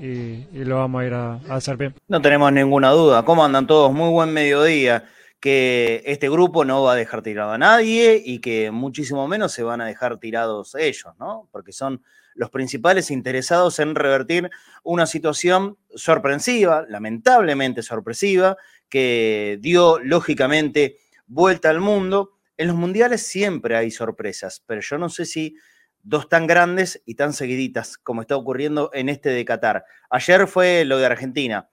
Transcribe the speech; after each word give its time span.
lo 0.54 0.78
vamos 0.78 1.02
a 1.02 1.06
ir 1.06 1.14
a, 1.14 1.36
hacer 1.50 1.78
bien. 1.78 1.96
No 2.08 2.22
tenemos 2.22 2.52
ninguna 2.52 2.92
duda. 2.92 3.24
¿Cómo 3.24 3.44
andan 3.44 3.68
todos? 3.68 3.92
Muy 3.94 4.10
buen 4.10 4.34
mediodía. 4.34 5.06
Que 5.40 6.02
este 6.06 6.30
grupo 6.30 6.64
no 6.64 6.84
va 6.84 6.94
a 6.94 6.96
dejar 6.96 7.22
tirado 7.22 7.52
a 7.52 7.58
nadie 7.58 8.22
y 8.24 8.40
que 8.40 8.72
muchísimo 8.72 9.28
menos 9.28 9.52
se 9.52 9.64
van 9.64 9.82
a 9.82 9.86
dejar 9.86 10.18
tirados 10.18 10.74
ellos, 10.76 11.14
¿no? 11.20 11.50
Porque 11.52 11.74
son 11.74 12.02
los 12.34 12.50
principales 12.50 13.12
interesados 13.12 13.78
en 13.80 13.94
revertir 13.94 14.50
una 14.84 15.06
situación 15.06 15.78
sorpresiva, 15.96 16.86
lamentablemente 16.88 17.84
sorpresiva, 17.84 18.56
que 18.88 19.58
dio 19.60 20.00
lógicamente 20.00 20.98
vuelta 21.28 21.70
al 21.70 21.82
mundo 21.82 22.32
en 22.58 22.68
los 22.68 22.76
mundiales 22.76 23.26
siempre 23.26 23.76
hay 23.76 23.92
sorpresas, 23.92 24.64
pero 24.66 24.82
yo 24.82 24.98
no 24.98 25.10
sé 25.10 25.26
si 25.26 25.56
dos 26.04 26.28
tan 26.28 26.48
grandes 26.48 27.02
y 27.06 27.16
tan 27.16 27.34
seguiditas 27.34 27.98
como 27.98 28.22
está 28.22 28.36
ocurriendo 28.36 28.90
en 28.94 29.10
este 29.10 29.30
de 29.30 29.46
Qatar. 29.46 29.86
Ayer 30.10 30.48
fue 30.48 30.86
lo 30.86 30.98
de 30.98 31.06
Argentina. 31.06 31.70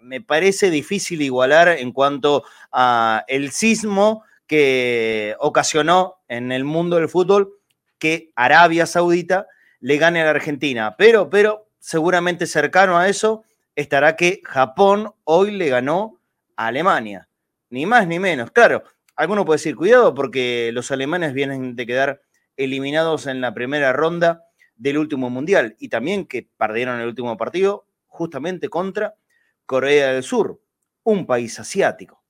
Me 0.00 0.20
parece 0.20 0.70
difícil 0.70 1.22
igualar 1.22 1.68
en 1.68 1.92
cuanto 1.92 2.44
a 2.72 3.24
el 3.28 3.52
sismo 3.52 4.24
que 4.46 5.34
ocasionó 5.38 6.16
en 6.28 6.52
el 6.52 6.64
mundo 6.64 6.96
del 6.96 7.08
fútbol 7.08 7.54
que 7.98 8.30
Arabia 8.36 8.86
Saudita 8.86 9.46
le 9.80 9.96
gane 9.96 10.20
a 10.20 10.24
la 10.24 10.30
Argentina. 10.30 10.94
Pero, 10.98 11.30
pero, 11.30 11.68
seguramente 11.78 12.46
cercano 12.46 12.98
a 12.98 13.08
eso 13.08 13.44
estará 13.74 14.16
que 14.16 14.40
Japón 14.44 15.12
hoy 15.24 15.52
le 15.52 15.68
ganó 15.68 16.20
a 16.56 16.66
Alemania. 16.66 17.28
Ni 17.70 17.86
más 17.86 18.06
ni 18.06 18.18
menos. 18.18 18.50
Claro, 18.50 18.84
Alguno 19.16 19.44
puede 19.44 19.56
decir, 19.56 19.76
cuidado, 19.76 20.14
porque 20.14 20.70
los 20.72 20.90
alemanes 20.90 21.32
vienen 21.32 21.74
de 21.74 21.86
quedar 21.86 22.22
eliminados 22.56 23.26
en 23.26 23.40
la 23.40 23.54
primera 23.54 23.92
ronda 23.92 24.44
del 24.76 24.98
último 24.98 25.30
mundial 25.30 25.74
y 25.78 25.88
también 25.88 26.26
que 26.26 26.48
perdieron 26.56 27.00
el 27.00 27.08
último 27.08 27.36
partido 27.36 27.86
justamente 28.06 28.68
contra 28.68 29.16
Corea 29.64 30.12
del 30.12 30.22
Sur, 30.22 30.60
un 31.02 31.26
país 31.26 31.58
asiático. 31.58 32.22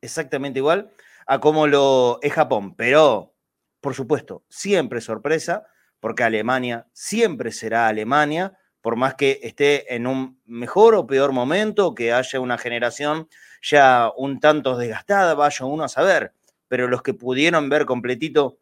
Exactamente 0.00 0.58
igual 0.58 0.90
a 1.26 1.40
como 1.40 1.66
lo 1.66 2.18
es 2.22 2.32
Japón, 2.32 2.74
pero 2.74 3.34
por 3.80 3.94
supuesto, 3.94 4.44
siempre 4.48 5.00
sorpresa, 5.00 5.66
porque 6.00 6.24
Alemania 6.24 6.88
siempre 6.92 7.52
será 7.52 7.86
Alemania, 7.86 8.58
por 8.80 8.96
más 8.96 9.14
que 9.14 9.38
esté 9.42 9.94
en 9.94 10.08
un 10.08 10.40
mejor 10.44 10.96
o 10.96 11.06
peor 11.06 11.32
momento, 11.32 11.94
que 11.94 12.12
haya 12.12 12.40
una 12.40 12.58
generación 12.58 13.28
ya 13.68 14.12
un 14.16 14.38
tanto 14.38 14.76
desgastada, 14.76 15.34
vaya 15.34 15.66
uno 15.66 15.84
a 15.84 15.88
saber, 15.88 16.32
pero 16.68 16.86
los 16.86 17.02
que 17.02 17.14
pudieron 17.14 17.68
ver 17.68 17.84
completito 17.84 18.58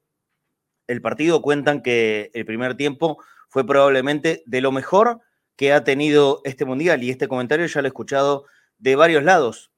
el 0.87 1.01
partido 1.01 1.43
cuentan 1.43 1.83
que 1.83 2.31
el 2.35 2.45
primer 2.45 2.77
tiempo 2.77 3.19
fue 3.49 3.67
probablemente 3.67 4.43
de 4.47 4.61
lo 4.61 4.73
mejor 4.73 5.21
que 5.57 5.73
ha 5.73 5.85
tenido 5.85 6.41
este 6.45 6.65
mundial 6.65 7.03
y 7.03 7.11
este 7.11 7.29
comentario 7.29 7.67
ya 7.67 7.81
lo 7.81 7.87
he 7.87 7.89
escuchado 7.89 8.47
de 8.79 8.97
varios 8.97 9.23
lados. 9.25 9.71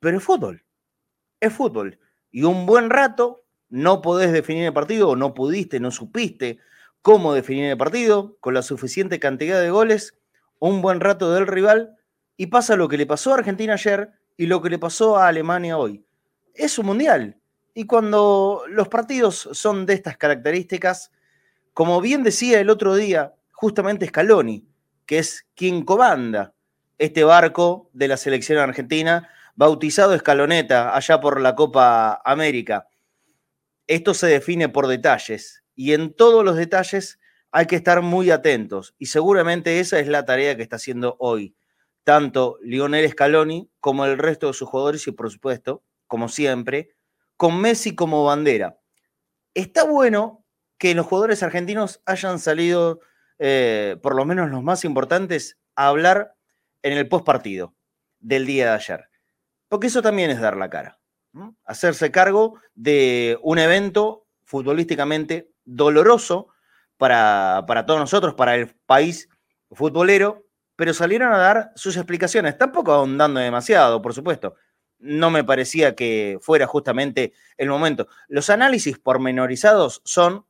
Pero 0.00 0.18
es 0.18 0.24
fútbol, 0.24 0.64
es 1.40 1.52
fútbol. 1.52 1.98
Y 2.30 2.42
un 2.42 2.66
buen 2.66 2.90
rato 2.90 3.44
no 3.68 4.02
podés 4.02 4.32
definir 4.32 4.64
el 4.64 4.72
partido 4.72 5.10
o 5.10 5.16
no 5.16 5.32
pudiste, 5.34 5.80
no 5.80 5.90
supiste 5.90 6.58
cómo 7.02 7.34
definir 7.34 7.70
el 7.70 7.78
partido 7.78 8.36
con 8.40 8.54
la 8.54 8.62
suficiente 8.62 9.20
cantidad 9.20 9.60
de 9.60 9.70
goles, 9.70 10.18
un 10.58 10.82
buen 10.82 11.00
rato 11.00 11.32
del 11.32 11.46
rival 11.46 11.96
y 12.36 12.48
pasa 12.48 12.76
lo 12.76 12.88
que 12.88 12.98
le 12.98 13.06
pasó 13.06 13.32
a 13.32 13.38
Argentina 13.38 13.74
ayer 13.74 14.12
y 14.40 14.46
lo 14.46 14.62
que 14.62 14.70
le 14.70 14.78
pasó 14.78 15.18
a 15.18 15.28
Alemania 15.28 15.76
hoy. 15.76 16.02
Es 16.54 16.78
un 16.78 16.86
mundial. 16.86 17.38
Y 17.74 17.84
cuando 17.84 18.62
los 18.70 18.88
partidos 18.88 19.50
son 19.52 19.84
de 19.84 19.92
estas 19.92 20.16
características, 20.16 21.12
como 21.74 22.00
bien 22.00 22.22
decía 22.22 22.58
el 22.58 22.70
otro 22.70 22.94
día, 22.94 23.34
justamente 23.52 24.06
Scaloni, 24.06 24.66
que 25.04 25.18
es 25.18 25.46
quien 25.54 25.84
comanda 25.84 26.54
este 26.96 27.22
barco 27.22 27.90
de 27.92 28.08
la 28.08 28.16
selección 28.16 28.56
argentina, 28.56 29.28
bautizado 29.56 30.14
Escaloneta 30.14 30.96
allá 30.96 31.20
por 31.20 31.38
la 31.38 31.54
Copa 31.54 32.22
América. 32.24 32.88
Esto 33.86 34.14
se 34.14 34.26
define 34.26 34.70
por 34.70 34.86
detalles 34.86 35.64
y 35.74 35.92
en 35.92 36.14
todos 36.14 36.46
los 36.46 36.56
detalles 36.56 37.18
hay 37.50 37.66
que 37.66 37.76
estar 37.76 38.00
muy 38.00 38.30
atentos 38.30 38.94
y 38.98 39.04
seguramente 39.04 39.80
esa 39.80 39.98
es 39.98 40.08
la 40.08 40.24
tarea 40.24 40.56
que 40.56 40.62
está 40.62 40.76
haciendo 40.76 41.16
hoy 41.18 41.54
tanto 42.10 42.58
Lionel 42.60 43.08
Scaloni 43.08 43.70
como 43.78 44.04
el 44.04 44.18
resto 44.18 44.48
de 44.48 44.52
sus 44.52 44.68
jugadores 44.68 45.06
y 45.06 45.12
por 45.12 45.30
supuesto, 45.30 45.84
como 46.08 46.28
siempre, 46.28 46.90
con 47.36 47.60
Messi 47.60 47.94
como 47.94 48.24
bandera. 48.24 48.80
Está 49.54 49.84
bueno 49.84 50.44
que 50.76 50.92
los 50.96 51.06
jugadores 51.06 51.44
argentinos 51.44 52.02
hayan 52.06 52.40
salido, 52.40 52.98
eh, 53.38 53.96
por 54.02 54.16
lo 54.16 54.24
menos 54.24 54.50
los 54.50 54.60
más 54.60 54.84
importantes, 54.84 55.56
a 55.76 55.86
hablar 55.86 56.34
en 56.82 56.98
el 56.98 57.06
post 57.06 57.24
partido 57.24 57.76
del 58.18 58.44
día 58.44 58.70
de 58.70 58.72
ayer. 58.72 59.08
Porque 59.68 59.86
eso 59.86 60.02
también 60.02 60.30
es 60.30 60.40
dar 60.40 60.56
la 60.56 60.68
cara. 60.68 60.98
Hacerse 61.64 62.10
cargo 62.10 62.60
de 62.74 63.38
un 63.40 63.60
evento 63.60 64.26
futbolísticamente 64.42 65.52
doloroso 65.64 66.48
para, 66.96 67.62
para 67.68 67.86
todos 67.86 68.00
nosotros, 68.00 68.34
para 68.34 68.56
el 68.56 68.74
país 68.84 69.28
futbolero, 69.70 70.49
pero 70.80 70.94
salieron 70.94 71.30
a 71.34 71.36
dar 71.36 71.72
sus 71.76 71.94
explicaciones, 71.98 72.56
tampoco 72.56 72.90
ahondando 72.90 73.38
demasiado, 73.38 74.00
por 74.00 74.14
supuesto. 74.14 74.54
No 74.98 75.30
me 75.30 75.44
parecía 75.44 75.94
que 75.94 76.38
fuera 76.40 76.66
justamente 76.66 77.34
el 77.58 77.68
momento. 77.68 78.08
Los 78.28 78.48
análisis 78.48 78.98
pormenorizados 78.98 80.00
son 80.06 80.46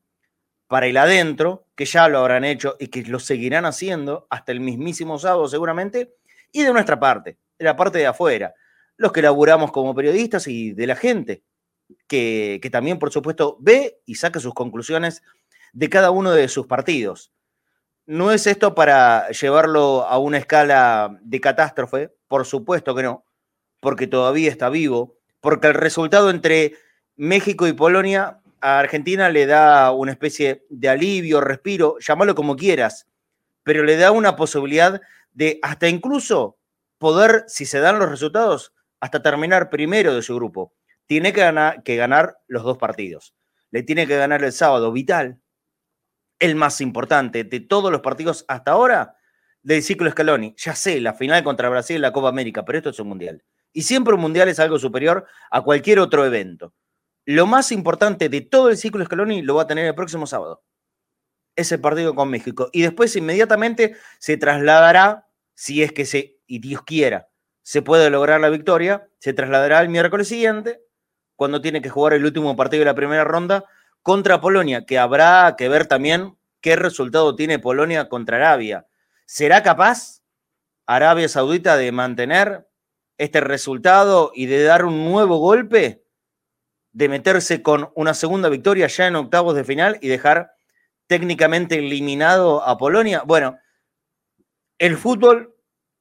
para 0.68 0.86
el 0.86 0.98
adentro, 0.98 1.66
que 1.74 1.84
ya 1.84 2.06
lo 2.06 2.20
habrán 2.20 2.44
hecho 2.44 2.76
y 2.78 2.86
que 2.86 3.02
lo 3.02 3.18
seguirán 3.18 3.64
haciendo 3.64 4.28
hasta 4.30 4.52
el 4.52 4.60
mismísimo 4.60 5.18
sábado 5.18 5.48
seguramente, 5.48 6.14
y 6.52 6.62
de 6.62 6.72
nuestra 6.72 7.00
parte, 7.00 7.36
de 7.58 7.64
la 7.64 7.74
parte 7.74 7.98
de 7.98 8.06
afuera, 8.06 8.54
los 8.98 9.10
que 9.10 9.22
laburamos 9.22 9.72
como 9.72 9.97
periodistas 9.97 10.47
y 10.47 10.74
de 10.74 10.86
la 10.86 10.94
gente, 10.94 11.42
que, 12.06 12.60
que 12.62 12.70
también, 12.70 13.00
por 13.00 13.10
supuesto, 13.10 13.56
ve 13.58 14.00
y 14.06 14.14
saca 14.14 14.38
sus 14.38 14.54
conclusiones 14.54 15.24
de 15.72 15.88
cada 15.88 16.12
uno 16.12 16.30
de 16.30 16.47
sus 16.47 16.68
partidos. 16.68 17.32
¿No 18.10 18.32
es 18.32 18.48
esto 18.48 18.75
para 18.75 19.28
llevarlo 19.28 20.04
a 20.04 20.19
una 20.19 20.38
escala 20.38 21.16
de 21.22 21.41
catástrofe? 21.41 22.12
Por 22.26 22.44
supuesto 22.44 22.93
que 22.93 23.04
no, 23.04 23.25
porque 23.78 24.09
todavía 24.09 24.50
está 24.50 24.69
vivo, 24.69 25.15
porque 25.41 25.69
el 25.69 25.75
resultado 25.75 26.28
entre 26.28 26.75
México 27.15 27.69
y 27.69 27.72
Polonia 27.72 28.41
a 28.60 28.81
Argentina 28.81 29.28
le 29.28 29.47
da 29.47 29.93
una 29.93 30.10
especie 30.10 30.66
de 30.71 30.88
alivio, 30.88 31.41
respiro, 31.41 31.98
llámalo 32.00 32.34
como 32.34 32.56
quieras, 32.56 33.06
pero 33.62 33.84
le 33.84 33.97
da 33.97 34.10
una 34.10 34.34
posibilidad 34.34 35.00
de 35.32 35.60
hasta 35.62 35.87
incluso 35.87 36.56
poder, 36.98 37.44
si 37.47 37.65
se 37.65 37.78
dan 37.78 38.00
los 38.00 38.10
resultados, 38.10 38.72
hasta 38.98 39.22
terminar 39.22 39.71
primero 39.71 40.16
de 40.16 40.22
su 40.22 40.34
grupo. 40.34 40.72
Tiene 41.06 41.32
que 41.32 41.42
ganar, 41.42 41.84
que 41.84 41.94
ganar 41.94 42.38
los 42.48 42.65
dos 42.65 42.77
partidos. 42.77 43.37
Le 43.71 43.84
tiene 43.84 44.09
que 44.09 44.16
ganar 44.16 44.42
el 44.42 44.50
sábado, 44.50 44.91
vital, 44.91 45.38
el 46.40 46.56
más 46.56 46.80
importante 46.80 47.44
de 47.44 47.60
todos 47.60 47.92
los 47.92 48.00
partidos 48.00 48.44
hasta 48.48 48.72
ahora 48.72 49.16
del 49.62 49.82
ciclo 49.82 50.10
Scaloni. 50.10 50.54
Ya 50.56 50.74
sé, 50.74 51.00
la 51.00 51.15
final 51.15 51.44
contra 51.44 51.68
Brasil 51.68 51.97
en 51.97 52.03
la 52.03 52.12
Copa 52.12 52.28
América, 52.28 52.65
pero 52.65 52.78
esto 52.78 52.91
es 52.91 52.98
un 52.98 53.09
mundial. 53.09 53.44
Y 53.72 53.82
siempre 53.82 54.15
un 54.15 54.20
mundial 54.20 54.48
es 54.48 54.59
algo 54.59 54.78
superior 54.78 55.26
a 55.50 55.62
cualquier 55.62 56.00
otro 56.00 56.24
evento. 56.26 56.74
Lo 57.24 57.47
más 57.47 57.70
importante 57.70 58.28
de 58.28 58.41
todo 58.41 58.70
el 58.70 58.76
ciclo 58.76 59.04
Scaloni 59.04 59.42
lo 59.42 59.54
va 59.54 59.62
a 59.62 59.66
tener 59.66 59.86
el 59.86 59.94
próximo 59.94 60.26
sábado. 60.26 60.65
Ese 61.54 61.78
partido 61.78 62.15
con 62.15 62.30
México. 62.30 62.70
Y 62.72 62.82
después 62.82 63.15
inmediatamente 63.15 63.97
se 64.18 64.36
trasladará, 64.36 65.28
si 65.54 65.82
es 65.82 65.92
que 65.92 66.06
se, 66.06 66.41
y 66.47 66.59
Dios 66.59 66.82
quiera, 66.82 67.28
se 67.62 67.82
puede 67.82 68.09
lograr 68.09 68.41
la 68.41 68.48
victoria, 68.48 69.09
se 69.18 69.34
trasladará 69.34 69.80
el 69.80 69.91
miércoles 69.91 70.26
siguiente, 70.26 70.80
cuando 71.36 71.60
tiene 71.60 71.82
que 71.82 71.91
jugar 71.91 72.15
el 72.15 72.24
último 72.24 72.56
partido 72.56 72.80
de 72.80 72.86
la 72.86 72.94
primera 72.94 73.24
ronda 73.24 73.65
contra 74.02 74.41
Polonia, 74.41 74.84
que 74.86 74.98
habrá 74.98 75.54
que 75.56 75.68
ver 75.68 75.86
también 75.86 76.36
qué 76.60 76.76
resultado 76.76 77.36
tiene 77.36 77.58
Polonia 77.58 78.08
contra 78.08 78.36
Arabia. 78.36 78.86
¿Será 79.26 79.62
capaz 79.62 80.22
Arabia 80.86 81.28
Saudita 81.28 81.76
de 81.76 81.92
mantener 81.92 82.68
este 83.18 83.41
resultado 83.41 84.32
y 84.34 84.47
de 84.47 84.62
dar 84.62 84.84
un 84.84 85.04
nuevo 85.04 85.38
golpe? 85.38 86.04
De 86.92 87.08
meterse 87.08 87.62
con 87.62 87.92
una 87.94 88.14
segunda 88.14 88.48
victoria 88.48 88.86
ya 88.88 89.06
en 89.06 89.16
octavos 89.16 89.54
de 89.54 89.64
final 89.64 89.98
y 90.00 90.08
dejar 90.08 90.53
técnicamente 91.06 91.76
eliminado 91.76 92.62
a 92.66 92.78
Polonia. 92.78 93.22
Bueno, 93.24 93.58
el 94.78 94.96
fútbol 94.96 95.56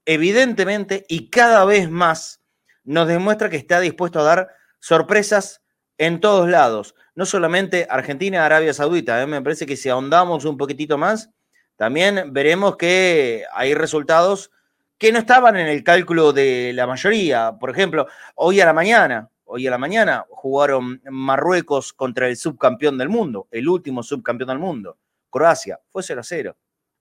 evidentemente 0.05 1.05
y 1.07 1.29
cada 1.29 1.65
vez 1.65 1.89
más 1.89 2.41
nos 2.83 3.07
demuestra 3.07 3.49
que 3.49 3.57
está 3.57 3.79
dispuesto 3.79 4.19
a 4.19 4.23
dar 4.23 4.49
sorpresas 4.79 5.61
en 5.99 6.19
todos 6.19 6.49
lados. 6.49 6.95
No 7.13 7.25
solamente 7.25 7.85
Argentina, 7.87 8.45
Arabia 8.45 8.73
Saudita. 8.73 9.21
¿eh? 9.21 9.27
Me 9.27 9.41
parece 9.41 9.67
que 9.67 9.77
si 9.77 9.89
ahondamos 9.89 10.45
un 10.45 10.57
poquitito 10.57 10.97
más, 10.97 11.29
también 11.75 12.33
veremos 12.33 12.77
que 12.77 13.43
hay 13.53 13.75
resultados 13.75 14.49
que 14.97 15.11
no 15.11 15.19
estaban 15.19 15.55
en 15.57 15.67
el 15.67 15.83
cálculo 15.83 16.33
de 16.33 16.71
la 16.73 16.87
mayoría. 16.87 17.53
Por 17.59 17.69
ejemplo, 17.69 18.07
hoy 18.35 18.59
a 18.61 18.65
la 18.65 18.73
mañana, 18.73 19.29
hoy 19.45 19.67
a 19.67 19.71
la 19.71 19.77
mañana 19.77 20.25
jugaron 20.29 21.01
Marruecos 21.09 21.93
contra 21.93 22.27
el 22.27 22.37
subcampeón 22.37 22.97
del 22.97 23.09
mundo, 23.09 23.47
el 23.51 23.67
último 23.67 24.01
subcampeón 24.01 24.47
del 24.49 24.59
mundo, 24.59 24.97
Croacia, 25.29 25.79
fue 25.89 26.01
0 26.01 26.21
a 26.21 26.23
0. 26.23 26.57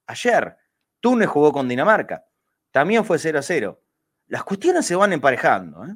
Ayer, 0.06 0.56
Túnez 1.00 1.28
jugó 1.28 1.52
con 1.52 1.68
Dinamarca, 1.68 2.24
también 2.70 3.04
fue 3.04 3.18
0 3.18 3.38
a 3.38 3.42
0. 3.42 3.80
Las 4.28 4.44
cuestiones 4.44 4.86
se 4.86 4.94
van 4.94 5.12
emparejando. 5.12 5.84
¿eh? 5.84 5.94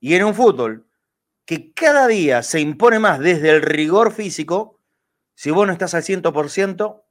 Y 0.00 0.14
en 0.14 0.24
un 0.24 0.34
fútbol 0.34 0.89
que 1.50 1.72
cada 1.72 2.06
día 2.06 2.44
se 2.44 2.60
impone 2.60 3.00
más 3.00 3.18
desde 3.18 3.50
el 3.50 3.60
rigor 3.60 4.12
físico, 4.12 4.78
si 5.34 5.50
vos 5.50 5.66
no 5.66 5.72
estás 5.72 5.94
al 5.94 6.04
100%, 6.04 7.02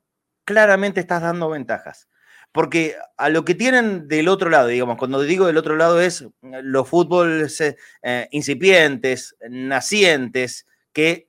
claramente 0.46 1.02
estás 1.02 1.22
dando 1.22 1.50
ventajas. 1.50 2.08
Porque 2.54 2.96
a 3.18 3.28
lo 3.28 3.44
que 3.44 3.54
tienen 3.54 4.08
del 4.08 4.30
otro 4.30 4.50
lado, 4.50 4.70
digamos, 4.70 4.96
cuando 4.96 5.22
digo 5.24 5.46
del 5.46 5.58
otro 5.58 5.76
lado 5.76 6.00
es 6.00 6.26
los 6.42 6.88
fútboles 6.88 7.60
eh, 8.02 8.30
incipientes, 8.32 9.36
nacientes, 9.50 10.66
que 10.94 11.28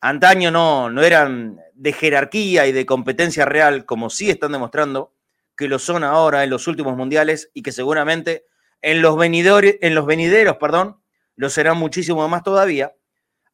antaño 0.00 0.52
no, 0.52 0.90
no 0.90 1.02
eran 1.02 1.58
de 1.72 1.92
jerarquía 1.92 2.68
y 2.68 2.72
de 2.72 2.86
competencia 2.86 3.44
real, 3.44 3.84
como 3.84 4.10
sí 4.10 4.30
están 4.30 4.52
demostrando 4.52 5.12
que 5.56 5.66
lo 5.66 5.80
son 5.80 6.04
ahora 6.04 6.44
en 6.44 6.50
los 6.50 6.68
últimos 6.68 6.96
mundiales 6.96 7.50
y 7.52 7.62
que 7.62 7.72
seguramente 7.72 8.46
en 8.80 9.02
los, 9.02 9.16
en 9.20 9.94
los 9.96 10.06
venideros 10.06 10.56
perdón, 10.58 11.00
lo 11.36 11.50
serán 11.50 11.78
muchísimo 11.78 12.28
más 12.28 12.42
todavía. 12.42 12.94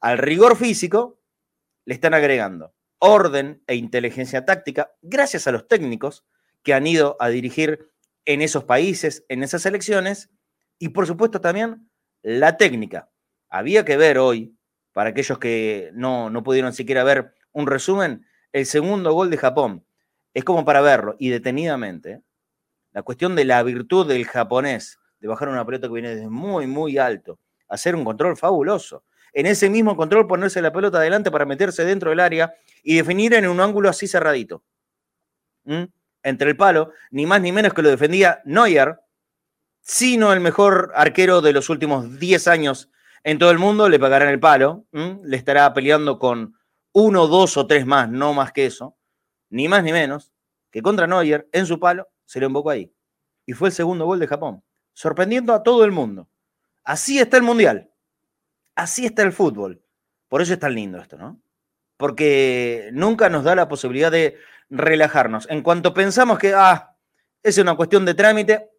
Al 0.00 0.18
rigor 0.18 0.56
físico 0.56 1.20
le 1.84 1.94
están 1.94 2.14
agregando 2.14 2.74
orden 3.00 3.62
e 3.66 3.74
inteligencia 3.74 4.44
táctica 4.44 4.92
gracias 5.02 5.46
a 5.46 5.52
los 5.52 5.66
técnicos 5.66 6.24
que 6.62 6.74
han 6.74 6.86
ido 6.86 7.16
a 7.18 7.28
dirigir 7.30 7.90
en 8.26 8.42
esos 8.42 8.64
países, 8.64 9.24
en 9.28 9.42
esas 9.42 9.64
elecciones, 9.66 10.30
y 10.78 10.90
por 10.90 11.06
supuesto 11.06 11.40
también 11.40 11.90
la 12.22 12.56
técnica. 12.56 13.10
Había 13.48 13.84
que 13.84 13.96
ver 13.96 14.18
hoy, 14.18 14.54
para 14.92 15.10
aquellos 15.10 15.38
que 15.38 15.90
no, 15.94 16.30
no 16.30 16.42
pudieron 16.42 16.72
siquiera 16.72 17.02
ver 17.02 17.34
un 17.52 17.66
resumen, 17.66 18.26
el 18.52 18.66
segundo 18.66 19.12
gol 19.12 19.30
de 19.30 19.38
Japón. 19.38 19.84
Es 20.34 20.44
como 20.44 20.64
para 20.64 20.82
verlo, 20.82 21.16
y 21.18 21.30
detenidamente, 21.30 22.22
la 22.92 23.02
cuestión 23.02 23.34
de 23.34 23.46
la 23.46 23.62
virtud 23.62 24.06
del 24.06 24.26
japonés, 24.26 24.98
de 25.20 25.28
bajar 25.28 25.48
una 25.48 25.64
pelota 25.64 25.88
que 25.88 25.94
viene 25.94 26.14
desde 26.14 26.28
muy, 26.28 26.66
muy 26.66 26.98
alto, 26.98 27.38
hacer 27.70 27.94
un 27.96 28.04
control 28.04 28.36
fabuloso. 28.36 29.04
En 29.32 29.46
ese 29.46 29.70
mismo 29.70 29.96
control 29.96 30.26
ponerse 30.26 30.60
la 30.60 30.72
pelota 30.72 30.98
adelante 30.98 31.30
para 31.30 31.46
meterse 31.46 31.84
dentro 31.84 32.10
del 32.10 32.20
área 32.20 32.52
y 32.82 32.96
definir 32.96 33.32
en 33.34 33.48
un 33.48 33.60
ángulo 33.60 33.88
así 33.88 34.06
cerradito. 34.06 34.62
¿Mm? 35.64 35.84
entre 36.22 36.50
el 36.50 36.56
palo, 36.56 36.92
ni 37.10 37.26
más 37.26 37.40
ni 37.40 37.52
menos 37.52 37.72
que 37.74 37.82
lo 37.82 37.88
defendía 37.88 38.40
Neuer, 38.44 39.00
sino 39.80 40.32
el 40.32 40.40
mejor 40.40 40.92
arquero 40.94 41.40
de 41.40 41.52
los 41.52 41.70
últimos 41.70 42.18
10 42.18 42.48
años 42.48 42.90
en 43.22 43.38
todo 43.38 43.50
el 43.50 43.58
mundo, 43.58 43.88
le 43.88 43.98
pagarán 43.98 44.28
el 44.28 44.40
palo, 44.40 44.86
le 44.92 45.36
estará 45.36 45.72
peleando 45.74 46.18
con 46.18 46.56
uno, 46.92 47.26
dos 47.26 47.56
o 47.56 47.66
tres 47.66 47.86
más, 47.86 48.08
no 48.08 48.32
más 48.32 48.52
que 48.52 48.66
eso, 48.66 48.96
ni 49.50 49.68
más 49.68 49.84
ni 49.84 49.92
menos, 49.92 50.32
que 50.70 50.82
contra 50.82 51.06
Neuer 51.06 51.48
en 51.52 51.66
su 51.66 51.78
palo 51.78 52.08
se 52.24 52.40
lo 52.40 52.46
invocó 52.46 52.70
ahí. 52.70 52.92
Y 53.44 53.52
fue 53.52 53.68
el 53.68 53.74
segundo 53.74 54.06
gol 54.06 54.20
de 54.20 54.26
Japón, 54.26 54.62
sorprendiendo 54.92 55.52
a 55.52 55.62
todo 55.62 55.84
el 55.84 55.92
mundo. 55.92 56.28
Así 56.84 57.18
está 57.18 57.36
el 57.36 57.42
Mundial, 57.42 57.90
así 58.74 59.06
está 59.06 59.22
el 59.22 59.32
fútbol. 59.32 59.82
Por 60.28 60.42
eso 60.42 60.52
es 60.52 60.58
tan 60.58 60.74
lindo 60.74 60.98
esto, 60.98 61.18
¿no? 61.18 61.40
Porque 61.96 62.90
nunca 62.92 63.28
nos 63.28 63.44
da 63.44 63.54
la 63.54 63.68
posibilidad 63.68 64.10
de 64.10 64.38
relajarnos. 64.70 65.48
En 65.50 65.62
cuanto 65.62 65.92
pensamos 65.92 66.38
que, 66.38 66.54
ah, 66.54 66.96
es 67.42 67.58
una 67.58 67.74
cuestión 67.74 68.04
de 68.04 68.14
trámite, 68.14 68.70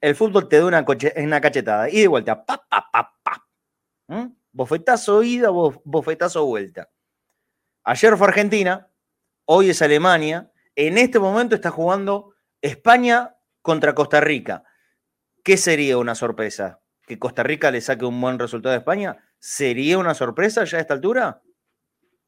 el 0.00 0.14
fútbol 0.14 0.48
te 0.48 0.58
da 0.58 0.66
una, 0.66 0.84
una 1.16 1.40
cachetada. 1.40 1.88
Y 1.88 2.00
de 2.00 2.08
vuelta, 2.08 2.44
pa, 2.44 2.64
pa, 2.68 2.90
pa, 2.92 3.14
pa. 3.22 3.48
¿Mm? 4.08 4.34
Bofetazo 4.52 5.22
ida, 5.22 5.48
bofetazo 5.50 6.44
vuelta. 6.44 6.90
Ayer 7.84 8.16
fue 8.16 8.28
Argentina, 8.28 8.90
hoy 9.46 9.70
es 9.70 9.80
Alemania. 9.80 10.52
En 10.76 10.98
este 10.98 11.18
momento 11.18 11.54
está 11.54 11.70
jugando 11.70 12.34
España 12.60 13.36
contra 13.62 13.94
Costa 13.94 14.20
Rica. 14.20 14.64
¿Qué 15.42 15.56
sería 15.56 15.98
una 15.98 16.14
sorpresa? 16.14 16.81
¿Que 17.12 17.18
Costa 17.18 17.42
Rica 17.42 17.70
le 17.70 17.82
saque 17.82 18.06
un 18.06 18.18
buen 18.22 18.38
resultado 18.38 18.74
a 18.74 18.78
España? 18.78 19.18
¿Sería 19.38 19.98
una 19.98 20.14
sorpresa 20.14 20.64
ya 20.64 20.78
a 20.78 20.80
esta 20.80 20.94
altura? 20.94 21.42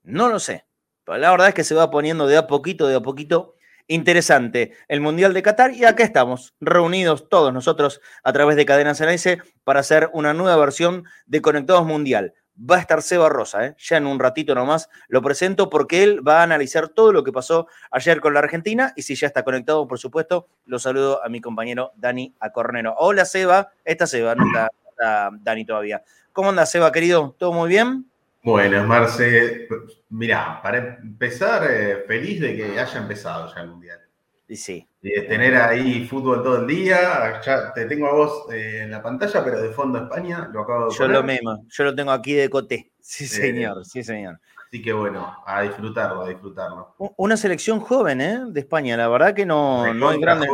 No 0.03 0.29
lo 0.29 0.39
sé. 0.39 0.67
Pero 1.05 1.17
la 1.17 1.31
verdad 1.31 1.49
es 1.49 1.55
que 1.55 1.65
se 1.65 1.75
va 1.75 1.91
poniendo 1.91 2.27
de 2.27 2.37
a 2.37 2.47
poquito, 2.47 2.87
de 2.87 2.97
a 2.97 3.01
poquito 3.01 3.55
interesante 3.87 4.73
el 4.89 5.01
Mundial 5.01 5.33
de 5.33 5.43
Qatar 5.43 5.73
y 5.73 5.87
acá 5.87 6.05
estamos, 6.05 6.53
reunidos 6.61 7.31
todos 7.31 7.51
nosotros 7.51 8.03
a 8.23 8.35
través 8.35 8.57
de 8.57 8.67
Cadena 8.67 8.95
CNS 8.95 9.39
para 9.65 9.81
hacer 9.81 10.11
una 10.13 10.35
nueva 10.35 10.59
versión 10.59 11.05
de 11.25 11.41
Conectados 11.41 11.87
Mundial. 11.87 12.35
Va 12.57 12.77
a 12.77 12.81
estar 12.81 13.03
Seba 13.03 13.29
Rosa, 13.29 13.67
¿eh? 13.67 13.75
ya 13.79 13.97
en 13.97 14.07
un 14.07 14.21
ratito 14.21 14.55
nomás 14.55 14.89
lo 15.09 15.23
presento 15.23 15.69
porque 15.69 16.05
él 16.05 16.27
va 16.27 16.41
a 16.41 16.43
analizar 16.45 16.89
todo 16.89 17.13
lo 17.13 17.25
que 17.25 17.33
pasó 17.33 17.67
ayer 17.91 18.21
con 18.21 18.33
la 18.33 18.41
Argentina 18.41 18.93
y 18.95 19.03
si 19.03 19.17
ya 19.17 19.27
está 19.27 19.43
conectado, 19.43 19.89
por 19.89 19.99
supuesto, 19.99 20.47
lo 20.67 20.79
saludo 20.79 21.25
a 21.25 21.29
mi 21.29 21.41
compañero 21.41 21.93
Dani 21.97 22.33
Acornero. 22.39 22.95
Hola 22.97 23.25
Seba, 23.25 23.73
esta 23.85 24.07
Seba, 24.07 24.37
no 24.37 24.47
está, 24.47 24.71
está 24.89 25.31
Dani 25.33 25.65
todavía. 25.65 26.05
¿Cómo 26.33 26.51
anda 26.51 26.65
Seba, 26.65 26.93
querido? 26.93 27.35
¿Todo 27.39 27.53
muy 27.53 27.69
bien? 27.69 28.09
Bueno, 28.45 28.85
Marce, 28.85 29.67
mira, 30.11 30.61
para 30.63 30.99
empezar, 30.99 31.67
eh, 31.69 32.05
feliz 32.07 32.41
de 32.41 32.55
que 32.55 32.79
haya 32.79 32.99
empezado 32.99 33.53
ya 33.53 33.63
el 33.63 33.69
Mundial. 33.71 34.01
Y 34.47 34.57
sí. 34.57 34.87
Y 35.05 35.11
de 35.11 35.23
tener 35.23 35.55
ahí 35.55 36.07
fútbol 36.07 36.43
todo 36.43 36.63
el 36.63 36.67
día. 36.67 37.41
Ya 37.43 37.75
te 37.75 37.85
tengo 37.85 38.07
a 38.07 38.15
vos 38.15 38.47
eh, 38.51 38.81
en 38.85 38.91
la 38.91 39.03
pantalla, 39.03 39.45
pero 39.45 39.61
de 39.61 39.69
fondo 39.69 39.99
España, 39.99 40.49
lo 40.51 40.63
acabo 40.63 40.89
de 40.89 40.95
Yo 40.97 41.07
lo 41.07 41.23
mismo, 41.23 41.63
yo 41.69 41.85
lo 41.85 41.95
tengo 41.95 42.11
aquí 42.11 42.33
de 42.33 42.49
coté. 42.49 42.91
Sí, 43.01 43.27
señor, 43.27 43.85
sí, 43.85 44.03
señor. 44.03 44.41
Así 44.67 44.81
que 44.81 44.95
bueno, 44.95 45.37
a 45.47 45.61
disfrutarlo, 45.61 46.23
a 46.23 46.29
disfrutarlo. 46.31 46.95
Una 47.19 47.37
selección 47.37 47.81
joven, 47.81 48.23
¿eh? 48.23 48.41
De 48.49 48.61
España, 48.61 48.97
la 48.97 49.09
verdad 49.09 49.35
que 49.35 49.45
no, 49.45 49.93
no 49.93 50.09
hay 50.09 50.19
grande. 50.19 50.49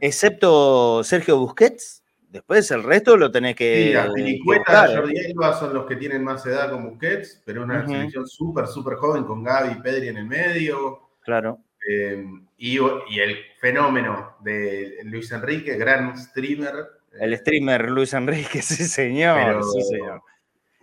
Excepto 0.00 1.02
Sergio 1.02 1.38
Busquets, 1.38 2.04
Después 2.28 2.70
el 2.70 2.82
resto 2.82 3.16
lo 3.16 3.30
tenés 3.30 3.56
que. 3.56 3.88
Sí, 3.88 3.94
Azpilicueta, 3.94 4.88
Jordi 4.94 5.14
Alba 5.24 5.58
son 5.58 5.72
los 5.72 5.86
que 5.86 5.96
tienen 5.96 6.22
más 6.22 6.44
edad 6.44 6.70
con 6.70 6.84
Busquets, 6.90 7.40
pero 7.46 7.62
una 7.62 7.86
selección 7.86 8.26
súper, 8.26 8.66
súper 8.66 8.96
joven 8.96 9.24
con 9.24 9.42
Gaby 9.42 9.72
y 9.72 9.80
Pedri 9.80 10.08
en 10.08 10.18
el 10.18 10.26
medio. 10.26 11.00
Claro. 11.22 11.60
Eh, 11.88 12.24
y, 12.58 12.78
el 12.78 13.36
fenómeno 13.60 14.36
de 14.40 14.98
Luis 15.04 15.30
Enrique, 15.32 15.76
gran 15.76 16.16
streamer. 16.18 16.74
El 17.18 17.36
streamer 17.38 17.90
Luis 17.90 18.12
Enrique, 18.14 18.62
sí, 18.62 18.84
señor. 18.84 19.62
sí, 19.64 19.82
señor. 19.82 20.22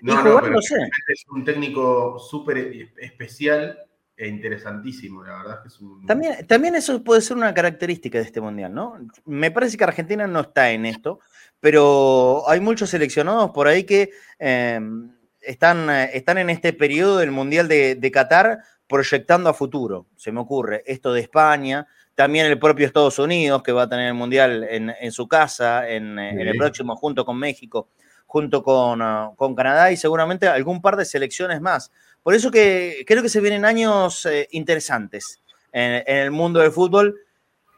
No, 0.01 0.21
no, 0.21 0.41
pero 0.41 0.59
es 0.59 1.25
un 1.31 1.45
técnico 1.45 2.19
súper 2.19 2.91
especial 2.97 3.77
e 4.15 4.27
interesantísimo, 4.27 5.23
la 5.23 5.37
verdad 5.37 5.55
es 5.55 5.61
que 5.61 5.67
es 5.69 5.81
un... 5.81 6.05
También, 6.05 6.45
también 6.45 6.75
eso 6.75 7.03
puede 7.03 7.21
ser 7.21 7.35
una 7.35 7.53
característica 7.53 8.19
de 8.19 8.25
este 8.25 8.41
mundial, 8.41 8.73
¿no? 8.73 8.99
Me 9.25 9.49
parece 9.49 9.75
que 9.75 9.83
Argentina 9.83 10.27
no 10.27 10.41
está 10.41 10.71
en 10.71 10.85
esto, 10.85 11.19
pero 11.59 12.43
hay 12.47 12.59
muchos 12.59 12.91
seleccionados 12.91 13.51
por 13.51 13.67
ahí 13.67 13.85
que 13.85 14.11
em, 14.37 15.11
están, 15.41 15.89
están 15.89 16.37
en 16.37 16.49
este 16.49 16.73
periodo 16.73 17.17
del 17.17 17.31
mundial 17.31 17.67
de, 17.67 18.11
Qatar 18.13 18.59
proyectando 18.93 19.49
a 19.49 19.55
futuro. 19.55 20.05
Se 20.15 20.31
me 20.31 20.39
ocurre 20.39 20.83
esto 20.85 21.11
de 21.13 21.21
España, 21.21 21.87
también 22.13 22.45
el 22.45 22.59
propio 22.59 22.85
Estados 22.85 23.17
Unidos, 23.17 23.63
que 23.63 23.71
va 23.71 23.83
a 23.83 23.89
tener 23.89 24.09
el 24.09 24.13
mundial 24.13 24.63
en, 24.69 25.11
su 25.11 25.27
casa 25.27 25.89
en, 25.89 26.19
el 26.19 26.55
próximo, 26.55 26.95
junto 26.95 27.25
con 27.25 27.39
México, 27.39 27.89
junto 28.27 28.61
con, 28.61 29.01
con 29.35 29.55
Canadá 29.55 29.91
y 29.91 29.97
seguramente 29.97 30.47
algún 30.47 30.79
par 30.79 30.95
de 30.95 31.05
selecciones 31.05 31.59
más. 31.59 31.91
Por 32.21 32.35
eso 32.35 32.51
que 32.51 33.03
creo 33.07 33.23
que 33.23 33.29
se 33.29 33.41
vienen 33.41 33.65
años 33.65 34.27
eh, 34.27 34.47
interesantes 34.51 35.41
en, 35.71 36.03
el 36.05 36.29
mundo 36.29 36.59
del 36.59 36.71
fútbol. 36.71 37.15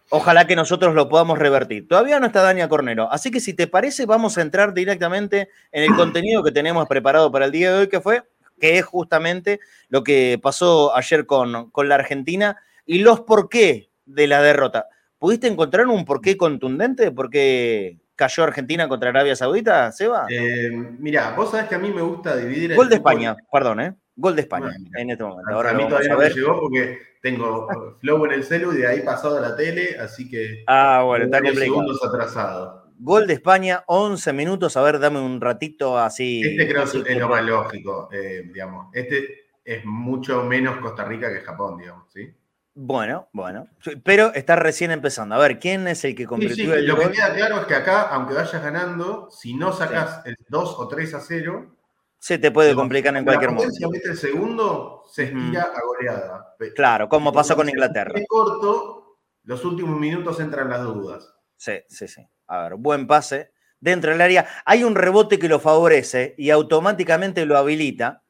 Ojalá 0.10 0.46
que 0.46 0.58
nosotros 0.58 0.96
lo 0.96 1.08
podamos 1.08 1.40
revertir. 1.40 1.88
Todavía 1.88 2.20
no 2.20 2.26
está 2.26 2.42
Dania 2.42 2.68
Cornero, 2.68 3.10
así 3.10 3.32
que 3.32 3.40
si 3.40 3.54
te 3.54 3.68
parece, 3.68 4.06
vamos 4.06 4.38
a 4.38 4.42
entrar 4.42 4.74
directamente 4.74 5.48
en 5.72 5.84
el 5.84 5.96
contenido 5.96 6.44
que 6.44 6.52
tenemos 6.52 6.86
preparado 6.88 7.32
para 7.32 7.46
el 7.46 7.54
día 7.54 7.72
de 7.72 7.80
hoy, 7.80 7.88
que 7.88 8.02
fue, 8.02 8.24
que 8.60 8.78
es 8.78 8.86
justamente 8.86 9.60
lo 9.90 10.04
que 10.04 10.40
pasó 10.42 10.96
ayer 10.96 11.26
con, 11.26 11.72
con 11.72 11.90
la 11.90 11.96
Argentina 11.96 12.58
y 12.86 13.00
los 13.00 13.22
por 13.22 13.50
qué 13.50 13.90
de 14.06 14.28
la 14.28 14.42
derrota. 14.42 14.88
¿Pudiste 15.18 15.48
encontrar 15.48 15.88
un 15.88 16.06
porqué 16.06 16.38
contundente 16.38 17.04
de 17.04 17.12
por 17.12 17.30
qué 17.30 17.98
cayó 18.16 18.44
Argentina 18.44 18.88
contra 18.88 19.10
Arabia 19.10 19.36
Saudita, 19.36 19.92
Seba? 19.92 20.28
Eh, 20.30 20.70
mira, 21.00 21.34
vos 21.36 21.52
sabés 21.52 21.68
que 21.68 21.76
a 21.76 21.80
mí 21.80 21.92
me 21.92 22.02
gusta 22.02 22.36
dividir. 22.36 22.76
Gol 22.76 22.90
de 22.90 22.96
España, 22.96 23.36
perdón, 23.52 23.80
¿eh? 23.82 23.96
Gol 24.16 24.36
de 24.36 24.44
España 24.44 24.74
en 24.98 25.10
este 25.10 25.24
momento. 25.24 25.52
Ahora 25.52 25.72
a 25.72 25.74
mí 25.74 25.88
todavía 25.88 26.10
no 26.10 26.20
me 26.20 26.30
llegó 26.30 26.60
porque 26.60 27.00
tengo 27.22 27.68
flow 28.00 28.26
en 28.26 28.32
el 28.32 28.44
celu 28.44 28.74
y 28.74 28.78
de 28.78 28.88
ahí 28.88 29.02
pasado 29.02 29.38
a 29.38 29.42
la 29.42 29.56
tele, 29.56 29.98
así 30.00 30.30
que. 30.30 30.64
Ah, 30.68 31.04
bueno, 31.06 31.26
está 31.26 31.40
segundos 31.54 32.00
atrasado. 32.04 32.85
Gol 32.98 33.28
de 33.28 33.34
España, 33.34 33.84
11 33.88 34.34
minutos. 34.34 34.78
A 34.78 34.82
ver, 34.82 35.00
dame 35.00 35.20
un 35.20 35.42
ratito 35.42 35.98
así. 35.98 36.42
Este 36.44 36.68
creo 36.68 36.90
que 36.90 37.14
es 37.14 37.18
lo 37.18 37.30
más 37.30 37.44
lógico, 37.44 38.10
eh, 38.12 38.44
digamos. 38.46 38.88
Este 38.94 39.48
es 39.64 39.84
mucho 39.86 40.44
menos 40.44 40.78
Costa 40.78 41.04
Rica 41.04 41.32
que 41.34 41.42
Japón, 41.42 41.78
digamos, 41.78 42.12
¿sí? 42.14 42.34
Bueno, 42.78 43.30
bueno. 43.32 43.68
Pero 44.04 44.34
está 44.34 44.58
recién 44.58 44.92
empezando. 44.92 45.36
A 45.36 45.38
ver, 45.38 45.60
¿quién 45.60 45.88
es 45.88 46.04
el 46.04 46.14
que 46.14 46.26
convirtió 46.26 46.66
sí, 46.66 46.72
sí. 46.72 46.82
Lo 46.86 46.98
que 46.98 47.12
queda 47.12 47.34
claro 47.34 47.62
es 47.62 47.68
que 47.68 47.76
acá, 47.76 48.10
aunque 48.10 48.34
vayas 48.34 48.62
ganando, 48.62 49.30
si 49.32 49.54
no 49.54 49.72
sacas 49.72 50.26
el 50.26 50.36
2 50.50 50.76
o 50.78 50.88
3 50.88 51.14
a 51.14 51.20
0, 51.22 51.76
se 52.20 52.38
te 52.38 52.52
puede 52.52 52.76
complicar 52.76 53.16
en 53.16 53.24
cualquier 53.24 53.52
momento. 53.52 53.90
el 54.04 54.18
segundo, 54.18 55.04
se 55.10 55.26
estira 55.26 55.62
a 55.62 55.82
goleada. 55.86 56.56
Claro, 56.76 57.08
como 57.08 57.32
pasó 57.32 57.56
con 57.56 57.70
Inglaterra. 57.70 58.12
Es 58.16 58.26
corto, 58.28 59.20
los 59.44 59.64
últimos 59.64 59.98
minutos 59.98 60.40
entran 60.40 60.70
las 60.70 60.84
dudas. 60.84 61.34
Sí, 61.56 61.74
sí, 61.88 62.08
sí. 62.08 62.28
A 62.48 62.64
ver, 62.64 62.76
buen 62.76 63.08
pase. 63.08 63.52
Dentro 63.80 64.12
del 64.12 64.22
área 64.22 64.48
hay 64.66 64.84
un 64.84 64.96
rebote 64.96 65.38
que 65.38 65.50
lo 65.50 65.60
favorece 65.60 66.34
y 66.38 66.50
automáticamente 66.50 67.46
lo 67.46 67.58
habilita 67.58 68.24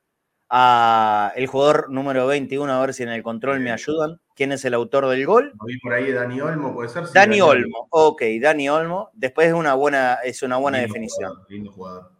a 0.50 1.32
el 1.36 1.48
jugador 1.48 1.90
número 1.90 2.28
21, 2.28 2.72
a 2.72 2.80
ver 2.80 2.94
si 2.94 3.04
en 3.04 3.10
el 3.10 3.24
control 3.24 3.60
me 3.60 3.72
ayudan. 3.72 4.20
¿Quién 4.36 4.52
es 4.52 4.66
el 4.66 4.74
autor 4.74 5.08
del 5.08 5.26
gol? 5.26 5.54
Lo 5.60 5.66
vi 5.66 5.80
por 5.80 5.94
ahí 5.94 6.12
Dani 6.12 6.42
Olmo, 6.42 6.74
puede 6.74 6.90
ser. 6.90 7.06
Dani, 7.14 7.42
Olmo, 7.42 7.88
ok, 7.90 8.22
Dani 8.42 8.70
Olmo. 8.70 9.10
Después 9.14 9.48
es 9.48 9.54
una 9.54 9.74
buena, 9.76 10.16
es 10.24 10.44
una 10.44 10.58
buena 10.58 10.80
definición. 10.80 11.34
lindo 11.48 11.72
jugador 11.72 12.16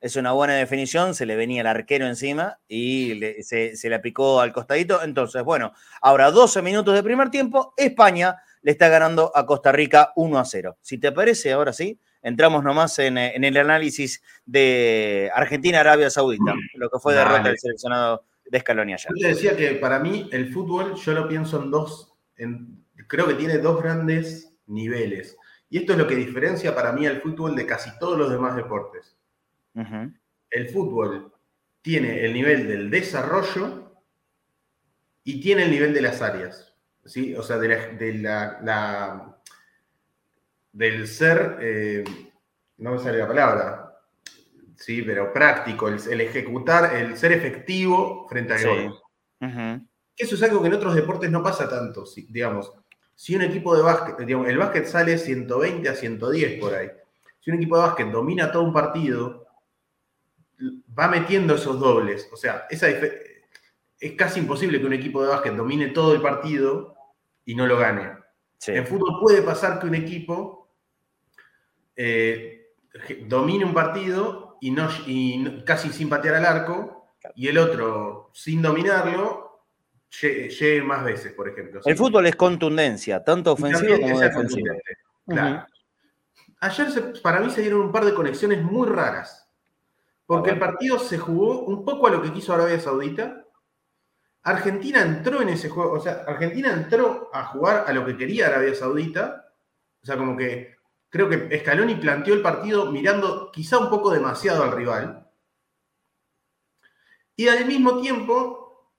es 0.00 0.16
una 0.16 0.32
buena 0.32 0.54
definición, 0.54 1.14
se 1.14 1.26
le 1.26 1.36
venía 1.36 1.60
el 1.60 1.66
arquero 1.66 2.06
encima 2.06 2.58
y 2.68 3.20
se, 3.42 3.74
le 3.82 3.94
aplicó 3.94 4.40
al 4.40 4.52
costadito. 4.52 5.02
Entonces, 5.02 5.42
bueno, 5.42 5.72
ahora 6.00 6.30
12 6.30 6.62
minutos 6.62 6.94
de 6.94 7.02
primer 7.02 7.30
tiempo, 7.30 7.74
España 7.76 8.36
le 8.62 8.72
está 8.72 8.88
ganando 8.88 9.32
a 9.34 9.46
Costa 9.46 9.72
Rica 9.72 10.12
1 10.16 10.38
a 10.38 10.44
0. 10.44 10.78
Si 10.80 10.98
te 10.98 11.12
parece, 11.12 11.52
ahora 11.52 11.72
sí, 11.72 11.98
entramos 12.22 12.62
nomás 12.64 12.98
en, 12.98 13.16
el 13.18 13.56
análisis 13.56 14.22
de 14.44 15.30
Argentina-Arabia 15.34 16.10
Saudita, 16.10 16.54
lo 16.74 16.90
que 16.90 16.98
fue 16.98 17.14
derrota 17.14 17.44
del 17.44 17.58
seleccionado 17.58 18.24
de 18.44 18.60
Scaloni 18.60 18.94
ayer. 18.94 19.12
Yo 19.14 19.22
te 19.22 19.28
decía 19.28 19.56
que 19.56 19.72
para 19.76 19.98
mí 19.98 20.28
el 20.32 20.52
fútbol, 20.52 20.94
yo 20.94 21.12
lo 21.12 21.28
pienso 21.28 21.62
en 21.62 21.70
dos, 21.70 22.14
creo 23.06 23.26
que 23.26 23.34
tiene 23.34 23.58
dos 23.58 23.82
grandes 23.82 24.52
niveles. 24.66 25.36
Y 25.70 25.78
esto 25.78 25.92
es 25.92 25.98
lo 25.98 26.06
que 26.06 26.16
diferencia 26.16 26.74
para 26.74 26.92
mí 26.92 27.06
al 27.06 27.20
fútbol 27.20 27.54
de 27.54 27.66
casi 27.66 27.90
todos 27.98 28.18
los 28.18 28.30
demás 28.30 28.56
deportes. 28.56 29.16
El 30.50 30.68
fútbol 30.70 31.32
tiene 31.82 32.24
el 32.24 32.32
nivel 32.32 32.66
del 32.66 32.90
desarrollo 32.90 33.92
y 35.24 35.40
tiene 35.40 35.64
el 35.64 35.70
nivel 35.70 35.94
de 35.94 36.02
las 36.02 36.22
áreas. 36.22 36.67
¿Sí? 37.08 37.34
O 37.34 37.42
sea, 37.42 37.58
de 37.58 38.12
la, 38.22 39.38
del 40.72 41.08
ser, 41.08 41.58
eh, 41.60 42.04
no 42.78 42.92
me 42.92 42.98
sale 42.98 43.18
la 43.18 43.26
palabra, 43.26 43.98
sí, 44.76 45.02
pero 45.02 45.32
práctico, 45.32 45.88
el, 45.88 46.20
ejecutar, 46.20 46.94
el 46.94 47.16
ser 47.16 47.32
efectivo 47.32 48.26
frente 48.28 48.54
al 48.54 48.64
gol. 48.64 49.82
Eso 50.16 50.34
es 50.34 50.42
algo 50.42 50.60
que 50.60 50.68
en 50.68 50.74
otros 50.74 50.94
deportes 50.94 51.30
no 51.30 51.42
pasa 51.42 51.68
tanto, 51.68 52.04
digamos. 52.28 52.72
Si 53.14 53.34
un 53.34 53.42
equipo 53.42 53.74
de 53.76 53.82
básquet, 53.82 54.18
digamos, 54.18 54.48
el 54.48 54.58
básquet 54.58 54.86
sale 54.86 55.18
120 55.18 55.88
a 55.88 55.94
110 55.94 56.60
por 56.60 56.74
ahí. 56.74 56.88
Si 57.40 57.50
un 57.50 57.56
equipo 57.56 57.76
de 57.76 57.82
básquet 57.82 58.08
domina 58.08 58.52
todo 58.52 58.62
un 58.62 58.72
partido, 58.72 59.46
va 60.96 61.08
metiendo 61.08 61.54
esos 61.54 61.78
dobles. 61.78 62.28
O 62.32 62.36
sea, 62.36 62.66
esa 62.70 62.88
es 62.88 64.12
casi 64.16 64.40
imposible 64.40 64.80
que 64.80 64.86
un 64.86 64.92
equipo 64.92 65.22
de 65.22 65.28
básquet 65.28 65.54
domine 65.54 65.88
todo 65.88 66.14
el 66.14 66.20
partido 66.20 66.97
y 67.48 67.54
no 67.54 67.66
lo 67.66 67.78
gane. 67.78 68.12
En 68.66 68.86
fútbol 68.86 69.20
puede 69.22 69.40
pasar 69.40 69.80
que 69.80 69.86
un 69.86 69.94
equipo 69.94 70.68
eh, 71.96 72.74
domine 73.26 73.64
un 73.64 73.72
partido 73.72 74.58
y, 74.60 74.70
no, 74.70 74.86
casi 75.64 75.88
sin 75.88 76.10
patear 76.10 76.34
al 76.34 76.44
arco, 76.44 77.06
y 77.34 77.48
el 77.48 77.56
otro, 77.56 78.28
sin 78.34 78.60
dominarlo, 78.60 79.62
llegue, 80.20 80.82
más 80.82 81.02
veces, 81.02 81.32
por 81.32 81.48
ejemplo. 81.48 81.80
El 81.86 81.96
fútbol 81.96 82.26
es 82.26 82.36
contundencia, 82.36 83.24
tanto 83.24 83.52
ofensivo 83.52 83.98
como 83.98 84.20
defensivo. 84.20 84.68
Claro. 85.26 85.66
Ayer 86.60 87.14
para 87.22 87.40
mí 87.40 87.48
se 87.50 87.62
dieron 87.62 87.80
un 87.80 87.92
par 87.92 88.04
de 88.04 88.12
conexiones 88.12 88.62
muy 88.62 88.88
raras. 88.88 89.48
Porque 90.26 90.50
el 90.50 90.58
partido 90.58 90.98
se 90.98 91.16
jugó 91.16 91.60
un 91.60 91.82
poco 91.82 92.08
a 92.08 92.10
lo 92.10 92.20
que 92.20 92.30
quiso 92.30 92.52
Arabia 92.52 92.78
Saudita. 92.78 93.46
Argentina 94.48 95.02
entró 95.02 95.42
en 95.42 95.50
ese 95.50 95.68
juego, 95.68 95.92
o 95.92 96.00
sea, 96.00 96.24
Argentina 96.26 96.72
entró 96.72 97.28
a 97.34 97.44
jugar 97.44 97.84
a 97.86 97.92
lo 97.92 98.06
que 98.06 98.16
quería 98.16 98.46
Arabia 98.46 98.74
Saudita. 98.74 99.52
O 100.02 100.06
sea, 100.06 100.16
como 100.16 100.36
que 100.36 100.76
creo 101.10 101.28
que 101.28 101.58
Scaloni 101.60 101.96
planteó 101.96 102.32
el 102.32 102.40
partido 102.40 102.90
mirando 102.90 103.50
quizá 103.52 103.76
un 103.78 103.90
poco 103.90 104.10
demasiado 104.10 104.62
al 104.62 104.72
rival. 104.72 105.28
Y 107.36 107.48
al 107.48 107.66
mismo 107.66 108.00
tiempo, 108.00 108.90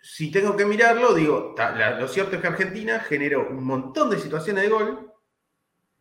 si 0.00 0.30
tengo 0.30 0.56
que 0.56 0.64
mirarlo, 0.64 1.12
digo, 1.12 1.54
lo 1.98 2.08
cierto 2.08 2.36
es 2.36 2.40
que 2.40 2.48
Argentina 2.48 2.98
generó 3.00 3.46
un 3.48 3.62
montón 3.62 4.08
de 4.08 4.18
situaciones 4.18 4.64
de 4.64 4.70
gol 4.70 5.12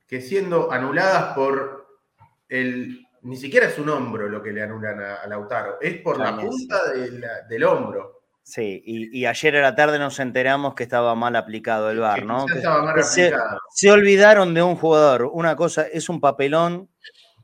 que 0.07 0.21
siendo 0.21 0.71
anuladas 0.71 1.35
por 1.35 1.99
el 2.47 3.05
ni 3.23 3.37
siquiera 3.37 3.67
es 3.67 3.77
un 3.79 3.89
hombro 3.89 4.27
lo 4.27 4.41
que 4.41 4.51
le 4.51 4.63
anulan 4.63 4.99
a, 5.01 5.27
Lautaro, 5.27 5.77
es 5.81 6.01
por 6.01 6.19
la 6.19 6.37
punta 6.37 6.77
del 7.49 7.63
hombro. 7.63 8.22
Sí, 8.43 8.83
y, 8.85 9.25
ayer 9.25 9.55
a 9.55 9.61
la 9.61 9.75
tarde 9.75 9.97
nos 9.97 10.19
enteramos 10.19 10.75
que 10.75 10.83
estaba 10.83 11.15
mal 11.15 11.35
aplicado 11.37 11.89
el 11.89 11.99
VAR, 11.99 12.25
¿no? 12.25 12.45
estaba 12.47 12.83
mal 12.83 12.99
aplicado. 12.99 13.59
Se, 13.69 13.89
olvidaron 13.89 14.53
de 14.53 14.61
un 14.61 14.75
jugador. 14.75 15.29
Una 15.31 15.55
cosa, 15.55 15.83
es 15.83 16.09
un 16.09 16.19
papelón, 16.19 16.89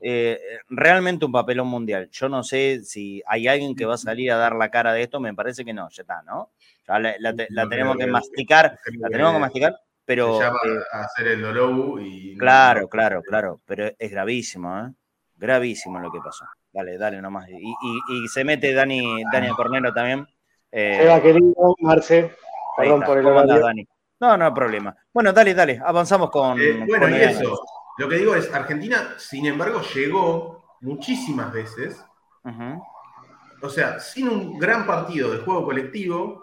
eh, 0.02 0.38
realmente 0.68 1.24
un 1.24 1.32
papelón 1.32 1.68
mundial. 1.68 2.10
Yo 2.12 2.28
no 2.28 2.42
sé 2.42 2.82
si 2.84 3.22
hay 3.26 3.48
alguien 3.48 3.74
que 3.74 3.86
va 3.86 3.94
a 3.94 3.98
salir 3.98 4.30
a 4.30 4.36
dar 4.36 4.54
la 4.54 4.70
cara 4.70 4.92
de 4.92 5.02
esto, 5.02 5.20
me 5.20 5.34
parece 5.34 5.64
que 5.64 5.72
no, 5.72 5.88
ya 5.88 6.02
está, 6.02 6.22
¿no? 6.22 6.52
la, 6.86 7.68
tenemos 7.68 7.96
que 7.96 8.06
masticar, 8.06 8.78
la 8.98 9.08
tenemos 9.08 9.32
que 9.32 9.38
masticar, 9.38 9.80
pero... 10.04 10.36
Se 10.36 10.44
llama 10.44 10.58
eh, 10.66 10.78
a 10.92 11.00
hacer 11.00 11.28
el 11.28 11.44
y... 12.00 12.36
Claro, 12.36 12.88
claro, 12.88 13.22
claro, 13.22 13.60
pero 13.64 13.90
es 13.98 14.10
gravísimo, 14.10 14.78
¿eh? 14.80 14.92
Gravísimo 15.36 15.98
lo 15.98 16.12
que 16.12 16.18
pasó. 16.22 16.44
Dale, 16.72 16.98
dale 16.98 17.22
nomás. 17.22 17.48
Y, 17.48 18.28
se 18.28 18.44
mete 18.44 18.74
Dani, 18.74 19.22
Dani 19.32 19.48
Cornero 19.50 19.92
también. 19.94 20.26
Eh, 20.72 21.20
querido, 21.22 21.74
Marce. 21.80 22.34
Perdón 22.76 23.02
por 23.02 23.18
el 23.18 23.24
¿Cómo 23.24 23.46
Dani? 23.46 23.86
No, 24.20 24.36
no 24.36 24.44
hay 24.44 24.52
problema. 24.52 24.96
Bueno, 25.12 25.32
dale, 25.32 25.54
dale. 25.54 25.80
Avanzamos 25.84 26.30
con. 26.30 26.60
Eh, 26.60 26.84
bueno, 26.86 27.08
y 27.08 27.20
eso. 27.20 27.60
Lo 27.98 28.08
que 28.08 28.16
digo 28.16 28.34
es, 28.34 28.52
Argentina, 28.52 29.14
sin 29.18 29.46
embargo, 29.46 29.80
llegó 29.94 30.76
muchísimas 30.80 31.52
veces. 31.52 32.04
O 33.62 33.68
sea, 33.68 34.00
sin 34.00 34.28
un 34.28 34.58
gran 34.58 34.86
partido 34.86 35.30
de 35.30 35.38
juego 35.38 35.64
colectivo, 35.64 36.42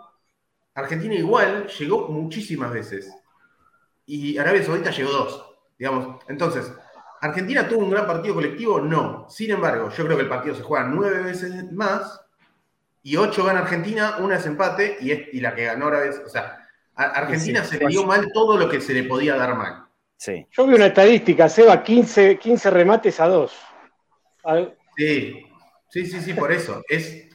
Argentina 0.75 1.15
igual 1.15 1.67
llegó 1.67 2.07
muchísimas 2.09 2.71
veces. 2.71 3.11
Y 4.05 4.37
Arabia 4.37 4.63
Saudita 4.63 4.91
llegó 4.91 5.11
dos. 5.11 5.43
Digamos, 5.77 6.23
entonces, 6.27 6.71
¿Argentina 7.21 7.67
tuvo 7.67 7.79
un 7.79 7.89
gran 7.89 8.05
partido 8.05 8.35
colectivo? 8.35 8.79
No. 8.79 9.27
Sin 9.29 9.51
embargo, 9.51 9.89
yo 9.89 10.05
creo 10.05 10.17
que 10.17 10.23
el 10.23 10.29
partido 10.29 10.55
se 10.55 10.63
juega 10.63 10.87
nueve 10.87 11.23
veces 11.23 11.71
más 11.71 12.21
y 13.07 13.15
ocho 13.15 13.45
gana 13.45 13.61
Argentina, 13.61 14.17
una 14.19 14.35
es 14.35 14.45
empate 14.45 14.97
y, 14.99 15.39
la 15.39 15.55
que 15.55 15.63
ganó 15.63 15.85
ahora 15.85 16.03
es. 16.03 16.19
O 16.25 16.27
sea, 16.27 16.67
Argentina 16.93 17.63
se 17.63 17.77
le 17.77 17.87
dio 17.87 18.05
mal 18.05 18.33
todo 18.33 18.57
lo 18.57 18.67
que 18.67 18.81
se 18.81 18.93
le 18.93 19.03
podía 19.03 19.37
dar 19.37 19.55
mal. 19.55 19.85
Sí. 20.17 20.45
Yo 20.51 20.67
vi 20.67 20.73
una 20.73 20.87
estadística, 20.87 21.47
Seba, 21.47 21.81
15, 21.81 22.37
15 22.37 22.69
remates 22.69 23.17
a 23.21 23.27
dos. 23.29 23.57
Sí, 24.97 25.41
sí, 25.87 26.05
sí, 26.05 26.21
sí, 26.21 26.33
por 26.33 26.51
eso. 26.51 26.83
Es, 26.89 27.29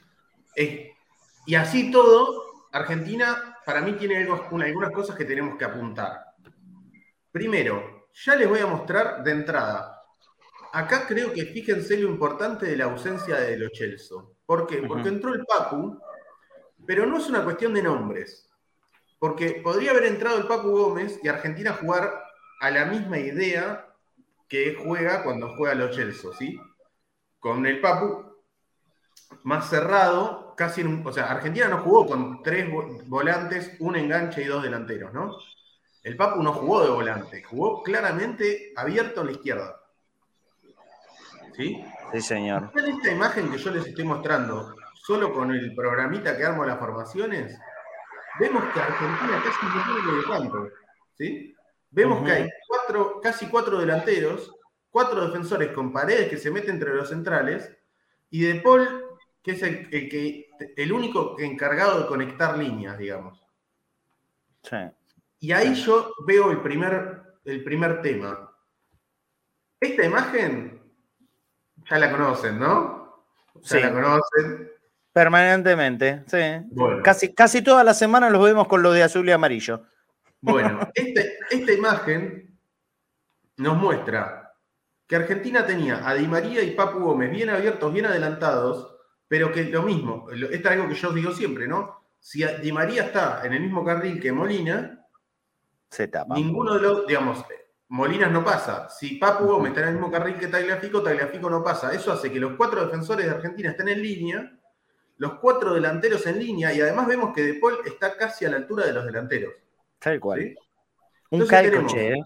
y 1.47 1.55
así 1.55 1.91
todo, 1.91 2.69
Argentina 2.71 3.57
para 3.65 3.81
mí 3.81 3.93
tiene 3.93 4.19
algunas 4.19 4.91
cosas 4.91 5.17
que 5.17 5.25
tenemos 5.25 5.57
que 5.57 5.65
apuntar. 5.65 6.35
Primero, 7.31 8.09
ya 8.13 8.35
les 8.35 8.47
voy 8.47 8.61
a 8.61 8.67
mostrar 8.67 9.25
de 9.25 9.31
entrada. 9.31 10.02
Acá 10.73 11.07
creo 11.07 11.33
que 11.33 11.45
fíjense 11.45 11.99
lo 11.99 12.09
importante 12.09 12.65
de 12.65 12.77
la 12.77 12.85
ausencia 12.85 13.37
de 13.37 13.59
Lo 13.59 13.69
Chelso. 13.69 14.37
¿Por 14.47 14.67
qué? 14.67 14.79
Porque 14.79 15.09
entró 15.09 15.35
el 15.35 15.45
Pacu, 15.45 16.01
pero 16.87 17.05
no 17.05 17.19
es 17.19 17.29
una 17.29 17.45
cuestión 17.45 17.75
de 17.75 17.83
nombres. 17.83 18.49
Porque 19.19 19.61
podría 19.63 19.91
haber 19.91 20.05
entrado 20.05 20.39
el 20.39 20.47
Pacu 20.47 20.71
Gómez 20.71 21.21
y 21.23 21.29
Argentina 21.29 21.75
jugar 21.75 22.25
a 22.61 22.71
la 22.71 22.87
misma 22.87 23.19
idea 23.19 23.87
que 24.49 24.75
juega 24.75 25.23
cuando 25.25 25.55
juega 25.57 25.75
Lo 25.75 25.91
Chelso, 25.91 26.33
¿sí? 26.33 26.59
Con 27.39 27.67
el 27.67 27.81
Papu 27.81 28.33
más 29.43 29.69
cerrado, 29.69 30.55
casi 30.57 30.81
en 30.81 30.87
un, 30.89 31.07
O 31.07 31.13
sea, 31.13 31.31
Argentina 31.31 31.69
no 31.69 31.83
jugó 31.83 32.07
con 32.07 32.43
tres 32.43 32.67
volantes, 33.07 33.77
un 33.81 33.97
enganche 33.97 34.43
y 34.43 34.47
dos 34.47 34.63
delanteros, 34.63 35.13
¿no? 35.13 35.37
El 36.03 36.17
Papu 36.17 36.43
no 36.43 36.55
jugó 36.55 36.83
de 36.83 36.91
volante, 36.91 37.43
jugó 37.43 37.83
claramente 37.83 38.73
abierto 38.75 39.21
a 39.21 39.25
la 39.25 39.33
izquierda. 39.33 39.82
¿Sí? 41.57 41.85
Sí, 42.13 42.21
señor. 42.21 42.71
En 42.75 42.97
esta 42.97 43.11
imagen 43.11 43.51
que 43.51 43.59
yo 43.59 43.71
les 43.71 43.87
estoy 43.87 44.05
mostrando 44.05 44.75
solo 44.95 45.33
con 45.33 45.51
el 45.53 45.75
programita 45.75 46.37
que 46.37 46.45
armo 46.45 46.65
las 46.65 46.79
formaciones, 46.79 47.59
vemos 48.39 48.65
que 48.73 48.81
Argentina 48.81 49.43
casi 49.45 49.67
no 49.67 50.03
tiene 50.03 50.23
campo. 50.25 50.69
¿sí? 51.17 51.55
Vemos 51.91 52.25
que 52.25 52.33
hay 52.33 52.49
cuatro, 52.67 53.21
casi 53.21 53.47
cuatro 53.47 53.79
delanteros, 53.79 54.55
cuatro 54.91 55.27
defensores 55.27 55.73
con 55.73 55.93
paredes 55.93 56.29
que 56.29 56.39
se 56.39 56.51
meten 56.51 56.75
entre 56.75 56.95
los 56.95 57.09
centrales, 57.09 57.71
y 58.31 58.43
De 58.43 58.61
Paul, 58.61 59.05
que 59.43 59.53
es 59.53 59.63
el, 59.63 59.91
que, 59.91 60.49
el 60.77 60.93
único 60.93 61.39
encargado 61.39 62.01
de 62.01 62.07
conectar 62.07 62.57
líneas, 62.57 62.97
digamos. 62.97 63.45
Sí. 64.63 64.77
Y 65.41 65.53
ahí 65.53 65.75
yo 65.75 66.15
veo 66.27 66.51
el 66.51 66.63
primer, 66.63 67.23
el 67.45 67.63
primer 67.63 68.01
tema. 68.01 68.57
Esta 69.81 70.05
imagen 70.05 70.82
ya 71.89 71.99
la 71.99 72.11
conocen, 72.11 72.59
¿no? 72.59 73.25
Ya 73.63 73.81
la 73.81 73.93
conocen. 73.93 74.71
Permanentemente, 75.13 76.25
sí. 76.27 76.39
Casi, 77.05 77.35
casi 77.35 77.63
todas 77.63 77.85
las 77.85 77.99
semanas 77.99 78.33
los 78.33 78.43
vemos 78.43 78.67
con 78.67 78.83
lo 78.83 78.93
de 78.93 79.03
azul 79.03 79.29
y 79.29 79.33
amarillo. 79.33 79.85
Bueno, 80.41 80.81
este, 80.95 81.39
esta 81.51 81.73
imagen 81.73 82.59
nos 83.59 83.77
muestra 83.77 84.55
que 85.07 85.17
Argentina 85.17 85.67
tenía 85.67 86.09
a 86.09 86.15
Di 86.15 86.27
María 86.27 86.63
y 86.63 86.71
Papu 86.71 86.99
Gómez 86.99 87.31
bien 87.31 87.51
abiertos, 87.51 87.93
bien 87.93 88.07
adelantados, 88.07 88.97
pero 89.29 89.53
que 89.53 89.65
lo 89.65 89.83
mismo, 89.83 90.29
esto 90.31 90.47
es 90.51 90.67
algo 90.67 90.89
que 90.89 90.95
yo 90.95 91.13
digo 91.13 91.33
siempre, 91.33 91.69
¿no? 91.69 92.07
Si 92.19 92.45
Di 92.45 92.73
María 92.73 93.05
está 93.05 93.43
en 93.45 93.53
el 93.53 93.61
mismo 93.61 93.85
carril 93.85 94.21
que 94.21 94.33
Molina, 94.33 95.07
se 95.91 96.09
tapa. 96.09 96.35
Ninguno 96.35 96.75
de 96.75 96.81
los, 96.81 97.07
digamos, 97.07 97.45
Molinas 97.93 98.33
no 98.33 98.43
pasa. 98.43 98.89
Si 98.89 99.17
Papu 99.17 99.45
Gómez 99.45 99.73
está 99.73 99.83
en 99.83 99.89
el 99.89 99.95
mismo 99.97 100.11
carril 100.11 100.39
que 100.39 100.47
Tagliafico, 100.47 101.03
Tagliafico 101.03 101.51
no 101.51 101.63
pasa. 101.63 101.93
Eso 101.93 102.11
hace 102.11 102.33
que 102.33 102.41
los 102.41 102.55
cuatro 102.57 102.87
defensores 102.87 103.27
de 103.27 103.33
Argentina 103.33 103.69
estén 103.69 103.89
en 103.89 104.01
línea, 104.01 104.51
los 105.19 105.35
cuatro 105.35 105.75
delanteros 105.75 106.27
en 106.27 106.39
línea, 106.39 106.73
y 106.73 106.81
además 106.81 107.07
vemos 107.07 107.35
que 107.35 107.43
De 107.43 107.55
Paul 107.61 107.81
está 107.85 108.17
casi 108.17 108.47
a 108.47 108.49
la 108.49 108.57
altura 108.57 108.87
de 108.87 108.95
los 108.95 109.05
delanteros. 109.05 109.53
Tal 109.99 110.19
cual. 110.19 110.57
Un 111.33 111.47
calco, 111.47 111.87
che, 111.87 112.15
¿eh? 112.15 112.23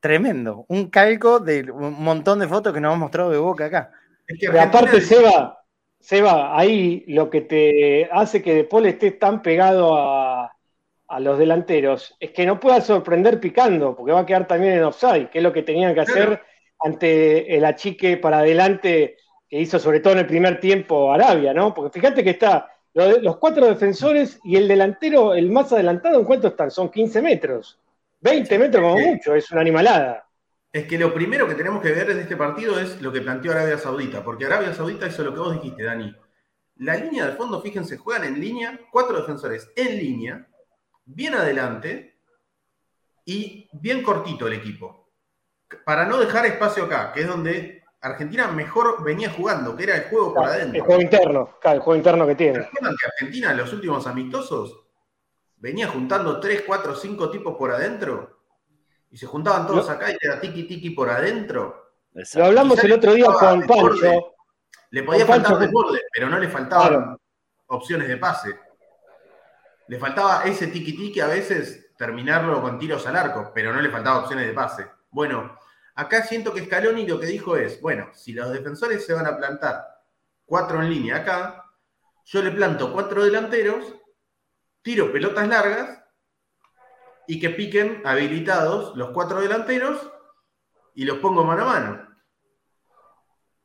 Tremendo. 0.00 0.64
Un 0.68 0.88
calco 0.88 1.38
de 1.38 1.70
un 1.70 2.02
montón 2.02 2.38
de 2.38 2.48
fotos 2.48 2.72
que 2.72 2.80
nos 2.80 2.88
hemos 2.88 3.00
mostrado 3.00 3.30
de 3.30 3.36
boca 3.36 3.66
acá. 3.66 3.92
Es 4.26 4.48
aparte, 4.48 5.02
Seba, 5.02 5.62
Seba, 5.98 6.58
ahí 6.58 7.04
lo 7.08 7.28
que 7.28 7.42
te 7.42 8.08
hace 8.10 8.40
que 8.40 8.54
De 8.54 8.64
Paul 8.64 8.86
esté 8.86 9.10
tan 9.10 9.42
pegado 9.42 9.98
a, 9.98 10.50
a 11.10 11.18
los 11.18 11.38
delanteros 11.38 12.16
es 12.20 12.30
que 12.30 12.46
no 12.46 12.60
pueda 12.60 12.80
sorprender 12.80 13.40
picando, 13.40 13.96
porque 13.96 14.12
va 14.12 14.20
a 14.20 14.26
quedar 14.26 14.46
también 14.46 14.74
en 14.74 14.84
offside, 14.84 15.28
que 15.28 15.38
es 15.38 15.44
lo 15.44 15.52
que 15.52 15.64
tenían 15.64 15.92
que 15.92 16.00
hacer 16.00 16.40
ante 16.78 17.56
el 17.56 17.64
achique 17.64 18.16
para 18.16 18.38
adelante 18.38 19.16
que 19.48 19.60
hizo 19.60 19.80
sobre 19.80 19.98
todo 19.98 20.12
en 20.12 20.20
el 20.20 20.26
primer 20.26 20.60
tiempo 20.60 21.12
Arabia, 21.12 21.52
¿no? 21.52 21.74
Porque 21.74 21.98
fíjate 21.98 22.22
que 22.22 22.30
está 22.30 22.72
los 22.94 23.36
cuatro 23.38 23.66
defensores 23.66 24.38
y 24.44 24.56
el 24.56 24.68
delantero, 24.68 25.34
el 25.34 25.50
más 25.50 25.72
adelantado, 25.72 26.18
¿en 26.20 26.24
cuánto 26.24 26.48
están? 26.48 26.70
Son 26.70 26.88
15 26.88 27.22
metros. 27.22 27.80
20 28.20 28.58
metros 28.58 28.82
como 28.82 28.98
mucho, 28.98 29.34
es 29.34 29.50
una 29.50 29.62
animalada. 29.62 30.28
Es 30.72 30.86
que 30.86 30.96
lo 30.96 31.12
primero 31.12 31.48
que 31.48 31.56
tenemos 31.56 31.82
que 31.82 31.90
ver 31.90 32.06
desde 32.06 32.22
este 32.22 32.36
partido 32.36 32.78
es 32.78 33.02
lo 33.02 33.10
que 33.10 33.20
planteó 33.20 33.50
Arabia 33.50 33.78
Saudita, 33.78 34.22
porque 34.22 34.46
Arabia 34.46 34.72
Saudita 34.72 35.08
hizo 35.08 35.24
lo 35.24 35.34
que 35.34 35.40
vos 35.40 35.54
dijiste, 35.54 35.82
Dani. 35.82 36.14
La 36.76 36.94
línea 36.96 37.26
de 37.26 37.32
fondo, 37.32 37.60
fíjense, 37.60 37.96
juegan 37.96 38.24
en 38.24 38.40
línea, 38.40 38.78
cuatro 38.92 39.18
defensores 39.18 39.68
en 39.74 39.98
línea, 39.98 40.46
bien 41.14 41.34
adelante 41.34 42.18
y 43.24 43.68
bien 43.72 44.02
cortito 44.02 44.46
el 44.46 44.54
equipo. 44.54 45.08
Para 45.84 46.04
no 46.04 46.18
dejar 46.18 46.46
espacio 46.46 46.84
acá, 46.84 47.12
que 47.12 47.20
es 47.20 47.28
donde 47.28 47.82
Argentina 48.00 48.48
mejor 48.48 49.02
venía 49.04 49.30
jugando, 49.30 49.76
que 49.76 49.84
era 49.84 49.96
el 49.96 50.04
juego 50.04 50.34
por 50.34 50.46
adentro. 50.46 50.76
El 50.78 50.82
juego 50.82 51.02
interno, 51.02 51.58
claro, 51.60 51.76
el 51.76 51.82
juego 51.82 51.96
interno 51.96 52.26
que 52.26 52.34
tiene. 52.34 52.58
¿Recuerdan 52.58 52.96
que 52.96 53.06
Argentina 53.06 53.50
en 53.50 53.56
los 53.58 53.72
últimos 53.72 54.06
amistosos 54.06 54.86
venía 55.56 55.88
juntando 55.88 56.40
3, 56.40 56.64
4, 56.66 56.96
5 56.96 57.30
tipos 57.30 57.56
por 57.56 57.70
adentro? 57.70 58.38
Y 59.10 59.16
se 59.16 59.26
juntaban 59.26 59.66
todos 59.66 59.88
acá 59.90 60.10
y 60.10 60.16
era 60.20 60.40
tiki 60.40 60.64
tiki 60.64 60.90
por 60.90 61.10
adentro. 61.10 61.94
Lo 62.34 62.44
hablamos 62.44 62.82
el 62.82 62.92
otro 62.92 63.12
día 63.12 63.26
con 63.26 63.66
Pancho. 63.66 64.34
Le 64.90 65.02
podía 65.02 65.26
faltar 65.26 65.58
de 65.58 65.68
borde, 65.68 66.00
pero 66.12 66.28
no 66.28 66.38
le 66.38 66.48
faltaban 66.48 67.16
opciones 67.66 68.08
de 68.08 68.16
pase. 68.16 68.56
Le 69.90 69.98
faltaba 69.98 70.44
ese 70.44 70.68
tiki-tiki 70.68 71.18
a 71.18 71.26
veces 71.26 71.92
terminarlo 71.96 72.62
con 72.62 72.78
tiros 72.78 73.04
al 73.08 73.16
arco, 73.16 73.50
pero 73.52 73.72
no 73.72 73.80
le 73.80 73.90
faltaba 73.90 74.20
opciones 74.20 74.46
de 74.46 74.52
pase. 74.52 74.88
Bueno, 75.10 75.58
acá 75.96 76.22
siento 76.22 76.54
que 76.54 76.64
Scaloni 76.64 77.08
lo 77.08 77.18
que 77.18 77.26
dijo 77.26 77.56
es, 77.56 77.80
bueno, 77.80 78.08
si 78.14 78.32
los 78.32 78.52
defensores 78.52 79.04
se 79.04 79.14
van 79.14 79.26
a 79.26 79.36
plantar 79.36 79.84
cuatro 80.44 80.80
en 80.80 80.90
línea 80.90 81.16
acá, 81.16 81.64
yo 82.24 82.40
le 82.40 82.52
planto 82.52 82.92
cuatro 82.92 83.24
delanteros, 83.24 83.96
tiro 84.80 85.10
pelotas 85.10 85.48
largas 85.48 86.04
y 87.26 87.40
que 87.40 87.50
piquen 87.50 88.00
habilitados 88.04 88.96
los 88.96 89.10
cuatro 89.10 89.40
delanteros 89.40 90.08
y 90.94 91.04
los 91.04 91.18
pongo 91.18 91.42
mano 91.42 91.62
a 91.62 91.66
mano. 91.66 92.08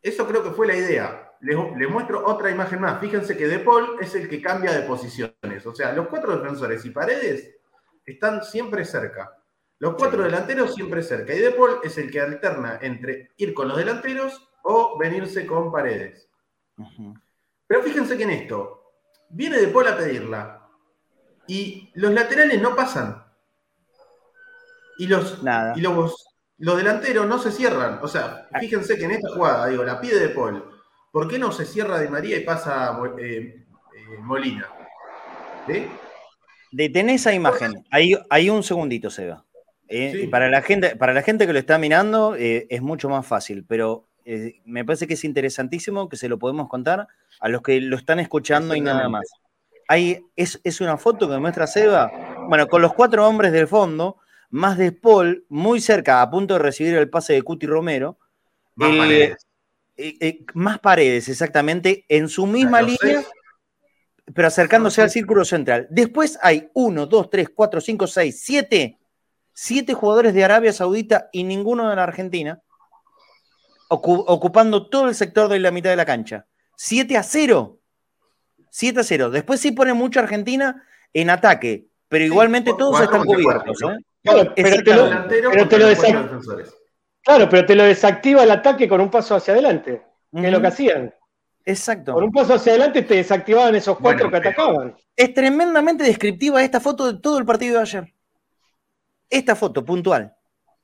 Eso 0.02 0.28
creo 0.28 0.42
que 0.42 0.50
fue 0.50 0.66
la 0.66 0.76
idea 0.76 1.25
les, 1.42 1.90
muestro 1.90 2.26
otra 2.26 2.50
imagen 2.50 2.82
más. 2.82 3.00
Fíjense 3.00 3.38
que 3.38 3.48
De 3.48 3.60
Paul 3.60 3.98
es 4.00 4.16
el 4.16 4.30
que 4.30 4.42
cambia 4.42 4.72
de 4.72 4.82
posiciones. 4.82 5.66
O 5.66 5.76
sea, 5.76 5.92
los 5.94 6.08
cuatro 6.08 6.38
defensores 6.38 6.86
y 6.86 6.90
paredes 6.90 7.56
están 8.06 8.44
siempre 8.44 8.86
cerca. 8.86 9.32
Los 9.80 9.96
cuatro 9.96 10.24
delanteros 10.24 10.74
siempre 10.74 11.04
cerca. 11.04 11.34
Y 11.34 11.40
De 11.40 11.52
Paul 11.52 11.80
es 11.84 11.98
el 11.98 12.10
que 12.10 12.22
alterna 12.22 12.80
entre 12.82 13.32
ir 13.38 13.54
con 13.54 13.68
los 13.68 13.78
delanteros 13.78 14.50
o 14.64 14.98
venirse 14.98 15.46
con 15.46 15.72
paredes. 15.72 16.30
Pero 17.68 17.84
fíjense 17.84 18.18
que 18.18 18.24
en 18.24 18.32
esto, 18.32 18.94
viene 19.30 19.60
De 19.60 19.68
Paul 19.68 19.88
a 19.88 19.98
pedirla. 19.98 20.62
Y 21.48 21.92
los 21.94 22.12
laterales 22.12 22.60
no 22.62 22.76
pasan. 22.76 23.24
Y 24.98 25.08
los, 25.08 25.42
Y 25.76 25.82
los, 25.82 26.26
los 26.58 26.78
delanteros 26.78 27.28
no 27.28 27.38
se 27.38 27.52
cierran. 27.52 28.00
O 28.02 28.08
sea, 28.08 28.48
fíjense 28.60 28.98
que 28.98 29.06
en 29.06 29.12
esta 29.12 29.30
jugada, 29.30 29.68
digo, 29.68 29.84
la 29.84 30.00
pide 30.00 30.20
De 30.20 30.30
Paul 30.30 30.75
¿Por 31.16 31.30
qué 31.30 31.40
no 31.40 31.54
se 31.54 31.64
cierra 31.64 31.98
de 31.98 32.10
María 32.10 32.36
y 32.36 32.42
pasa 32.42 33.00
eh, 33.18 33.24
eh, 33.24 34.18
Molina? 34.20 34.68
¿Sí? 35.66 35.88
Detén 36.74 37.10
esa 37.10 37.34
imagen. 37.34 37.86
Hay, 37.90 38.50
un 38.50 38.64
segundito, 38.64 39.10
Seba. 39.10 39.46
Eh, 39.88 40.28
para, 40.30 40.50
la 40.50 40.62
gente, 40.62 40.98
para 40.98 41.14
la 41.14 41.22
gente 41.22 41.48
que 41.48 41.54
lo 41.54 41.60
está 41.60 41.78
mirando 41.78 42.36
es 42.36 42.82
mucho 42.82 43.08
más 43.08 43.26
fácil, 43.26 43.64
pero 43.66 44.10
me 44.66 44.84
parece 44.84 45.08
que 45.08 45.14
es 45.14 45.24
interesantísimo 45.24 46.10
que 46.10 46.18
se 46.18 46.28
lo 46.28 46.38
podemos 46.38 46.68
contar 46.68 47.08
a 47.40 47.48
los 47.48 47.62
que 47.62 47.80
lo 47.80 47.96
están 47.96 48.20
escuchando 48.20 48.76
y 48.76 48.82
nada 48.82 49.08
más. 49.08 49.24
es, 50.36 50.60
es, 50.66 50.82
una 50.82 50.98
foto 50.98 51.30
que 51.30 51.38
muestra 51.38 51.66
Seba, 51.66 52.12
bueno, 52.50 52.68
con 52.68 52.82
los 52.82 52.94
cuatro 52.94 53.26
hombres 53.26 53.54
del 53.54 53.70
fondo, 53.70 54.18
más 54.50 54.78
de 54.78 54.92
Paul, 54.92 55.46
muy 55.48 55.80
cerca, 55.80 56.22
a 56.22 56.30
punto 56.30 56.56
de 56.56 56.60
recibir 56.60 56.94
el 56.96 57.10
pase 57.10 57.32
de 57.32 57.42
Cuti 57.42 57.68
Romero. 57.68 58.18
Más 58.76 58.92
eh, 59.98 60.18
eh, 60.20 60.46
más 60.54 60.80
paredes, 60.80 61.30
exactamente, 61.30 62.06
en 62.10 62.30
su 62.30 62.46
misma 62.46 62.82
línea, 62.82 63.24
pero 64.34 64.48
acercándose 64.48 65.02
al 65.02 65.10
círculo 65.10 65.46
central. 65.46 65.88
Después 65.90 66.38
hay 66.42 66.70
uno, 66.74 67.06
dos, 67.06 67.30
tres, 67.30 67.50
cuatro, 67.50 67.80
cinco, 67.82 68.08
seis, 68.08 68.42
siete, 68.44 68.98
siete 69.54 69.94
jugadores 69.94 70.34
de 70.34 70.44
Arabia 70.44 70.74
Saudita 70.74 71.30
y 71.32 71.44
ninguno 71.44 71.90
de 71.90 71.96
la 71.96 72.04
Argentina, 72.04 72.62
ocupando 73.88 74.90
todo 74.90 75.08
el 75.10 75.16
sector 75.16 75.48
de 75.48 75.60
la 75.60 75.72
mitad 75.72 75.92
de 75.92 75.96
la 75.96 76.06
cancha. 76.06 76.48
7 76.76 77.18
a 77.18 77.24
0. 77.24 77.80
7 78.70 79.00
a 79.00 79.04
0. 79.04 79.30
Después 79.30 79.60
sí 79.60 79.72
pone 79.72 79.94
mucha 79.94 80.20
Argentina 80.20 80.84
en 81.14 81.30
ataque, 81.30 81.88
pero 82.10 82.26
igualmente 82.26 82.74
todos 82.78 83.00
están 83.02 83.24
cubiertos. 83.24 83.78
¿eh? 83.84 83.98
pero, 84.56 85.68
te 85.70 85.78
lo, 85.80 85.88
Claro, 87.26 87.50
pero 87.50 87.66
te 87.66 87.76
lo 87.76 87.84
desactiva 87.84 88.44
el 88.44 88.52
ataque 88.52 88.88
con 88.88 89.02
un 89.02 89.10
paso 89.10 89.36
hacia 89.36 89.54
adelante, 89.54 90.04
que 90.32 90.46
es 90.46 90.52
lo 90.52 90.62
que 90.62 90.68
hacían. 90.68 91.12
Exacto. 91.66 92.14
Con 92.14 92.26
un 92.26 92.32
paso 92.32 92.54
hacia 92.54 92.74
adelante 92.74 93.02
te 93.02 93.16
desactivaban 93.16 93.74
esos 93.74 93.98
cuatro 93.98 94.30
que 94.30 94.38
atacaban. 94.38 94.96
Es 95.16 95.34
tremendamente 95.34 96.04
descriptiva 96.04 96.64
esta 96.64 96.80
foto 96.80 97.12
de 97.12 97.20
todo 97.20 97.40
el 97.40 97.46
partido 97.46 97.78
de 97.78 97.82
ayer. 97.82 98.14
Esta 99.28 99.56
foto 99.56 99.84
puntual. 99.84 100.36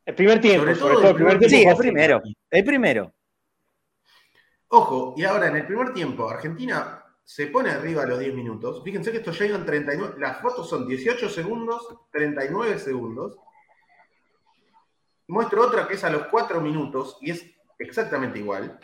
El 0.04 0.16
primer 0.16 0.42
tiempo, 0.42 0.74
sobre 0.74 0.96
todo, 0.96 1.10
el 1.10 1.16
primer 1.16 1.38
tiempo. 1.38 1.56
Sí, 1.56 1.64
el 1.64 1.78
primero. 1.78 2.22
El 2.50 2.64
primero. 2.64 3.14
Ojo, 4.70 5.14
y 5.16 5.24
ahora 5.24 5.48
en 5.50 5.58
el 5.58 5.68
primer 5.68 5.94
tiempo, 5.94 6.28
Argentina 6.28 7.04
se 7.24 7.48
pone 7.48 7.70
arriba 7.70 8.02
a 8.02 8.08
los 8.08 8.18
10 8.18 8.34
minutos. 8.34 8.82
Fíjense 8.84 9.12
que 9.12 9.18
esto 9.18 9.32
ya 9.32 9.46
en 9.46 9.64
39. 9.64 10.16
Las 10.18 10.42
fotos 10.42 10.68
son 10.68 10.88
18 10.88 11.30
segundos, 11.30 11.88
39 12.12 12.80
segundos. 12.80 13.38
Muestro 15.32 15.66
otra 15.66 15.88
que 15.88 15.94
es 15.94 16.04
a 16.04 16.10
los 16.10 16.24
cuatro 16.28 16.60
minutos 16.60 17.18
y 17.22 17.32
es 17.32 17.46
exactamente 17.80 18.40
igual. 18.40 18.78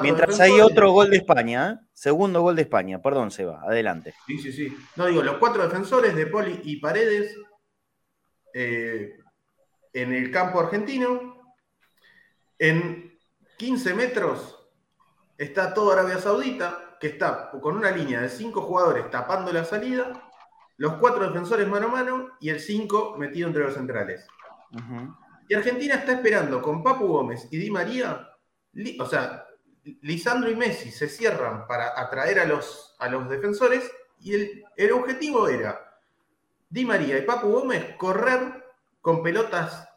Mientras 0.00 0.40
hay 0.40 0.62
otro 0.62 0.92
gol 0.92 1.10
de 1.10 1.18
España, 1.18 1.72
¿eh? 1.72 1.86
segundo 1.92 2.40
gol 2.40 2.56
de 2.56 2.62
España, 2.62 3.02
perdón, 3.02 3.30
Seba, 3.30 3.60
adelante. 3.62 4.14
Sí, 4.26 4.38
sí, 4.38 4.50
sí. 4.50 4.74
No 4.96 5.04
digo, 5.04 5.22
los 5.22 5.36
cuatro 5.36 5.62
defensores 5.62 6.16
de 6.16 6.26
Poli 6.26 6.62
y 6.64 6.76
Paredes 6.80 7.36
eh, 8.54 9.18
en 9.92 10.14
el 10.14 10.30
campo 10.30 10.58
argentino. 10.58 11.36
En 12.58 13.18
15 13.58 13.92
metros 13.92 14.58
está 15.36 15.74
toda 15.74 16.00
Arabia 16.00 16.18
Saudita. 16.18 16.96
que 16.98 17.08
está 17.08 17.50
con 17.50 17.76
una 17.76 17.90
línea 17.90 18.22
de 18.22 18.30
cinco 18.30 18.62
jugadores 18.62 19.10
tapando 19.10 19.52
la 19.52 19.64
salida, 19.64 20.30
los 20.78 20.94
cuatro 20.94 21.26
defensores 21.26 21.68
mano 21.68 21.88
a 21.88 21.90
mano 21.90 22.28
y 22.40 22.48
el 22.48 22.60
cinco 22.60 23.16
metido 23.18 23.48
entre 23.48 23.64
los 23.64 23.74
centrales. 23.74 24.26
Y 25.48 25.54
Argentina 25.54 25.96
está 25.96 26.12
esperando 26.12 26.62
con 26.62 26.82
Papu 26.82 27.06
Gómez 27.06 27.48
y 27.50 27.58
Di 27.58 27.70
María, 27.70 28.28
o 29.00 29.06
sea, 29.06 29.46
Lisandro 30.02 30.50
y 30.50 30.56
Messi 30.56 30.90
se 30.90 31.08
cierran 31.08 31.66
para 31.66 31.98
atraer 32.00 32.40
a 32.40 32.44
los, 32.44 32.94
a 32.98 33.08
los 33.08 33.28
defensores 33.28 33.90
y 34.20 34.34
el, 34.34 34.64
el 34.76 34.92
objetivo 34.92 35.48
era 35.48 35.98
Di 36.68 36.84
María 36.84 37.18
y 37.18 37.22
Papu 37.22 37.48
Gómez 37.50 37.96
correr 37.96 38.64
con 39.00 39.22
pelotas 39.22 39.88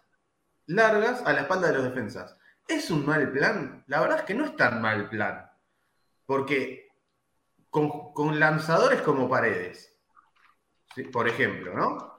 largas 0.66 1.22
a 1.26 1.34
la 1.34 1.42
espalda 1.42 1.68
de 1.68 1.74
los 1.76 1.84
defensas. 1.84 2.38
¿Es 2.68 2.90
un 2.90 3.06
mal 3.06 3.32
plan? 3.32 3.84
La 3.88 4.00
verdad 4.02 4.20
es 4.20 4.24
que 4.24 4.34
no 4.34 4.46
es 4.46 4.56
tan 4.56 4.82
mal 4.82 5.10
plan. 5.10 5.50
Porque 6.26 6.88
con, 7.70 8.40
lanzadores 8.40 9.02
como 9.02 9.30
Paredes, 9.30 9.96
por 11.12 11.28
ejemplo, 11.28 11.74
¿no? 11.74 12.12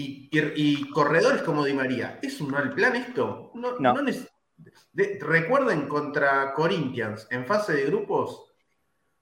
Y, 0.00 0.90
corredores 0.90 1.42
como 1.42 1.64
Di 1.64 1.74
María, 1.74 2.20
¿es 2.22 2.40
un 2.40 2.52
mal 2.52 2.72
plan 2.72 2.94
esto? 2.94 3.50
No, 3.54 3.78
no. 3.78 3.94
recuerden 5.20 5.88
contra 5.88 6.54
Corinthians 6.54 7.26
en 7.30 7.44
fase 7.46 7.74
de 7.74 7.86
grupos, 7.86 8.44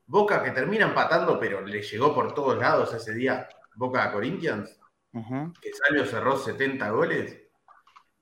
Boca 0.09 0.43
que 0.43 0.53
termina 0.53 0.87
empatando, 0.87 1.41
pero 1.41 1.63
le 1.63 1.83
llegó 1.83 2.15
por 2.15 2.33
todos 2.33 2.59
lados 2.59 2.93
ese 2.95 3.13
día 3.15 3.49
Boca 3.75 4.05
a 4.05 4.13
Corinthians, 4.13 4.79
que 5.13 5.73
Salvio 5.73 6.05
cerró 6.05 6.37
70 6.37 6.91
goles. 6.91 7.43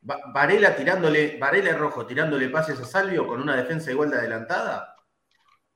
Varela 0.00 0.76
tirándole, 0.76 1.38
Varela 1.38 1.76
Rojo 1.76 2.06
tirándole 2.06 2.50
pases 2.50 2.80
a 2.80 2.84
Salvio 2.84 3.26
con 3.26 3.40
una 3.40 3.56
defensa 3.56 3.90
igual 3.90 4.10
de 4.10 4.18
adelantada. 4.18 4.96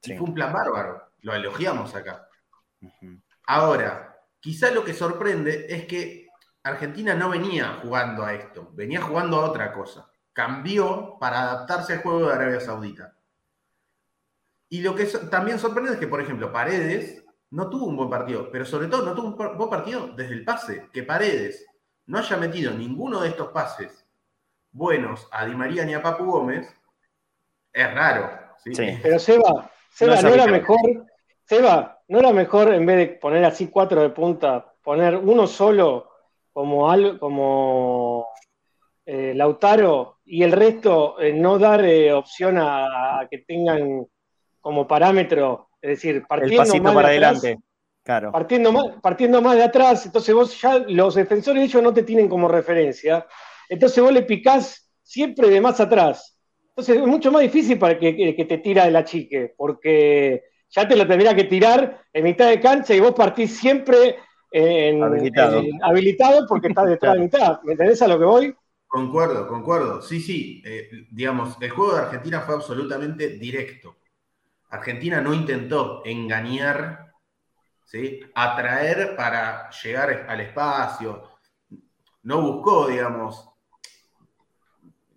fue 0.02 0.20
un 0.20 0.34
plan 0.34 0.52
bárbaro. 0.52 1.12
Lo 1.22 1.34
elogiamos 1.34 1.94
acá. 1.94 2.28
Ahora, 3.46 4.16
quizá 4.38 4.70
lo 4.70 4.84
que 4.84 4.94
sorprende 4.94 5.66
es 5.68 5.86
que 5.86 6.27
Argentina 6.62 7.14
no 7.14 7.30
venía 7.30 7.78
jugando 7.82 8.24
a 8.24 8.34
esto, 8.34 8.70
venía 8.72 9.00
jugando 9.00 9.38
a 9.38 9.48
otra 9.48 9.72
cosa. 9.72 10.10
Cambió 10.32 11.16
para 11.18 11.42
adaptarse 11.42 11.94
al 11.94 12.02
juego 12.02 12.26
de 12.26 12.34
Arabia 12.34 12.60
Saudita. 12.60 13.14
Y 14.68 14.82
lo 14.82 14.94
que 14.94 15.04
también 15.04 15.58
sorprende 15.58 15.92
es 15.92 15.98
que, 15.98 16.06
por 16.06 16.20
ejemplo, 16.20 16.52
Paredes 16.52 17.24
no 17.50 17.70
tuvo 17.70 17.86
un 17.86 17.96
buen 17.96 18.10
partido, 18.10 18.50
pero 18.52 18.64
sobre 18.64 18.88
todo 18.88 19.04
no 19.04 19.14
tuvo 19.14 19.28
un 19.28 19.56
buen 19.56 19.70
partido 19.70 20.08
desde 20.08 20.34
el 20.34 20.44
pase. 20.44 20.88
Que 20.92 21.02
Paredes 21.02 21.66
no 22.06 22.18
haya 22.18 22.36
metido 22.36 22.72
ninguno 22.72 23.20
de 23.20 23.28
estos 23.28 23.48
pases 23.48 24.04
buenos 24.70 25.26
a 25.30 25.46
Di 25.46 25.54
María 25.54 25.84
ni 25.84 25.94
a 25.94 26.02
Papu 26.02 26.24
Gómez, 26.24 26.68
es 27.72 27.94
raro. 27.94 28.30
Pero 28.64 29.18
Seba, 29.18 29.70
Seba 29.90 30.20
no, 30.20 30.28
era 30.28 30.46
mejor, 30.46 31.06
Seba, 31.44 32.02
no 32.08 32.18
era 32.18 32.32
mejor 32.32 32.72
en 32.72 32.86
vez 32.86 32.96
de 32.96 33.06
poner 33.16 33.44
así 33.44 33.68
cuatro 33.68 34.02
de 34.02 34.10
punta, 34.10 34.74
poner 34.82 35.16
uno 35.16 35.46
solo 35.46 36.10
como, 36.58 37.18
como 37.20 38.26
eh, 39.06 39.32
Lautaro 39.32 40.18
y 40.24 40.42
el 40.42 40.50
resto 40.50 41.20
eh, 41.20 41.32
no 41.32 41.56
dar 41.56 41.84
eh, 41.84 42.12
opción 42.12 42.58
a, 42.58 43.28
que 43.30 43.38
tengan 43.38 44.04
como 44.60 44.88
parámetro, 44.88 45.68
es 45.80 45.90
decir, 45.90 46.24
partiendo 46.26 46.74
más 46.82 46.94
para 46.94 47.08
adelante. 47.08 47.58
Claro. 48.02 48.32
Partiendo 48.32 48.72
más, 48.72 48.86
partiendo 49.00 49.40
más 49.40 49.54
de 49.54 49.62
atrás, 49.62 50.04
entonces 50.06 50.34
vos 50.34 50.60
ya 50.60 50.78
los 50.78 51.14
defensores 51.14 51.60
de 51.60 51.66
ellos 51.66 51.82
no 51.82 51.94
te 51.94 52.02
tienen 52.02 52.28
como 52.28 52.48
referencia 52.48 53.24
entonces 53.68 54.02
vos 54.02 54.12
le 54.12 54.22
picás 54.22 54.90
siempre 55.02 55.48
de 55.48 55.60
más 55.60 55.78
atrás. 55.78 56.36
Entonces 56.70 56.96
es 56.96 57.06
mucho 57.06 57.30
más 57.30 57.42
difícil 57.42 57.78
para 57.78 57.98
que, 57.98 58.34
que 58.34 58.44
te 58.44 58.58
tira 58.58 58.84
de 58.84 58.90
la 58.90 59.04
chique, 59.04 59.54
porque 59.56 60.42
ya 60.70 60.88
te 60.88 60.96
lo 60.96 61.06
tendría 61.06 61.34
que 61.34 61.44
tirar 61.44 62.02
en 62.12 62.24
mitad 62.24 62.48
de 62.48 62.60
cancha 62.60 62.94
y 62.94 63.00
vos 63.00 63.14
partís 63.14 63.58
siempre 63.58 64.16
en, 64.50 65.02
habilitado. 65.02 66.46
porque 66.48 66.68
estás 66.68 66.86
detrás 66.88 67.14
de 67.14 67.20
mitad. 67.24 67.60
¿Me 67.62 67.72
entendés 67.72 68.00
a 68.02 68.08
lo 68.08 68.18
que 68.18 68.24
voy? 68.24 68.56
Concuerdo, 68.86 69.46
concuerdo. 69.46 70.00
Sí, 70.00 70.20
sí. 70.20 70.62
Eh, 70.64 71.06
digamos, 71.10 71.56
el 71.60 71.70
juego 71.70 71.94
de 71.94 72.02
Argentina 72.02 72.40
fue 72.40 72.54
absolutamente 72.54 73.28
directo. 73.30 73.96
Argentina 74.70 75.20
no 75.20 75.34
intentó 75.34 76.02
engañar, 76.04 77.12
¿sí? 77.84 78.20
atraer 78.34 79.16
para 79.16 79.70
llegar 79.70 80.26
al 80.28 80.40
espacio. 80.40 81.22
No 82.22 82.42
buscó, 82.42 82.88
digamos, 82.88 83.48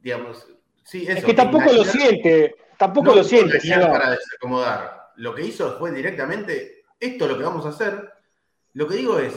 digamos, 0.02 0.48
sí, 0.84 1.04
eso, 1.04 1.20
Es 1.20 1.26
que 1.26 1.34
tampoco 1.34 1.72
lo 1.74 1.84
siente, 1.84 2.56
tampoco 2.78 3.14
lo 3.14 3.24
siente. 3.24 3.60
Para 3.70 4.12
desacomodar. 4.12 5.12
Lo 5.18 5.36
que 5.36 5.46
hizo 5.46 5.78
fue 5.78 5.92
directamente, 5.92 6.86
esto 7.00 7.26
es 7.26 7.32
lo 7.32 7.38
que 7.38 7.44
vamos 7.44 7.66
a 7.66 7.70
hacer. 7.70 8.21
Lo 8.74 8.88
que 8.88 8.96
digo 8.96 9.20
es, 9.20 9.34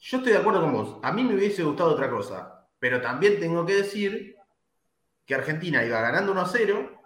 yo 0.00 0.18
estoy 0.18 0.32
de 0.32 0.38
acuerdo 0.38 0.60
con 0.60 0.72
vos, 0.72 0.98
a 1.02 1.12
mí 1.12 1.22
me 1.22 1.34
hubiese 1.34 1.62
gustado 1.62 1.90
otra 1.90 2.10
cosa, 2.10 2.68
pero 2.78 3.00
también 3.00 3.38
tengo 3.38 3.64
que 3.66 3.76
decir 3.76 4.36
que 5.26 5.34
Argentina 5.34 5.84
iba 5.84 6.00
ganando 6.00 6.32
1 6.32 6.40
a 6.40 6.46
0, 6.46 7.02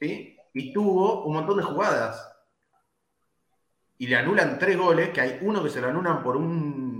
¿sí? 0.00 0.36
Y 0.54 0.72
tuvo 0.72 1.24
un 1.24 1.34
montón 1.34 1.58
de 1.58 1.62
jugadas. 1.62 2.24
Y 3.98 4.06
le 4.06 4.16
anulan 4.16 4.58
tres 4.58 4.78
goles, 4.78 5.10
que 5.10 5.20
hay 5.20 5.38
uno 5.42 5.62
que 5.62 5.70
se 5.70 5.80
lo 5.80 5.88
anulan 5.88 6.22
por 6.22 6.36
un 6.36 6.98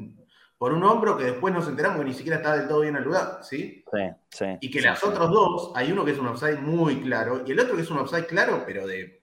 por 0.58 0.72
un 0.72 0.82
hombro 0.82 1.16
que 1.16 1.24
después 1.24 1.54
nos 1.54 1.68
enteramos 1.68 2.00
que 2.00 2.04
ni 2.06 2.14
siquiera 2.14 2.38
está 2.38 2.56
del 2.56 2.66
todo 2.66 2.80
bien 2.80 2.96
al 2.96 3.04
lugar, 3.04 3.38
¿sí? 3.42 3.84
Sí, 3.92 4.10
sí. 4.28 4.46
Y 4.60 4.70
que 4.70 4.82
los 4.82 5.02
otros 5.04 5.30
dos, 5.30 5.72
hay 5.76 5.92
uno 5.92 6.04
que 6.04 6.10
es 6.10 6.18
un 6.18 6.26
offside 6.26 6.58
muy 6.58 7.00
claro 7.00 7.44
y 7.46 7.52
el 7.52 7.60
otro 7.60 7.76
que 7.76 7.82
es 7.82 7.90
un 7.90 7.98
offside 7.98 8.26
claro, 8.26 8.64
pero 8.66 8.86
de. 8.86 9.22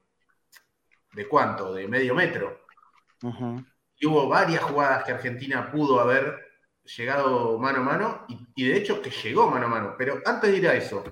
¿De 1.11 1.27
cuánto? 1.27 1.73
De 1.73 1.87
medio 1.87 2.15
metro. 2.15 2.65
Y 3.97 4.05
hubo 4.07 4.27
varias 4.27 4.63
jugadas 4.63 5.03
que 5.03 5.11
Argentina 5.11 5.71
pudo 5.71 5.99
haber 5.99 6.45
llegado 6.83 7.57
mano 7.57 7.79
a 7.79 7.83
mano 7.83 8.25
y, 8.27 8.67
de 8.67 8.77
hecho 8.77 9.01
que 9.01 9.09
llegó 9.09 9.49
mano 9.49 9.65
a 9.65 9.69
mano. 9.69 9.95
Pero 9.97 10.21
antes 10.25 10.51
de 10.51 10.57
ir 10.57 10.67
a 10.67 10.75
eso, 10.75 11.03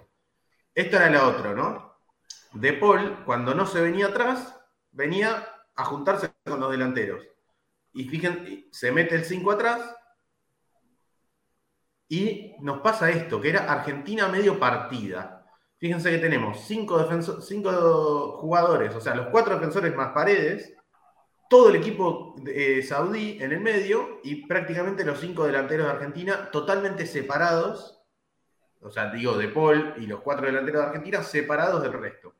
esta 0.75 0.97
era 0.97 1.09
la 1.09 1.27
otra, 1.27 1.53
¿no? 1.53 1.97
De 2.53 2.73
Paul, 2.73 3.23
cuando 3.25 3.55
no 3.55 3.65
se 3.65 3.81
venía 3.81 4.07
atrás, 4.07 4.55
venía 4.91 5.47
a 5.75 5.85
juntarse 5.85 6.31
con 6.45 6.59
los 6.59 6.71
delanteros. 6.71 7.23
Y 7.93 8.07
fíjense, 8.07 8.67
se 8.71 8.91
mete 8.91 9.15
el 9.15 9.25
5 9.25 9.51
atrás 9.51 9.95
y 12.07 12.55
nos 12.59 12.81
pasa 12.81 13.09
esto, 13.09 13.41
que 13.41 13.49
era 13.49 13.71
Argentina 13.71 14.27
medio 14.27 14.59
partida. 14.59 15.43
Fíjense 15.77 16.11
que 16.11 16.19
tenemos 16.19 16.65
cinco, 16.65 17.09
cinco 17.41 18.37
jugadores, 18.37 18.93
o 18.95 19.01
sea, 19.01 19.15
los 19.15 19.27
cuatro 19.27 19.55
defensores 19.55 19.95
más 19.95 20.13
paredes, 20.13 20.73
todo 21.49 21.69
el 21.69 21.75
equipo 21.75 22.35
eh, 22.47 22.81
saudí 22.83 23.37
en 23.41 23.51
el 23.51 23.59
medio 23.59 24.19
y 24.23 24.45
prácticamente 24.47 25.05
los 25.05 25.19
cinco 25.19 25.45
delanteros 25.45 25.87
de 25.87 25.93
Argentina 25.93 26.49
totalmente 26.51 27.05
separados, 27.05 28.01
o 28.81 28.89
sea, 28.89 29.11
digo, 29.11 29.37
De 29.37 29.47
Paul 29.47 29.93
y 29.97 30.07
los 30.07 30.21
cuatro 30.21 30.45
delanteros 30.45 30.81
de 30.81 30.87
Argentina 30.87 31.23
separados 31.23 31.81
del 31.81 31.93
resto. 31.93 32.33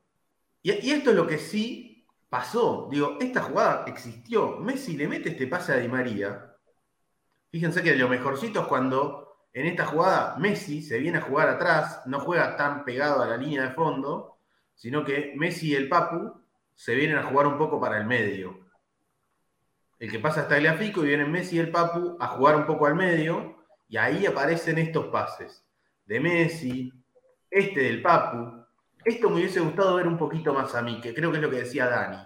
Y, 0.61 0.71
y 0.71 0.91
esto 0.91 1.11
es 1.11 1.15
lo 1.15 1.27
que 1.27 1.37
sí 1.37 2.05
pasó. 2.29 2.87
Digo, 2.91 3.17
esta 3.21 3.43
jugada 3.43 3.85
existió. 3.87 4.57
Messi 4.57 4.97
le 4.97 5.07
mete 5.07 5.29
este 5.29 5.47
pase 5.47 5.73
a 5.73 5.77
Di 5.77 5.87
María. 5.87 6.55
Fíjense 7.51 7.83
que 7.83 7.95
lo 7.95 8.09
mejorcito 8.09 8.61
es 8.61 8.67
cuando 8.67 9.23
en 9.53 9.67
esta 9.67 9.85
jugada, 9.85 10.35
Messi 10.39 10.81
se 10.81 10.97
viene 10.97 11.19
a 11.19 11.21
jugar 11.21 11.47
atrás, 11.47 12.01
no 12.07 12.19
juega 12.19 12.57
tan 12.57 12.83
pegado 12.83 13.21
a 13.21 13.27
la 13.27 13.37
línea 13.37 13.61
de 13.61 13.69
fondo, 13.69 14.39
sino 14.73 15.05
que 15.05 15.33
Messi 15.35 15.69
y 15.69 15.75
el 15.75 15.87
Papu 15.87 16.33
se 16.73 16.95
vienen 16.95 17.17
a 17.17 17.23
jugar 17.23 17.45
un 17.45 17.59
poco 17.59 17.79
para 17.79 17.99
el 17.99 18.07
medio. 18.07 18.62
El 20.03 20.11
que 20.11 20.19
pasa 20.19 20.41
hasta 20.41 20.57
el 20.57 20.67
Fico 20.73 21.01
y 21.01 21.07
vienen 21.07 21.31
Messi 21.31 21.55
y 21.55 21.59
el 21.59 21.71
Papu 21.71 22.17
a 22.19 22.27
jugar 22.27 22.57
un 22.57 22.65
poco 22.65 22.87
al 22.87 22.93
medio, 22.93 23.55
y 23.87 23.95
ahí 23.95 24.25
aparecen 24.25 24.77
estos 24.77 25.05
pases 25.05 25.65
de 26.05 26.19
Messi, 26.19 26.91
este 27.49 27.83
del 27.83 28.01
Papu. 28.01 28.65
Esto 29.05 29.29
me 29.29 29.37
hubiese 29.37 29.61
gustado 29.61 29.95
ver 29.95 30.05
un 30.05 30.17
poquito 30.17 30.53
más 30.53 30.75
a 30.75 30.81
mí, 30.81 30.99
que 30.99 31.13
creo 31.13 31.31
que 31.31 31.37
es 31.37 31.41
lo 31.41 31.49
que 31.49 31.61
decía 31.61 31.87
Dani. 31.87 32.17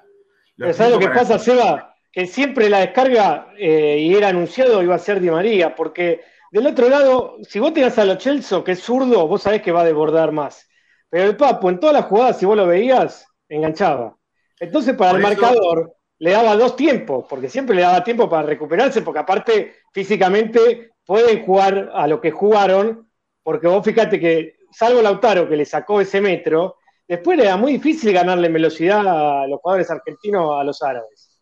Lo 0.55 0.73
¿Sabes 0.73 0.93
lo 0.93 0.97
que 0.97 1.09
pasa, 1.09 1.37
Seba? 1.37 1.95
Que 2.11 2.25
siempre 2.25 2.67
la 2.67 2.79
descarga, 2.79 3.49
eh, 3.59 3.99
y 3.99 4.15
era 4.15 4.29
anunciado, 4.29 4.81
iba 4.81 4.95
a 4.95 4.97
ser 4.97 5.19
Di 5.19 5.29
María, 5.29 5.75
porque 5.75 6.21
del 6.51 6.65
otro 6.65 6.89
lado, 6.89 7.37
si 7.43 7.59
vos 7.59 7.75
tirás 7.75 7.99
a 7.99 8.05
lo 8.05 8.15
Chelso, 8.15 8.63
que 8.63 8.71
es 8.71 8.79
zurdo, 8.79 9.27
vos 9.27 9.43
sabés 9.43 9.61
que 9.61 9.71
va 9.71 9.81
a 9.81 9.85
desbordar 9.85 10.31
más. 10.31 10.67
Pero 11.11 11.25
el 11.25 11.37
Papu, 11.37 11.69
en 11.69 11.79
todas 11.79 11.93
las 11.93 12.05
jugadas, 12.05 12.39
si 12.39 12.47
vos 12.47 12.57
lo 12.57 12.65
veías, 12.65 13.27
enganchaba. 13.47 14.17
Entonces, 14.59 14.95
para 14.95 15.11
el 15.11 15.21
marcador, 15.21 15.96
le 16.19 16.31
daba 16.31 16.55
dos 16.55 16.75
tiempos, 16.75 17.25
porque 17.29 17.49
siempre 17.49 17.75
le 17.75 17.83
daba 17.83 18.03
tiempo 18.03 18.29
para 18.29 18.47
recuperarse, 18.47 19.01
porque 19.01 19.19
aparte, 19.19 19.75
físicamente, 19.91 20.91
pueden 21.05 21.45
jugar 21.45 21.91
a 21.93 22.07
lo 22.07 22.19
que 22.19 22.31
jugaron, 22.31 23.09
porque 23.43 23.67
vos 23.67 23.85
fíjate 23.85 24.19
que, 24.19 24.57
salvo 24.71 25.01
Lautaro, 25.01 25.47
que 25.47 25.55
le 25.55 25.65
sacó 25.65 26.01
ese 26.01 26.19
metro, 26.19 26.77
después 27.07 27.39
era 27.39 27.55
muy 27.55 27.73
difícil 27.73 28.13
ganarle 28.13 28.49
velocidad 28.49 28.99
a 28.99 29.47
los 29.47 29.59
jugadores 29.61 29.89
argentinos 29.89 30.59
a 30.59 30.63
los 30.63 30.81
árabes. 30.81 31.39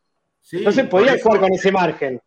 Entonces, 0.51 0.87
podían 0.87 1.19
jugar 1.19 1.39
con 1.39 1.53
ese 1.53 1.71
margen. 1.71 2.21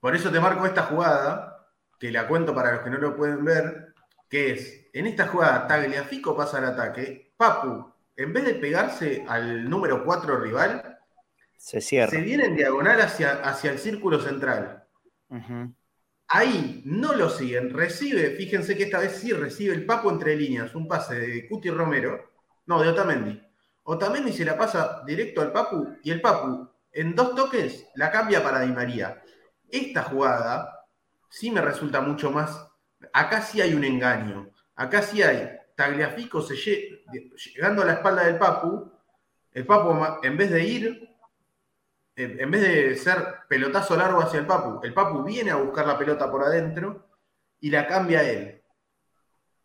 Por 0.00 0.16
eso 0.16 0.30
te 0.30 0.40
marco 0.40 0.64
esta 0.64 0.82
jugada, 0.84 1.66
que 1.98 2.10
la 2.10 2.26
cuento 2.26 2.54
para 2.54 2.72
los 2.72 2.80
que 2.80 2.90
no 2.90 2.98
lo 2.98 3.16
pueden 3.16 3.44
ver, 3.44 3.92
que 4.28 4.52
es, 4.52 4.88
en 4.94 5.06
esta 5.06 5.26
jugada 5.26 5.66
Tagliafico 5.66 6.34
pasa 6.34 6.58
al 6.58 6.66
ataque, 6.66 7.32
Papu, 7.36 7.92
en 8.16 8.32
vez 8.32 8.44
de 8.44 8.54
pegarse 8.54 9.24
al 9.28 9.68
número 9.68 10.04
4 10.04 10.38
rival, 10.38 10.99
Se 11.60 11.82
cierra. 11.82 12.10
Se 12.10 12.22
viene 12.22 12.46
en 12.46 12.56
diagonal 12.56 13.02
hacia, 13.02 13.32
hacia 13.42 13.70
el 13.70 13.78
círculo 13.78 14.18
central. 14.18 14.82
Ahí 16.26 16.80
no 16.86 17.12
lo 17.12 17.28
siguen. 17.28 17.74
Recibe, 17.74 18.30
fíjense 18.30 18.74
que 18.78 18.84
esta 18.84 18.98
vez 18.98 19.12
sí 19.12 19.30
recibe 19.34 19.74
el 19.74 19.84
Papu 19.84 20.08
entre 20.08 20.36
líneas, 20.36 20.74
un 20.74 20.88
pase 20.88 21.16
de 21.20 21.46
Cuti 21.46 21.68
Romero. 21.68 22.32
No, 22.64 22.80
de 22.80 22.88
Otamendi. 22.88 23.42
Otamendi 23.82 24.32
se 24.32 24.46
la 24.46 24.56
pasa 24.56 25.02
directo 25.06 25.42
al 25.42 25.52
Papu 25.52 25.98
y 26.02 26.10
el 26.10 26.22
Papu 26.22 26.66
en 26.92 27.14
dos 27.14 27.34
toques 27.34 27.88
la 27.94 28.10
cambia 28.10 28.42
para 28.42 28.60
Di 28.60 28.72
María. 28.72 29.22
Esta 29.68 30.04
jugada 30.04 30.86
sí 31.28 31.50
me 31.50 31.60
resulta 31.60 32.00
mucho 32.00 32.30
más. 32.30 32.68
Acá 33.12 33.42
sí 33.42 33.60
hay 33.60 33.74
un 33.74 33.84
engaño. 33.84 34.48
Acá 34.76 35.02
sí 35.02 35.22
hay. 35.22 35.50
Tagliafico 35.76 36.40
se 36.40 36.56
llegando 36.56 37.82
a 37.82 37.84
la 37.84 37.92
espalda 37.92 38.24
del 38.24 38.38
Papu. 38.38 38.90
El 39.52 39.66
Papu, 39.66 39.94
en 40.22 40.36
vez 40.38 40.50
de 40.50 40.64
ir, 40.64 41.09
en 42.24 42.50
vez 42.50 42.60
de 42.62 42.96
ser 42.96 43.18
pelotazo 43.48 43.96
largo 43.96 44.20
hacia 44.20 44.40
el 44.40 44.46
Papu, 44.46 44.80
el 44.82 44.94
Papu 44.94 45.22
viene 45.22 45.50
a 45.50 45.56
buscar 45.56 45.86
la 45.86 45.98
pelota 45.98 46.30
por 46.30 46.42
adentro 46.42 47.08
y 47.60 47.70
la 47.70 47.86
cambia 47.86 48.20
a 48.20 48.28
él. 48.28 48.62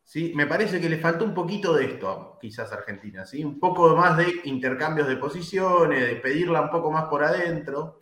¿Sí? 0.04 0.34
Me 0.36 0.46
parece 0.46 0.80
que 0.80 0.88
le 0.88 1.00
faltó 1.00 1.26
un 1.26 1.34
poquito 1.34 1.74
de 1.74 1.86
esto, 1.86 2.38
quizás 2.40 2.72
a 2.72 2.76
Argentina, 2.76 3.26
¿sí? 3.26 3.44
Un 3.44 3.60
poco 3.60 3.96
más 3.96 4.18
de 4.18 4.28
intercambios 4.44 5.08
de 5.08 5.18
posiciones, 5.18 6.08
de 6.08 6.16
pedirla 6.18 6.62
un 6.62 6.70
poco 6.70 6.92
más 6.92 7.06
por 7.06 7.24
adentro. 7.24 7.98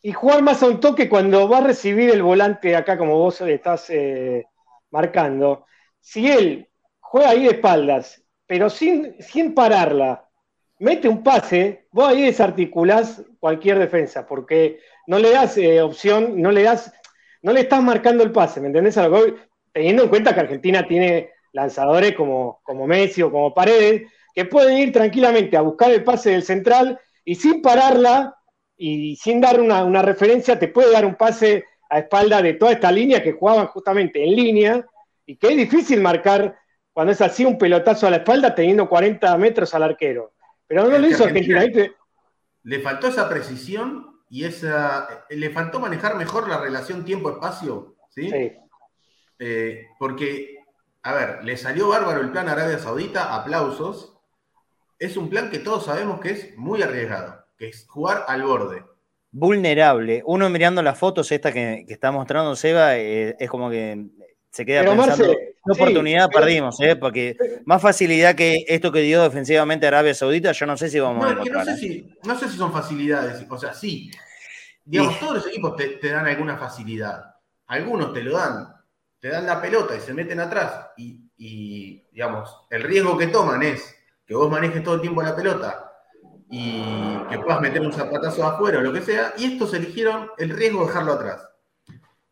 Y 0.00 0.12
jugar 0.12 0.42
más 0.42 0.62
a 0.62 0.68
un 0.68 0.78
toque 0.78 1.08
cuando 1.08 1.48
va 1.48 1.58
a 1.58 1.66
recibir 1.66 2.10
el 2.10 2.22
volante 2.22 2.76
acá, 2.76 2.96
como 2.96 3.18
vos 3.18 3.40
estás 3.40 3.90
eh, 3.90 4.46
marcando. 4.92 5.66
Si 5.98 6.30
él 6.30 6.68
juega 7.00 7.30
ahí 7.30 7.42
de 7.42 7.50
espaldas, 7.50 8.22
pero 8.46 8.70
sin, 8.70 9.20
sin 9.20 9.52
pararla, 9.52 10.29
mete 10.80 11.08
un 11.08 11.22
pase, 11.22 11.86
vos 11.92 12.08
ahí 12.08 12.22
desarticulás 12.22 13.22
cualquier 13.38 13.78
defensa, 13.78 14.26
porque 14.26 14.80
no 15.06 15.18
le 15.18 15.30
das 15.30 15.56
eh, 15.58 15.80
opción, 15.82 16.40
no 16.40 16.50
le 16.50 16.62
das, 16.62 16.92
no 17.42 17.52
le 17.52 17.60
estás 17.60 17.82
marcando 17.82 18.24
el 18.24 18.32
pase, 18.32 18.60
¿me 18.60 18.68
entendés? 18.68 18.98
Teniendo 19.72 20.02
en 20.02 20.08
cuenta 20.08 20.34
que 20.34 20.40
Argentina 20.40 20.86
tiene 20.86 21.30
lanzadores 21.52 22.14
como, 22.14 22.60
como 22.64 22.86
Messi 22.86 23.22
o 23.22 23.30
como 23.30 23.54
Paredes, 23.54 24.10
que 24.34 24.44
pueden 24.46 24.78
ir 24.78 24.92
tranquilamente 24.92 25.56
a 25.56 25.60
buscar 25.60 25.90
el 25.90 26.02
pase 26.02 26.30
del 26.30 26.42
central 26.42 26.98
y 27.24 27.34
sin 27.34 27.60
pararla 27.60 28.36
y 28.76 29.16
sin 29.16 29.40
dar 29.40 29.60
una, 29.60 30.02
referencia, 30.02 30.58
te 30.58 30.68
puede 30.68 30.90
dar 30.90 31.04
un 31.04 31.14
pase 31.14 31.64
a 31.90 31.98
espalda 31.98 32.40
de 32.40 32.54
toda 32.54 32.72
esta 32.72 32.90
línea 32.90 33.22
que 33.22 33.32
jugaban 33.32 33.66
justamente 33.66 34.24
en 34.24 34.34
línea 34.34 34.86
y 35.26 35.36
que 35.36 35.48
es 35.48 35.56
difícil 35.56 36.00
marcar 36.00 36.56
cuando 36.92 37.12
es 37.12 37.20
así 37.20 37.44
un 37.44 37.58
pelotazo 37.58 38.06
a 38.06 38.10
la 38.10 38.16
espalda 38.18 38.54
teniendo 38.54 38.88
40 38.88 39.36
metros 39.36 39.74
al 39.74 39.82
arquero. 39.82 40.32
Pero 40.70 40.88
no 40.88 40.98
lo 40.98 41.06
hizo 41.08 41.24
Argentina. 41.24 41.64
Le 42.62 42.78
faltó 42.78 43.08
esa 43.08 43.28
precisión 43.28 44.20
y 44.28 44.44
esa. 44.44 45.26
Le 45.28 45.50
faltó 45.50 45.80
manejar 45.80 46.14
mejor 46.14 46.48
la 46.48 46.60
relación 46.60 47.04
tiempo-espacio, 47.04 47.96
¿sí? 48.08 48.30
Eh, 49.40 49.86
porque, 49.98 50.58
a 51.02 51.12
ver, 51.12 51.44
le 51.44 51.56
salió 51.56 51.88
bárbaro 51.88 52.20
el 52.20 52.30
plan 52.30 52.48
Arabia 52.48 52.78
Saudita, 52.78 53.34
aplausos. 53.34 54.16
Es 54.96 55.16
un 55.16 55.28
plan 55.28 55.50
que 55.50 55.58
todos 55.58 55.86
sabemos 55.86 56.20
que 56.20 56.30
es 56.30 56.56
muy 56.56 56.80
arriesgado, 56.82 57.46
que 57.58 57.66
es 57.66 57.84
jugar 57.88 58.24
al 58.28 58.44
borde. 58.44 58.84
Vulnerable. 59.32 60.22
Uno 60.24 60.48
mirando 60.50 60.84
las 60.84 60.96
fotos, 60.96 61.32
esta 61.32 61.52
que, 61.52 61.84
está 61.88 62.12
mostrando 62.12 62.54
Seba, 62.54 62.96
eh, 62.96 63.34
es 63.40 63.50
como 63.50 63.70
que 63.70 64.06
se 64.50 64.64
queda 64.64 64.84
pensando, 64.84 65.34
oportunidad 65.72 66.28
perdimos, 66.30 66.80
¿eh? 66.80 66.96
porque 66.96 67.36
más 67.64 67.80
facilidad 67.82 68.34
que 68.34 68.64
esto 68.68 68.92
que 68.92 69.00
dio 69.00 69.22
defensivamente 69.22 69.86
Arabia 69.86 70.14
Saudita, 70.14 70.52
yo 70.52 70.66
no 70.66 70.76
sé 70.76 70.88
si 70.88 71.00
vamos 71.00 71.24
a 71.24 71.32
encontrar. 71.32 71.66
No 71.66 71.76
sé, 71.76 71.86
¿eh? 71.86 71.88
si, 71.88 72.18
no 72.28 72.38
sé 72.38 72.48
si 72.48 72.56
son 72.56 72.72
facilidades, 72.72 73.44
o 73.48 73.58
sea, 73.58 73.72
sí. 73.72 74.10
Digamos, 74.84 75.18
todos 75.20 75.34
los 75.34 75.46
equipos 75.46 75.76
te, 75.76 76.08
dan 76.08 76.26
alguna 76.26 76.56
facilidad. 76.56 77.36
Algunos 77.66 78.12
te 78.12 78.22
lo 78.22 78.36
dan, 78.36 78.74
te 79.18 79.28
dan 79.28 79.46
la 79.46 79.60
pelota 79.60 79.94
y 79.96 80.00
se 80.00 80.14
meten 80.14 80.40
atrás 80.40 80.90
y, 80.96 82.02
digamos, 82.10 82.66
el 82.70 82.82
riesgo 82.82 83.16
que 83.16 83.28
toman 83.28 83.62
es 83.62 83.94
que 84.26 84.34
vos 84.34 84.50
manejes 84.50 84.82
todo 84.82 84.96
el 84.96 85.00
tiempo 85.00 85.22
la 85.22 85.36
pelota 85.36 85.92
y 86.50 86.82
que 87.30 87.38
puedas 87.38 87.60
meter 87.60 87.80
un 87.80 87.92
zapatazo 87.92 88.44
afuera 88.44 88.78
o 88.78 88.82
lo 88.82 88.92
que 88.92 89.02
sea, 89.02 89.34
y 89.36 89.52
estos 89.52 89.72
eligieron 89.74 90.30
el 90.38 90.50
riesgo 90.50 90.80
de 90.80 90.86
dejarlo 90.86 91.12
atrás. 91.12 91.48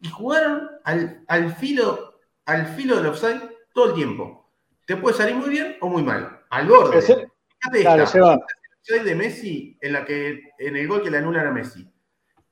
Y 0.00 0.08
jugaron 0.08 0.68
al, 0.84 1.24
al 1.28 1.54
filo 1.54 2.07
al 2.48 2.66
filo 2.66 2.96
del 2.96 3.06
offside 3.06 3.42
todo 3.74 3.90
el 3.90 3.94
tiempo. 3.94 4.50
Te 4.86 4.96
puede 4.96 5.16
salir 5.16 5.36
muy 5.36 5.50
bien 5.50 5.76
o 5.80 5.88
muy 5.88 6.02
mal. 6.02 6.44
Al 6.48 6.66
borde. 6.66 7.02
Fíjate 7.02 7.80
claro, 7.82 8.04
esta, 8.04 9.04
de 9.04 9.14
Messi 9.14 9.76
en 9.82 9.92
la 9.92 10.04
que 10.04 10.52
en 10.58 10.76
el 10.76 10.88
gol 10.88 11.02
que 11.02 11.10
le 11.10 11.18
anulan 11.18 11.46
a 11.46 11.52
Messi. 11.52 11.86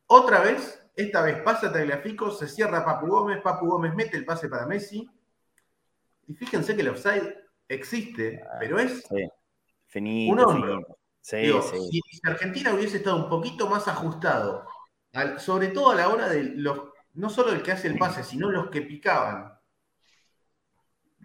Otra 0.06 0.40
vez, 0.40 0.86
esta 0.94 1.22
vez 1.22 1.40
pasa 1.40 1.72
Tagliafico, 1.72 2.30
se 2.30 2.46
cierra 2.46 2.84
Papu 2.84 3.06
Gómez, 3.06 3.40
Papu 3.40 3.66
Gómez 3.66 3.94
mete 3.94 4.18
el 4.18 4.26
pase 4.26 4.48
para 4.50 4.66
Messi. 4.66 5.08
Y 6.28 6.34
fíjense 6.34 6.76
que 6.76 6.82
el 6.82 6.88
offside 6.88 7.34
existe, 7.66 8.42
ah, 8.44 8.56
pero 8.60 8.78
es 8.78 9.02
un 9.94 10.40
hombro. 10.40 10.98
Si, 11.22 11.50
Argentina 12.22 12.74
hubiese 12.74 12.98
estado 12.98 13.16
un 13.16 13.30
poquito 13.30 13.66
más 13.68 13.88
ajustado, 13.88 14.66
sobre 15.38 15.68
todo 15.68 15.90
a 15.90 15.94
la 15.94 16.08
hora 16.10 16.28
de 16.28 16.44
los, 16.44 16.82
no 17.14 17.30
solo 17.30 17.52
el 17.52 17.62
que 17.62 17.72
hace 17.72 17.88
el 17.88 17.96
pase, 17.96 18.22
sino 18.22 18.50
los 18.50 18.68
que 18.68 18.82
picaban, 18.82 19.55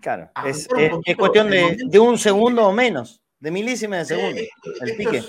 Claro, 0.01 0.31
ah, 0.33 0.49
es, 0.49 0.67
cuestión 1.15 1.49
de, 1.49 1.99
un 1.99 2.17
segundo 2.17 2.67
o 2.67 2.71
menos, 2.71 3.21
de 3.39 3.51
milísimas 3.51 4.07
de 4.07 4.15
segundo. 4.15 4.41
Eh, 4.41 4.49
el 4.81 4.97
pique. 4.97 5.23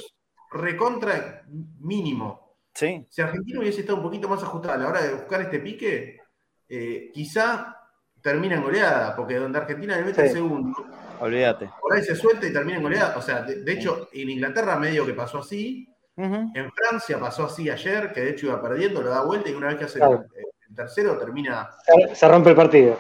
recontra 0.51 1.45
mínimo. 1.81 2.57
Sí. 2.73 3.07
Si 3.11 3.21
Argentina 3.21 3.61
hubiese 3.61 3.81
estado 3.81 3.99
un 3.99 4.05
poquito 4.05 4.29
más 4.29 4.43
ajustada 4.43 4.75
a 4.75 4.79
la 4.79 4.89
hora 4.89 5.03
de 5.03 5.13
buscar 5.13 5.43
este 5.43 5.59
pique, 5.59 6.21
eh, 6.69 7.11
quizá 7.13 7.77
termina 8.23 8.55
en 8.55 8.63
goleada, 8.63 9.15
porque 9.15 9.37
donde 9.37 9.59
Argentina 9.59 9.97
le 9.97 10.05
mete 10.05 10.25
el 10.25 10.33
segundo, 10.33 10.75
olvídate. 11.21 11.69
Por 11.79 11.95
ahí 11.95 12.03
se 12.03 12.17
suelta 12.17 12.47
y 12.47 12.53
termina 12.53 12.79
en 12.79 12.83
goleada. 12.83 13.19
O 13.19 13.23
sea, 13.23 13.43
de, 13.43 13.73
hecho, 13.73 14.09
en 14.13 14.31
Inglaterra 14.31 14.77
medio 14.79 15.05
que 15.05 15.13
pasó 15.13 15.41
así. 15.41 15.87
En 16.17 16.71
Francia 16.73 17.19
pasó 17.19 17.47
así 17.47 17.69
ayer, 17.69 18.13
que 18.13 18.21
de 18.21 18.31
hecho 18.31 18.47
iba 18.47 18.63
perdiendo, 18.63 19.03
lo 19.03 19.11
da 19.11 19.25
vuelta 19.25 19.51
y 19.51 19.55
una 19.55 19.69
vez 19.69 19.77
que 19.77 19.85
hace 19.85 19.99
el, 19.99 20.75
tercero 20.75 21.19
termina. 21.19 21.71
se 22.15 22.29
rompe 22.29 22.51
el 22.51 22.57
partido. 22.57 22.99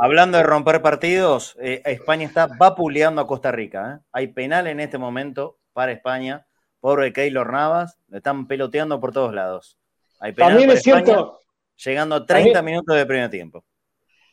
Hablando 0.00 0.38
de 0.38 0.44
romper 0.44 0.82
partidos, 0.82 1.56
eh, 1.60 1.82
España 1.84 2.26
está 2.26 2.46
vapuleando 2.46 3.20
a 3.20 3.26
Costa 3.26 3.50
Rica. 3.52 3.94
¿eh? 3.96 4.04
Hay 4.12 4.28
penal 4.28 4.66
en 4.66 4.80
este 4.80 4.98
momento 4.98 5.58
para 5.72 5.92
España. 5.92 6.46
Pobre 6.80 7.12
Keylor 7.12 7.50
Navas, 7.50 7.98
le 8.08 8.18
están 8.18 8.46
peloteando 8.46 9.00
por 9.00 9.12
todos 9.12 9.34
lados. 9.34 9.78
Hay 10.20 10.32
penal 10.32 10.50
también 10.50 10.70
es 10.70 10.82
cierto. 10.82 11.40
Llegando 11.76 12.14
a 12.16 12.26
30 12.26 12.62
minutos 12.62 12.94
de 12.96 13.06
primer 13.06 13.30
tiempo. 13.30 13.64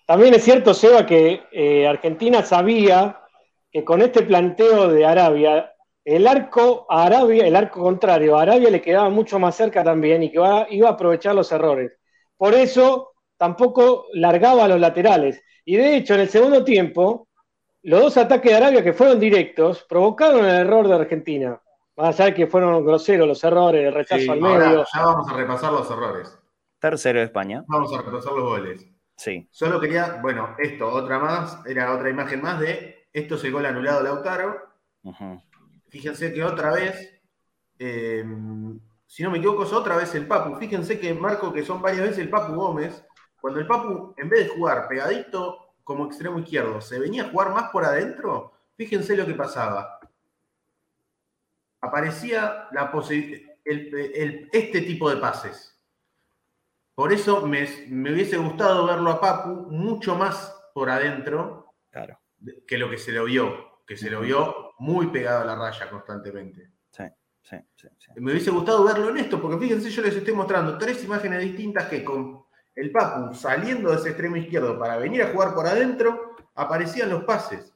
También 0.06 0.34
es 0.34 0.44
cierto, 0.44 0.74
Seba, 0.74 1.06
que 1.06 1.44
eh, 1.52 1.88
Argentina 1.88 2.44
sabía 2.44 3.22
que 3.72 3.84
con 3.84 4.02
este 4.02 4.24
planteo 4.24 4.90
de 4.90 5.06
Arabia, 5.06 5.74
el 6.04 6.28
arco 6.28 6.86
a 6.90 7.06
Arabia, 7.06 7.48
el 7.48 7.56
arco 7.56 7.82
contrario, 7.82 8.38
a 8.38 8.42
Arabia 8.42 8.70
le 8.70 8.82
quedaba 8.82 9.10
mucho 9.10 9.40
más 9.40 9.56
cerca 9.56 9.84
también 9.84 10.22
y 10.24 10.30
que 10.32 10.40
iba 10.72 10.90
a 10.90 10.92
aprovechar 10.92 11.34
los 11.34 11.52
errores. 11.52 11.94
Por 12.36 12.54
eso 12.54 13.11
tampoco 13.42 14.06
largaba 14.14 14.66
a 14.66 14.68
los 14.68 14.80
laterales. 14.80 15.44
Y 15.66 15.76
de 15.76 15.96
hecho, 15.96 16.14
en 16.14 16.20
el 16.20 16.30
segundo 16.30 16.64
tiempo, 16.64 17.28
los 17.82 18.00
dos 18.00 18.18
ataques 18.18 18.52
de 18.52 18.58
Arabia 18.58 18.84
que 18.84 18.94
fueron 18.94 19.20
directos 19.20 19.84
provocaron 19.90 20.46
el 20.46 20.68
error 20.68 20.88
de 20.88 20.94
Argentina. 20.94 21.60
Más 21.98 22.20
allá 22.20 22.26
de 22.26 22.36
que 22.36 22.46
fueron 22.46 22.86
groseros 22.86 23.28
los 23.28 23.44
errores, 23.44 23.84
el 23.84 23.96
rechazo 23.96 24.34
al 24.34 24.42
medio. 24.42 24.86
ya 24.94 25.04
vamos 25.04 25.28
a 25.28 25.34
repasar 25.34 25.74
los 25.74 25.90
errores. 25.90 26.38
Tercero 26.78 27.18
de 27.18 27.26
España. 27.26 27.64
Vamos 27.68 27.92
a 27.92 28.04
repasar 28.04 28.34
los 28.34 28.44
goles. 28.44 28.86
Sí. 29.16 29.48
Solo 29.50 29.80
quería, 29.80 30.20
bueno, 30.22 30.56
esto, 30.60 30.88
otra 30.88 31.18
más, 31.18 31.66
era 31.66 31.96
otra 31.96 32.12
imagen 32.12 32.44
más 32.44 32.60
de 32.60 33.08
esto 33.12 33.36
es 33.36 33.44
el 33.44 33.54
gol 33.54 33.66
anulado 33.66 34.04
Lautaro. 34.04 34.56
Fíjense 35.90 36.32
que 36.32 36.44
otra 36.44 36.74
vez, 36.74 37.20
eh, 37.80 38.24
si 39.08 39.24
no 39.24 39.32
me 39.32 39.40
equivoco, 39.40 39.64
es 39.64 39.74
otra 39.74 39.96
vez 39.96 40.14
el 40.14 40.28
Papu. 40.28 40.58
Fíjense 40.58 41.00
que 41.00 41.12
Marco, 41.16 41.52
que 41.52 41.64
son 41.64 41.82
varias 41.82 42.02
veces 42.02 42.20
el 42.20 42.30
Papu 42.30 42.54
Gómez, 42.54 43.04
cuando 43.42 43.60
el 43.60 43.66
Papu, 43.66 44.14
en 44.18 44.30
vez 44.30 44.48
de 44.48 44.56
jugar 44.56 44.88
pegadito 44.88 45.74
como 45.84 46.06
extremo 46.06 46.40
izquierdo, 46.40 46.80
se 46.80 47.00
venía 47.00 47.24
a 47.24 47.30
jugar 47.30 47.50
más 47.50 47.72
por 47.72 47.84
adentro, 47.84 48.54
fíjense 48.78 49.18
lo 49.18 49.26
que 49.26 49.34
pasaba. 49.34 50.00
Aparecía 51.82 52.68
la 52.72 52.92
este 53.66 54.82
tipo 54.82 55.10
de 55.10 55.18
pases. 55.18 55.76
Por 56.94 57.12
eso 57.12 57.48
me, 57.48 57.64
hubiese 57.64 58.38
gustado 58.38 58.86
verlo 58.86 59.10
a 59.10 59.20
Papu 59.20 59.72
mucho 59.72 60.16
más 60.16 60.56
por 60.76 60.92
adentro 60.92 61.74
que 62.68 62.78
lo 62.78 62.92
que 62.92 63.00
se 63.00 63.12
lo 63.12 63.26
vio, 63.26 63.82
que 63.88 63.98
se 63.98 64.12
lo 64.12 64.22
vio 64.22 64.74
muy 64.78 65.08
pegado 65.08 65.42
a 65.42 65.46
la 65.46 65.56
raya 65.56 65.90
constantemente. 65.90 66.70
Sí, 66.92 67.06
sí, 67.42 67.58
sí, 67.76 67.88
Me 68.18 68.32
hubiese 68.32 68.52
gustado 68.52 68.84
verlo 68.84 69.10
en 69.10 69.18
esto, 69.18 69.42
porque 69.42 69.58
fíjense, 69.58 69.90
yo 69.90 70.04
les 70.04 70.16
estoy 70.16 70.36
mostrando 70.36 70.78
tres 70.78 71.04
imágenes 71.04 71.42
distintas 71.42 71.88
que 71.88 72.04
con 72.04 72.46
el 72.82 72.92
Papu 72.92 73.36
saliendo 73.36 73.92
de 73.92 73.98
ese 73.98 74.10
extremo 74.10 74.36
izquierdo 74.36 74.78
para 74.80 74.98
venir 74.98 75.22
a 75.22 75.28
jugar 75.28 75.54
por 75.54 75.68
adentro, 75.68 76.36
aparecían 76.56 77.10
los 77.10 77.24
pases. 77.24 77.74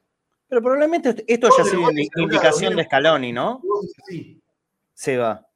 Pero 0.47 0.61
probablemente 0.61 1.23
esto 1.27 1.49
ya 1.55 1.63
sido 1.63 1.83
una 1.83 2.01
indicación 2.15 2.75
de 2.75 2.83
Scaloni, 2.83 3.31
¿no? 3.31 3.61
Sí. 4.07 4.41
Se 4.93 5.17
va. 5.17 5.47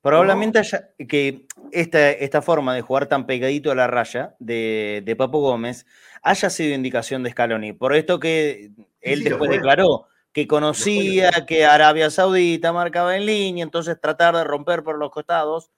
Probablemente 0.00 0.60
haya, 0.60 0.90
que 1.08 1.46
esta, 1.72 2.10
esta 2.10 2.40
forma 2.40 2.74
de 2.74 2.82
jugar 2.82 3.06
tan 3.06 3.26
pegadito 3.26 3.72
a 3.72 3.74
la 3.74 3.86
raya 3.86 4.36
de, 4.38 5.02
de 5.04 5.16
Papo 5.16 5.40
Gómez 5.40 5.86
haya 6.22 6.50
sido 6.50 6.74
indicación 6.74 7.22
de 7.22 7.30
Scaloni. 7.30 7.72
Por 7.72 7.96
esto 7.96 8.20
que 8.20 8.70
él 9.00 9.18
sí, 9.18 9.24
después 9.24 9.50
declaró 9.50 10.06
que 10.32 10.46
conocía 10.46 11.30
que 11.46 11.64
Arabia 11.64 12.10
Saudita 12.10 12.72
marcaba 12.72 13.16
en 13.16 13.26
línea, 13.26 13.64
entonces 13.64 14.00
tratar 14.00 14.36
de 14.36 14.44
romper 14.44 14.84
por 14.84 14.98
los 14.98 15.10
costados. 15.10 15.70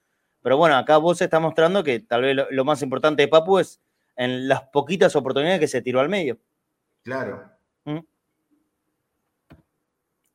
Pero 0.47 0.59
bueno, 0.59 0.77
acá 0.77 0.99
vos 0.99 1.21
está 1.21 1.41
mostrando 1.41 1.83
que 1.83 1.99
tal 1.99 2.23
vez 2.23 2.37
lo, 2.37 2.47
lo 2.53 2.65
más 2.65 2.81
importante 2.81 3.21
de 3.23 3.27
Papu 3.27 3.59
es 3.59 3.81
en 4.15 4.47
las 4.47 4.63
poquitas 4.69 5.17
oportunidades 5.17 5.59
que 5.59 5.67
se 5.67 5.83
tiró 5.83 5.99
al 5.99 6.09
medio. 6.09 6.39
Claro. 7.03 7.51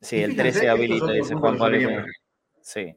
Sí, 0.02 0.16
Y 0.18 0.20
el 0.20 0.32
fíjense, 0.32 0.42
13 0.42 0.58
estos 0.58 0.70
habilita, 0.70 1.12
dice 1.12 1.34
Juan 1.34 1.56
Pablo. 1.56 2.04
Sí, 2.60 2.94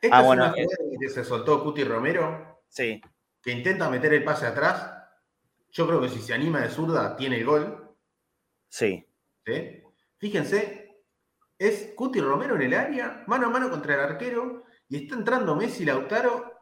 Esta 0.00 0.16
Ah, 0.16 0.20
es 0.22 0.26
bueno, 0.26 0.44
una 0.44 0.54
que 0.98 1.08
se 1.10 1.24
soltó 1.24 1.62
Cuti 1.62 1.84
Romero, 1.84 2.62
sí. 2.68 3.02
que 3.42 3.50
intenta 3.52 3.90
meter 3.90 4.14
el 4.14 4.24
pase 4.24 4.46
atrás. 4.46 4.92
Yo 5.72 5.86
creo 5.86 6.00
que 6.00 6.08
si 6.08 6.22
se 6.22 6.32
anima 6.32 6.62
de 6.62 6.70
zurda, 6.70 7.16
tiene 7.16 7.36
el 7.36 7.44
gol. 7.44 7.94
Sí, 8.70 9.04
¿sí? 9.44 9.82
Fíjense, 10.16 11.02
es 11.58 11.92
Cuti 11.94 12.18
Romero 12.22 12.56
en 12.56 12.62
el 12.62 12.72
área, 12.72 13.24
mano 13.26 13.48
a 13.48 13.50
mano 13.50 13.68
contra 13.68 13.92
el 13.92 14.00
arquero, 14.00 14.65
y 14.88 14.96
está 14.96 15.14
entrando 15.14 15.54
Messi 15.56 15.84
Lautaro, 15.84 16.52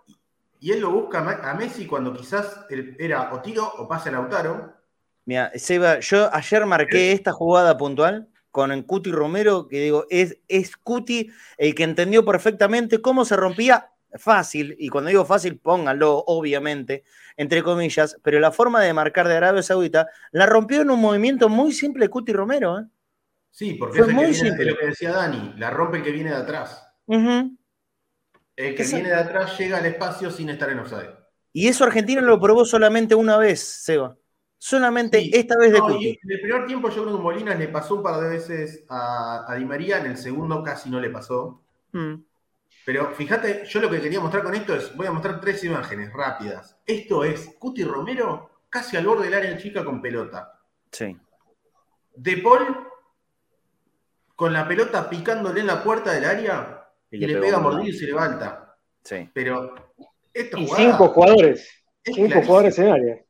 y 0.60 0.72
él 0.72 0.80
lo 0.80 0.90
busca 0.92 1.18
a 1.50 1.54
Messi 1.54 1.86
cuando 1.86 2.12
quizás 2.14 2.64
era 2.98 3.32
o 3.34 3.40
tiro 3.42 3.70
o 3.78 3.86
pase 3.86 4.08
a 4.08 4.12
Lautaro. 4.12 4.72
Mira, 5.26 5.50
Seba, 5.56 6.00
yo 6.00 6.32
ayer 6.34 6.64
marqué 6.66 7.12
esta 7.12 7.32
jugada 7.32 7.76
puntual 7.76 8.28
con 8.50 8.72
el 8.72 8.86
Cuti 8.86 9.10
Romero, 9.10 9.68
que 9.68 9.80
digo, 9.80 10.06
es, 10.10 10.38
es 10.48 10.76
Cuti 10.76 11.30
el 11.58 11.74
que 11.74 11.82
entendió 11.82 12.24
perfectamente 12.24 13.02
cómo 13.02 13.24
se 13.24 13.36
rompía 13.36 13.90
fácil, 14.16 14.76
y 14.78 14.88
cuando 14.88 15.08
digo 15.08 15.24
fácil, 15.24 15.58
pónganlo, 15.58 16.22
obviamente, 16.28 17.02
entre 17.36 17.62
comillas, 17.64 18.16
pero 18.22 18.38
la 18.38 18.52
forma 18.52 18.80
de 18.80 18.94
marcar 18.94 19.26
de 19.26 19.36
Arabia 19.36 19.62
Saudita 19.62 20.08
la 20.30 20.46
rompió 20.46 20.82
en 20.82 20.90
un 20.90 21.00
movimiento 21.00 21.48
muy 21.48 21.72
simple 21.72 22.08
Cuti 22.08 22.32
Romero. 22.32 22.78
¿eh? 22.78 22.84
Sí, 23.50 23.74
porque 23.74 23.98
Fue 23.98 24.06
es, 24.06 24.08
el 24.10 24.14
que 24.16 24.22
muy 24.22 24.30
viene- 24.32 24.48
simple. 24.48 24.64
lo 24.70 24.76
que 24.78 24.86
decía 24.86 25.12
Dani, 25.12 25.54
la 25.56 25.70
rompe 25.70 25.96
el 25.98 26.04
que 26.04 26.12
viene 26.12 26.30
de 26.30 26.36
atrás. 26.36 26.86
Ujú. 27.06 27.56
El 28.56 28.74
que 28.74 28.82
Esa- 28.82 28.96
viene 28.96 29.10
de 29.10 29.16
atrás 29.16 29.58
llega 29.58 29.78
al 29.78 29.86
espacio 29.86 30.30
sin 30.30 30.48
estar 30.50 30.70
en 30.70 30.78
offside. 30.78 31.10
Y 31.52 31.68
eso 31.68 31.84
Argentina 31.84 32.20
lo 32.20 32.40
probó 32.40 32.64
solamente 32.64 33.14
una 33.14 33.36
vez, 33.36 33.60
Seba. 33.60 34.16
Solamente 34.58 35.20
Sí. 35.20 35.30
esta 35.34 35.56
vez 35.58 35.72
de 35.72 35.78
No, 35.78 35.90
y 36.00 36.18
en 36.22 36.30
el 36.30 36.40
primer 36.40 36.66
tiempo 36.66 36.88
yo 36.88 37.02
creo 37.04 37.16
que 37.16 37.22
Molinas 37.22 37.58
le 37.58 37.68
pasó 37.68 37.96
un 37.96 38.02
par 38.02 38.20
de 38.20 38.28
veces 38.30 38.84
a, 38.88 39.44
a 39.46 39.54
Di 39.56 39.64
María, 39.64 39.98
en 39.98 40.06
el 40.06 40.16
segundo 40.16 40.62
casi 40.62 40.88
no 40.90 41.00
le 41.00 41.10
pasó. 41.10 41.62
Mm. 41.92 42.14
Pero 42.86 43.14
fíjate, 43.14 43.64
yo 43.66 43.80
lo 43.80 43.90
que 43.90 44.00
quería 44.00 44.20
mostrar 44.20 44.42
con 44.42 44.54
esto 44.54 44.74
es, 44.74 44.94
voy 44.96 45.06
a 45.06 45.12
mostrar 45.12 45.40
tres 45.40 45.62
imágenes 45.64 46.12
rápidas. 46.12 46.76
Esto 46.86 47.24
es 47.24 47.54
Cuti 47.58 47.84
Romero 47.84 48.50
casi 48.70 48.96
al 48.96 49.06
borde 49.06 49.24
del 49.24 49.34
área 49.34 49.56
chica 49.58 49.84
con 49.84 50.00
pelota. 50.02 50.58
Sí. 50.90 51.16
De 52.16 52.36
Paul 52.38 52.86
con 54.36 54.52
la 54.52 54.66
pelota 54.66 55.08
picándole 55.08 55.60
en 55.60 55.66
la 55.66 55.82
puerta 55.82 56.12
del 56.12 56.24
área 56.24 56.83
y, 57.16 57.26
le, 57.26 57.38
pega 57.38 57.58
gol. 57.58 57.74
mordido 57.74 57.88
y 57.94 57.98
se 57.98 58.06
levanta. 58.06 58.76
Sí. 59.02 59.28
Pero 59.34 59.74
esta 60.32 60.58
Y 60.58 60.66
jugada 60.66 60.90
cinco 60.90 61.08
jugadores. 61.08 61.84
es 62.04 62.14
Cinco 62.14 62.42
jugadores 62.42 62.78
en 62.78 62.88
área. 62.90 63.24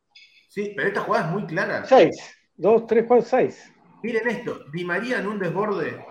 Sí, 0.48 0.72
pero 0.76 0.88
esta 0.88 1.00
jugada 1.00 1.26
es 1.26 1.32
muy 1.32 1.46
clara. 1.46 1.84
Seis. 1.84 2.16
Dos, 2.56 2.86
tres, 2.86 3.04
cuatro, 3.08 3.26
seis. 3.26 3.72
Miren 4.02 4.28
esto, 4.28 4.64
Di 4.72 4.84
María 4.84 5.18
en 5.18 5.26
un 5.26 5.38
desborde 5.38 6.04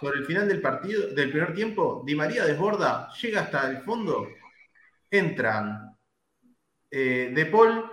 sobre 0.00 0.18
el 0.20 0.26
final 0.26 0.48
del 0.48 0.60
partido, 0.60 1.08
del 1.14 1.30
primer 1.30 1.54
tiempo, 1.54 2.02
Di 2.06 2.14
María 2.14 2.44
desborda, 2.44 3.08
llega 3.20 3.42
hasta 3.42 3.68
el 3.68 3.78
fondo, 3.82 4.26
entran 5.10 5.96
eh, 6.90 7.30
De 7.34 7.46
Paul 7.46 7.84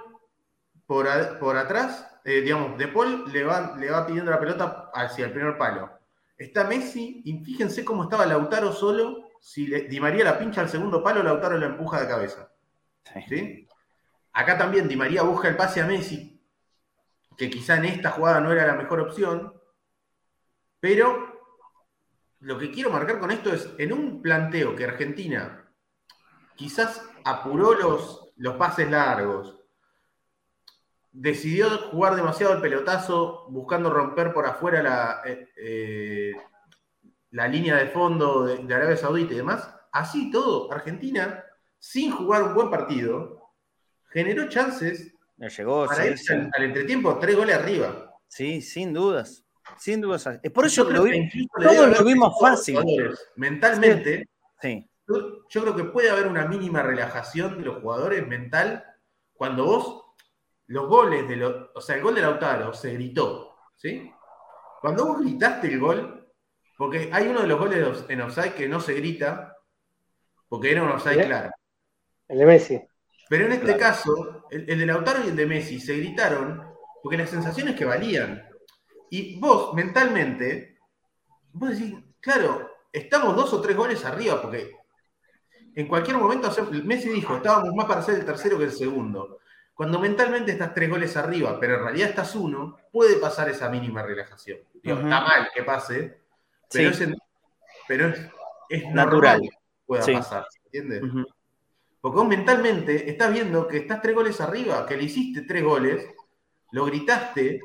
por, 0.86 1.08
a- 1.08 1.38
por 1.40 1.58
atrás, 1.58 2.20
eh, 2.24 2.42
digamos, 2.42 2.78
De 2.78 2.88
Paul 2.88 3.32
le 3.32 3.44
va, 3.44 3.76
le 3.78 3.90
va 3.92 4.06
pidiendo 4.08 4.32
la 4.32 4.40
pelota 4.40 4.92
hacia 4.94 5.26
el 5.26 5.32
primer 5.34 5.58
palo. 5.58 5.95
Está 6.38 6.66
Messi, 6.66 7.22
y 7.24 7.44
fíjense 7.44 7.86
cómo 7.86 8.04
estaba 8.04 8.26
Lautaro 8.26 8.72
solo, 8.74 9.30
si 9.40 9.68
le- 9.68 9.84
Di 9.84 10.00
María 10.00 10.24
la 10.26 10.38
pincha 10.38 10.62
al 10.62 10.70
segundo 10.70 11.02
palo, 11.04 11.24
Lautaro 11.24 11.58
la 11.58 11.68
empuja 11.68 12.02
de 12.02 12.08
cabeza. 12.08 12.52
Sí. 13.04 13.22
¿sí? 13.28 13.68
Acá 14.34 14.58
también 14.58 14.88
Di 14.88 14.96
María 14.96 15.22
busca 15.24 15.48
el 15.48 15.56
pase 15.56 15.82
a 15.82 15.86
Messi, 15.86 16.42
que 17.38 17.50
quizá 17.50 17.78
en 17.78 17.86
esta 17.86 18.12
jugada 18.12 18.42
no 18.42 18.52
era 18.52 18.66
la 18.66 18.76
mejor 18.76 19.00
opción, 19.00 19.54
pero 20.80 21.34
lo 22.42 22.58
que 22.58 22.72
quiero 22.72 22.90
marcar 22.90 23.20
con 23.20 23.32
esto 23.32 23.54
es, 23.54 23.70
en 23.78 23.94
un 23.94 24.22
planteo 24.22 24.76
que 24.76 24.84
Argentina 24.86 25.72
quizás 26.56 27.02
apuró 27.24 27.74
los, 27.74 28.32
los 28.36 28.56
pases 28.56 28.90
largos, 28.90 29.60
decidió 31.16 31.70
jugar 31.92 32.16
demasiado 32.16 32.54
el 32.54 32.62
pelotazo, 32.62 33.46
buscando 33.50 33.90
romper 33.90 34.34
por 34.34 34.46
afuera 34.46 34.84
la, 34.84 35.22
eh, 35.26 35.48
eh, 35.58 36.32
la 37.32 37.48
línea 37.48 37.76
de 37.78 37.88
fondo 37.88 38.46
de, 38.46 38.58
de 38.58 38.74
Arabia 38.74 38.98
Saudita 38.98 39.34
y 39.34 39.38
demás, 39.38 39.70
así 39.92 40.30
todo, 40.30 40.72
Argentina, 40.72 41.44
sin 41.80 42.12
jugar 42.12 42.44
un 42.44 42.54
buen 42.54 42.70
partido, 42.70 43.54
generó 44.10 44.50
chances 44.50 45.14
Le 45.38 45.50
llegó, 45.50 45.86
para 45.86 46.04
al, 46.04 46.16
al 46.54 46.64
entretiempo, 46.64 47.18
tres 47.18 47.36
goles 47.36 47.56
arriba. 47.56 48.14
Sí, 48.28 48.62
sin 48.62 48.94
dudas. 48.94 49.46
Sin 49.78 50.02
dudas. 50.02 50.28
Es 50.44 50.52
por 50.52 50.66
eso 50.66 50.84
lo 50.90 51.04
vi. 51.04 51.30
todos 51.62 52.00
lo 52.00 52.06
vimos 52.06 52.36
fácil. 52.40 52.80
jugadores. 52.80 53.32
Mentalmente, 53.36 54.30
Sí, 54.62 54.90
yo, 55.08 55.48
yo 55.50 55.62
creo 55.62 55.76
que 55.76 55.84
puede 55.86 56.10
haber 56.10 56.28
una 56.28 56.46
mínima 56.46 56.82
relajación 56.82 57.58
de 57.58 57.66
los 57.66 57.82
jugadores 57.82 58.26
mental 58.28 58.84
cuando 59.34 59.66
vos, 59.66 60.05
los 60.68 60.88
goles 60.88 61.28
de 61.28 61.36
los, 61.38 61.70
o 61.76 61.82
sea, 61.82 61.96
el 61.96 62.02
gol 62.04 62.16
de 62.16 62.22
Lautaro 62.22 62.74
se 62.74 62.94
gritó, 62.94 63.56
¿sí? 63.76 64.12
Cuando 64.82 65.06
vos 65.06 65.20
gritaste 65.22 65.68
el 65.68 65.80
gol, 65.80 66.28
porque 66.78 67.10
hay 67.14 67.28
uno 67.28 67.42
de 67.42 67.48
los 67.48 67.60
goles 67.60 68.06
en 68.10 68.22
offside 68.22 68.54
que 68.54 68.68
no 68.68 68.80
se 68.80 68.94
grita, 68.96 69.56
porque 70.48 70.72
era 70.72 70.84
un 70.84 70.90
offside 70.90 71.26
claro. 71.26 71.52
El 72.28 72.40
de 72.40 72.46
Messi. 72.46 72.82
Pero 73.30 73.46
en 73.46 73.54
este 73.54 73.76
Claro. 73.76 73.80
caso, 73.80 74.48
el, 74.52 74.70
el 74.70 74.80
de 74.80 74.86
Lautaro 74.86 75.24
y 75.24 75.30
el 75.30 75.36
de 75.36 75.46
Messi 75.48 75.80
se 75.80 75.98
gritaron 75.98 76.64
porque 77.02 77.18
las 77.18 77.30
sensaciones 77.30 77.76
que 77.76 77.86
valían. 77.86 78.44
Y 79.10 79.40
vos, 79.40 79.74
mentalmente, 79.74 80.78
vos 81.54 81.70
decís, 81.72 81.96
claro, 82.20 82.70
estamos 82.92 83.36
dos 83.36 83.54
o 83.54 83.62
tres 83.62 83.76
goles 83.78 84.04
arriba, 84.06 84.42
porque 84.42 84.72
en 85.76 85.88
cualquier 85.88 86.18
momento, 86.18 86.50
Messi 86.84 87.10
dijo, 87.10 87.36
estábamos 87.36 87.74
más 87.76 87.86
para 87.86 88.02
ser 88.02 88.16
el 88.16 88.26
tercero 88.26 88.58
que 88.58 88.66
el 88.66 88.72
segundo. 88.72 89.40
Cuando 89.76 90.00
mentalmente 90.00 90.54
estás 90.54 90.74
tres 90.74 90.90
goles 90.90 91.16
arriba, 91.18 91.60
pero 91.60 91.76
en 91.76 91.84
realidad 91.84 92.10
estás 92.10 92.34
uno, 92.36 92.78
puede 92.92 93.18
pasar 93.18 93.50
esa 93.50 93.70
mínima 93.70 94.02
relajación. 94.02 94.60
Digo. 94.82 94.96
Está 94.98 95.22
mal 95.22 95.50
que 95.54 95.64
pase, 95.64 96.22
pero, 96.72 96.94
Sí. 96.94 97.04
es, 97.04 97.10
pero 97.88 98.08
es, 98.08 98.20
es 98.70 98.90
Natural. 98.94 99.42
que 99.42 99.50
pueda 99.86 100.02
Sí. 100.02 100.14
pasar, 100.14 100.48
¿entiendes? 100.66 101.02
Porque 102.00 102.16
vos 102.18 102.28
mentalmente 102.28 103.10
estás 103.10 103.34
viendo 103.34 103.68
que 103.68 103.78
estás 103.78 104.02
tres 104.02 104.16
goles 104.16 104.40
arriba, 104.40 104.86
que 104.86 104.96
le 104.96 105.04
hiciste 105.04 105.42
tres 105.42 105.64
goles, 105.64 106.08
lo 106.72 106.86
gritaste, 106.86 107.60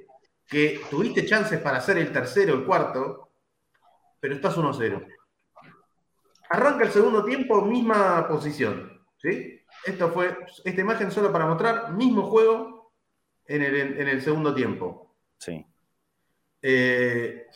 que 0.48 0.80
tuviste 0.90 1.24
chances 1.24 1.60
para 1.60 1.78
hacer 1.78 1.96
el 1.98 2.10
tercero, 2.12 2.54
el 2.54 2.64
cuarto, 2.64 3.30
pero 4.18 4.34
estás 4.34 4.56
1-0. 4.56 5.06
Arranca 6.50 6.84
el 6.84 6.90
segundo 6.90 7.24
tiempo, 7.24 7.62
misma 7.62 8.26
posición. 8.26 9.00
¿sí? 9.18 9.59
Esto 9.84 10.10
fue, 10.10 10.36
esta 10.64 10.80
imagen 10.80 11.10
solo 11.10 11.32
para 11.32 11.46
mostrar, 11.46 11.92
mismo 11.92 12.30
juego 12.30 12.92
en 13.46 13.62
el, 13.62 13.74
en 13.98 14.08
el 14.08 14.22
segundo 14.22 14.54
tiempo. 14.54 15.16
Sí. 15.38 15.64
Eh, 16.62 17.46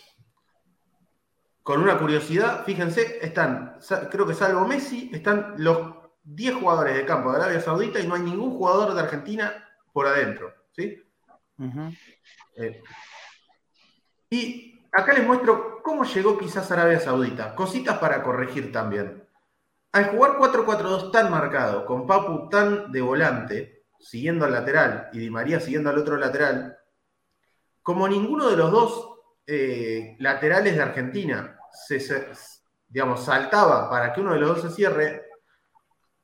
con 1.63 1.81
una 1.83 1.99
curiosidad, 1.99 2.65
fíjense, 2.65 3.19
están, 3.25 3.79
creo 4.11 4.27
que 4.27 4.35
salvo 4.35 4.67
Messi, 4.67 5.11
están 5.13 5.55
los 5.59 5.95
10 6.23 6.57
jugadores 6.57 6.97
de 6.97 7.07
campo 7.07 7.31
de 7.31 7.37
Arabia 7.39 7.61
Saudita 7.61 8.01
y 8.01 8.07
no 8.07 8.15
hay 8.15 8.23
ningún 8.23 8.51
jugador 8.51 8.95
de 8.95 9.01
Argentina 9.01 9.67
por 9.93 10.07
adentro. 10.07 10.53
¿sí? 10.73 11.03
Eh, 12.57 12.83
y 14.29 14.81
acá 14.93 15.13
les 15.15 15.27
muestro 15.27 15.83
cómo 15.83 16.05
llegó 16.05 16.37
quizás 16.37 16.71
Arabia 16.71 17.01
Saudita. 17.01 17.55
Cositas 17.55 17.99
para 17.99 18.23
corregir 18.23 18.73
también. 18.73 19.24
Al 19.95 20.07
jugar 20.07 20.39
4-4-2 20.39 21.13
tan 21.13 21.31
marcado, 21.31 21.87
con 21.87 22.05
Papu 22.05 22.49
tan 22.49 22.91
de 22.91 23.01
volante, 23.01 23.85
siguiendo 24.01 24.45
al 24.45 24.51
lateral, 24.51 25.09
y 25.13 25.21
Di 25.21 25.31
María 25.31 25.61
siguiendo 25.61 25.89
al 25.89 25.99
otro 25.99 26.17
lateral, 26.17 26.77
como 27.81 28.09
ninguno 28.09 28.51
de 28.51 28.57
los 28.57 28.73
dos 28.73 29.19
eh, 29.47 30.17
laterales 30.19 30.75
de 30.75 30.83
Argentina 30.83 31.57
digamos, 32.89 33.25
saltaba 33.25 33.89
para 33.89 34.13
que 34.13 34.21
uno 34.21 34.33
de 34.33 34.41
los 34.41 34.57
dos 34.57 34.63
se 34.63 34.75
cierre, 34.75 35.27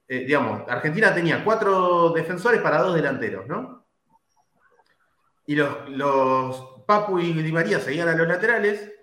eh, 0.09 0.25
digamos, 0.25 0.69
Argentina 0.69 1.15
tenía 1.15 1.45
cuatro 1.45 2.11
defensores 2.11 2.61
para 2.61 2.83
dos 2.83 2.97
delanteros, 2.97 3.47
¿no? 3.47 3.87
Y 5.47 5.55
los 5.55 6.83
Papu 6.89 7.21
y 7.21 7.33
Di 7.35 7.53
María 7.53 7.79
seguían 7.79 8.09
a 8.09 8.17
los 8.17 8.27
laterales. 8.27 8.95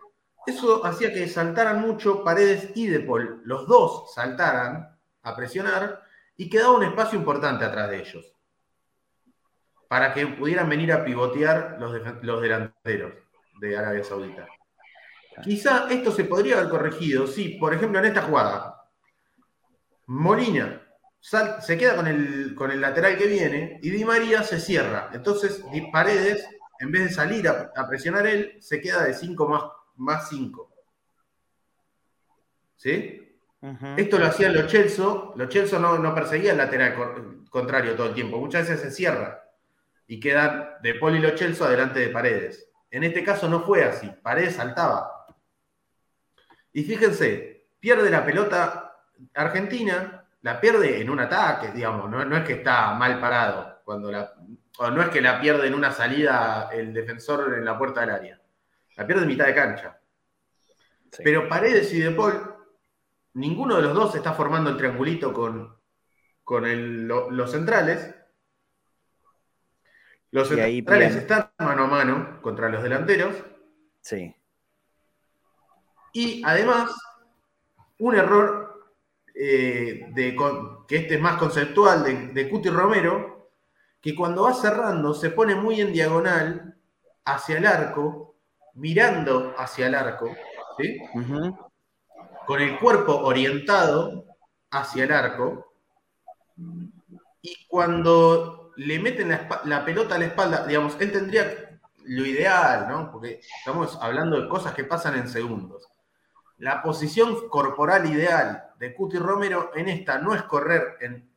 Eso 0.48 0.86
hacía 0.86 1.14
que 1.14 1.28
saltaran 1.28 1.82
mucho 1.82 2.24
Paredes 2.24 2.72
y 2.74 2.88
De 2.88 3.02
Paul. 3.02 3.42
Los 3.44 3.68
dos 3.68 4.14
saltaran 4.14 4.98
a 5.22 5.36
presionar 5.36 6.02
y 6.38 6.50
quedaba 6.50 6.78
un 6.78 6.84
espacio 6.84 7.20
importante 7.20 7.66
atrás 7.66 7.90
de 7.90 8.00
ellos. 8.00 8.34
Para 9.90 10.14
que 10.14 10.26
pudieran 10.26 10.70
venir 10.70 10.94
a 10.94 11.04
pivotear 11.04 11.78
los, 11.80 11.94
los 12.24 12.42
delanteros 12.42 13.14
de 13.60 13.78
Arabia 13.78 14.04
Saudita. 14.04 14.48
Quizá 15.44 15.88
esto 15.90 16.12
se 16.12 16.24
podría 16.24 16.58
haber 16.58 16.70
corregido 16.70 17.28
si, 17.28 17.50
por 17.60 17.74
ejemplo, 17.74 18.00
en 18.00 18.06
esta 18.06 18.24
jugada, 18.24 18.90
Molina 20.08 20.82
se 21.20 21.78
queda 21.78 21.96
con 21.96 22.08
el, 22.08 22.56
con 22.56 22.72
el 22.72 22.80
lateral 22.80 23.18
que 23.18 23.28
viene 23.28 23.80
y 23.84 23.90
Di 23.90 24.06
María 24.06 24.44
se 24.44 24.60
cierra. 24.60 25.10
Entonces, 25.14 25.62
Paredes, 25.92 26.48
en 26.80 26.92
vez 26.92 27.04
de 27.04 27.10
salir 27.10 27.48
a, 27.50 27.88
presionar 27.88 28.26
él, 28.26 28.58
se 28.62 28.80
queda 28.80 29.04
de 29.04 29.14
5 29.14 29.48
más, 29.48 29.64
más 29.98 30.30
5. 30.30 30.74
¿Sí? 32.76 33.24
Esto 33.98 34.20
lo 34.20 34.26
hacían 34.28 34.54
los 34.54 34.68
Chelsea. 34.68 35.06
Los 35.36 35.50
Chelsea 35.50 35.80
no, 35.80 35.98
no 35.98 36.14
perseguían 36.14 36.54
el 36.54 36.58
lateral 36.58 37.44
contrario 37.50 37.96
todo 37.96 38.08
el 38.08 38.14
tiempo. 38.14 38.40
Muchas 38.40 38.68
veces 38.68 38.82
se 38.82 38.92
cierra 38.92 39.44
y 40.08 40.20
quedan 40.20 40.70
de 40.82 40.96
Poli 40.96 41.18
y 41.18 41.22
los 41.22 41.36
Chelsea 41.36 41.66
adelante 41.66 42.00
de 42.00 42.10
Paredes. 42.10 42.70
En 42.90 43.04
este 43.04 43.24
caso 43.24 43.50
no 43.50 43.62
fue 43.64 43.84
así. 43.84 44.10
Paredes 44.22 44.56
saltaba. 44.56 45.26
Y 46.72 46.84
fíjense, 46.84 47.68
pierde 47.80 48.10
la 48.10 48.24
pelota 48.24 48.88
Argentina, 49.34 50.26
la 50.42 50.62
pierde 50.62 51.02
en 51.02 51.10
un 51.10 51.20
ataque, 51.20 51.72
digamos, 51.72 52.10
no, 52.10 52.38
es 52.38 52.44
que 52.44 52.54
está 52.54 52.94
mal 52.94 53.20
parado, 53.20 53.82
cuando 53.84 54.12
la, 54.12 54.34
o 54.78 54.92
no 54.92 55.02
es 55.02 55.10
que 55.10 55.22
la 55.22 55.42
pierde 55.42 55.68
en 55.68 55.74
una 55.74 55.92
salida 55.92 56.70
el 56.72 56.94
defensor 56.94 57.56
en 57.56 57.66
la 57.66 57.78
puerta 57.78 58.02
del 58.02 58.12
área, 58.12 58.42
la 58.98 59.06
pierde 59.06 59.22
en 59.22 59.28
mitad 59.28 59.46
de 59.46 59.56
cancha. 59.56 60.00
Pero 61.24 61.48
Paredes 61.48 61.94
y 61.94 62.00
De 62.00 62.12
Paul, 62.12 62.56
ninguno 63.36 63.78
de 63.78 63.84
los 63.84 63.94
dos 63.94 64.16
está 64.16 64.34
formando 64.34 64.72
el 64.72 64.78
triangulito 64.78 65.32
con, 65.32 65.78
con 66.44 67.08
los 67.08 67.52
centrales. 67.52 68.14
Los 70.32 70.50
centrales 70.50 71.16
están 71.16 71.52
mano 71.60 71.84
a 71.84 71.88
mano 71.88 72.42
contra 72.42 72.70
los 72.70 72.84
delanteros. 72.84 73.36
Sí. 74.02 74.36
Y 76.14 76.42
además, 76.44 76.92
un 78.00 78.16
error 78.16 78.94
eh, 79.34 80.08
de, 80.14 80.36
que 80.88 80.98
este 80.98 81.16
es 81.16 81.22
más 81.22 81.38
conceptual 81.38 82.04
de, 82.04 82.28
de 82.30 82.50
Cuti 82.50 82.70
Romero, 82.70 83.52
que 84.02 84.16
cuando 84.16 84.44
va 84.44 84.54
cerrando 84.54 85.14
se 85.14 85.30
pone 85.30 85.54
muy 85.56 85.82
en 85.82 85.94
diagonal 85.94 86.76
hacia 87.24 87.58
el 87.58 87.68
arco, 87.68 88.27
mirando 88.78 89.54
hacia 89.58 89.88
el 89.88 89.96
arco, 89.96 90.36
con 92.46 92.62
el 92.62 92.80
cuerpo 92.80 93.18
orientado 93.18 94.26
hacia 94.72 95.04
el 95.04 95.12
arco, 95.12 95.74
y 97.42 97.68
cuando 97.68 98.72
le 98.78 99.00
meten 99.00 99.30
la, 99.30 99.62
la, 99.66 99.84
pelota 99.84 100.16
a 100.16 100.20
la 100.20 100.26
espalda, 100.26 100.66
digamos, 100.66 100.96
él 101.00 101.12
tendría 101.12 101.80
lo 102.04 102.26
ideal, 102.26 102.88
¿no? 102.88 103.12
Porque 103.12 103.42
estamos 103.60 103.98
hablando 104.02 104.40
de 104.40 104.48
cosas 104.48 104.74
que 104.74 104.84
pasan 104.84 105.16
en 105.16 105.28
segundos. 105.28 105.88
La 106.58 106.82
posición 106.82 107.50
corporal 107.50 108.12
ideal 108.12 108.72
de 108.80 108.94
Cuti 108.94 109.18
Romero 109.18 109.72
en 109.76 109.90
esta 109.90 110.20
no 110.20 110.34
es 110.34 110.44
correr 110.44 110.98
en 111.02 111.30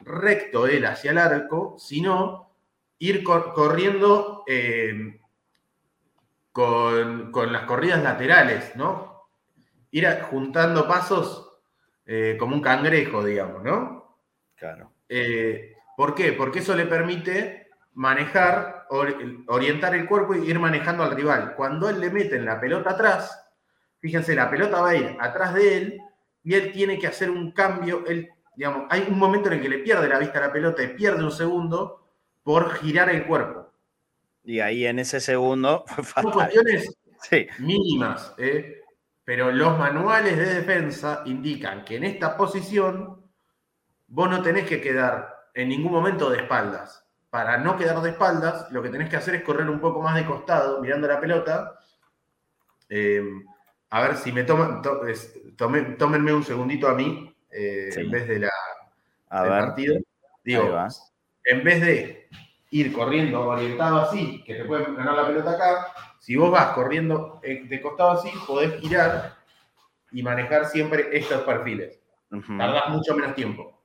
recto 0.00 0.66
él 0.66 0.84
hacia 0.86 1.12
el 1.12 1.18
arco, 1.18 1.76
sino 1.78 2.50
ir 2.98 3.24
corriendo 3.24 4.44
eh, 4.46 5.20
con, 6.52 7.52
las 7.52 7.64
corridas 7.64 8.02
laterales, 8.02 8.76
¿no? 8.76 9.26
Ir 9.90 10.06
juntando 10.30 10.86
pasos 10.86 11.60
eh, 12.06 12.36
como 12.38 12.54
un 12.54 12.62
cangrejo, 12.62 13.24
digamos, 13.24 13.62
¿no? 13.62 14.18
Claro. 14.54 14.92
Eh, 15.08 15.74
¿Por 15.96 16.14
qué? 16.14 16.32
Porque 16.32 16.60
eso 16.60 16.76
le 16.76 16.86
permite 16.86 17.68
manejar, 17.94 18.86
orientar 19.48 19.94
el 19.94 20.06
cuerpo 20.06 20.34
y 20.34 20.48
ir 20.48 20.58
manejando 20.58 21.02
al 21.02 21.10
rival. 21.10 21.54
Cuando 21.54 21.88
él 21.88 22.00
le 22.00 22.10
mete 22.10 22.40
la 22.40 22.60
pelota 22.60 22.90
atrás, 22.90 23.42
Fíjense, 24.02 24.34
la 24.34 24.50
pelota 24.50 24.80
va 24.80 24.90
a 24.90 24.96
ir 24.96 25.16
atrás 25.20 25.54
de 25.54 25.76
él 25.76 26.00
y 26.42 26.54
él 26.54 26.72
tiene 26.72 26.98
que 26.98 27.06
hacer 27.06 27.30
un 27.30 27.52
cambio. 27.52 28.04
Él, 28.04 28.28
digamos, 28.56 28.86
hay 28.90 29.06
un 29.08 29.16
momento 29.16 29.46
en 29.46 29.54
el 29.54 29.62
que 29.62 29.68
le 29.68 29.78
pierde 29.78 30.08
la 30.08 30.18
vista 30.18 30.40
a 30.40 30.48
la 30.48 30.52
pelota 30.52 30.82
y 30.82 30.88
pierde 30.88 31.22
un 31.22 31.30
segundo 31.30 32.04
por 32.42 32.72
girar 32.74 33.10
el 33.10 33.24
cuerpo. 33.24 33.71
Y 34.44 34.60
ahí 34.60 34.86
en 34.86 34.98
ese 34.98 35.20
segundo. 35.20 35.84
Son 36.14 36.30
cuestiones 36.30 36.96
mínimas, 37.58 38.34
¿eh? 38.38 38.82
pero 39.24 39.52
los 39.52 39.78
manuales 39.78 40.36
de 40.36 40.54
defensa 40.54 41.22
indican 41.26 41.84
que 41.84 41.96
en 41.96 42.04
esta 42.04 42.36
posición 42.36 43.22
vos 44.08 44.30
no 44.30 44.42
tenés 44.42 44.66
que 44.66 44.80
quedar 44.80 45.32
en 45.54 45.68
ningún 45.68 45.92
momento 45.92 46.28
de 46.30 46.38
espaldas. 46.38 47.06
Para 47.30 47.56
no 47.58 47.76
quedar 47.76 48.02
de 48.02 48.10
espaldas, 48.10 48.70
lo 48.72 48.82
que 48.82 48.90
tenés 48.90 49.08
que 49.08 49.16
hacer 49.16 49.34
es 49.36 49.42
correr 49.42 49.70
un 49.70 49.80
poco 49.80 50.02
más 50.02 50.16
de 50.16 50.26
costado, 50.26 50.80
mirando 50.80 51.08
la 51.08 51.20
pelota. 51.20 51.78
Eh, 52.88 53.22
a 53.88 54.02
ver 54.02 54.16
si 54.16 54.32
me 54.32 54.44
toman, 54.44 54.82
tómenme 55.96 56.32
un 56.32 56.44
segundito 56.44 56.88
a 56.88 56.94
mí, 56.94 57.34
eh, 57.50 57.90
en 57.94 58.10
vez 58.10 58.28
de 58.28 58.38
la, 58.40 58.50
del 59.42 59.48
partido. 59.48 59.96
Digo, 60.44 60.76
en 61.44 61.64
vez 61.64 61.80
de 61.80 62.28
ir 62.72 62.92
corriendo 62.92 63.46
orientado 63.48 64.00
así, 64.00 64.42
que 64.44 64.54
te 64.54 64.64
pueden 64.64 64.96
ganar 64.96 65.14
la 65.14 65.26
pelota 65.26 65.50
acá, 65.52 65.92
si 66.18 66.36
vos 66.36 66.50
vas 66.50 66.72
corriendo 66.72 67.38
eh, 67.42 67.64
de 67.68 67.80
costado 67.82 68.12
así, 68.12 68.30
podés 68.46 68.80
girar 68.80 69.34
y 70.10 70.22
manejar 70.22 70.66
siempre 70.66 71.08
estos 71.12 71.42
perfiles. 71.42 72.00
Tardás 72.30 72.88
mucho 72.88 73.14
menos 73.14 73.34
tiempo. 73.34 73.78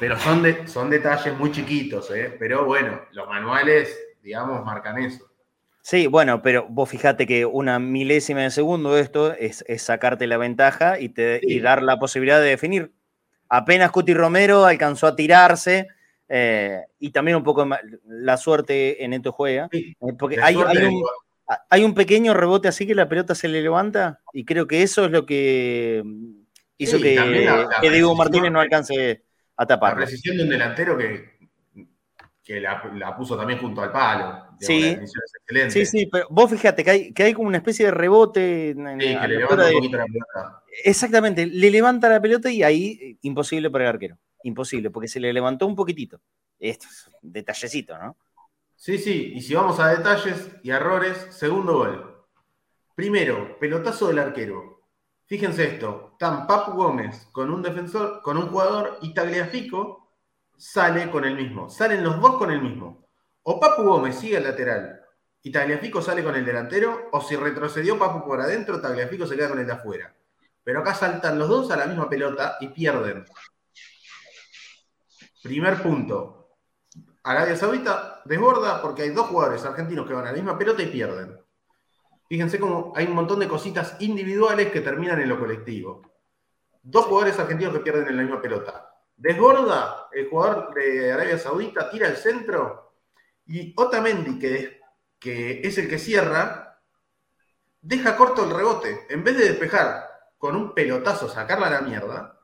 Pero 0.00 0.18
son, 0.18 0.42
de, 0.42 0.66
son 0.66 0.88
detalles 0.88 1.36
muy 1.38 1.52
chiquitos, 1.52 2.10
¿eh? 2.10 2.34
pero 2.38 2.64
bueno, 2.64 3.00
los 3.12 3.28
manuales, 3.28 3.94
digamos, 4.22 4.64
marcan 4.64 4.98
eso. 4.98 5.24
Sí, 5.82 6.06
bueno, 6.06 6.42
pero 6.42 6.66
vos 6.68 6.88
fijate 6.88 7.26
que 7.26 7.44
una 7.44 7.78
milésima 7.78 8.40
de 8.40 8.50
segundo 8.50 8.98
esto 8.98 9.34
es, 9.34 9.62
sacarte 9.76 10.26
la 10.26 10.38
ventaja 10.38 10.98
y, 10.98 11.10
te, 11.10 11.40
dar 11.60 11.82
la 11.82 11.98
posibilidad 11.98 12.40
de 12.40 12.48
definir. 12.48 12.92
Apenas 13.48 13.90
Cuti 13.90 14.14
Romero 14.14 14.64
alcanzó 14.64 15.06
a 15.06 15.16
tirarse 15.16 15.88
eh, 16.28 16.82
y 16.98 17.10
también 17.10 17.36
un 17.36 17.44
poco 17.44 17.68
la 18.04 18.36
suerte 18.36 19.04
en 19.04 19.12
esto 19.12 19.32
juega. 19.32 19.68
Eh, 19.72 19.94
porque 20.18 20.38
hay, 20.40 21.84
un, 21.84 21.94
pequeño 21.94 22.34
rebote 22.34 22.68
así 22.68 22.86
que 22.86 22.94
la 22.94 23.08
pelota 23.08 23.34
se 23.34 23.48
le 23.48 23.62
levanta 23.62 24.20
y 24.32 24.44
creo 24.44 24.66
que 24.66 24.82
eso 24.82 25.04
es 25.04 25.10
lo 25.10 25.26
que 25.26 26.02
hizo 26.78 26.98
que, 26.98 27.48
Diego 27.82 28.14
Martínez 28.14 28.50
no 28.50 28.60
alcance 28.60 29.22
a 29.56 29.66
tapar. 29.66 29.92
La 29.92 30.04
precisión 30.04 30.36
de 30.36 30.42
un 30.42 30.50
delantero 30.50 30.98
que 30.98 31.36
que 32.46 32.60
la, 32.60 33.16
puso 33.16 33.36
también 33.36 33.58
junto 33.58 33.82
al 33.82 33.90
palo. 33.90 34.44
Sí. 34.60 34.96
sí, 35.68 35.84
sí, 35.84 36.06
pero 36.06 36.28
vos 36.30 36.48
fíjate 36.48 36.84
que 36.84 36.90
hay, 36.90 37.12
que 37.12 37.24
hay 37.24 37.34
como 37.34 37.48
una 37.48 37.56
especie 37.56 37.86
de 37.86 37.90
rebote. 37.90 38.70
En, 38.70 39.00
sí, 39.00 39.18
que 39.20 39.28
le 39.28 39.38
levanta 39.38 39.66
un 39.66 39.74
poquito 39.74 39.96
la 39.96 40.04
pelota. 40.04 40.62
Exactamente, 40.84 41.46
le 41.46 41.70
levanta 41.72 42.08
la 42.08 42.22
pelota 42.22 42.48
y 42.48 42.62
ahí 42.62 42.98
eh, 43.02 43.16
imposible 43.22 43.68
para 43.68 43.84
el 43.84 43.90
arquero. 43.90 44.16
Imposible, 44.46 44.90
porque 44.90 45.08
se 45.08 45.18
le 45.18 45.32
levantó 45.32 45.66
un 45.66 45.74
poquitito. 45.74 46.20
Esto 46.58 46.86
es 46.88 47.10
detallecito, 47.20 47.98
¿no? 47.98 48.16
Sí, 48.76 48.96
sí, 48.98 49.32
y 49.34 49.40
si 49.40 49.54
vamos 49.54 49.80
a 49.80 49.88
detalles 49.88 50.50
y 50.62 50.70
errores, 50.70 51.16
segundo 51.30 51.78
gol. 51.78 52.24
Primero, 52.94 53.58
pelotazo 53.58 54.08
del 54.08 54.20
arquero. 54.20 54.82
Fíjense 55.26 55.64
esto, 55.64 56.10
están 56.12 56.46
Papu 56.46 56.72
Gómez 56.72 57.26
con 57.32 57.50
un 57.50 57.60
defensor, 57.60 58.22
con 58.22 58.36
un 58.36 58.48
jugador 58.48 58.98
y 59.02 59.12
Tagliafico 59.12 60.12
sale 60.56 61.10
con 61.10 61.24
el 61.24 61.34
mismo. 61.34 61.68
Salen 61.68 62.04
los 62.04 62.20
dos 62.20 62.36
con 62.36 62.52
el 62.52 62.62
mismo. 62.62 63.08
O 63.42 63.58
Papu 63.58 63.82
Gómez 63.82 64.16
sigue 64.16 64.36
al 64.36 64.44
lateral 64.44 65.00
y 65.42 65.50
Tagliafico 65.50 66.00
sale 66.00 66.22
con 66.22 66.36
el 66.36 66.44
delantero, 66.44 67.08
o 67.12 67.20
si 67.20 67.34
retrocedió 67.34 67.98
Papu 67.98 68.24
por 68.24 68.40
adentro, 68.40 68.80
Tagliafico 68.80 69.26
se 69.26 69.36
queda 69.36 69.48
con 69.48 69.58
el 69.58 69.66
de 69.66 69.72
afuera. 69.72 70.14
Pero 70.62 70.80
acá 70.80 70.94
saltan 70.94 71.38
los 71.38 71.48
dos 71.48 71.70
a 71.70 71.76
la 71.76 71.86
misma 71.86 72.08
pelota 72.08 72.58
y 72.60 72.68
pierden. 72.68 73.24
Primer 75.46 75.80
punto. 75.80 76.48
Arabia 77.22 77.56
Saudita 77.56 78.22
desborda 78.24 78.82
porque 78.82 79.02
hay 79.02 79.10
dos 79.10 79.26
jugadores 79.26 79.64
argentinos 79.64 80.06
que 80.06 80.12
van 80.12 80.26
a 80.26 80.30
la 80.30 80.36
misma 80.36 80.58
pelota 80.58 80.82
y 80.82 80.86
pierden. 80.86 81.40
Fíjense 82.28 82.58
cómo 82.58 82.92
hay 82.96 83.06
un 83.06 83.14
montón 83.14 83.38
de 83.38 83.46
cositas 83.46 83.96
individuales 84.00 84.72
que 84.72 84.80
terminan 84.80 85.20
en 85.20 85.28
lo 85.28 85.38
colectivo. 85.38 86.02
Dos 86.82 87.04
jugadores 87.04 87.38
argentinos 87.38 87.74
que 87.74 87.80
pierden 87.80 88.08
en 88.08 88.16
la 88.16 88.22
misma 88.22 88.42
pelota. 88.42 88.90
Desborda 89.16 90.08
el 90.12 90.28
jugador 90.28 90.74
de 90.74 91.12
Arabia 91.12 91.38
Saudita, 91.38 91.88
tira 91.88 92.08
el 92.08 92.16
centro 92.16 92.94
y 93.46 93.72
Otamendi, 93.76 94.40
que, 94.40 94.80
que 95.20 95.60
es 95.62 95.78
el 95.78 95.88
que 95.88 95.98
cierra, 95.98 96.80
deja 97.80 98.16
corto 98.16 98.44
el 98.44 98.50
rebote. 98.50 99.06
En 99.08 99.22
vez 99.22 99.38
de 99.38 99.44
despejar 99.44 100.08
con 100.36 100.56
un 100.56 100.74
pelotazo, 100.74 101.28
sacarla 101.28 101.68
a 101.68 101.70
la 101.70 101.80
mierda, 101.82 102.40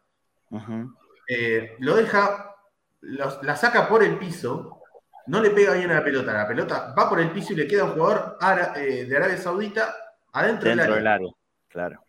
eh, 1.29 1.77
lo 1.81 1.97
deja, 1.97 2.52
la 3.03 3.57
saca 3.57 3.89
por 3.89 4.03
el 4.03 4.19
piso, 4.19 4.83
no 5.27 5.41
le 5.41 5.51
pega 5.51 5.75
bien 5.75 5.91
a 5.91 5.95
la 5.95 6.05
pelota. 6.05 6.33
La 6.33 6.49
pelota 6.49 6.95
va 6.99 7.09
por 7.09 7.21
el 7.21 7.31
piso 7.31 7.53
y 7.53 7.57
le 7.57 7.67
queda 7.67 7.85
un 7.85 7.93
jugador 7.93 8.39
eh, 8.77 9.05
de 9.09 9.17
Arabia 9.17 9.37
Saudita 9.37 9.95
adentro 10.33 10.69
del 10.69 11.07
área. 11.07 11.31
Claro. 11.69 12.05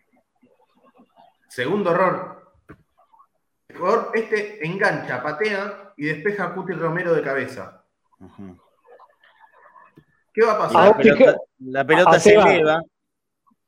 Segundo 1.48 1.91
error. 1.91 2.54
El 3.68 3.78
jugador 3.78 4.12
este 4.14 4.66
engancha, 4.66 5.22
patea 5.22 5.94
y 5.98 6.06
despeja 6.06 6.46
a 6.46 6.54
Cuti 6.54 6.74
Romero 6.74 7.14
de 7.14 7.22
cabeza. 7.22 7.84
¿Qué 10.34 10.44
va 10.44 10.54
a 10.54 10.58
pasar? 10.58 10.88
La 10.88 10.98
pelota, 10.98 11.38
la 11.60 11.86
pelota 11.86 12.20
se 12.20 12.34
eleva. 12.36 12.82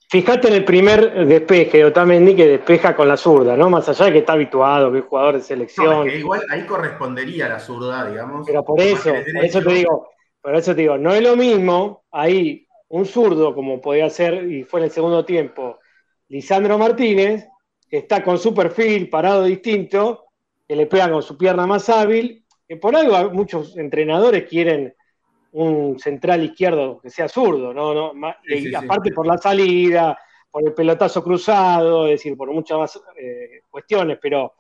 Fíjate 0.10 0.48
en 0.48 0.54
el 0.54 0.66
primer 0.66 1.26
despeje 1.26 1.80
de 1.80 1.86
Otamendi 1.86 2.36
que 2.36 2.48
despeja 2.48 2.96
con 2.96 3.08
la 3.08 3.18
zurda, 3.18 3.58
¿no? 3.58 3.70
Más 3.70 3.90
allá 3.90 4.06
de 4.06 4.14
que 4.14 4.18
está 4.20 4.34
habituado, 4.34 4.92
que 4.92 5.00
es 5.00 5.06
jugador 5.06 5.36
de 5.36 5.42
selección. 5.42 6.10
igual 6.10 6.42
ahí 6.50 6.66
correspondería 6.66 7.50
la 7.50 7.60
zurda, 7.60 8.10
digamos. 8.10 8.46
Pero 8.46 8.64
por 8.64 8.80
eso, 8.80 9.12
por 9.12 9.46
eso 9.46 9.62
te 9.62 9.74
digo, 9.74 10.10
por 10.42 10.56
eso 10.56 10.76
te 10.76 10.82
digo, 10.82 10.98
no 10.98 11.14
es 11.14 11.24
lo 11.24 11.36
mismo 11.36 12.04
ahí 12.12 12.68
un 12.90 13.06
zurdo 13.06 13.56
como 13.56 13.82
podía 13.82 14.10
ser, 14.10 14.50
y 14.50 14.64
fue 14.64 14.80
en 14.80 14.86
el 14.86 14.92
segundo 14.92 15.26
tiempo, 15.26 15.80
Lisandro 16.28 16.78
Martínez, 16.78 17.48
que 17.90 17.98
está 17.98 18.24
con 18.24 18.38
su 18.38 18.54
perfil 18.54 19.10
parado 19.10 19.44
distinto, 19.44 20.26
que 20.68 20.76
le 20.76 20.86
pega 20.86 21.12
con 21.12 21.24
su 21.24 21.38
pierna 21.38 21.66
más 21.66 21.90
hábil, 21.90 22.46
que 22.68 22.78
por 22.78 22.96
algo 22.96 23.32
muchos 23.32 23.78
entrenadores 23.78 24.48
quieren 24.48 24.96
un 25.56 25.98
central 25.98 26.44
izquierdo 26.44 27.00
que 27.00 27.10
sea 27.10 27.30
zurdo, 27.30 27.74
¿no? 27.74 28.14
no 28.14 28.36
y 28.46 28.76
aparte 28.76 29.12
por 29.12 29.26
la 29.26 29.38
salida, 29.38 30.18
por 30.52 30.68
el 30.68 30.74
pelotazo 30.74 31.24
cruzado, 31.24 32.08
es 32.08 32.14
decir, 32.14 32.36
por 32.36 32.52
muchas 32.52 32.78
más 32.78 33.02
eh, 33.18 33.62
cuestiones, 33.70 34.20
pero 34.22 34.56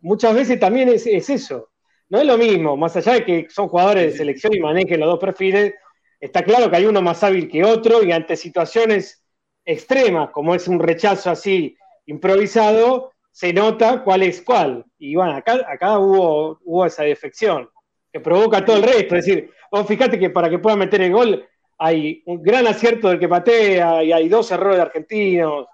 muchas 0.00 0.34
veces 0.34 0.58
también 0.58 0.88
es, 0.88 1.06
eso. 1.06 1.70
No 2.08 2.18
es 2.18 2.26
lo 2.26 2.38
mismo, 2.38 2.78
más 2.78 2.96
allá 2.96 3.14
de 3.14 3.24
que 3.24 3.46
son 3.50 3.68
jugadores 3.68 4.12
de 4.12 4.18
selección 4.18 4.54
y 4.54 4.60
manejen 4.60 5.00
los 5.00 5.10
dos 5.10 5.18
perfiles, 5.18 5.74
está 6.18 6.42
claro 6.42 6.70
que 6.70 6.76
hay 6.76 6.86
uno 6.86 7.02
más 7.02 7.22
hábil 7.22 7.50
que 7.50 7.62
otro 7.62 8.02
y 8.02 8.10
ante 8.12 8.34
situaciones 8.34 9.22
extremas, 9.66 10.30
como 10.30 10.54
es 10.54 10.66
un 10.66 10.78
rechazo 10.78 11.28
así 11.30 11.76
improvisado, 12.06 13.12
se 13.30 13.52
nota 13.52 14.02
cuál 14.02 14.22
es 14.22 14.40
cuál. 14.40 14.86
Y 14.98 15.14
bueno, 15.14 15.32
acá, 15.32 15.60
acá 15.68 15.98
hubo, 15.98 16.58
hubo 16.64 16.86
esa 16.86 17.02
defección 17.02 17.68
que 18.10 18.20
provoca 18.20 18.64
todo 18.64 18.78
el 18.78 18.84
resto. 18.84 19.14
Es 19.14 19.26
decir, 19.26 19.50
vos 19.70 19.86
fíjate 19.86 20.18
que 20.18 20.30
para 20.30 20.50
que 20.50 20.58
pueda 20.58 20.76
meter 20.76 21.02
el 21.02 21.12
gol 21.12 21.46
hay 21.78 22.22
un 22.26 22.42
gran 22.42 22.66
acierto 22.66 23.08
del 23.08 23.20
que 23.20 23.28
patea 23.28 24.02
y 24.02 24.12
hay 24.12 24.28
dos 24.28 24.50
errores 24.50 24.76
de 24.76 24.82
argentinos. 24.82 25.66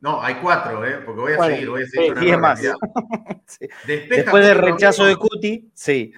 No, 0.00 0.22
hay 0.22 0.36
cuatro, 0.36 0.84
¿eh? 0.86 1.00
porque 1.04 1.20
voy 1.20 1.32
a 1.32 1.44
seguir, 1.44 1.70
voy 1.70 1.82
a 1.82 1.86
seguir. 1.86 2.14
Sí, 2.20 2.36
más. 2.36 2.60
Después 3.86 4.46
del 4.46 4.58
rechazo 4.58 5.04
de 5.04 5.16
Cuti, 5.16 5.70
sí. 5.74 6.12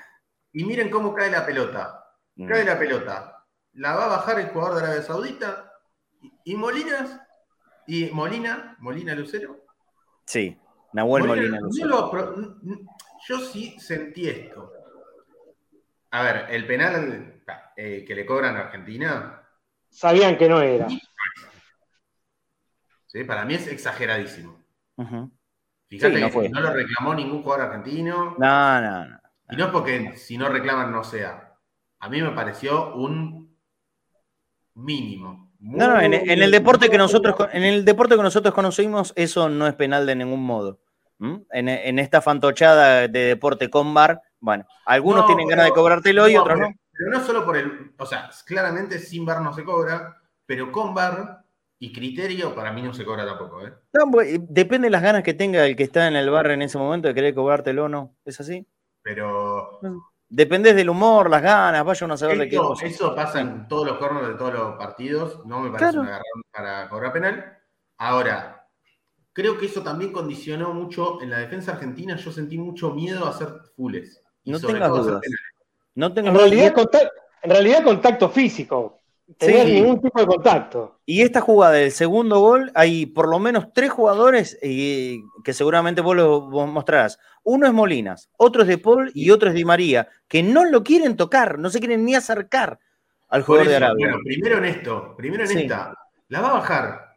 Y 0.52 0.64
miren 0.64 0.90
cómo 0.90 1.14
cae 1.14 1.30
la 1.30 1.46
pelota. 1.46 2.04
Mm. 2.36 2.46
Cae 2.46 2.64
la 2.64 2.78
pelota. 2.78 3.46
La 3.74 3.94
va 3.94 4.04
a 4.04 4.08
bajar 4.08 4.40
el 4.40 4.48
jugador 4.48 4.76
de 4.76 4.84
Arabia 4.84 5.02
Saudita. 5.02 5.72
Y 6.44 6.54
Molinas, 6.56 7.18
y 7.86 8.10
Molina, 8.12 8.76
Molina 8.80 9.14
Lucero. 9.14 9.64
Sí, 10.26 10.58
Nahuel 10.92 11.26
Molina, 11.26 11.60
Lucero. 11.60 12.10
yo 13.26 13.38
sí 13.38 13.78
sentí 13.80 14.28
esto. 14.28 14.72
A 16.12 16.22
ver, 16.22 16.46
el 16.50 16.66
penal 16.66 17.42
eh, 17.76 18.04
que 18.06 18.14
le 18.14 18.26
cobran 18.26 18.56
a 18.56 18.60
Argentina. 18.60 19.42
Sabían 19.88 20.36
que 20.36 20.48
no 20.48 20.60
era. 20.60 20.88
Sí, 23.06 23.24
para 23.24 23.44
mí 23.44 23.54
es 23.54 23.66
exageradísimo. 23.68 24.62
Fíjate 25.88 26.30
que 26.30 26.48
no, 26.48 26.60
lo 26.60 26.72
reclamó 26.72 27.14
ningún 27.14 27.42
jugador 27.42 27.66
argentino. 27.66 28.36
No, 28.38 28.80
no, 28.80 29.04
no. 29.06 29.20
Y 29.50 29.56
no 29.56 29.64
es 29.64 29.70
porque 29.70 30.16
si 30.16 30.38
no 30.38 30.48
reclaman 30.48 30.92
no 30.92 31.02
sea. 31.02 31.56
A 31.98 32.08
mí 32.08 32.22
me 32.22 32.30
pareció 32.30 32.94
un 32.94 33.56
mínimo. 34.74 35.52
no, 35.58 35.88
no, 35.88 36.00
en, 36.00 36.14
el 36.14 36.50
deporte 36.50 36.88
que 36.88 36.98
nosotros 36.98 37.34
en 37.52 37.64
el 37.64 37.84
deporte 37.84 38.16
que 38.16 38.22
nosotros 38.22 38.54
conocimos, 38.54 39.12
eso 39.16 39.48
no 39.48 39.66
es 39.66 39.74
penal 39.74 40.06
de 40.06 40.14
ningún 40.16 40.42
modo. 40.42 40.80
En, 41.20 41.68
en, 41.68 41.98
esta 41.98 42.22
fantochada 42.22 43.06
de 43.06 43.20
deporte 43.20 43.68
con 43.68 43.92
bar, 43.92 44.22
bueno, 44.40 44.66
algunos 44.86 45.26
tienen 45.26 45.48
ganas 45.48 45.66
de 45.66 45.72
cobrártelo 45.72 46.28
y 46.28 46.36
otros 46.36 46.58
no. 46.58 46.72
Pero 46.92 47.10
no 47.12 47.24
solo 47.24 47.44
por 47.44 47.56
el. 47.56 47.92
O 47.98 48.06
sea, 48.06 48.30
claramente 48.44 48.98
sin 48.98 49.24
bar 49.24 49.40
no 49.40 49.52
se 49.52 49.64
cobra, 49.64 50.16
pero 50.46 50.70
con 50.70 50.94
bar 50.94 51.44
y 51.78 51.92
criterio 51.92 52.54
para 52.54 52.72
mí 52.72 52.82
no 52.82 52.92
se 52.92 53.04
cobra 53.04 53.24
tampoco. 53.24 53.66
¿eh? 53.66 53.72
Pues, 54.12 54.38
depende 54.48 54.86
de 54.86 54.90
las 54.90 55.02
ganas 55.02 55.22
que 55.22 55.32
tenga 55.32 55.64
el 55.64 55.76
que 55.76 55.84
está 55.84 56.06
en 56.08 56.16
el 56.16 56.28
bar 56.28 56.50
en 56.50 56.60
ese 56.60 56.76
momento 56.76 57.08
de 57.08 57.14
querer 57.14 57.34
cobrártelo 57.34 57.84
o 57.84 57.88
no. 57.88 58.14
¿Es 58.24 58.38
así? 58.40 58.66
Pero. 59.02 59.80
Depende 60.28 60.74
del 60.74 60.90
humor, 60.90 61.28
las 61.28 61.42
ganas, 61.42 61.84
vaya 61.84 62.04
uno 62.04 62.14
a 62.14 62.18
saber 62.18 62.38
de 62.38 62.48
qué. 62.48 62.60
Eso 62.82 63.14
pasa 63.16 63.40
en 63.40 63.66
todos 63.66 63.86
los 63.86 63.98
corners 63.98 64.28
de 64.28 64.34
todos 64.34 64.52
los 64.52 64.76
partidos. 64.76 65.44
No 65.44 65.60
me 65.60 65.70
parece 65.70 65.98
un 65.98 66.06
agarrón 66.06 66.42
para 66.52 66.88
cobrar 66.88 67.12
penal. 67.12 67.58
Ahora, 67.96 68.59
creo 69.32 69.58
que 69.58 69.66
eso 69.66 69.82
también 69.82 70.12
condicionó 70.12 70.72
mucho 70.72 71.20
en 71.22 71.30
la 71.30 71.38
defensa 71.38 71.72
argentina. 71.72 72.16
Yo 72.16 72.32
sentí 72.32 72.58
mucho 72.58 72.92
miedo 72.92 73.26
a 73.26 73.30
hacer 73.30 73.48
fules. 73.76 74.22
No 74.44 74.60
tengas 74.60 74.88
dudas. 74.88 75.20
No 75.94 76.06
en, 76.06 76.34
realidad, 76.34 76.74
en 77.42 77.50
realidad, 77.50 77.84
contacto 77.84 78.28
físico. 78.28 79.00
Tener 79.38 79.66
ningún 79.66 80.00
tipo 80.00 80.18
de 80.18 80.26
contacto. 80.26 81.00
Y 81.06 81.22
esta 81.22 81.40
jugada 81.40 81.74
del 81.74 81.92
segundo 81.92 82.40
gol, 82.40 82.72
hay 82.74 83.06
por 83.06 83.28
lo 83.28 83.38
menos 83.38 83.72
tres 83.72 83.90
jugadores 83.90 84.58
eh, 84.60 85.18
que 85.44 85.52
seguramente 85.52 86.00
vos 86.00 86.16
lo 86.16 86.48
mostrarás. 86.66 87.18
Uno 87.42 87.66
es 87.66 87.72
Molinas, 87.72 88.30
otro 88.36 88.62
es 88.62 88.68
De 88.68 88.78
Paul 88.78 89.10
y 89.14 89.30
otro 89.30 89.48
es 89.48 89.54
Di 89.54 89.64
María, 89.64 90.08
que 90.26 90.42
no 90.42 90.64
lo 90.64 90.82
quieren 90.82 91.16
tocar, 91.16 91.58
no 91.58 91.70
se 91.70 91.78
quieren 91.78 92.04
ni 92.04 92.14
acercar 92.14 92.78
al 93.28 93.42
jugador 93.42 93.68
de 93.68 93.76
Arabia. 93.76 94.08
Bueno, 94.08 94.22
primero 94.24 94.58
en 94.58 94.64
esto, 94.64 95.14
primero 95.16 95.44
en 95.44 95.58
esta. 95.58 95.94
La 96.28 96.40
va 96.40 96.50
a 96.50 96.54
bajar 96.54 97.09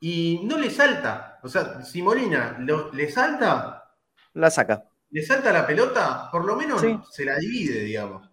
y 0.00 0.40
no 0.44 0.58
le 0.58 0.70
salta. 0.70 1.38
O 1.42 1.48
sea, 1.48 1.82
si 1.82 2.02
Molina 2.02 2.58
le 2.92 3.10
salta. 3.10 3.94
La 4.34 4.50
saca. 4.50 4.84
Le 5.10 5.22
salta 5.22 5.52
la 5.52 5.66
pelota, 5.66 6.28
por 6.30 6.44
lo 6.44 6.54
menos 6.54 6.82
se 7.10 7.24
la 7.24 7.36
divide, 7.36 7.80
digamos. 7.80 8.30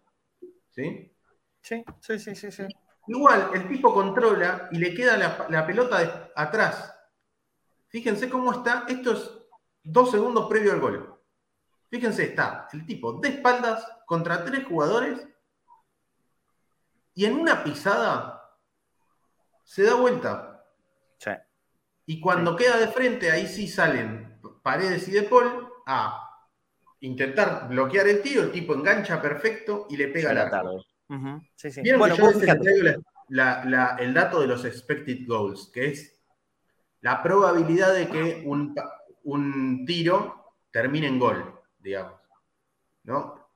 ¿Sí? 0.69 1.11
Sí, 1.61 1.83
sí, 1.99 2.19
sí, 2.19 2.35
sí, 2.35 2.51
sí. 2.51 2.63
Igual, 3.07 3.51
el 3.53 3.67
tipo 3.67 3.93
controla 3.93 4.67
y 4.71 4.77
le 4.77 4.93
queda 4.93 5.17
la, 5.17 5.65
pelota 5.65 6.31
atrás. 6.35 6.93
Fíjense 7.87 8.29
cómo 8.29 8.51
está. 8.51 8.85
Esto 8.87 9.13
es 9.13 9.31
dos 9.83 10.11
segundos 10.11 10.49
previo 10.49 10.73
al 10.73 10.79
gol. 10.79 11.21
Fíjense, 11.89 12.23
está 12.25 12.67
el 12.73 12.85
tipo 12.85 13.13
de 13.13 13.29
espaldas 13.29 13.87
contra 14.05 14.43
tres 14.43 14.65
jugadores 14.65 15.25
y 17.13 17.25
en 17.25 17.39
una 17.39 17.63
pisada 17.63 18.59
se 19.63 19.83
da 19.83 19.95
vuelta. 19.95 20.54
Sí. 22.05 22.13
Y 22.13 22.19
cuando 22.19 22.55
queda 22.55 22.77
de 22.77 22.87
frente, 22.87 23.31
ahí 23.31 23.47
sí 23.47 23.67
salen 23.67 24.39
Paredes 24.61 25.07
y 25.07 25.11
De 25.11 25.23
Paul 25.23 25.67
a 25.85 26.25
intentar 27.01 27.67
bloquear 27.69 28.07
el 28.07 28.21
tiro, 28.21 28.43
el 28.43 28.51
tipo 28.51 28.73
engancha 28.73 29.21
perfecto 29.21 29.87
y 29.89 29.97
le 29.97 30.07
pega 30.07 30.33
la 30.33 30.49
tarde. 30.49 30.81
sí, 31.55 31.71
sí. 31.71 31.81
bueno, 31.97 32.15
el 33.99 34.13
dato 34.13 34.39
de 34.39 34.47
los 34.47 34.65
expected 34.65 35.27
goals, 35.27 35.69
que 35.73 35.87
es 35.87 36.19
la 37.01 37.21
probabilidad 37.21 37.93
de 37.93 38.07
que 38.07 38.43
un, 38.45 38.75
un 39.23 39.85
tiro 39.85 40.53
termine 40.71 41.07
en 41.07 41.19
gol, 41.19 41.59
digamos. 41.77 42.19
¿No? 43.03 43.47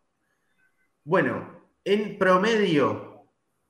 Bueno, 1.04 1.72
en 1.84 2.20
promedio 2.20 3.26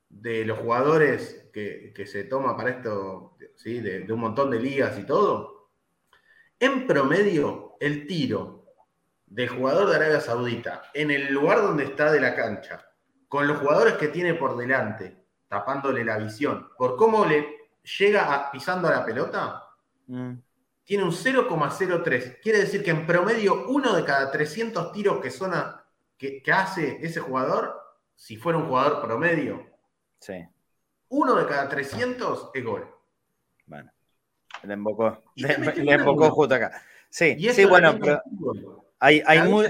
de 0.09 0.43
los 0.43 0.59
jugadores 0.59 1.38
que, 1.59 1.93
que 1.93 2.05
se 2.05 2.23
toma 2.23 2.55
para 2.55 2.71
esto 2.71 3.35
de, 3.63 4.05
un 4.09 4.19
montón 4.19 4.49
de 4.49 4.59
ligas 4.59 4.97
y 4.97 5.03
todo, 5.03 5.69
en 6.59 6.87
promedio 6.87 7.75
el 7.79 8.07
tiro 8.07 8.65
del 9.25 9.49
jugador 9.49 9.89
de 9.89 9.95
Arabia 9.95 10.21
Saudita 10.21 10.83
en 10.93 11.11
el 11.11 11.33
lugar 11.33 11.61
donde 11.61 11.83
está 11.83 12.11
de 12.11 12.21
la 12.21 12.35
cancha, 12.35 12.85
con 13.27 13.47
los 13.47 13.59
jugadores 13.59 13.95
que 13.95 14.07
tiene 14.07 14.33
por 14.33 14.57
delante, 14.57 15.23
tapándole 15.47 16.03
la 16.03 16.17
visión, 16.17 16.69
por 16.77 16.95
cómo 16.95 17.25
le 17.25 17.69
llega 17.97 18.49
pisando 18.51 18.87
a 18.87 18.91
la 18.91 19.05
pelota, 19.05 19.63
mm. 20.07 20.33
tiene 20.83 21.03
un 21.03 21.11
0,03. 21.11 22.39
Quiere 22.41 22.59
decir 22.59 22.83
que 22.83 22.91
en 22.91 23.05
promedio 23.05 23.67
uno 23.67 23.95
de 23.95 24.03
cada 24.03 24.31
300 24.31 24.91
tiros 24.91 25.19
que, 25.21 25.31
que, 26.17 26.41
que 26.41 26.51
hace 26.51 26.97
ese 27.01 27.19
jugador, 27.19 27.79
si 28.15 28.35
fuera 28.35 28.57
un 28.57 28.67
jugador 28.67 29.01
promedio, 29.01 29.65
sí. 30.19 30.45
Uno 31.09 31.35
de 31.35 31.45
cada 31.45 31.67
300 31.69 32.51
es 32.53 32.63
gol. 32.63 32.87
Bueno, 33.65 33.91
le 34.63 34.73
embocó, 34.73 35.21
le, 35.35 35.93
embocó 35.93 36.31
justo 36.31 36.55
acá. 36.55 36.81
Sí, 37.09 37.37
sí, 37.51 37.65
bueno, 37.65 37.97
pero 37.99 38.21
hay, 38.99 39.21
hay, 39.25 39.39
algo 39.39 39.63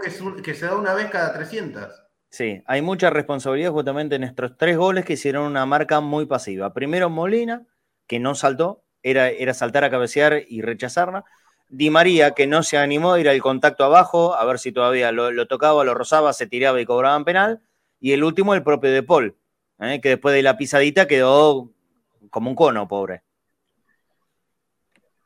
que, 0.00 0.54
se 0.54 0.66
da 0.66 0.76
una 0.76 0.94
vez 0.94 1.10
cada 1.10 1.32
300. 1.32 2.02
Sí, 2.28 2.62
hay 2.66 2.82
mucha 2.82 3.10
responsabilidad 3.10 3.72
justamente 3.72 4.16
en 4.16 4.24
estos 4.24 4.56
tres 4.56 4.76
goles 4.76 5.04
que 5.04 5.14
hicieron 5.14 5.44
una 5.44 5.66
marca 5.66 6.00
muy 6.00 6.26
pasiva. 6.26 6.72
Primero 6.72 7.10
Molina, 7.10 7.66
que 8.06 8.20
no 8.20 8.34
saltó, 8.34 8.84
era, 9.02 9.28
era 9.28 9.54
saltar 9.54 9.84
a 9.84 9.90
cabecear 9.90 10.42
y 10.48 10.62
rechazarla. 10.62 11.24
Di 11.68 11.88
María, 11.88 12.32
que 12.32 12.46
no 12.46 12.62
se 12.62 12.76
animó 12.76 13.14
a 13.14 13.20
ir 13.20 13.28
al 13.28 13.40
contacto 13.40 13.84
abajo, 13.84 14.34
a 14.34 14.44
ver 14.44 14.58
si 14.58 14.72
todavía 14.72 15.10
lo, 15.10 15.46
tocaba, 15.46 15.84
lo 15.84 15.94
rozaba, 15.94 16.34
se 16.34 16.46
tiraba 16.46 16.80
y 16.80 16.84
cobraban 16.84 17.24
penal. 17.24 17.62
Y 17.98 18.12
el 18.12 18.24
último, 18.24 18.54
el 18.54 18.62
propio 18.62 18.90
De 18.90 19.02
Paul, 19.02 19.36
¿eh? 19.80 20.00
que 20.00 20.10
después 20.10 20.34
de 20.34 20.42
la 20.42 20.56
pisadita 20.56 21.06
quedó 21.06 21.70
como 22.30 22.50
un 22.50 22.56
cono, 22.56 22.88
pobre. 22.88 23.22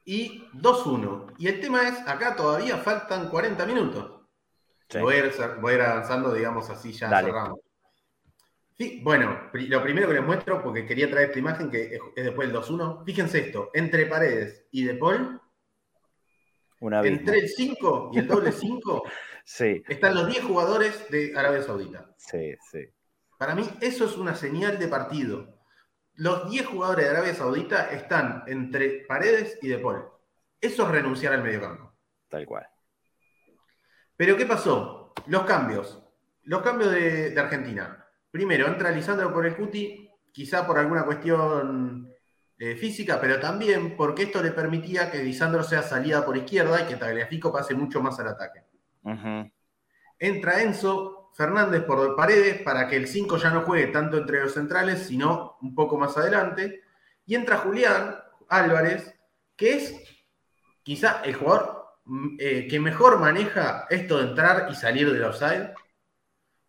y 0.04 0.44
2-1. 0.54 1.34
Y 1.38 1.48
el 1.48 1.60
tema 1.60 1.88
es, 1.88 1.98
acá 2.06 2.36
todavía 2.36 2.78
faltan 2.78 3.28
40 3.28 3.66
minutos. 3.66 4.12
Voy, 5.00 5.14
a 5.14 5.74
ir, 5.74 5.80
avanzando, 5.80 6.32
digamos 6.32 6.70
así, 6.70 6.92
ya 6.92 7.08
cerramos. 7.08 7.58
Sí, 8.78 9.00
bueno, 9.02 9.50
lo 9.52 9.82
primero 9.82 10.06
que 10.06 10.14
les 10.14 10.22
muestro, 10.22 10.62
porque 10.62 10.86
quería 10.86 11.10
traer 11.10 11.28
esta 11.28 11.38
imagen 11.38 11.70
que 11.70 11.98
es 12.14 12.24
después 12.24 12.52
del 12.52 12.60
2-1. 12.60 13.04
Fíjense 13.04 13.46
esto, 13.46 13.70
entre 13.74 14.06
Paredes 14.06 14.66
y 14.70 14.84
De 14.84 14.94
Paul, 14.94 15.40
entre 16.80 17.38
el 17.38 17.48
5 17.48 18.10
y 18.12 18.18
el 18.18 18.26
doble 18.26 18.52
5, 18.52 19.02
sí. 19.44 19.82
están 19.88 20.14
los 20.14 20.28
10 20.28 20.44
jugadores 20.44 21.10
de 21.10 21.32
Arabia 21.36 21.62
Saudita. 21.62 22.14
Sí, 22.16 22.54
sí. 22.70 22.80
Para 23.38 23.54
mí, 23.54 23.68
eso 23.80 24.06
es 24.06 24.16
una 24.16 24.34
señal 24.34 24.78
de 24.78 24.88
partido. 24.88 25.56
Los 26.14 26.50
10 26.50 26.66
jugadores 26.66 27.04
de 27.04 27.10
Arabia 27.10 27.34
Saudita 27.34 27.90
están 27.90 28.42
entre 28.46 29.04
Paredes 29.06 29.58
y 29.60 29.68
De 29.68 29.78
Paul. 29.78 30.04
Eso 30.60 30.84
es 30.84 30.88
renunciar 30.90 31.34
al 31.34 31.42
mediocampo. 31.42 31.92
Tal 32.28 32.46
cual. 32.46 32.66
Pero, 34.16 34.36
¿qué 34.36 34.46
pasó? 34.46 35.12
Los 35.26 35.44
cambios. 35.44 36.02
Los 36.44 36.62
cambios 36.62 36.90
de, 36.92 37.38
Argentina. 37.38 38.04
Primero, 38.30 38.66
entra 38.66 38.90
Lisandro 38.90 39.32
por 39.32 39.46
el 39.46 39.56
Cuti, 39.56 40.10
quizá 40.32 40.66
por 40.66 40.78
alguna 40.78 41.04
cuestión 41.04 42.10
eh, 42.58 42.76
física, 42.76 43.20
pero 43.20 43.38
también 43.38 43.96
porque 43.96 44.24
esto 44.24 44.42
le 44.42 44.52
permitía 44.52 45.10
que 45.10 45.22
Lisandro 45.22 45.62
sea 45.62 45.82
salida 45.82 46.24
por 46.24 46.36
izquierda 46.36 46.80
y 46.80 46.86
que 46.86 46.96
Tagliafico 46.96 47.52
pase 47.52 47.74
mucho 47.74 48.00
más 48.00 48.18
al 48.20 48.28
ataque. 48.28 48.64
Entra 50.18 50.62
Enzo, 50.62 51.15
Fernández 51.36 51.84
por 51.84 52.16
Paredes 52.16 52.62
para 52.62 52.88
que 52.88 52.96
el 52.96 53.06
5 53.06 53.36
ya 53.36 53.50
no 53.50 53.60
juegue 53.60 53.88
tanto 53.88 54.16
entre 54.16 54.40
los 54.42 54.54
centrales, 54.54 55.06
sino 55.06 55.58
un 55.60 55.74
poco 55.74 55.98
más 55.98 56.16
adelante. 56.16 56.82
Y 57.26 57.34
entra 57.34 57.58
Julián 57.58 58.16
Álvarez, 58.48 59.14
que 59.54 59.76
es 59.76 59.94
quizá 60.82 61.20
el 61.24 61.34
jugador 61.34 61.98
mm, 62.06 62.36
eh, 62.38 62.66
que 62.68 62.80
mejor 62.80 63.20
maneja 63.20 63.86
esto 63.90 64.16
de 64.16 64.30
entrar 64.30 64.68
y 64.70 64.74
salir 64.74 65.12
del 65.12 65.24
offside. 65.24 65.74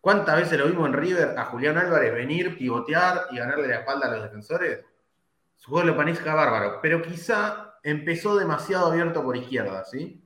¿Cuántas 0.02 0.36
veces 0.36 0.58
lo 0.58 0.66
vimos 0.66 0.86
en 0.86 0.92
River 0.92 1.38
a 1.38 1.46
Julián 1.46 1.78
Álvarez 1.78 2.12
venir, 2.12 2.58
pivotear 2.58 3.26
y 3.30 3.38
ganarle 3.38 3.68
la 3.68 3.76
espalda 3.76 4.06
a 4.06 4.10
los 4.10 4.22
defensores? 4.22 4.84
Su 5.56 5.70
juego 5.70 5.86
lo 5.88 5.94
maneja 5.94 6.34
bárbaro, 6.34 6.78
pero 6.82 7.00
quizá 7.00 7.78
empezó 7.82 8.36
demasiado 8.36 8.88
abierto 8.88 9.22
por 9.22 9.34
izquierda, 9.34 9.82
¿sí? 9.86 10.22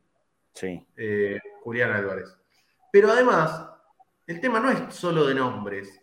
Sí. 0.53 0.84
Eh, 0.97 1.38
Julián 1.62 1.93
Álvarez. 1.93 2.36
Pero 2.90 3.11
además, 3.11 3.72
el 4.27 4.41
tema 4.41 4.61
no 4.61 4.70
es 4.70 4.95
solo 4.95 5.27
de 5.27 5.35
nombres. 5.35 6.01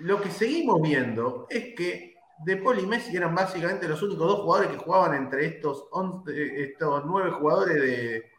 Lo 0.00 0.20
que 0.20 0.30
seguimos 0.30 0.80
viendo 0.80 1.46
es 1.50 1.74
que 1.74 2.14
De 2.44 2.56
Paul 2.56 2.78
y 2.78 2.86
Messi 2.86 3.16
eran 3.16 3.34
básicamente 3.34 3.88
los 3.88 4.02
únicos 4.02 4.26
dos 4.26 4.40
jugadores 4.40 4.70
que 4.70 4.78
jugaban 4.78 5.14
entre 5.14 5.46
estos, 5.46 5.88
estos 6.26 7.04
nueve 7.04 7.30
jugadores 7.32 7.74
de 7.74 8.30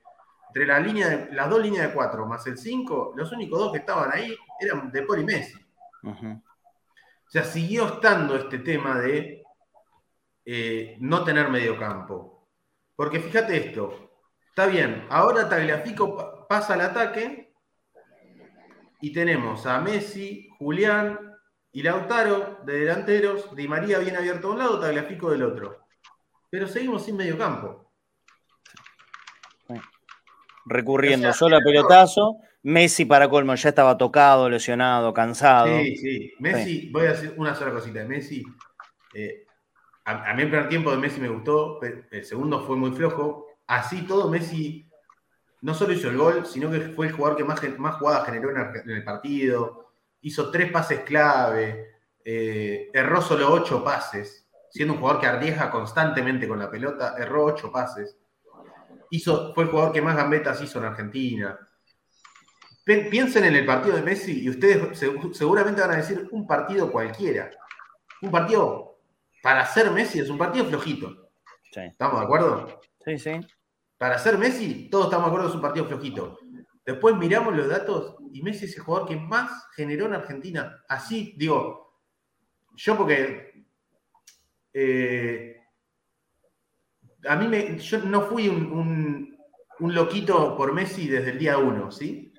entre 0.54 0.66
la 0.66 0.80
línea 0.82 1.08
de, 1.08 1.34
las 1.34 1.50
dos 1.50 1.62
líneas 1.62 1.88
de 1.88 1.94
cuatro 1.94 2.26
más 2.26 2.46
el 2.46 2.58
cinco, 2.58 3.14
los 3.16 3.32
únicos 3.32 3.58
dos 3.58 3.72
que 3.72 3.78
estaban 3.78 4.12
ahí 4.12 4.36
eran 4.60 4.92
De 4.92 5.04
Paul 5.04 5.22
y 5.22 5.24
Messi. 5.24 5.58
O 6.04 7.30
sea, 7.30 7.46
siguió 7.46 7.86
estando 7.86 8.36
este 8.36 8.60
tema 8.60 9.00
de 9.00 9.44
eh, 10.44 10.98
no 11.00 11.24
tener 11.24 11.50
medio 11.50 11.80
campo. 11.80 12.50
Porque 12.98 13.22
fíjate 13.22 13.56
esto, 13.56 14.12
está 14.50 14.66
bien, 14.66 15.08
ahora 15.10 15.48
Tagliafico 15.48 16.46
pasa 16.50 16.74
al 16.74 16.82
ataque 16.82 17.51
y 19.02 19.12
tenemos 19.12 19.66
a 19.66 19.82
Messi, 19.82 20.48
Julián 20.58 21.20
y 21.72 21.82
Lautaro 21.82 22.60
de 22.66 22.80
delanteros, 22.80 23.56
Di 23.56 23.68
María 23.68 24.00
bien 24.00 24.16
abierto 24.16 24.48
de 24.48 24.54
un 24.54 24.60
lado, 24.60 24.80
Tagliafico 24.80 25.32
del 25.32 25.44
otro. 25.44 25.86
Pero 26.50 26.68
seguimos 26.68 27.04
sin 27.04 27.18
medio 27.18 27.38
campo. 27.38 27.92
Recurriendo 30.66 31.34
solo 31.34 31.58
a 31.58 31.60
pelotazo. 31.60 32.38
Messi 32.64 33.06
para 33.06 33.28
colmo 33.28 33.56
ya 33.56 33.70
estaba 33.70 33.98
tocado, 33.98 34.48
lesionado, 34.48 35.12
cansado. 35.14 35.80
Sí, 35.80 35.96
sí. 35.96 36.34
Messi, 36.38 36.90
voy 36.92 37.08
a 37.08 37.14
decir 37.14 37.34
una 37.38 37.56
sola 37.56 37.72
cosita. 37.72 38.04
Messi, 38.06 38.44
eh, 39.16 39.48
a, 40.06 40.34
mí 40.36 40.44
el 40.44 40.50
primer 40.50 40.70
tiempo 40.70 40.92
de 40.92 40.98
Messi 40.98 41.20
me 41.20 41.30
gustó, 41.30 41.80
el 41.82 42.24
segundo 42.24 42.62
fue 42.62 42.76
muy 42.76 42.92
flojo. 42.92 43.48
Así 43.66 44.04
todo, 44.04 44.30
Messi 44.30 44.91
no 45.62 45.74
solo 45.74 45.94
hizo 45.94 46.10
el 46.10 46.18
gol, 46.18 46.46
sino 46.46 46.72
que 46.72 46.80
fue 46.90 47.08
el 47.08 47.14
jugador 47.14 47.38
que 47.38 47.44
más, 47.44 47.62
más 47.78 47.96
jugadas 47.96 48.26
generó 48.26 48.50
en 48.52 48.90
el 48.90 49.04
partido. 49.04 49.94
Hizo 50.22 50.50
tres 50.52 50.72
pases 50.72 51.02
clave, 51.02 51.92
eh, 52.24 52.90
erró 52.94 53.22
solo 53.22 53.52
ocho 53.52 53.84
pases, 53.84 54.48
siendo 54.70 54.94
un 54.94 55.00
jugador 55.00 55.22
que 55.22 55.28
arriesga 55.28 55.70
constantemente 55.70 56.48
con 56.48 56.60
la 56.60 56.70
pelota, 56.70 57.16
erró 57.18 57.46
ocho 57.46 57.72
pases. 57.72 58.18
Hizo, 59.10 59.54
fue 59.54 59.66
el 59.66 59.70
jugador 59.70 59.94
que 59.94 60.02
más 60.02 60.16
gambetas 60.16 60.62
hizo 60.62 60.80
en 60.80 60.86
Argentina. 60.86 61.60
Piensen 62.84 63.46
en 63.46 63.56
el 63.56 63.66
partido 63.66 63.96
de 63.96 64.02
Messi 64.02 64.42
y 64.42 64.50
ustedes 64.50 64.98
seguramente 65.34 65.82
van 65.82 65.92
a 65.92 65.98
decir 65.98 66.28
un 66.32 66.48
partido 66.48 66.92
cualquiera. 66.92 67.52
Un 68.22 68.32
partido 68.32 69.00
para 69.44 69.66
ser 69.66 69.92
Messi 69.92 70.20
es 70.20 70.30
un 70.30 70.38
partido 70.38 70.66
flojito. 70.66 71.30
¿Estamos 71.72 72.20
de 72.20 72.26
acuerdo? 72.26 72.82
Sí, 73.06 73.18
sí. 73.18 73.40
Para 74.02 74.18
ser 74.18 74.40
Messi, 74.40 74.90
todos 74.90 75.06
estamos 75.06 75.26
de 75.26 75.30
acuerdo 75.30 75.46
que 75.46 75.50
es 75.52 75.56
un 75.58 75.62
partido 75.62 75.86
flojito. 75.86 76.40
Después 76.84 77.16
miramos 77.18 77.56
los 77.56 77.68
datos 77.68 78.16
y 78.34 78.42
Messi 78.42 78.66
es 78.66 78.76
el 78.76 78.82
jugador 78.82 79.08
que 79.08 79.16
más 79.16 79.68
generó 79.76 80.08
en 80.08 80.16
Argentina. 80.16 80.84
Así, 80.90 81.36
digo, 81.38 82.00
yo 82.76 82.98
porque 82.98 83.64
eh, 84.74 85.56
a 87.30 87.36
mí 87.36 87.48
me, 87.48 87.78
yo 87.78 88.00
no 88.00 88.22
fui 88.22 88.48
un, 88.48 89.38
loquito 89.78 90.58
por 90.58 90.74
Messi 90.74 91.08
desde 91.08 91.30
el 91.34 91.38
día 91.38 91.60
uno, 91.60 91.92
¿sí? 91.92 92.34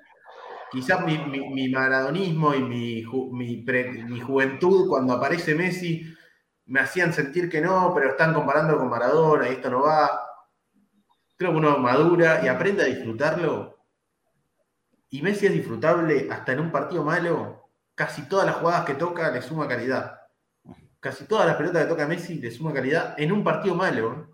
Quizás 0.69 1.07
mi, 1.07 1.69
maradonismo 1.69 2.57
y 2.57 2.63
mi, 2.65 3.05
mi, 3.31 4.21
juventud 4.21 4.89
cuando 4.89 5.13
aparece 5.13 5.55
Messi 5.55 6.13
me 6.67 6.81
hacían 6.81 7.13
sentir 7.13 7.49
que 7.49 7.61
no, 7.61 7.93
pero 7.95 8.11
están 8.11 8.35
comparando 8.35 8.77
con 8.77 8.91
Maradona 8.91 9.49
y 9.49 9.53
esto 9.53 9.71
no 9.71 9.83
va 9.83 10.22
creo 11.43 11.53
que 11.53 11.59
uno 11.59 11.79
madura 11.79 12.41
y 12.45 12.49
aprende 12.49 12.83
a 12.83 12.87
disfrutarlo. 12.87 13.79
Y 15.11 15.23
Messi 15.23 15.47
es 15.47 15.53
disfrutable 15.53 16.29
hasta 16.31 16.53
en 16.53 16.61
un 16.61 16.71
partido 16.71 17.05
malo. 17.05 17.69
Casi 17.95 18.23
todas 18.23 18.47
las 18.47 18.57
jugadas 18.57 18.85
que 18.85 18.95
toca 18.95 19.31
le 19.31 19.43
suma 19.43 19.69
calidad. 19.69 20.21
Casi 21.01 21.25
todas 21.25 21.47
las 21.47 21.57
pelotas 21.57 21.83
que 21.83 21.89
toca 21.89 22.07
Messi 22.07 22.37
le 22.37 22.51
suma 22.51 22.73
calidad 22.73 23.15
en 23.19 23.33
un 23.33 23.43
partido 23.43 23.75
malo. 23.75 24.29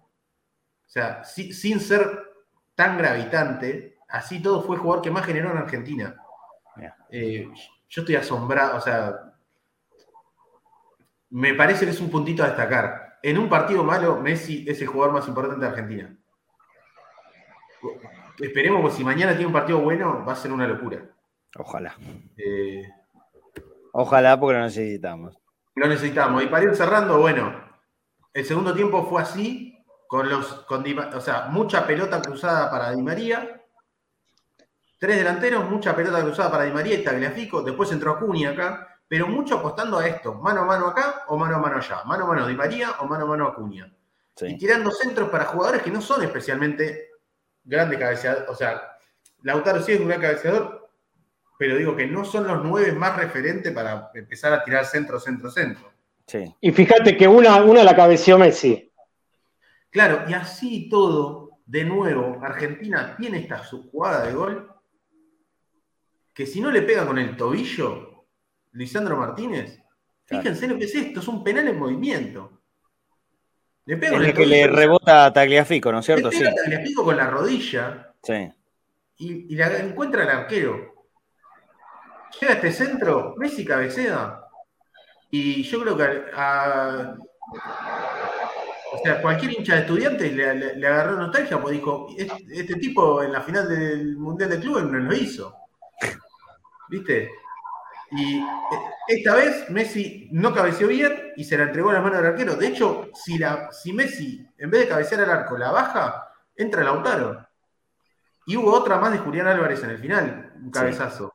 O 0.87 0.91
sea, 0.91 1.25
sin 1.25 1.81
ser 1.81 2.25
tan 2.75 2.99
gravitante, 2.99 3.99
así 4.09 4.41
todo 4.41 4.63
fue 4.63 4.77
el 4.77 4.83
jugador 4.83 5.03
que 5.03 5.11
más 5.11 5.25
generó 5.25 5.51
en 5.51 5.59
Argentina. 5.59 6.15
Eh, 7.11 7.49
yo 7.89 8.03
estoy 8.03 8.17
asombrado, 8.17 8.77
o 8.77 8.81
sea, 8.81 9.35
me 11.31 11.55
parece 11.55 11.87
que 11.87 11.91
es 11.91 12.01
un 12.01 12.11
puntito 12.11 12.45
a 12.45 12.49
destacar. 12.49 13.19
En 13.23 13.39
un 13.39 13.49
partido 13.49 13.83
malo, 13.83 14.21
Messi 14.21 14.65
es 14.69 14.81
el 14.81 14.87
jugador 14.89 15.15
más 15.15 15.27
importante 15.27 15.65
de 15.65 15.71
Argentina 15.71 16.18
esperemos 18.39 18.91
que 18.91 18.97
si 18.97 19.05
mañana 19.05 19.33
tiene 19.33 19.47
un 19.47 19.53
partido 19.53 19.81
bueno, 19.81 20.25
va 20.27 20.33
a 20.33 20.37
ser 20.37 20.53
una 20.53 20.67
locura. 20.67 21.05
Ojalá. 21.57 21.97
Eh, 22.37 22.89
Ojalá 23.93 24.39
porque 24.39 24.59
lo 24.59 24.65
necesitamos. 24.65 25.37
Lo 25.75 25.89
necesitamos. 25.89 26.43
Y 26.43 26.47
para 26.47 26.65
ir 26.65 26.77
cerrando, 26.77 27.19
bueno, 27.19 27.53
el 28.33 28.45
segundo 28.45 28.75
tiempo 28.75 29.07
fue 29.07 29.23
así, 29.23 29.85
con 30.07 30.29
los, 30.29 30.47
con 30.67 30.85
o 31.15 31.21
sea, 31.21 31.47
mucha 31.51 31.87
pelota 31.87 32.23
cruzada 32.23 32.71
para 32.71 32.93
Di 32.93 33.03
María, 33.03 33.63
tres 34.99 35.17
delanteros, 35.17 35.69
mucha 35.69 35.95
pelota 35.95 36.23
cruzada 36.23 36.51
para 36.51 36.65
Di 36.65 36.73
María 36.73 36.95
y 36.95 37.05
Tagliafico, 37.05 37.63
después 37.63 37.91
entró 37.93 38.13
Acuña 38.13 38.51
acá, 38.51 39.01
pero 39.07 39.27
mucho 39.27 39.59
apostando 39.59 39.99
a 39.99 40.07
esto, 40.07 40.35
mano 40.35 40.63
a 40.63 40.65
mano 40.65 40.87
acá 40.89 41.25
o 41.29 41.37
mano 41.37 41.57
a 41.57 41.59
mano 41.59 41.77
allá, 41.77 42.05
mano 42.05 42.25
a 42.25 42.29
mano 42.29 42.47
Di 42.47 42.55
María 42.55 42.93
o 43.01 43.07
mano 43.07 43.25
a 43.25 43.29
mano 43.29 43.49
Acuña. 43.49 43.93
Y 44.41 44.57
tirando 44.57 44.91
centros 44.93 45.29
para 45.31 45.47
jugadores 45.47 45.83
que 45.83 45.91
no 45.91 46.01
son 46.01 46.23
especialmente 46.23 47.08
grande 47.69 47.99
cabeceador, 47.99 48.47
o 48.49 48.55
sea, 48.55 48.97
Lautaro 49.43 49.83
sí 49.83 49.93
es 49.93 50.01
un 50.01 50.09
gran 50.09 50.21
cabeceador, 50.21 50.91
pero 51.59 51.77
digo 51.77 51.95
que 51.95 52.07
no 52.07 52.25
son 52.25 52.47
los 52.47 52.65
nueve 52.65 52.93
más 52.93 53.17
referentes 53.17 53.73
para 53.73 54.11
empezar 54.15 54.53
a 54.53 54.65
tirar 54.65 54.87
centro, 54.87 55.21
centro, 55.21 55.51
centro. 55.51 55.93
Sí. 56.27 56.55
Y 56.61 56.73
fíjate 56.73 57.17
que 57.17 57.29
una, 57.29 57.63
una 57.63 57.85
la 57.85 57.95
cabeció 57.95 58.39
Messi. 58.39 58.91
Claro, 59.91 60.25
y 60.29 60.35
así 60.35 60.89
todo, 60.89 61.61
de 61.67 61.85
nuevo, 61.85 62.39
Argentina 62.43 63.17
tiene 63.17 63.39
esta 63.39 63.59
jugada 63.59 64.27
de 64.27 64.33
gol 64.33 64.75
que 66.35 66.47
si 66.47 66.61
no 66.61 66.71
le 66.71 66.83
pega 66.83 67.07
con 67.07 67.19
el 67.19 67.37
tobillo, 67.37 68.27
Lisandro 68.73 69.17
Martínez, 69.17 69.83
fíjense 70.25 70.69
lo 70.69 70.79
que 70.79 70.85
es 70.85 70.95
esto, 70.95 71.21
es 71.21 71.29
un 71.29 71.43
penal 71.43 71.67
en 71.67 71.79
movimiento. 71.79 72.58
Le 73.89 73.97
pega 73.97 74.19
es 74.19 74.35
que 74.35 74.45
le 74.45 74.67
rebota 74.67 75.25
a 75.25 75.33
Tagliafico, 75.33 75.91
¿no 75.91 76.01
es 76.01 76.05
cierto? 76.05 76.29
Le 76.29 76.39
pega 76.39 76.51
a 76.51 76.55
Tagliafico 76.55 77.05
con 77.05 77.17
la 77.17 77.31
rodilla. 77.31 78.13
Sí. 78.23 78.53
Y, 79.17 79.57
la 79.57 79.79
encuentra 79.79 80.25
el 80.25 80.29
arquero. 80.29 81.07
Llega 82.39 82.53
a 82.53 82.57
este 82.57 82.71
centro, 82.71 83.35
Messi 83.39 83.65
cabecea. 83.65 84.43
Y 85.31 85.63
yo 85.63 85.81
creo 85.81 85.97
que 85.97 86.05
a, 86.35 87.17
O 88.93 88.99
sea, 89.03 89.23
cualquier 89.23 89.53
hincha 89.53 89.77
de 89.77 89.81
estudiantes 89.81 90.35
le, 90.35 90.87
agarró 90.87 91.17
nostalgia 91.17 91.59
porque 91.59 91.77
dijo, 91.77 92.09
este, 92.19 92.45
este, 92.51 92.75
tipo 92.75 93.23
en 93.23 93.33
la 93.33 93.41
final 93.41 93.71
del 93.71 94.19
Mundial 94.19 94.51
de 94.51 94.61
Clubes 94.61 94.85
no 94.85 94.99
lo 94.99 95.15
hizo. 95.15 95.57
¿Viste? 96.91 97.31
Y 98.11 98.39
eh, 98.39 98.45
esta 99.09 99.35
vez 99.35 99.69
Messi 99.71 100.29
no 100.33 100.55
cabeció 100.55 100.89
bien 100.89 101.33
y 101.37 101.45
se 101.45 101.59
la 101.59 101.65
entregó 101.65 101.91
a 101.91 101.95
la 101.95 102.01
mano 102.01 102.17
del 102.17 102.27
arquero. 102.27 102.55
De 102.57 102.69
hecho, 102.69 103.11
si, 103.15 103.39
la, 103.39 103.71
si 103.73 103.93
Messi, 103.93 104.47
en 104.57 104.71
vez 104.71 104.83
de 104.83 104.89
cabecear 104.89 105.23
al 105.23 105.31
arco, 105.31 105.59
la 105.59 105.71
baja, 105.71 106.33
entra 106.57 106.83
Lautaro. 106.83 107.47
Y 108.47 108.57
hubo 108.57 108.73
otra 108.73 108.99
más 108.99 109.13
de 109.13 109.19
Julián 109.19 109.47
Álvarez 109.47 109.83
en 109.83 109.91
el 109.91 109.99
final, 109.99 110.53
un 110.57 110.71
cabezazo. 110.71 111.35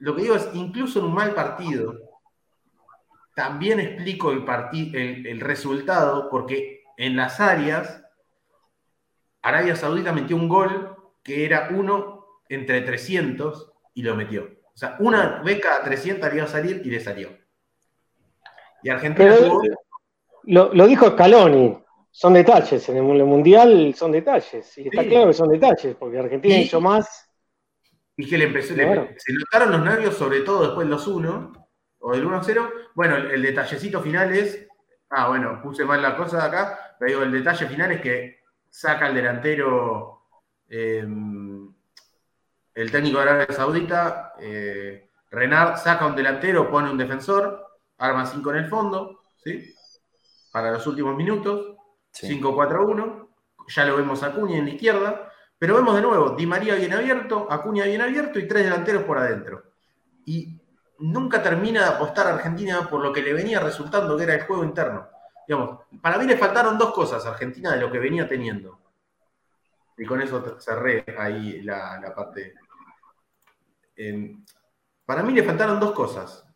Lo 0.00 0.14
que 0.14 0.22
digo 0.22 0.36
es, 0.36 0.48
incluso 0.54 1.00
en 1.00 1.06
un 1.06 1.14
mal 1.14 1.34
partido, 1.34 1.96
también 3.34 3.80
explico 3.80 4.32
el, 4.32 4.44
el, 5.26 5.40
resultado, 5.40 6.28
porque 6.30 6.84
en 6.96 7.16
las 7.16 7.40
áreas, 7.40 8.04
Arabia 9.42 9.76
Saudita 9.76 10.12
metió 10.12 10.36
un 10.36 10.48
gol 10.48 10.96
que 11.22 11.44
era 11.44 11.68
uno 11.72 12.26
entre 12.48 12.80
300 12.82 13.72
y 13.94 14.02
lo 14.02 14.14
metió. 14.14 14.57
O 14.78 14.80
sea, 14.80 14.94
una 15.00 15.42
vez 15.42 15.58
cada 15.60 15.82
300 15.82 16.30
le 16.30 16.36
iba 16.36 16.44
a 16.44 16.48
salir 16.48 16.82
y 16.84 16.88
le 16.88 17.00
salió. 17.00 17.36
Y 18.80 18.90
Argentina 18.90 19.36
lo, 20.44 20.86
dijo 20.86 21.10
Scaloni, 21.10 21.82
son 22.12 22.34
detalles. 22.34 22.88
En 22.88 22.98
el 22.98 23.02
Mundial 23.02 23.92
son 23.96 24.12
detalles. 24.12 24.78
Y 24.78 24.86
está 24.86 25.04
claro 25.04 25.26
que 25.26 25.32
son 25.32 25.48
detalles, 25.48 25.96
porque 25.96 26.20
Argentina 26.20 26.58
hizo 26.58 26.80
más. 26.80 27.28
Y 28.16 28.28
que 28.28 28.38
le 28.38 28.44
empezó, 28.44 28.76
se 28.76 29.32
notaron 29.32 29.72
los 29.72 29.82
nervios, 29.82 30.14
sobre 30.14 30.42
todo 30.42 30.62
después 30.62 30.86
de 30.86 30.92
los 30.92 31.08
1 31.08 31.52
o 31.98 32.12
del 32.12 32.24
1-0. 32.24 32.70
Bueno, 32.94 33.16
el, 33.16 33.42
detallecito 33.42 34.00
final 34.00 34.32
es. 34.32 34.64
Ah, 35.10 35.26
bueno, 35.26 35.60
puse 35.60 35.84
mal 35.84 36.00
la 36.00 36.16
cosa 36.16 36.36
de 36.36 36.46
acá, 36.46 36.94
pero 37.00 37.10
digo, 37.10 37.22
el 37.24 37.32
detalle 37.32 37.66
final 37.66 37.90
es 37.90 38.00
que 38.00 38.42
saca 38.70 39.08
el 39.08 39.14
delantero. 39.16 40.22
Em, 40.68 41.57
el 42.80 42.92
técnico 42.92 43.18
de 43.18 43.24
Arabia 43.24 43.54
Saudita, 43.54 44.34
eh, 44.38 45.10
Renard, 45.30 45.78
saca 45.78 46.06
un 46.06 46.14
delantero, 46.14 46.70
pone 46.70 46.88
un 46.88 46.96
defensor, 46.96 47.66
arma 47.98 48.24
5 48.24 48.50
en 48.52 48.56
el 48.56 48.68
fondo, 48.68 49.24
¿sí? 49.36 49.74
Para 50.52 50.70
los 50.70 50.86
últimos 50.86 51.16
minutos. 51.16 51.76
5-4-1. 52.12 53.28
Ya 53.68 53.84
lo 53.84 53.96
vemos 53.96 54.22
a 54.22 54.28
Acuña 54.28 54.58
en 54.58 54.66
la 54.66 54.70
izquierda. 54.70 55.32
Pero 55.58 55.74
vemos 55.74 55.96
de 55.96 56.02
nuevo, 56.02 56.30
Di 56.30 56.46
María 56.46 56.76
bien 56.76 56.92
abierto, 56.92 57.48
Acuña 57.50 57.84
bien 57.84 58.00
abierto 58.00 58.38
y 58.38 58.46
tres 58.46 58.62
delanteros 58.62 59.02
por 59.02 59.18
adentro. 59.18 59.72
Y 60.24 60.60
nunca 61.00 61.42
termina 61.42 61.80
de 61.82 61.96
apostar 61.96 62.28
a 62.28 62.34
Argentina 62.34 62.88
por 62.88 63.02
lo 63.02 63.12
que 63.12 63.22
le 63.22 63.32
venía 63.32 63.58
resultando, 63.58 64.16
que 64.16 64.22
era 64.22 64.34
el 64.34 64.42
juego 64.42 64.62
interno. 64.62 65.08
Digamos, 65.48 65.80
para 66.00 66.16
mí 66.16 66.26
le 66.26 66.36
faltaron 66.36 66.78
dos 66.78 66.92
cosas 66.92 67.26
a 67.26 67.30
Argentina 67.30 67.72
de 67.72 67.80
lo 67.80 67.90
que 67.90 67.98
venía 67.98 68.28
teniendo. 68.28 68.78
Y 69.98 70.04
con 70.04 70.22
eso 70.22 70.60
cerré 70.60 71.04
ahí 71.18 71.60
la, 71.62 72.12
parte. 72.14 72.54
Para 75.04 75.22
mí 75.22 75.32
le 75.32 75.42
faltaron 75.42 75.80
dos 75.80 75.92
cosas 75.92 76.46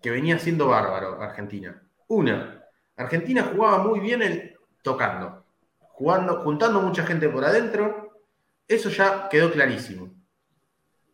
que 0.00 0.10
venía 0.10 0.38
siendo 0.38 0.68
bárbaro 0.68 1.20
Argentina. 1.20 1.82
Una, 2.08 2.62
Argentina 2.96 3.44
jugaba 3.44 3.78
muy 3.78 4.00
bien 4.00 4.22
el, 4.22 4.56
tocando, 4.82 5.44
jugando, 5.78 6.40
juntando 6.42 6.80
mucha 6.80 7.06
gente 7.06 7.28
por 7.28 7.44
adentro, 7.44 8.20
eso 8.66 8.90
ya 8.90 9.28
quedó 9.28 9.50
clarísimo. 9.50 10.10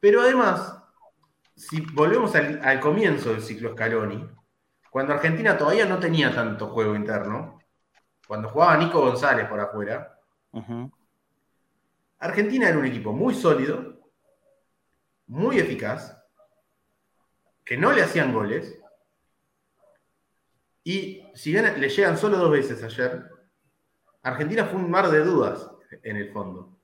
Pero 0.01 0.23
además, 0.23 0.79
si 1.55 1.81
volvemos 1.81 2.35
al, 2.35 2.81
comienzo 2.81 3.31
del 3.31 3.43
ciclo 3.43 3.73
Scaloni, 3.73 4.27
cuando 4.91 5.13
Argentina 5.13 5.57
todavía 5.57 5.87
no 5.87 5.99
tenía 5.99 6.35
tanto 6.35 6.69
juego 6.69 6.95
interno, 6.95 7.59
cuando 8.27 8.49
jugaba 8.49 8.77
Nico 8.77 9.01
González 9.01 9.49
por 9.49 9.61
afuera, 9.61 10.19
Argentina 12.19 12.69
era 12.69 12.79
un 12.79 12.87
equipo 12.87 13.13
muy 13.13 13.35
sólido, 13.35 13.98
muy 15.29 15.59
eficaz, 15.59 16.17
que 17.65 17.77
no 17.77 17.93
le 17.93 18.03
hacían 18.03 18.33
goles, 18.33 18.79
y 20.83 21.23
si 21.35 21.53
bien 21.53 21.79
le 21.79 21.89
llegan 21.89 22.17
solo 22.17 22.39
dos 22.39 22.51
veces 22.51 22.83
ayer, 22.83 23.29
Argentina 24.23 24.65
fue 24.65 24.81
un 24.81 24.91
mar 24.91 25.11
de 25.11 25.21
dudas 25.21 25.71
en 26.03 26.17
el 26.17 26.33
fondo. 26.33 26.79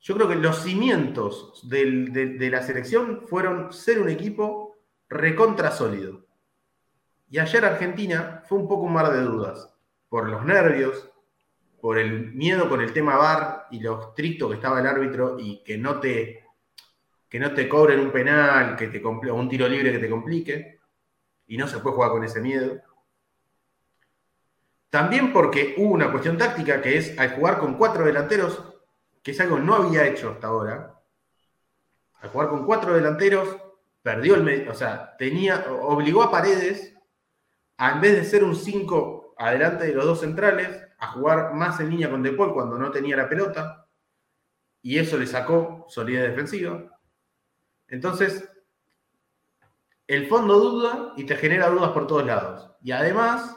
Yo 0.00 0.14
creo 0.14 0.28
que 0.28 0.36
los 0.36 0.62
cimientos 0.62 1.68
de, 1.68 2.48
la 2.50 2.62
selección 2.62 3.26
fueron 3.28 3.72
ser 3.72 4.00
un 4.00 4.08
equipo 4.08 4.78
recontra 5.08 5.70
sólido. 5.70 6.24
Y 7.28 7.38
ayer 7.38 7.64
Argentina 7.64 8.42
fue 8.48 8.58
un 8.58 8.66
poco 8.66 8.84
un 8.84 8.94
mar 8.94 9.12
de 9.12 9.20
dudas, 9.20 9.74
por 10.08 10.28
los 10.28 10.44
nervios, 10.44 11.10
por 11.80 11.98
el 11.98 12.32
miedo 12.32 12.68
con 12.68 12.80
el 12.80 12.92
tema 12.92 13.16
VAR 13.16 13.66
y 13.70 13.80
lo 13.80 14.08
estricto 14.08 14.48
que 14.48 14.54
estaba 14.54 14.80
el 14.80 14.86
árbitro 14.86 15.36
y 15.38 15.62
que 15.62 15.76
no 15.76 16.00
te, 16.00 16.39
que 17.30 17.38
no 17.38 17.54
te 17.54 17.68
cobren 17.68 18.00
un 18.00 18.10
penal, 18.10 18.76
que 18.76 18.88
te 18.88 19.02
un 19.02 19.48
tiro 19.48 19.68
libre 19.68 19.92
que 19.92 20.00
te 20.00 20.10
complique. 20.10 20.80
Y 21.46 21.56
no 21.56 21.68
se 21.68 21.78
puede 21.78 21.94
jugar 21.94 22.10
con 22.10 22.24
ese 22.24 22.40
miedo. 22.40 22.82
También 24.90 25.32
porque 25.32 25.76
hubo 25.78 25.94
una 25.94 26.10
cuestión 26.10 26.36
táctica 26.36 26.82
que 26.82 26.98
es 26.98 27.16
al 27.18 27.36
jugar 27.36 27.58
con 27.58 27.74
cuatro 27.74 28.04
delanteros, 28.04 28.60
que 29.22 29.30
es 29.30 29.40
algo 29.40 29.56
que 29.56 29.62
no 29.62 29.74
había 29.76 30.06
hecho 30.06 30.30
hasta 30.30 30.48
ahora. 30.48 31.00
Al 32.20 32.30
jugar 32.30 32.48
con 32.48 32.66
cuatro 32.66 32.94
delanteros, 32.94 33.56
perdió 34.02 34.34
el 34.34 34.68
o 34.68 34.74
sea, 34.74 35.16
tenía, 35.16 35.66
obligó 35.70 36.24
a 36.24 36.30
Paredes 36.32 36.94
a 37.76 37.92
en 37.92 38.00
vez 38.00 38.16
de 38.16 38.24
ser 38.24 38.42
un 38.42 38.56
5 38.56 39.34
adelante 39.38 39.86
de 39.86 39.94
los 39.94 40.04
dos 40.04 40.20
centrales, 40.20 40.82
a 40.98 41.12
jugar 41.12 41.54
más 41.54 41.80
en 41.80 41.90
línea 41.90 42.10
con 42.10 42.22
Depol 42.22 42.52
cuando 42.52 42.76
no 42.76 42.90
tenía 42.90 43.16
la 43.16 43.28
pelota. 43.28 43.86
Y 44.82 44.98
eso 44.98 45.16
le 45.16 45.26
sacó 45.26 45.86
solidez 45.88 46.28
defensiva. 46.28 46.99
Entonces, 47.90 48.48
el 50.06 50.26
fondo 50.28 50.58
duda 50.58 51.12
y 51.16 51.24
te 51.24 51.36
genera 51.36 51.68
dudas 51.68 51.90
por 51.90 52.06
todos 52.06 52.24
lados. 52.24 52.70
Y 52.82 52.92
además, 52.92 53.54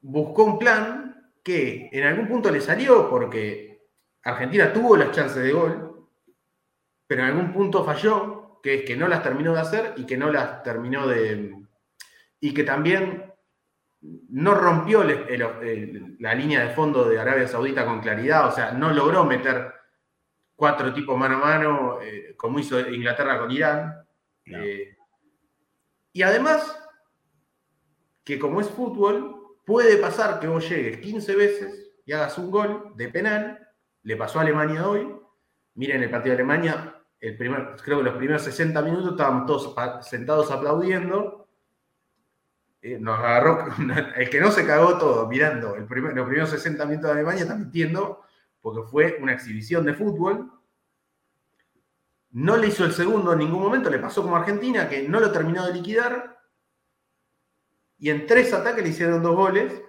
buscó 0.00 0.44
un 0.44 0.58
plan 0.58 1.32
que 1.42 1.88
en 1.92 2.04
algún 2.04 2.28
punto 2.28 2.50
le 2.50 2.60
salió 2.60 3.08
porque 3.08 3.88
Argentina 4.22 4.72
tuvo 4.72 4.96
las 4.96 5.12
chances 5.12 5.42
de 5.42 5.52
gol, 5.52 6.08
pero 7.06 7.22
en 7.22 7.28
algún 7.28 7.52
punto 7.52 7.84
falló, 7.84 8.60
que 8.62 8.74
es 8.74 8.82
que 8.84 8.96
no 8.96 9.08
las 9.08 9.22
terminó 9.22 9.52
de 9.52 9.60
hacer 9.60 9.94
y 9.96 10.06
que 10.06 10.16
no 10.16 10.30
las 10.30 10.62
terminó 10.62 11.06
de... 11.06 11.56
y 12.40 12.54
que 12.54 12.62
también 12.62 13.32
no 14.02 14.54
rompió 14.54 15.04
la 15.04 16.34
línea 16.34 16.64
de 16.64 16.74
fondo 16.74 17.04
de 17.04 17.18
Arabia 17.18 17.48
Saudita 17.48 17.84
con 17.84 18.00
claridad, 18.00 18.48
o 18.48 18.52
sea, 18.52 18.72
no 18.72 18.92
logró 18.92 19.24
meter 19.24 19.79
cuatro 20.60 20.92
tipos 20.92 21.16
mano 21.16 21.36
a 21.36 21.38
mano, 21.38 22.02
eh, 22.02 22.34
como 22.36 22.58
hizo 22.58 22.78
Inglaterra 22.78 23.38
con 23.38 23.50
Irán. 23.50 24.04
Eh, 24.44 24.94
y 26.12 26.20
además, 26.22 26.78
que 28.22 28.38
como 28.38 28.60
es 28.60 28.68
fútbol, 28.68 29.40
Puede 29.70 29.98
pasar 29.98 30.40
que 30.40 30.48
vos 30.48 30.68
llegues 30.68 30.98
15 30.98 31.36
veces 31.36 31.92
y 32.04 32.12
hagas 32.12 32.36
un 32.38 32.50
gol 32.50 32.92
de 32.96 33.08
penal. 33.08 33.68
Le 34.02 34.16
pasó 34.16 34.40
a 34.40 34.42
Alemania 34.42 34.88
hoy. 34.88 35.14
Miren 35.74 36.02
el 36.02 36.10
partido 36.10 36.34
de 36.34 36.42
Alemania, 36.42 36.96
el 37.20 37.36
primer, 37.36 37.76
creo 37.76 37.98
que 37.98 38.04
los 38.04 38.16
primeros 38.16 38.42
60 38.42 38.82
minutos 38.82 39.12
estábamos 39.12 39.46
todos 39.46 40.04
sentados 40.04 40.50
aplaudiendo. 40.50 41.48
Eh, 42.82 42.98
nos 42.98 43.16
agarró, 43.16 43.64
el 44.16 44.28
que 44.28 44.40
no 44.40 44.50
se 44.50 44.66
cagó 44.66 44.98
todo 44.98 45.28
mirando 45.28 45.76
el 45.76 45.86
primer, 45.86 46.14
los 46.14 46.26
primeros 46.26 46.50
60 46.50 46.84
minutos 46.86 47.06
de 47.06 47.12
Alemania 47.12 47.42
está 47.42 47.54
mintiendo, 47.54 48.22
porque 48.60 48.88
fue 48.88 49.18
una 49.20 49.32
exhibición 49.32 49.84
de 49.84 49.94
fútbol. 49.94 50.52
No 52.32 52.56
le 52.56 52.68
hizo 52.68 52.84
el 52.84 52.92
segundo 52.92 53.32
en 53.32 53.40
ningún 53.40 53.62
momento, 53.62 53.90
le 53.90 53.98
pasó 53.98 54.22
como 54.22 54.36
Argentina, 54.36 54.88
que 54.88 55.08
no 55.08 55.18
lo 55.18 55.32
terminó 55.32 55.66
de 55.66 55.74
liquidar 55.74 56.40
y 58.00 58.08
en 58.08 58.26
tres 58.26 58.52
ataques 58.52 58.82
le 58.82 58.90
hicieron 58.90 59.22
dos 59.22 59.36
goles. 59.36 59.80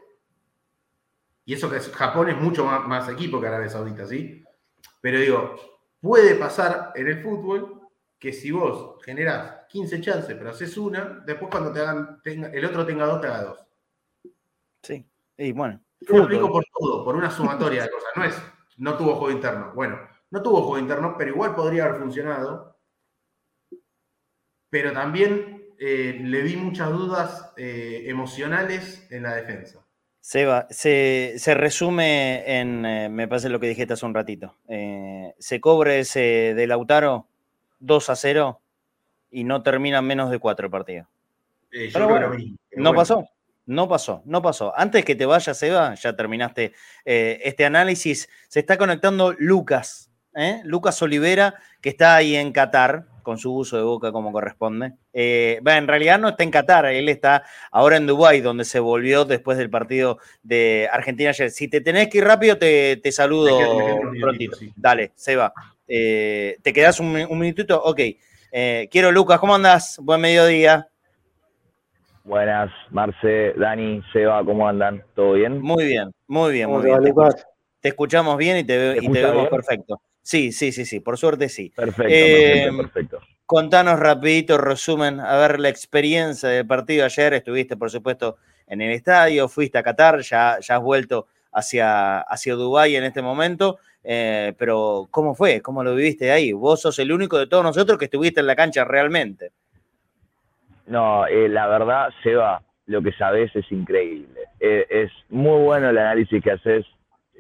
Y 1.46 1.54
eso 1.54 1.70
que 1.70 1.80
Japón 1.80 2.30
es 2.30 2.38
mucho 2.38 2.66
más, 2.66 3.10
equipo 3.10 3.42
que 3.42 3.48
Arabia 3.48 3.70
Saudita, 3.70 4.06
¿sí? 4.06 4.44
Pero 5.00 5.20
digo, 5.20 5.56
puede 6.00 6.36
pasar 6.36 6.92
en 6.94 7.08
el 7.08 7.24
fútbol 7.24 7.90
que 8.20 8.34
si 8.34 8.52
vos 8.52 9.02
generás 9.04 9.66
15 9.70 10.02
chances, 10.02 10.36
pero 10.38 10.52
haces 10.52 10.78
una, 10.78 11.24
después 11.26 11.50
cuando 11.50 11.72
te 11.72 11.80
hagan, 11.80 12.22
el 12.24 12.66
otro 12.66 12.86
tenga 12.86 13.06
dos, 13.06 13.22
te 13.22 13.28
haga 13.28 13.44
dos. 13.44 13.66
Sí, 14.84 15.10
y 15.38 15.52
bueno. 15.54 15.82
Yo 16.02 16.18
lo 16.18 16.24
explico 16.24 16.52
por 16.52 16.64
todo, 16.78 17.06
por 17.06 17.16
una 17.16 17.32
sumatoria 17.32 17.84
de 17.84 17.92
cosas. 17.92 18.10
No 18.16 18.24
es, 18.26 18.42
no 18.78 18.98
tuvo 18.98 19.16
juego 19.16 19.32
interno. 19.32 19.72
Bueno, 19.74 20.00
no 20.30 20.42
tuvo 20.42 20.62
juego 20.64 20.80
interno, 20.80 21.16
pero 21.18 21.32
igual 21.32 21.56
podría 21.56 21.86
haber 21.86 22.02
funcionado. 22.02 22.78
Pero 24.70 24.94
también 24.94 25.62
eh, 25.78 26.20
le 26.22 26.42
vi 26.42 26.56
muchas 26.56 26.90
dudas 26.92 27.54
eh, 27.58 28.04
emocionales 28.06 29.08
en 29.12 29.24
la 29.24 29.36
defensa. 29.36 29.86
Seba, 30.20 30.68
se, 30.70 31.34
se 31.38 31.56
resume 31.56 32.60
en, 32.60 32.86
eh, 32.86 33.10
me 33.10 33.28
parece 33.28 33.50
lo 33.50 33.60
que 33.60 33.68
dijiste 33.68 33.94
hace 33.94 34.06
un 34.06 34.14
ratito, 34.14 34.56
se 34.68 35.60
cobre 35.60 36.02
ese 36.02 36.54
de 36.54 36.68
Lautaro 36.68 37.26
2 37.80 38.10
a 38.12 38.16
0 38.16 38.62
y 39.32 39.44
no 39.44 39.64
termina 39.64 40.04
menos 40.04 40.30
de 40.30 40.38
4 40.38 40.70
partidos. 40.70 41.08
Pero 41.72 42.08
bueno, 42.08 42.32
¿No 42.76 42.94
pasó? 42.94 43.28
No 43.66 43.88
pasó, 43.88 44.22
no 44.26 44.42
pasó. 44.42 44.74
Antes 44.76 45.06
que 45.06 45.16
te 45.16 45.26
vayas, 45.26 45.62
Eva, 45.64 45.94
ya 45.96 46.16
terminaste 46.16 46.74
eh, 47.06 47.40
este 47.44 47.66
análisis, 47.66 48.28
se 48.48 48.60
está 48.60 48.78
conectando 48.78 49.34
Lucas, 49.38 50.12
¿eh? 50.36 50.62
Lucas 50.64 51.02
Olivera, 51.02 51.56
que 51.80 51.90
está 51.90 52.16
ahí 52.16 52.36
en 52.36 52.52
Qatar, 52.52 53.06
con 53.22 53.38
su 53.38 53.54
uso 53.54 53.78
de 53.78 53.84
boca 53.84 54.12
como 54.12 54.32
corresponde. 54.32 54.94
Eh, 55.14 55.62
en 55.64 55.88
realidad 55.88 56.20
no 56.20 56.30
está 56.30 56.44
en 56.44 56.52
Qatar, 56.52 56.86
él 56.88 57.10
está 57.10 57.44
ahora 57.72 57.98
en 57.98 58.08
Dubái, 58.08 58.42
donde 58.42 58.66
se 58.66 58.80
volvió 58.80 59.26
después 59.26 59.58
del 59.58 59.70
partido 59.70 60.18
de 60.44 60.90
Argentina 60.92 61.30
ayer. 61.30 61.52
Si 61.52 61.68
te 61.68 61.82
tenés 61.82 62.10
que 62.10 62.20
ir 62.20 62.24
rápido, 62.24 62.58
te, 62.58 63.00
saludo 63.12 63.58
prontito. 64.20 64.58
Dale, 64.76 65.12
Seba. 65.16 65.54
Eh, 65.88 66.58
¿Te 66.62 66.74
quedas 66.74 67.00
un, 67.00 67.16
un 67.30 67.40
minutito? 67.40 67.82
Ok. 67.82 68.00
Eh, 68.52 68.90
quiero, 68.92 69.12
Lucas, 69.12 69.40
¿cómo 69.40 69.56
andas? 69.56 69.98
Buen 70.02 70.22
mediodía. 70.22 70.91
Buenas, 72.24 72.72
Marce, 72.92 73.54
Dani, 73.58 74.02
Seba, 74.14 74.44
¿cómo 74.46 74.68
andan? 74.68 75.04
¿Todo 75.16 75.34
bien? 75.34 75.60
Muy 75.62 75.86
bien, 75.86 76.12
muy 76.28 76.54
bien, 76.54 76.70
muy 76.70 76.84
bien. 76.84 77.00
Te, 77.80 77.90
escuchamos 77.90 78.38
bien 78.38 78.58
y 78.58 78.64
te, 78.64 78.98
y 79.02 79.12
te 79.12 79.22
vemos 79.24 79.50
perfecto. 79.50 80.02
Sí, 80.22 80.52
sí, 80.52 80.72
sí, 80.72 80.86
sí, 80.86 81.00
por 81.00 81.18
suerte 81.18 81.50
sí. 81.50 81.72
Perfecto, 81.76 82.14
em, 82.14 82.78
perfecto, 82.78 83.20
Contanos 83.46 84.00
rapidito, 84.00 84.58
resumen, 84.58 85.20
a 85.20 85.36
ver 85.38 85.60
la 85.60 85.70
experiencia 85.70 86.48
del 86.50 86.68
partido 86.68 87.06
ayer. 87.06 87.34
Estuviste, 87.34 87.76
por 87.76 87.90
supuesto, 87.90 88.38
en 88.68 88.82
el 88.82 88.92
estadio, 88.92 89.50
fuiste 89.50 89.80
a 89.80 89.84
Qatar, 89.84 90.22
ya, 90.22 90.60
ya 90.62 90.76
has 90.76 90.82
vuelto 90.82 91.28
hacia, 91.52 92.20
hacia 92.20 92.54
Dubái 92.54 92.96
en 92.96 93.04
este 93.04 93.22
momento. 93.22 93.80
Eh, 94.04 94.54
pero, 94.58 95.08
¿cómo 95.12 95.36
fue? 95.36 95.62
¿Cómo 95.62 95.84
lo 95.84 95.96
viviste 95.96 96.32
ahí? 96.32 96.54
Vos 96.54 96.82
sos 96.82 96.98
el 97.00 97.12
único 97.12 97.38
de 97.38 97.48
todos 97.48 97.64
nosotros 97.64 97.98
que 97.98 98.06
estuviste 98.06 98.40
en 98.40 98.48
la 98.48 98.56
cancha 98.56 98.86
realmente. 98.86 99.52
No, 100.92 101.26
eh, 101.26 101.48
la 101.48 101.68
verdad, 101.68 102.10
Seba, 102.22 102.62
lo 102.86 103.02
que 103.02 103.14
sabes 103.14 103.56
es 103.56 103.72
increíble. 103.72 104.42
Eh, 104.60 104.86
es 104.90 105.12
muy 105.30 105.64
bueno 105.64 105.90
el 105.90 105.98
análisis 105.98 106.44
que 106.44 106.52
haces 106.52 106.86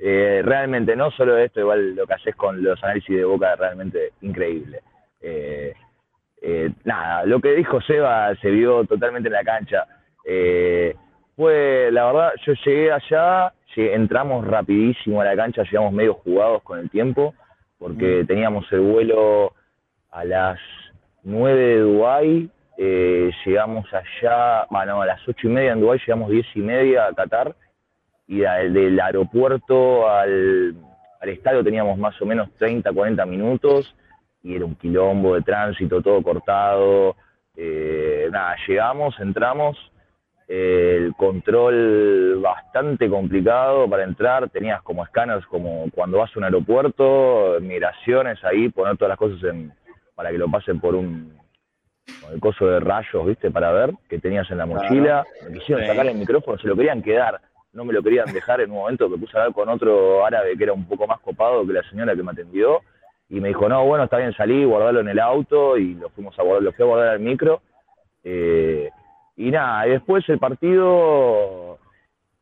eh, 0.01 0.41
realmente, 0.45 0.95
no 0.95 1.11
solo 1.11 1.37
esto, 1.37 1.59
igual 1.59 1.93
lo 1.93 2.07
que 2.07 2.13
haces 2.13 2.33
con 2.37 2.63
los 2.63 2.81
análisis 2.81 3.13
de 3.13 3.25
Boca 3.25 3.53
realmente 3.57 4.13
increíble. 4.21 4.79
Eh, 5.21 5.73
eh, 6.41 6.71
nada, 6.85 7.25
lo 7.25 7.41
que 7.41 7.53
dijo 7.53 7.81
Seba 7.81 8.33
se 8.37 8.49
vio 8.51 8.85
totalmente 8.85 9.27
en 9.27 9.33
la 9.33 9.43
cancha. 9.43 9.85
fue, 11.35 11.89
la 11.91 12.05
verdad, 12.05 12.31
yo 12.45 12.53
llegué 12.65 12.89
allá, 12.93 13.51
entramos 13.75 14.47
rapidísimo 14.47 15.19
a 15.19 15.25
la 15.25 15.35
cancha, 15.35 15.63
llegamos 15.63 15.91
medio 15.91 16.13
jugados 16.13 16.63
con 16.63 16.79
el 16.79 16.89
tiempo, 16.89 17.35
porque 17.77 18.23
mm. 18.23 18.27
teníamos 18.27 18.71
el 18.71 18.79
vuelo 18.79 19.53
a 20.09 20.23
las 20.23 20.57
9 21.23 21.59
de 21.59 21.79
Dubái, 21.79 22.49
llegamos 22.77 23.85
allá, 23.93 24.65
bueno, 24.69 25.01
a 25.01 25.05
las 25.05 25.27
ocho 25.27 25.47
y 25.47 25.51
media 25.51 25.73
en 25.73 25.81
Dubái, 25.81 25.99
llegamos 25.99 26.29
diez 26.31 26.47
y 26.55 26.59
media 26.59 27.07
a 27.07 27.13
Qatar, 27.13 27.55
y 28.31 28.39
del 28.39 28.97
aeropuerto 28.97 30.09
al, 30.09 30.73
estadio 31.21 31.65
teníamos 31.65 31.97
más 31.97 32.19
o 32.21 32.25
menos 32.25 32.49
30, 32.57 32.93
40 32.93 33.25
minutos 33.25 33.93
y 34.41 34.55
era 34.55 34.63
un 34.63 34.75
quilombo 34.75 35.35
de 35.35 35.41
tránsito, 35.41 36.01
todo 36.01 36.23
cortado. 36.23 37.17
Eh, 37.57 38.29
nada, 38.31 38.55
llegamos, 38.65 39.19
entramos, 39.19 39.77
el 40.47 41.13
control 41.17 42.39
bastante 42.41 43.09
complicado 43.09 43.89
para 43.89 44.05
entrar, 44.05 44.49
tenías 44.49 44.81
como 44.81 45.03
escáneres 45.03 45.45
como 45.47 45.91
cuando 45.93 46.19
vas 46.19 46.33
a 46.33 46.39
un 46.39 46.45
aeropuerto, 46.45 47.57
migraciones 47.59 48.41
ahí, 48.45 48.69
poner 48.69 48.95
todas 48.95 49.09
las 49.09 49.17
cosas 49.17 49.43
en, 49.43 49.73
para 50.15 50.31
que 50.31 50.37
lo 50.37 50.49
pasen 50.49 50.79
por 50.79 50.95
un 50.95 51.33
el 52.31 52.39
coso 52.39 52.65
de 52.65 52.79
rayos, 52.79 53.25
¿viste? 53.25 53.51
Para 53.51 53.71
ver 53.71 53.93
que 54.09 54.19
tenías 54.19 54.49
en 54.51 54.57
la 54.57 54.65
mochila. 54.65 55.25
Me 55.47 55.59
quisieron 55.59 55.85
sacar 55.85 56.05
el 56.07 56.17
micrófono, 56.17 56.57
se 56.57 56.67
lo 56.67 56.75
querían 56.75 57.01
quedar 57.01 57.39
no 57.73 57.85
me 57.85 57.93
lo 57.93 58.03
querían 58.03 58.31
dejar 58.33 58.61
en 58.61 58.71
un 58.71 58.77
momento 58.77 59.09
que 59.09 59.17
puse 59.17 59.37
a 59.37 59.41
hablar 59.41 59.55
con 59.55 59.69
otro 59.69 60.25
árabe 60.25 60.57
que 60.57 60.63
era 60.63 60.73
un 60.73 60.85
poco 60.85 61.07
más 61.07 61.19
copado 61.19 61.65
que 61.65 61.73
la 61.73 61.83
señora 61.83 62.15
que 62.15 62.23
me 62.23 62.31
atendió 62.31 62.81
y 63.29 63.39
me 63.39 63.47
dijo, 63.47 63.69
no, 63.69 63.85
bueno, 63.85 64.03
está 64.03 64.17
bien, 64.17 64.33
salí, 64.33 64.65
guardarlo 64.65 64.99
en 64.99 65.07
el 65.07 65.19
auto 65.19 65.77
y 65.77 65.93
lo 65.93 66.09
fuimos 66.09 66.37
a 66.37 66.43
guardar, 66.43 66.63
lo 66.63 66.73
fui 66.73 66.83
a 66.83 66.87
guardar 66.87 67.07
al 67.09 67.21
micro. 67.21 67.61
Eh, 68.25 68.89
y 69.37 69.51
nada, 69.51 69.87
y 69.87 69.91
después 69.91 70.27
el 70.27 70.37
partido, 70.37 71.79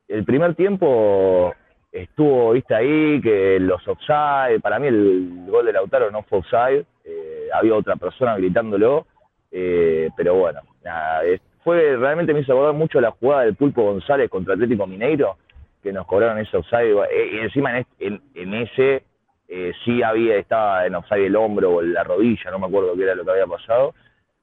el 0.07 0.25
primer 0.25 0.55
tiempo 0.55 1.53
estuvo, 1.91 2.53
viste 2.53 2.73
ahí, 2.73 3.21
que 3.21 3.59
los 3.59 3.87
offside, 3.87 4.59
para 4.61 4.79
mí 4.79 4.87
el, 4.87 5.45
gol 5.47 5.67
de 5.67 5.73
Lautaro 5.73 6.09
no 6.09 6.23
fue 6.23 6.39
offside, 6.39 6.85
eh, 7.05 7.49
había 7.53 7.75
otra 7.75 7.95
persona 7.95 8.35
gritándolo, 8.37 9.05
eh, 9.51 10.09
pero 10.15 10.35
bueno, 10.35 10.61
nada, 10.83 11.23
fue 11.63 11.97
realmente 11.97 12.33
me 12.33 12.41
hizo 12.41 12.53
acordar 12.53 12.73
mucho 12.73 13.01
la 13.01 13.11
jugada 13.11 13.43
del 13.43 13.55
Pulpo 13.55 13.83
González 13.83 14.29
contra 14.29 14.53
Atlético 14.53 14.87
Mineiro, 14.87 15.37
que 15.83 15.91
nos 15.91 16.05
cobraron 16.07 16.39
ese 16.39 16.57
offside, 16.57 16.95
eh, 17.11 17.29
y 17.33 17.37
encima 17.39 17.77
en, 17.99 18.53
ese 18.53 19.03
eh, 19.47 19.73
sí 19.83 20.03
había, 20.03 20.37
estaba 20.37 20.85
en 20.85 20.95
offside 20.95 21.25
el 21.25 21.35
hombro 21.35 21.75
o 21.75 21.81
la 21.81 22.03
rodilla, 22.03 22.51
no 22.51 22.59
me 22.59 22.67
acuerdo 22.67 22.95
qué 22.95 23.03
era 23.03 23.15
lo 23.15 23.23
que 23.23 23.31
había 23.31 23.47
pasado, 23.47 23.93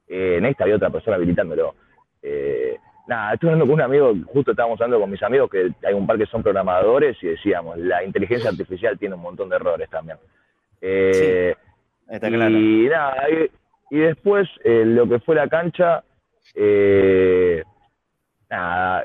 eh, 0.07 0.35
en 0.37 0.45
esta 0.45 0.63
había 0.63 0.77
otra 0.77 0.89
persona 0.89 1.15
habilitándolo. 1.15 1.75
nada, 3.07 3.33
estuve 3.33 3.51
hablando 3.51 3.65
con 3.65 3.75
un 3.75 3.81
amigo, 3.81 4.13
justo 4.27 4.51
estábamos 4.51 4.79
hablando 4.81 4.99
con 4.99 5.11
mis 5.11 5.23
amigos, 5.23 5.49
que 5.49 5.71
hay 5.85 5.93
un 5.93 6.07
par 6.07 6.17
que 6.17 6.25
son 6.25 6.43
programadores, 6.43 7.21
y 7.21 7.27
decíamos, 7.27 7.77
la 7.77 8.03
inteligencia 8.03 8.49
artificial 8.49 8.97
tiene 8.97 9.15
un 9.15 9.21
montón 9.21 9.49
de 9.49 9.55
errores 9.55 9.89
también. 9.89 10.17
sí, 10.81 11.53
está 12.09 12.29
claro. 12.29 12.57
Y 12.57 12.87
nada, 12.89 13.27
y 13.89 13.99
después 13.99 14.47
lo 14.63 15.07
que 15.07 15.19
fue 15.19 15.35
la 15.35 15.47
cancha, 15.47 16.03
eh, 16.55 17.63
nada, 18.49 19.03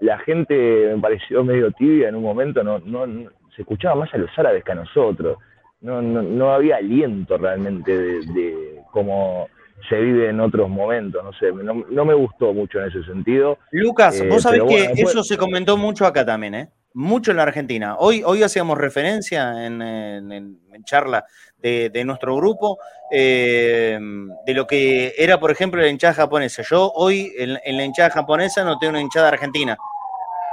la 0.00 0.18
gente 0.20 0.54
me 0.94 1.00
pareció 1.00 1.44
medio 1.44 1.70
tibia 1.72 2.08
en 2.08 2.14
un 2.16 2.22
momento, 2.22 2.62
no, 2.62 2.78
no, 2.78 3.30
se 3.54 3.62
escuchaba 3.62 3.94
más 3.94 4.14
a 4.14 4.18
los 4.18 4.30
árabes 4.36 4.64
que 4.64 4.72
a 4.72 4.76
nosotros. 4.76 5.38
No, 5.80 6.00
no, 6.00 6.54
había 6.54 6.76
aliento 6.76 7.36
realmente 7.36 7.96
de, 7.96 8.80
cómo 8.90 9.48
se 9.88 10.00
vive 10.00 10.30
en 10.30 10.40
otros 10.40 10.70
momentos, 10.70 11.22
no 11.22 11.32
sé, 11.34 11.52
no, 11.52 12.04
me 12.04 12.14
gustó 12.14 12.54
mucho 12.54 12.80
en 12.80 12.88
ese 12.88 13.02
sentido. 13.04 13.58
Lucas, 13.70 14.18
vos 14.28 14.38
eh, 14.38 14.40
sabés 14.40 14.62
que 14.62 15.02
eso 15.02 15.22
se 15.22 15.36
comentó 15.36 15.76
mucho 15.76 16.06
acá 16.06 16.24
también, 16.24 16.54
¿eh? 16.54 16.68
Mucho 16.94 17.32
en 17.32 17.38
la 17.38 17.42
Argentina. 17.42 17.96
Hoy, 17.98 18.22
hoy 18.24 18.44
hacíamos 18.44 18.78
referencia 18.78 19.66
en, 19.66 20.60
charla 20.84 21.24
de, 21.58 22.04
nuestro 22.04 22.36
grupo, 22.36 22.78
eh, 23.10 23.98
de 24.46 24.54
lo 24.54 24.64
que 24.64 25.12
era, 25.18 25.40
por 25.40 25.50
ejemplo, 25.50 25.80
la 25.80 25.88
hinchada 25.88 26.14
japonesa. 26.14 26.62
Yo 26.62 26.92
hoy 26.94 27.32
en, 27.36 27.76
la 27.76 27.84
hinchada 27.84 28.10
japonesa 28.10 28.62
no 28.62 28.78
tengo 28.78 28.92
una 28.92 29.00
hinchada 29.00 29.28
argentina. 29.28 29.76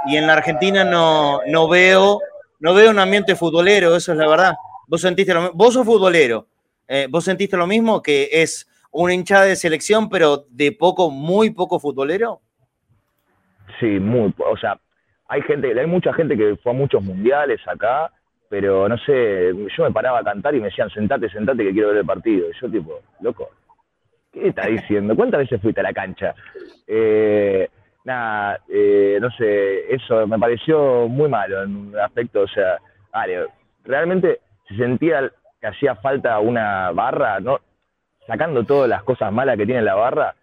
Y 0.06 0.16
en 0.16 0.26
la 0.26 0.32
Argentina 0.32 0.82
no, 0.82 1.38
no, 1.46 1.68
veo, 1.68 2.18
no 2.58 2.74
veo 2.74 2.90
un 2.90 2.98
ambiente 2.98 3.36
futbolero, 3.36 3.94
eso 3.94 4.10
es 4.10 4.18
la 4.18 4.26
verdad. 4.26 4.54
Vos 4.88 5.00
sentiste 5.00 5.32
lo 5.32 5.52
Vos 5.52 5.74
sos 5.74 5.86
futbolero. 5.86 6.48
Eh, 6.88 7.06
¿Vos 7.08 7.22
sentiste 7.22 7.56
lo 7.56 7.68
mismo? 7.68 8.02
Que 8.02 8.28
es 8.32 8.68
una 8.90 9.14
hinchada 9.14 9.44
de 9.44 9.54
selección, 9.54 10.08
pero 10.08 10.44
de 10.50 10.72
poco, 10.72 11.08
muy 11.08 11.50
poco 11.50 11.78
futbolero. 11.78 12.40
Sí, 13.78 13.86
muy, 13.86 14.34
o 14.38 14.56
sea, 14.56 14.80
hay 15.28 15.42
gente, 15.42 15.78
hay 15.78 15.86
mucha 15.86 16.12
gente 16.12 16.36
que 16.36 16.56
fue 16.56 16.72
a 16.72 16.74
muchos 16.74 17.02
mundiales 17.02 17.60
acá 17.66 18.10
pero 18.52 18.86
no 18.86 18.98
sé, 18.98 19.50
yo 19.74 19.84
me 19.84 19.92
paraba 19.92 20.18
a 20.18 20.22
cantar 20.22 20.54
y 20.54 20.58
me 20.58 20.66
decían, 20.66 20.90
sentate, 20.90 21.30
sentate 21.30 21.64
que 21.64 21.72
quiero 21.72 21.88
ver 21.88 21.96
el 21.96 22.04
partido. 22.04 22.50
Y 22.50 22.52
yo 22.60 22.70
tipo, 22.70 23.00
loco, 23.20 23.48
¿qué 24.30 24.48
está 24.48 24.66
diciendo? 24.68 25.16
¿Cuántas 25.16 25.40
veces 25.40 25.58
fuiste 25.62 25.80
a 25.80 25.84
la 25.84 25.94
cancha? 25.94 26.34
Eh, 26.86 27.66
nada, 28.04 28.60
eh, 28.68 29.16
no 29.22 29.30
sé, 29.30 29.94
eso 29.94 30.26
me 30.26 30.38
pareció 30.38 31.08
muy 31.08 31.30
malo 31.30 31.62
en 31.62 31.76
un 31.76 31.98
aspecto, 31.98 32.42
o 32.42 32.46
sea, 32.46 32.76
vale, 33.10 33.46
realmente 33.84 34.40
se 34.68 34.76
sentía 34.76 35.32
que 35.58 35.66
hacía 35.68 35.94
falta 35.94 36.38
una 36.38 36.90
barra, 36.90 37.40
¿no? 37.40 37.58
Sacando 38.26 38.64
todas 38.64 38.86
las 38.86 39.02
cosas 39.02 39.32
malas 39.32 39.56
que 39.56 39.64
tiene 39.64 39.80
la 39.80 39.94
barra, 39.94 40.34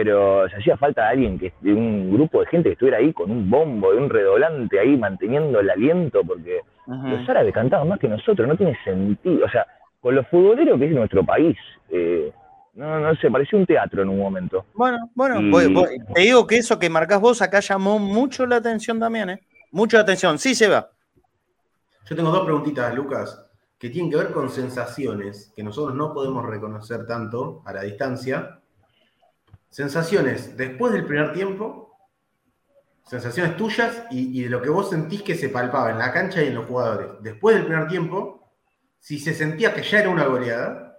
pero 0.00 0.48
se 0.48 0.54
hacía 0.58 0.76
falta 0.76 1.08
alguien, 1.08 1.40
que 1.40 1.52
un 1.64 2.12
grupo 2.12 2.38
de 2.38 2.46
gente 2.46 2.68
que 2.68 2.74
estuviera 2.74 2.98
ahí 2.98 3.12
con 3.12 3.32
un 3.32 3.50
bombo, 3.50 3.92
y 3.92 3.96
un 3.96 4.08
redolante 4.08 4.78
ahí 4.78 4.96
manteniendo 4.96 5.58
el 5.58 5.68
aliento, 5.68 6.22
porque 6.22 6.60
los 6.86 7.28
árabes 7.28 7.52
cantaban 7.52 7.88
más 7.88 7.98
que 7.98 8.06
nosotros, 8.06 8.46
no 8.46 8.56
tiene 8.56 8.78
sentido, 8.84 9.44
o 9.44 9.50
sea, 9.50 9.66
con 10.00 10.14
los 10.14 10.24
futboleros 10.28 10.78
que 10.78 10.86
es 10.86 10.92
nuestro 10.92 11.26
país, 11.26 11.56
eh, 11.90 12.32
no, 12.74 13.00
no 13.00 13.16
sé, 13.16 13.28
pareció 13.28 13.58
un 13.58 13.66
teatro 13.66 14.02
en 14.02 14.10
un 14.10 14.20
momento. 14.20 14.66
Bueno, 14.72 15.10
bueno, 15.16 15.40
te 16.14 16.20
digo 16.20 16.46
que 16.46 16.58
eso 16.58 16.78
que 16.78 16.88
marcás 16.88 17.20
vos 17.20 17.42
acá 17.42 17.58
llamó 17.58 17.98
mucho 17.98 18.46
la 18.46 18.56
atención 18.56 19.00
también, 19.00 19.30
¿eh? 19.30 19.40
Mucha 19.72 19.98
atención, 19.98 20.38
sí, 20.38 20.54
se 20.54 20.68
va. 20.68 20.92
Yo 22.08 22.14
tengo 22.14 22.30
dos 22.30 22.44
preguntitas, 22.44 22.94
Lucas, 22.94 23.50
que 23.76 23.90
tienen 23.90 24.12
que 24.12 24.16
ver 24.16 24.30
con 24.30 24.48
sensaciones 24.48 25.52
que 25.56 25.64
nosotros 25.64 25.96
no 25.96 26.14
podemos 26.14 26.46
reconocer 26.46 27.04
tanto 27.04 27.62
a 27.66 27.72
la 27.72 27.82
distancia 27.82 28.60
sensaciones 29.70 30.56
después 30.56 30.92
del 30.92 31.04
primer 31.04 31.32
tiempo, 31.32 31.96
sensaciones 33.04 33.56
tuyas 33.56 34.06
y, 34.10 34.42
de 34.42 34.50
lo 34.50 34.60
que 34.60 34.68
vos 34.68 34.90
sentís 34.90 35.22
que 35.22 35.34
se 35.34 35.48
palpaba 35.48 35.90
en 35.90 35.98
la 35.98 36.12
cancha 36.12 36.42
y 36.42 36.48
en 36.48 36.54
los 36.54 36.66
jugadores. 36.66 37.08
Después 37.22 37.56
del 37.56 37.64
primer 37.64 37.88
tiempo, 37.88 38.52
si 38.98 39.18
se 39.18 39.32
sentía 39.32 39.72
que 39.72 39.82
ya 39.82 40.00
era 40.00 40.10
una 40.10 40.26
goleada. 40.26 40.98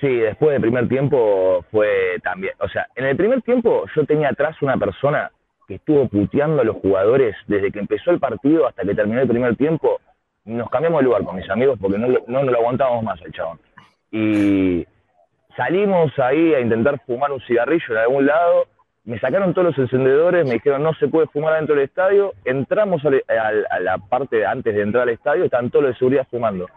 Sí, 0.00 0.08
después 0.16 0.52
del 0.52 0.60
primer 0.60 0.88
tiempo 0.88 1.64
fue 1.70 2.20
también. 2.22 2.54
O 2.60 2.68
sea, 2.68 2.86
en 2.94 3.06
el 3.06 3.16
primer 3.16 3.40
tiempo 3.42 3.84
yo 3.94 4.04
tenía 4.04 4.28
atrás 4.28 4.60
una 4.60 4.76
persona 4.76 5.30
que 5.66 5.76
estuvo 5.76 6.06
puteando 6.08 6.60
a 6.60 6.64
los 6.64 6.76
jugadores 6.76 7.34
desde 7.46 7.72
que 7.72 7.78
empezó 7.78 8.10
el 8.10 8.20
partido 8.20 8.66
hasta 8.66 8.82
que 8.82 8.94
terminó 8.94 9.22
el 9.22 9.28
primer 9.28 9.56
tiempo. 9.56 10.00
Nos 10.44 10.68
cambiamos 10.68 11.00
de 11.00 11.04
lugar 11.04 11.24
con 11.24 11.36
mis 11.36 11.48
amigos 11.48 11.78
porque 11.80 11.96
no, 11.96 12.08
no 12.08 12.42
nos 12.42 12.52
lo 12.52 12.58
aguantábamos 12.58 13.02
más 13.02 13.18
el 13.22 13.32
chabón. 13.32 13.58
Y 14.10 14.86
salimos 15.56 16.16
ahí 16.18 16.54
a 16.54 16.60
intentar 16.60 17.00
fumar 17.06 17.32
un 17.32 17.40
cigarrillo 17.40 17.86
en 17.90 17.96
algún 17.98 18.26
lado. 18.26 18.66
Me 19.04 19.18
sacaron 19.18 19.52
todos 19.52 19.68
los 19.68 19.78
encendedores, 19.78 20.46
me 20.46 20.54
dijeron 20.54 20.82
no 20.82 20.94
se 20.94 21.08
puede 21.08 21.26
fumar 21.26 21.54
dentro 21.56 21.74
del 21.74 21.84
estadio. 21.84 22.32
Entramos 22.44 23.02
a, 23.04 23.80
la 23.80 23.98
parte 23.98 24.46
antes 24.46 24.74
de 24.74 24.82
entrar 24.82 25.02
al 25.02 25.10
estadio, 25.10 25.44
están 25.44 25.70
todos 25.70 25.84
los 25.84 25.94
de 25.94 25.98
seguridad 25.98 26.26
fumando. 26.30 26.68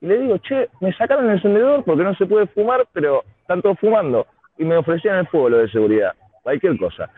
Y 0.00 0.06
le 0.06 0.18
digo, 0.18 0.38
che, 0.38 0.68
me 0.80 0.92
sacaron 0.92 1.26
el 1.26 1.36
encendedor 1.36 1.84
porque 1.84 2.04
no 2.04 2.14
se 2.14 2.26
puede 2.26 2.46
fumar, 2.48 2.86
pero 2.92 3.24
están 3.40 3.62
todos 3.62 3.78
fumando. 3.78 4.26
Y 4.58 4.64
me 4.64 4.76
ofrecían 4.76 5.16
el 5.16 5.26
fuego 5.26 5.48
lo 5.48 5.58
de 5.58 5.68
seguridad, 5.68 6.12
cualquier 6.42 6.78
cosa. 6.78 7.10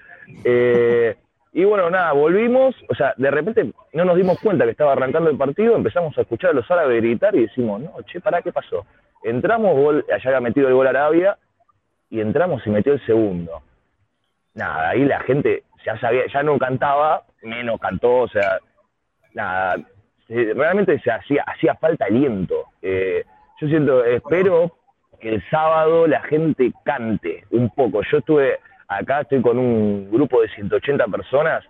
Eh, 0.44 1.16
y 1.56 1.64
bueno, 1.64 1.88
nada, 1.88 2.12
volvimos, 2.12 2.76
o 2.86 2.94
sea, 2.94 3.14
de 3.16 3.30
repente 3.30 3.72
no 3.94 4.04
nos 4.04 4.16
dimos 4.18 4.38
cuenta 4.40 4.66
que 4.66 4.72
estaba 4.72 4.92
arrancando 4.92 5.30
el 5.30 5.38
partido, 5.38 5.74
empezamos 5.74 6.16
a 6.18 6.20
escuchar 6.20 6.50
a 6.50 6.52
los 6.52 6.70
árabes 6.70 7.00
gritar 7.00 7.34
y 7.34 7.46
decimos, 7.46 7.80
no, 7.80 7.92
che, 8.02 8.20
¿para 8.20 8.42
qué 8.42 8.52
pasó? 8.52 8.84
Entramos, 9.22 9.74
gol, 9.74 10.04
allá 10.12 10.22
había 10.26 10.40
metido 10.42 10.68
el 10.68 10.74
gol 10.74 10.86
Arabia, 10.86 11.38
y 12.10 12.20
entramos 12.20 12.60
y 12.66 12.68
metió 12.68 12.92
el 12.92 13.06
segundo. 13.06 13.62
Nada, 14.52 14.90
ahí 14.90 15.06
la 15.06 15.20
gente 15.20 15.62
ya 15.82 15.98
ya 16.30 16.42
no 16.42 16.58
cantaba, 16.58 17.22
menos 17.42 17.80
cantó, 17.80 18.16
o 18.16 18.28
sea, 18.28 18.58
nada, 19.32 19.76
realmente 20.28 20.98
se 20.98 21.10
hacía, 21.10 21.42
hacía 21.46 21.74
falta 21.76 22.04
aliento. 22.04 22.66
Eh, 22.82 23.24
yo 23.62 23.68
siento, 23.68 24.04
espero 24.04 24.76
que 25.18 25.30
el 25.30 25.42
sábado 25.48 26.06
la 26.06 26.20
gente 26.20 26.70
cante 26.84 27.46
un 27.50 27.70
poco. 27.70 28.02
Yo 28.02 28.18
estuve 28.18 28.58
acá, 28.88 29.22
estoy 29.22 29.42
con 29.42 29.58
un 29.58 30.10
grupo 30.10 30.40
de 30.42 30.48
180 30.48 31.06
personas, 31.06 31.64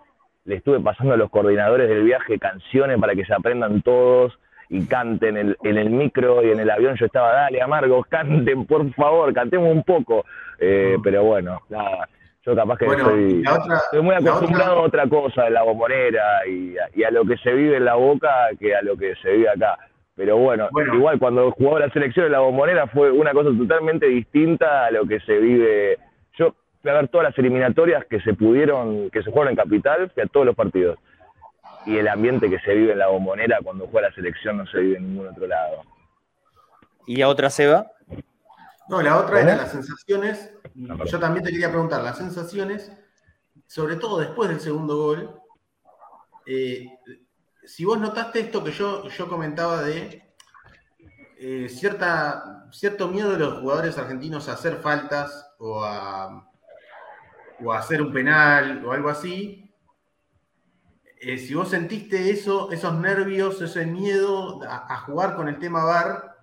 le 0.45 0.57
estuve 0.57 0.81
pasando 0.81 1.14
a 1.14 1.17
los 1.17 1.31
coordinadores 1.31 1.89
del 1.89 2.05
viaje 2.05 2.39
canciones 2.39 2.99
para 2.99 3.14
que 3.14 3.25
se 3.25 3.35
aprendan 3.35 3.83
todos 3.83 4.39
y 4.69 4.87
canten 4.87 5.37
en 5.37 5.49
el, 5.49 5.57
en 5.62 5.79
el 5.79 5.91
micro 5.91 6.45
y 6.45 6.51
en 6.51 6.61
el 6.61 6.71
avión 6.71 6.97
yo 6.97 7.07
estaba, 7.07 7.33
dale, 7.33 7.62
Amargo, 7.62 8.05
canten, 8.09 8.67
por 8.67 8.93
favor, 8.95 9.33
cantemos 9.33 9.73
un 9.73 9.83
poco. 9.83 10.25
Eh, 10.59 10.97
pero 11.03 11.25
bueno, 11.25 11.61
nada, 11.69 12.09
yo 12.45 12.55
capaz 12.55 12.79
que 12.79 12.87
estoy, 12.87 14.03
muy 14.03 14.14
acostumbrado 14.14 14.79
a 14.79 14.83
otra 14.83 15.09
cosa 15.09 15.45
de 15.45 15.51
la 15.51 15.62
bombonera 15.62 16.47
y 16.47 16.75
y 16.95 17.05
a, 17.05 17.11
lo 17.11 17.25
que 17.25 17.37
se 17.39 17.53
vive 17.53 17.77
en 17.77 17.85
la 17.85 17.95
boca 17.95 18.49
que 18.59 18.75
a 18.75 18.83
lo 18.83 18.97
que 18.97 19.14
se 19.17 19.33
vive 19.33 19.51
acá. 19.51 19.77
Pero 20.14 20.39
bueno, 20.39 20.69
igual 20.95 21.19
cuando 21.19 21.51
jugaba 21.51 21.81
la 21.81 21.91
selección 21.91 22.27
en 22.27 22.33
la 22.33 22.39
bombonera 22.39 22.87
fue 22.87 23.11
una 23.11 23.33
cosa 23.33 23.51
totalmente 23.57 24.07
distinta 24.07 24.87
a 24.87 24.91
lo 24.91 25.07
que 25.07 25.21
se 25.21 25.39
vive. 25.39 25.99
Fui 26.87 26.93
a 26.93 27.01
ver 27.01 27.09
todas 27.09 27.30
las 27.30 27.39
eliminatorias 27.41 28.05
que 28.05 28.20
se 28.20 28.32
pudieron, 28.34 29.11
que 29.11 29.20
se 29.20 29.28
jugaron 29.32 29.51
en 29.51 29.57
Capital, 29.57 30.09
fui 30.09 30.22
a 30.22 30.26
todos 30.28 30.47
los 30.47 30.55
partidos. 30.55 30.97
Y 31.84 31.97
el 31.97 32.07
ambiente 32.07 32.49
que 32.49 32.61
se 32.61 32.74
vive 32.74 32.93
en 32.93 33.01
la 33.01 33.09
bombonera 33.09 33.59
cuando 33.61 33.89
juega 33.89 34.09
la 34.09 34.14
selección 34.14 34.59
no 34.59 34.66
se 34.68 34.78
vive 34.78 34.99
en 34.99 35.09
ningún 35.09 35.26
otro 35.26 35.49
lado. 35.49 35.82
¿Y 37.05 37.22
a 37.22 37.28
otra 37.28 37.51
Seba? 37.51 37.91
No, 38.89 39.03
la 39.03 39.18
otra 39.18 39.41
era 39.41 39.57
las 39.57 39.72
sensaciones. 39.72 40.53
Yo 41.07 41.18
también 41.18 41.45
te 41.45 41.51
quería 41.51 41.70
preguntar, 41.70 42.05
las 42.05 42.18
sensaciones, 42.18 42.93
sobre 43.66 43.97
todo 43.97 44.20
después 44.20 44.49
del 44.49 44.61
segundo 44.61 44.97
gol, 44.97 45.41
eh, 46.47 46.87
si 47.64 47.84
vos 47.84 47.99
notaste 47.99 48.39
esto 48.39 48.62
que 48.62 48.70
yo, 48.70 49.09
yo 49.09 49.28
comentaba 49.28 49.82
de 49.82 50.22
eh, 51.41 51.68
cierta, 51.68 52.68
cierto 52.70 53.09
miedo 53.09 53.32
de 53.32 53.41
los 53.41 53.59
jugadores 53.59 53.99
argentinos 53.99 54.49
a 54.49 54.53
hacer 54.53 54.76
faltas 54.76 55.53
o 55.59 55.82
a, 55.82 56.49
o 57.65 57.73
hacer 57.73 58.03
un 58.03 58.13
penal 58.13 58.85
o 58.85 58.93
algo 58.93 59.09
así, 59.09 59.67
eh, 61.21 61.39
si 61.39 61.55
vos 61.55 61.71
sentiste 61.71 62.31
eso, 62.31 62.71
esos 62.71 62.99
nervios, 62.99 63.61
ese 63.63 63.87
miedo 63.87 64.61
a, 64.69 64.99
jugar 64.99 65.35
con 65.35 65.49
el 65.49 65.59
tema 65.59 65.85
VAR, 65.85 66.37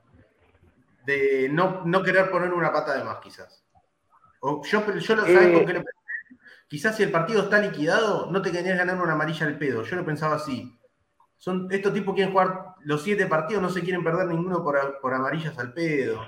de 1.05 1.49
no, 1.49 2.03
querer 2.03 2.32
poner 2.32 2.53
una 2.53 2.72
pata 2.72 2.97
de 2.97 3.03
más, 3.03 3.18
quizás. 3.20 3.64
O 4.39 4.64
yo, 4.66 4.97
yo 4.97 5.16
lo 5.16 5.24
sabes 5.24 5.53
con 5.53 5.66
qué 5.66 5.74
lo 5.74 5.84
Quizás 6.74 6.97
si 6.97 7.03
el 7.03 7.11
partido 7.11 7.43
está 7.43 7.59
liquidado, 7.59 8.32
no 8.32 8.41
te 8.41 8.51
querías 8.51 8.76
ganar 8.76 8.99
una 8.99 9.14
amarilla 9.14 9.45
al 9.45 9.59
pedo. 9.59 9.84
Yo 9.84 9.95
lo 9.95 10.03
pensaba 10.03 10.38
así. 10.38 10.76
Son, 11.38 11.68
estos 11.70 11.93
tipos 11.93 12.16
quieren 12.16 12.32
jugar 12.32 12.74
los 12.82 13.03
siete 13.03 13.28
partidos, 13.28 13.61
no 13.61 13.70
se 13.70 13.82
quieren 13.82 14.03
perder 14.03 14.26
ninguno 14.26 14.64
por, 14.64 15.14
amarillas 15.14 15.55
al 15.59 15.72
pedo. 15.72 16.26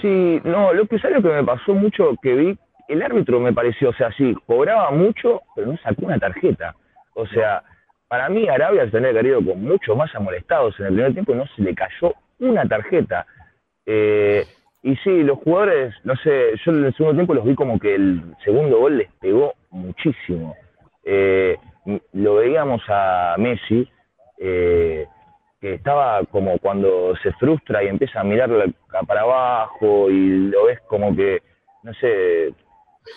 Sí, 0.00 0.40
no, 0.44 0.72
lo 0.72 0.86
que 0.86 0.96
algo 1.04 1.22
que 1.22 1.34
me 1.34 1.44
pasó 1.44 1.74
mucho 1.74 2.14
que 2.22 2.34
vi, 2.34 2.58
el 2.88 3.02
árbitro 3.02 3.40
me 3.40 3.52
pareció, 3.52 3.90
o 3.90 3.94
sea, 3.94 4.10
sí, 4.12 4.34
cobraba 4.46 4.90
mucho, 4.90 5.42
pero 5.54 5.72
no 5.72 5.78
sacó 5.78 6.06
una 6.06 6.18
tarjeta. 6.18 6.74
O 7.14 7.26
sea, 7.26 7.62
para 8.08 8.28
mí 8.28 8.48
Arabia 8.48 8.84
se 8.84 8.90
tenía 8.90 9.12
que 9.12 9.34
con 9.34 9.62
mucho 9.62 9.96
más 9.96 10.14
amolestados 10.14 10.78
en 10.80 10.86
el 10.86 10.94
primer 10.94 11.12
tiempo 11.12 11.32
y 11.32 11.36
no 11.36 11.46
se 11.54 11.62
le 11.62 11.74
cayó 11.74 12.14
una 12.40 12.66
tarjeta. 12.66 13.26
Eh, 13.86 14.44
y 14.82 14.96
sí, 14.96 15.22
los 15.22 15.38
jugadores, 15.38 15.94
no 16.04 16.16
sé, 16.16 16.52
yo 16.64 16.72
en 16.72 16.84
el 16.84 16.94
segundo 16.94 17.14
tiempo 17.14 17.34
los 17.34 17.44
vi 17.44 17.54
como 17.54 17.78
que 17.78 17.94
el 17.94 18.22
segundo 18.44 18.78
gol 18.80 18.98
les 18.98 19.12
pegó 19.20 19.54
muchísimo. 19.70 20.56
Eh, 21.04 21.56
lo 22.12 22.36
veíamos 22.36 22.82
a 22.88 23.36
Messi, 23.38 23.88
eh, 24.38 25.06
que 25.62 25.74
estaba 25.74 26.24
como 26.24 26.58
cuando 26.58 27.14
se 27.22 27.32
frustra 27.34 27.84
y 27.84 27.86
empieza 27.86 28.18
a 28.18 28.24
mirar 28.24 28.50
para 29.06 29.20
abajo 29.20 30.10
y 30.10 30.50
lo 30.50 30.64
ves 30.64 30.80
como 30.88 31.14
que, 31.14 31.40
no 31.84 31.94
sé, 31.94 32.52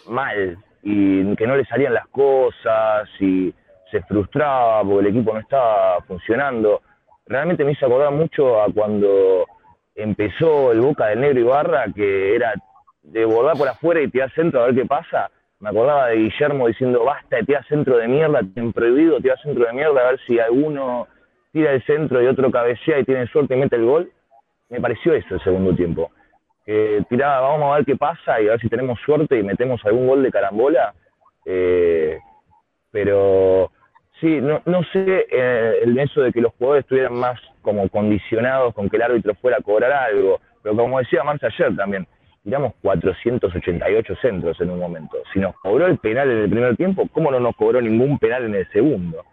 mal 0.05 0.55
y 0.83 1.35
que 1.37 1.47
no 1.47 1.57
le 1.57 1.65
salían 1.65 1.95
las 1.95 2.07
cosas 2.09 3.09
y 3.19 3.51
se 3.89 3.99
frustraba 4.03 4.83
porque 4.83 5.07
el 5.07 5.15
equipo 5.15 5.33
no 5.33 5.39
estaba 5.39 5.99
funcionando. 6.01 6.83
Realmente 7.25 7.65
me 7.65 7.71
hizo 7.71 7.87
acordar 7.87 8.11
mucho 8.11 8.61
a 8.61 8.71
cuando 8.71 9.47
empezó 9.95 10.71
el 10.71 10.81
Boca 10.81 11.07
del 11.07 11.21
Negro 11.21 11.39
Ibarra, 11.39 11.85
que 11.95 12.35
era 12.35 12.53
de 13.01 13.25
volar 13.25 13.57
por 13.57 13.69
afuera 13.69 14.01
y 14.01 14.11
tirar 14.11 14.31
centro 14.35 14.61
a 14.61 14.65
ver 14.67 14.75
qué 14.75 14.85
pasa, 14.85 15.31
me 15.59 15.69
acordaba 15.69 16.09
de 16.09 16.17
Guillermo 16.17 16.67
diciendo, 16.67 17.03
basta, 17.05 17.39
tira 17.43 17.63
centro 17.63 17.97
de 17.97 18.07
mierda, 18.07 18.41
tienen 18.53 18.71
prohibido, 18.71 19.19
tira 19.19 19.35
centro 19.37 19.65
de 19.65 19.73
mierda, 19.73 20.01
a 20.01 20.11
ver 20.11 20.19
si 20.27 20.37
alguno 20.37 21.07
tira 21.55 21.71
el 21.71 21.81
centro 21.85 22.21
y 22.21 22.27
otro 22.27 22.51
cabecea 22.51 22.99
y 22.99 23.05
tiene 23.05 23.27
suerte 23.27 23.55
y 23.55 23.57
mete 23.57 23.77
el 23.77 23.85
gol. 23.85 24.11
Me 24.69 24.81
pareció 24.81 25.13
eso 25.13 25.35
el 25.35 25.41
segundo 25.41 25.73
tiempo. 25.73 26.11
Que 26.65 27.01
tiraba, 27.07 27.47
vamos 27.47 27.71
a 27.71 27.77
ver 27.77 27.85
qué 27.85 27.95
pasa 27.95 28.41
y 28.41 28.47
a 28.47 28.51
ver 28.51 28.59
si 28.59 28.67
tenemos 28.67 28.99
suerte 29.05 29.39
y 29.39 29.43
metemos 29.43 29.79
algún 29.85 30.05
gol 30.05 30.21
de 30.21 30.31
carambola. 30.31 30.93
Eh, 31.45 32.19
pero 32.91 33.71
sí, 34.19 34.41
no, 34.41 34.61
no 34.65 34.83
sé 34.91 35.27
eh, 35.31 35.79
el 35.83 35.97
eso 35.97 36.23
de 36.23 36.33
que 36.33 36.41
los 36.41 36.51
jugadores 36.55 36.83
estuvieran 36.83 37.13
más 37.13 37.39
como 37.61 37.87
condicionados 37.87 38.73
con 38.73 38.89
que 38.89 38.97
el 38.97 39.03
árbitro 39.03 39.33
fuera 39.35 39.55
a 39.57 39.61
cobrar 39.61 39.93
algo. 39.93 40.41
Pero 40.61 40.75
como 40.75 40.99
decía 40.99 41.23
Marcia 41.23 41.47
ayer 41.47 41.73
también, 41.77 42.05
tiramos 42.43 42.73
488 42.81 44.13
centros 44.21 44.59
en 44.59 44.71
un 44.71 44.79
momento. 44.79 45.19
Si 45.31 45.39
nos 45.39 45.55
cobró 45.61 45.85
el 45.87 45.99
penal 45.99 46.29
en 46.29 46.37
el 46.39 46.49
primer 46.49 46.75
tiempo, 46.75 47.07
¿cómo 47.13 47.31
no 47.31 47.39
nos 47.39 47.55
cobró 47.55 47.79
ningún 47.79 48.19
penal 48.19 48.43
en 48.43 48.55
el 48.55 48.69
segundo? 48.73 49.23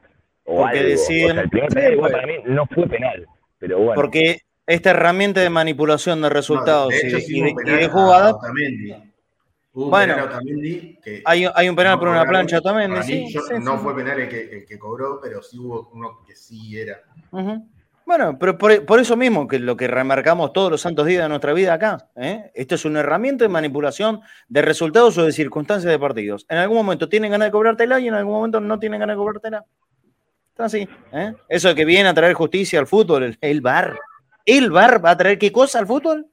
O 0.44 0.64
algo. 0.64 0.94
o 0.94 0.96
sea, 0.96 1.40
el 1.40 1.48
primer 1.48 1.68
penal 1.70 1.92
igual 1.92 2.12
para 2.12 2.26
mí 2.26 2.34
no 2.44 2.66
fue 2.66 2.86
penal, 2.88 3.26
pero 3.58 3.78
bueno. 3.78 3.94
Porque 3.94 4.38
esta 4.66 4.90
herramienta 4.90 5.40
de 5.40 5.50
manipulación 5.50 6.22
de 6.22 6.28
resultados 6.28 6.92
y, 6.94 7.08
de, 7.10 7.88
jugadas... 7.88 8.34
bueno, 9.72 10.14
hay, 11.24 11.46
hay, 11.54 11.68
un 11.68 11.76
penal 11.76 11.98
por 11.98 12.08
una 12.08 12.24
plancha 12.24 12.60
también. 12.60 13.02
Sí, 13.02 13.34
no 13.60 13.78
fue 13.78 13.94
penal 13.94 14.20
el 14.20 14.28
que, 14.28 14.64
que, 14.64 14.78
cobró, 14.78 15.20
pero 15.22 15.42
sí 15.42 15.58
hubo 15.58 15.90
uno 15.92 16.22
que 16.26 16.34
sí 16.34 16.78
era. 16.78 17.00
Bueno, 18.04 18.36
pero 18.38 18.58
por, 18.58 19.00
eso 19.00 19.16
mismo 19.16 19.46
que 19.46 19.58
lo 19.58 19.76
que 19.76 19.86
remarcamos 19.86 20.52
todos 20.52 20.70
los 20.70 20.80
santos 20.80 21.06
días 21.06 21.22
de 21.22 21.28
nuestra 21.28 21.52
vida 21.52 21.74
acá, 21.74 22.10
¿eh? 22.16 22.50
esto 22.54 22.74
es 22.74 22.84
una 22.84 23.00
herramienta 23.00 23.44
de 23.44 23.48
manipulación 23.48 24.20
de 24.48 24.60
resultados 24.60 25.16
o 25.18 25.24
de 25.24 25.32
circunstancias 25.32 25.90
de 25.90 25.98
partidos. 25.98 26.44
En 26.48 26.58
algún 26.58 26.78
momento 26.78 27.08
tienen 27.08 27.30
ganas 27.30 27.48
de 27.48 27.52
cobrártela 27.52 28.00
y 28.00 28.08
en 28.08 28.14
algún 28.14 28.34
momento 28.34 28.60
no 28.60 28.78
tienen 28.78 29.00
ganas 29.00 29.14
de 29.14 29.18
cobrártela. 29.18 29.64
Está 30.52 30.66
así. 30.66 30.86
¿eh? 31.12 31.32
Eso 31.48 31.74
que 31.74 31.86
viene 31.86 32.10
a 32.10 32.14
traer 32.14 32.34
justicia 32.34 32.78
al 32.78 32.86
fútbol, 32.86 33.22
el, 33.22 33.38
el 33.40 33.60
bar. 33.62 33.98
¿El 34.44 34.70
bar 34.70 35.02
va 35.04 35.10
a 35.10 35.16
traer 35.16 35.38
qué 35.38 35.50
cosa 35.50 35.78
al 35.78 35.86
fútbol? 35.86 36.26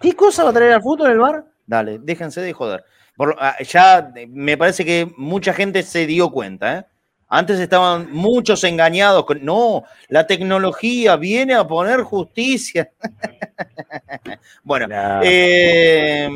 ¿Qué 0.00 0.14
cosa 0.14 0.42
va 0.42 0.50
a 0.50 0.52
traer 0.52 0.72
al 0.72 0.82
fútbol 0.82 1.10
el 1.12 1.18
bar? 1.18 1.44
Dale, 1.64 1.98
déjense 2.00 2.40
de 2.40 2.52
joder. 2.52 2.84
Ah, 3.38 3.56
ya 3.62 4.12
me 4.28 4.56
parece 4.56 4.84
que 4.84 5.08
mucha 5.16 5.52
gente 5.52 5.84
se 5.84 6.06
dio 6.06 6.30
cuenta, 6.30 6.78
¿eh? 6.78 6.84
Antes 7.28 7.58
estaban 7.58 8.12
muchos 8.12 8.62
engañados 8.64 9.24
con, 9.24 9.44
no, 9.44 9.84
la 10.08 10.26
tecnología 10.26 11.16
viene 11.16 11.54
a 11.54 11.66
poner 11.66 12.02
justicia. 12.02 12.90
bueno, 14.62 14.86
eh, 15.22 16.28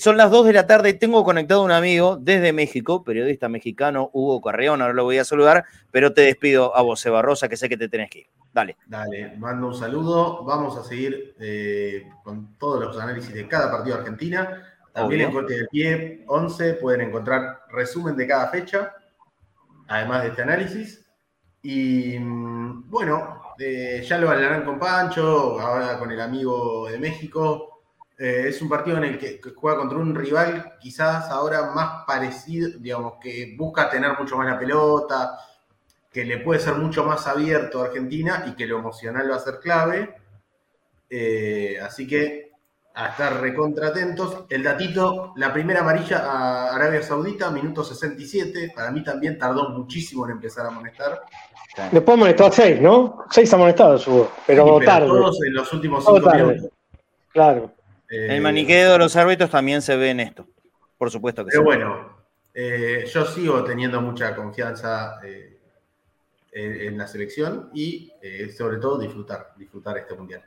son 0.00 0.16
las 0.16 0.30
2 0.30 0.46
de 0.46 0.52
la 0.52 0.66
tarde, 0.66 0.94
tengo 0.94 1.24
conectado 1.24 1.62
a 1.62 1.64
un 1.64 1.72
amigo 1.72 2.16
desde 2.16 2.52
México, 2.52 3.02
periodista 3.02 3.48
mexicano, 3.48 4.10
Hugo 4.12 4.40
Correón, 4.40 4.82
ahora 4.82 4.94
lo 4.94 5.04
voy 5.04 5.18
a 5.18 5.24
saludar, 5.24 5.64
pero 5.90 6.12
te 6.12 6.22
despido 6.22 6.76
a 6.76 6.82
vos, 6.82 7.04
Eva 7.04 7.22
Rosa, 7.22 7.48
que 7.48 7.56
sé 7.56 7.68
que 7.68 7.76
te 7.76 7.88
tenés 7.88 8.10
que 8.10 8.20
ir. 8.20 8.26
Dale. 8.52 8.76
Dale, 8.86 9.36
mando 9.36 9.68
un 9.68 9.74
saludo, 9.74 10.44
vamos 10.44 10.76
a 10.76 10.84
seguir 10.84 11.34
eh, 11.38 12.08
con 12.22 12.56
todos 12.56 12.80
los 12.80 12.98
análisis 12.98 13.32
de 13.32 13.46
cada 13.46 13.70
partido 13.70 13.96
de 13.96 14.02
Argentina 14.02 14.74
También 14.92 15.30
en 15.30 15.36
el 15.36 15.68
pie 15.68 16.24
11 16.26 16.74
pueden 16.74 17.02
encontrar 17.02 17.62
resumen 17.70 18.16
de 18.16 18.26
cada 18.26 18.48
fecha, 18.48 18.94
además 19.86 20.22
de 20.22 20.28
este 20.28 20.42
análisis. 20.42 21.04
Y 21.62 22.18
mm, 22.18 22.88
bueno, 22.88 23.42
eh, 23.58 24.04
ya 24.06 24.18
lo 24.18 24.30
hablarán 24.30 24.64
con 24.64 24.78
Pancho, 24.78 25.60
ahora 25.60 25.98
con 25.98 26.10
el 26.10 26.20
amigo 26.20 26.88
de 26.88 26.98
México. 26.98 27.77
Eh, 28.18 28.46
es 28.48 28.60
un 28.60 28.68
partido 28.68 28.96
en 28.96 29.04
el 29.04 29.18
que, 29.18 29.40
juega 29.54 29.78
contra 29.78 29.96
un 29.96 30.12
rival 30.12 30.74
quizás 30.80 31.30
ahora 31.30 31.70
más 31.70 32.04
parecido, 32.04 32.70
digamos, 32.78 33.14
que 33.20 33.54
busca 33.56 33.88
tener 33.88 34.18
mucho 34.18 34.36
más 34.36 34.48
la 34.48 34.58
pelota, 34.58 35.38
que 36.10 36.24
le 36.24 36.38
puede 36.38 36.58
ser 36.58 36.74
mucho 36.74 37.04
más 37.04 37.28
abierto 37.28 37.80
a 37.80 37.86
Argentina 37.86 38.44
y 38.48 38.56
que 38.56 38.66
lo 38.66 38.78
emocional 38.78 39.30
va 39.30 39.36
a 39.36 39.40
ser 39.40 39.60
clave. 39.60 40.16
Eh, 41.08 41.78
así 41.80 42.08
que 42.08 42.48
a 42.94 43.10
estar 43.10 43.40
recontratentos. 43.40 44.46
El 44.48 44.64
datito, 44.64 45.32
la 45.36 45.52
primera 45.52 45.80
amarilla 45.80 46.18
a 46.18 46.74
Arabia 46.74 47.00
Saudita, 47.02 47.50
minuto 47.50 47.84
67. 47.84 48.72
Para 48.74 48.90
mí 48.90 49.04
también 49.04 49.38
tardó 49.38 49.68
muchísimo 49.70 50.24
en 50.24 50.32
empezar 50.32 50.66
a 50.66 50.70
amonestar. 50.70 51.22
Después 51.92 52.16
amonestó 52.16 52.46
a 52.46 52.50
seis, 52.50 52.80
¿no? 52.80 53.24
Seis 53.30 53.52
amonestados 53.54 54.08
hubo, 54.08 54.32
pero, 54.44 54.80
tarde. 54.80 55.06
Todos 55.06 55.38
en 55.46 55.54
los 55.54 55.72
últimos 55.72 56.04
cinco 56.04 56.30
minutos. 56.32 56.70
Claro. 57.32 57.77
Eh, 58.10 58.36
el 58.36 58.40
maniqueo 58.40 58.92
de 58.92 58.98
los 58.98 59.16
árbitros 59.16 59.50
también 59.50 59.82
se 59.82 59.96
ve 59.96 60.10
en 60.10 60.20
esto. 60.20 60.46
Por 60.96 61.10
supuesto 61.10 61.44
que 61.44 61.50
pero 61.50 61.64
bueno, 61.64 62.18
eh, 62.54 63.04
yo 63.12 63.24
sigo 63.26 63.62
teniendo 63.64 64.00
mucha 64.00 64.34
confianza 64.34 65.20
eh, 65.24 65.58
en, 66.52 66.98
la 66.98 67.06
selección 67.06 67.70
y 67.72 68.12
sobre 68.56 68.78
todo 68.78 68.98
disfrutar, 68.98 69.52
disfrutar 69.56 69.98
este 69.98 70.14
mundial. 70.14 70.42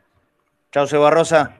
Chao, 0.72 0.88
Seba 0.88 1.10
Rosa. 1.10 1.58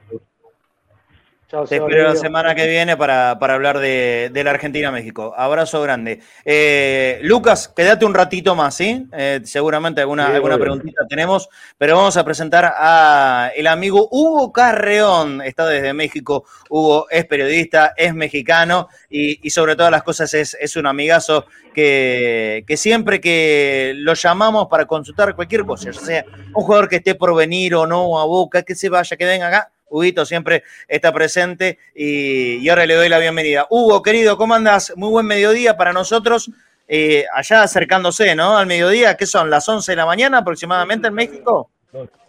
Te 1.68 1.76
espero 1.76 2.04
la 2.04 2.16
semana 2.16 2.54
que 2.54 2.66
viene 2.66 2.96
para, 2.96 3.32
hablar 3.32 3.78
de, 3.78 4.30
la 4.42 4.52
Argentina-México. 4.52 5.34
Abrazo 5.36 5.82
grande. 5.82 6.20
Eh, 6.46 7.20
Lucas, 7.24 7.68
quédate 7.68 8.06
un 8.06 8.14
ratito 8.14 8.54
más, 8.54 8.74
¿sí? 8.74 9.06
Eh, 9.12 9.42
seguramente 9.44 10.00
alguna, 10.00 10.28
alguna 10.28 10.56
preguntita 10.56 11.06
tenemos, 11.06 11.50
pero 11.76 11.96
vamos 11.96 12.16
a 12.16 12.24
presentar 12.24 12.72
a 12.74 13.50
el 13.54 13.66
amigo 13.66 14.08
Hugo 14.10 14.50
Carreón. 14.50 15.42
Está 15.42 15.66
desde 15.66 15.92
México. 15.92 16.46
Hugo 16.70 17.06
es 17.10 17.26
periodista, 17.26 17.92
es 17.98 18.14
mexicano 18.14 18.88
y, 19.10 19.50
sobre 19.50 19.76
todas 19.76 19.92
las 19.92 20.04
cosas 20.04 20.32
es, 20.32 20.56
es 20.58 20.74
un 20.76 20.86
amigazo 20.86 21.44
que, 21.74 22.64
que, 22.66 22.78
siempre 22.78 23.20
que 23.20 23.92
lo 23.96 24.14
llamamos 24.14 24.68
para 24.68 24.86
consultar 24.86 25.34
cualquier 25.34 25.66
cosa, 25.66 25.90
ya 25.90 26.00
sea 26.00 26.24
un 26.54 26.64
jugador 26.64 26.88
que 26.88 26.96
esté 26.96 27.14
por 27.14 27.36
venir 27.36 27.74
o 27.74 27.86
no 27.86 28.18
a 28.18 28.24
Boca, 28.24 28.62
que 28.62 28.74
se 28.74 28.88
vaya, 28.88 29.18
que 29.18 29.26
venga 29.26 29.48
acá 29.48 29.71
Huguito 29.92 30.24
siempre 30.24 30.64
está 30.88 31.12
presente 31.12 31.78
y, 31.94 32.66
ahora 32.68 32.86
le 32.86 32.94
doy 32.94 33.08
la 33.08 33.18
bienvenida. 33.18 33.66
Hugo, 33.68 34.02
querido, 34.02 34.36
¿cómo 34.38 34.54
andas? 34.54 34.92
Muy 34.96 35.10
buen 35.10 35.26
mediodía 35.26 35.76
para 35.76 35.92
nosotros. 35.92 36.50
Eh, 36.88 37.24
allá 37.34 37.62
acercándose, 37.62 38.34
¿no? 38.34 38.56
Al 38.56 38.66
mediodía, 38.66 39.16
¿qué 39.16 39.26
son? 39.26 39.50
¿Las 39.50 39.68
11 39.68 39.92
de 39.92 39.96
la 39.96 40.06
mañana 40.06 40.38
aproximadamente 40.38 41.08
en 41.08 41.14
México? 41.14 41.70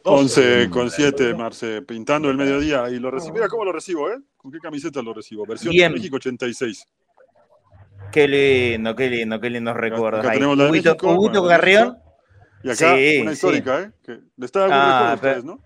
11 0.04 0.70
con 0.70 0.92
7, 0.92 1.34
Marce, 1.34 1.82
pintando 1.82 2.30
el 2.30 2.38
mediodía. 2.38 2.90
Y 2.90 3.00
lo 3.00 3.10
recibí, 3.10 3.40
¿cómo 3.50 3.64
lo 3.64 3.72
recibo, 3.72 4.12
eh? 4.12 4.18
¿Con 4.36 4.52
qué 4.52 4.60
camiseta 4.60 5.02
lo 5.02 5.14
recibo? 5.14 5.46
Versión 5.46 5.74
de 5.74 5.90
México 5.90 6.18
86. 6.18 6.86
Qué 8.12 8.28
lindo, 8.28 8.96
qué 8.96 9.10
lindo, 9.10 9.40
qué 9.40 9.50
lindos 9.50 9.76
recuerdos. 9.76 10.20
Acá 10.20 10.34
tenemos 10.34 10.58
la 10.58 10.66
de 10.66 10.72
México, 10.72 11.44
Garrión. 11.44 11.98
Y 12.62 12.70
acá 12.70 12.94
una 13.22 13.32
histórica, 13.32 13.82
¿eh? 13.82 13.92
Que 14.04 14.20
le 14.36 14.46
está 14.46 14.62
dando 14.62 14.76
ah, 14.76 15.12
a 15.12 15.16
ustedes, 15.16 15.44
¿no? 15.44 15.60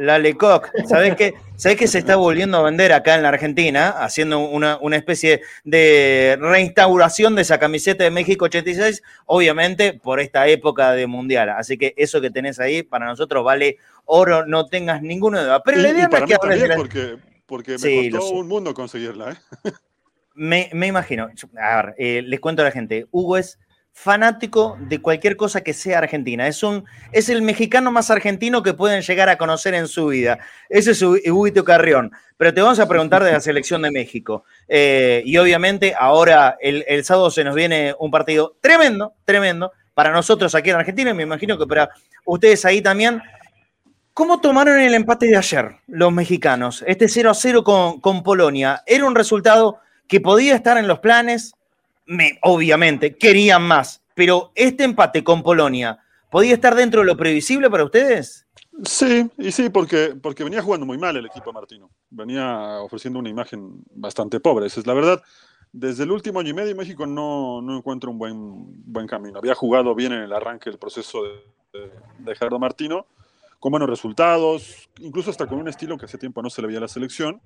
La 0.00 0.18
Lecoq, 0.18 0.70
¿sabés 0.86 1.14
qué? 1.14 1.34
¿Sabés 1.56 1.76
que 1.76 1.86
se 1.86 1.98
está 1.98 2.16
volviendo 2.16 2.56
a 2.56 2.62
vender 2.62 2.90
acá 2.94 3.16
en 3.16 3.22
la 3.22 3.28
Argentina? 3.28 3.90
Haciendo 3.90 4.38
una, 4.38 4.78
especie 4.92 5.42
de 5.62 6.38
reinstauración 6.40 7.34
de 7.34 7.42
esa 7.42 7.58
camiseta 7.58 8.02
de 8.04 8.10
México 8.10 8.46
86, 8.46 9.02
obviamente 9.26 9.92
por 9.92 10.20
esta 10.20 10.48
época 10.48 10.92
de 10.92 11.06
Mundial. 11.06 11.50
Así 11.50 11.76
que 11.76 11.92
eso 11.98 12.22
que 12.22 12.30
tenés 12.30 12.58
ahí 12.60 12.82
para 12.82 13.04
nosotros 13.04 13.44
vale 13.44 13.76
oro, 14.06 14.46
no 14.46 14.64
tengas 14.64 15.02
ninguna 15.02 15.42
duda. 15.42 15.62
Pero 15.62 15.82
la 15.82 15.90
idea 15.90 16.08
es 16.10 16.24
que 16.24 16.36
también 16.38 16.70
porque, 16.78 17.16
porque 17.44 17.76
me 17.76 18.10
costó 18.10 18.36
un 18.36 18.48
mundo 18.48 18.72
conseguirla. 18.72 19.32
¿eh? 19.32 19.72
Me, 20.34 20.70
imagino. 20.72 21.28
A 21.60 21.76
ver, 21.76 21.94
eh, 21.98 22.22
les 22.24 22.40
cuento 22.40 22.62
a 22.62 22.64
la 22.64 22.70
gente. 22.70 23.06
Hugo 23.10 23.36
es 23.36 23.58
fanático 24.02 24.78
de 24.80 25.02
cualquier 25.02 25.36
cosa 25.36 25.60
que 25.60 25.74
sea 25.74 25.98
argentina. 25.98 26.48
Es, 26.48 26.62
un, 26.62 26.86
es 27.12 27.28
el 27.28 27.42
mexicano 27.42 27.92
más 27.92 28.10
argentino 28.10 28.62
que 28.62 28.72
pueden 28.72 29.02
llegar 29.02 29.28
a 29.28 29.36
conocer 29.36 29.74
en 29.74 29.88
su 29.88 30.06
vida. 30.06 30.38
Ese 30.70 30.92
es 30.92 31.02
Huguito 31.02 31.64
Carrión. 31.64 32.10
Pero 32.38 32.54
te 32.54 32.62
vamos 32.62 32.80
a 32.80 32.88
preguntar 32.88 33.22
de 33.22 33.32
la 33.32 33.40
selección 33.40 33.82
de 33.82 33.90
México. 33.90 34.44
Eh, 34.68 35.22
y 35.26 35.36
obviamente 35.36 35.94
ahora 35.98 36.56
el, 36.60 37.04
sábado 37.04 37.30
se 37.30 37.44
nos 37.44 37.54
viene 37.54 37.94
un 37.98 38.10
partido 38.10 38.56
tremendo, 38.62 39.12
tremendo, 39.26 39.72
para 39.92 40.10
nosotros 40.12 40.54
aquí 40.54 40.70
en 40.70 40.76
Argentina 40.76 41.10
y 41.10 41.14
me 41.14 41.24
imagino 41.24 41.58
que 41.58 41.66
para 41.66 41.90
ustedes 42.24 42.64
ahí 42.64 42.80
también. 42.80 43.20
¿Cómo 44.14 44.40
tomaron 44.40 44.80
el 44.80 44.94
empate 44.94 45.26
de 45.26 45.36
ayer 45.36 45.76
los 45.86 46.10
mexicanos? 46.10 46.82
Este 46.86 47.06
0 47.06 47.30
a 47.30 47.34
0 47.34 47.64
con, 47.64 48.00
con 48.00 48.22
Polonia. 48.22 48.82
¿Era 48.86 49.04
un 49.04 49.14
resultado 49.14 49.78
que 50.08 50.20
podía 50.20 50.54
estar 50.54 50.78
en 50.78 50.88
los 50.88 51.00
planes? 51.00 51.54
Obviamente, 52.42 53.16
querían 53.16 53.62
más, 53.62 54.02
pero 54.14 54.52
este 54.54 54.84
empate 54.84 55.24
con 55.24 55.42
Polonia, 55.42 55.98
¿podía 56.30 56.54
estar 56.54 56.74
dentro 56.74 57.00
de 57.00 57.06
lo 57.06 57.16
previsible 57.16 57.70
para 57.70 57.84
ustedes? 57.84 58.46
Sí, 58.84 59.30
y 59.36 59.52
sí, 59.52 59.68
porque, 59.68 60.16
porque 60.20 60.44
venía 60.44 60.62
jugando 60.62 60.86
muy 60.86 60.96
mal 60.96 61.16
el 61.16 61.26
equipo 61.26 61.52
Martino. 61.52 61.90
Venía 62.08 62.80
ofreciendo 62.80 63.18
una 63.18 63.28
imagen 63.28 63.82
bastante 63.90 64.40
pobre, 64.40 64.66
esa 64.66 64.80
es 64.80 64.86
la 64.86 64.94
verdad. 64.94 65.22
Desde 65.72 66.04
el 66.04 66.10
último 66.10 66.40
año 66.40 66.50
y 66.50 66.54
medio 66.54 66.74
México 66.74 67.06
no, 67.06 67.62
no 67.62 67.76
encuentra 67.76 68.10
un 68.10 68.18
buen, 68.18 68.92
buen 68.92 69.06
camino. 69.06 69.38
Había 69.38 69.54
jugado 69.54 69.94
bien 69.94 70.12
en 70.12 70.22
el 70.22 70.32
arranque 70.32 70.70
del 70.70 70.78
proceso 70.78 71.22
de, 71.22 71.90
de, 72.18 72.34
Gerardo 72.34 72.58
Martino, 72.58 73.06
con 73.58 73.70
buenos 73.70 73.88
resultados, 73.88 74.88
incluso 74.98 75.30
hasta 75.30 75.46
con 75.46 75.58
un 75.58 75.68
estilo 75.68 75.96
que 75.96 76.06
hace 76.06 76.18
tiempo 76.18 76.42
no 76.42 76.50
se 76.50 76.60
le 76.62 76.68
veía 76.68 76.78
a 76.78 76.82
la 76.82 76.88
selección. 76.88 77.40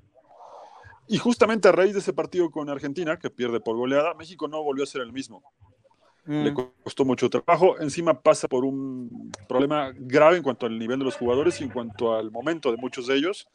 Y 1.06 1.18
justamente 1.18 1.68
a 1.68 1.72
raíz 1.72 1.92
de 1.92 1.98
ese 1.98 2.12
partido 2.12 2.50
con 2.50 2.70
Argentina, 2.70 3.18
que 3.18 3.30
pierde 3.30 3.60
por 3.60 3.76
goleada, 3.76 4.14
México 4.14 4.48
no 4.48 4.62
volvió 4.62 4.84
a 4.84 4.86
ser 4.86 5.02
el 5.02 5.12
mismo. 5.12 5.42
Le 6.26 6.52
mm. 6.52 6.54
costó 6.82 7.04
mucho 7.04 7.28
trabajo. 7.28 7.78
Encima 7.80 8.22
pasa 8.22 8.48
por 8.48 8.64
un 8.64 9.30
problema 9.46 9.92
grave 9.94 10.38
en 10.38 10.42
cuanto 10.42 10.64
al 10.64 10.78
nivel 10.78 10.98
de 10.98 11.04
los 11.04 11.16
jugadores 11.16 11.60
y 11.60 11.64
en 11.64 11.70
cuanto 11.70 12.14
al 12.14 12.30
momento 12.30 12.70
de 12.70 12.78
muchos 12.78 13.06
de 13.06 13.16
ellos, 13.16 13.46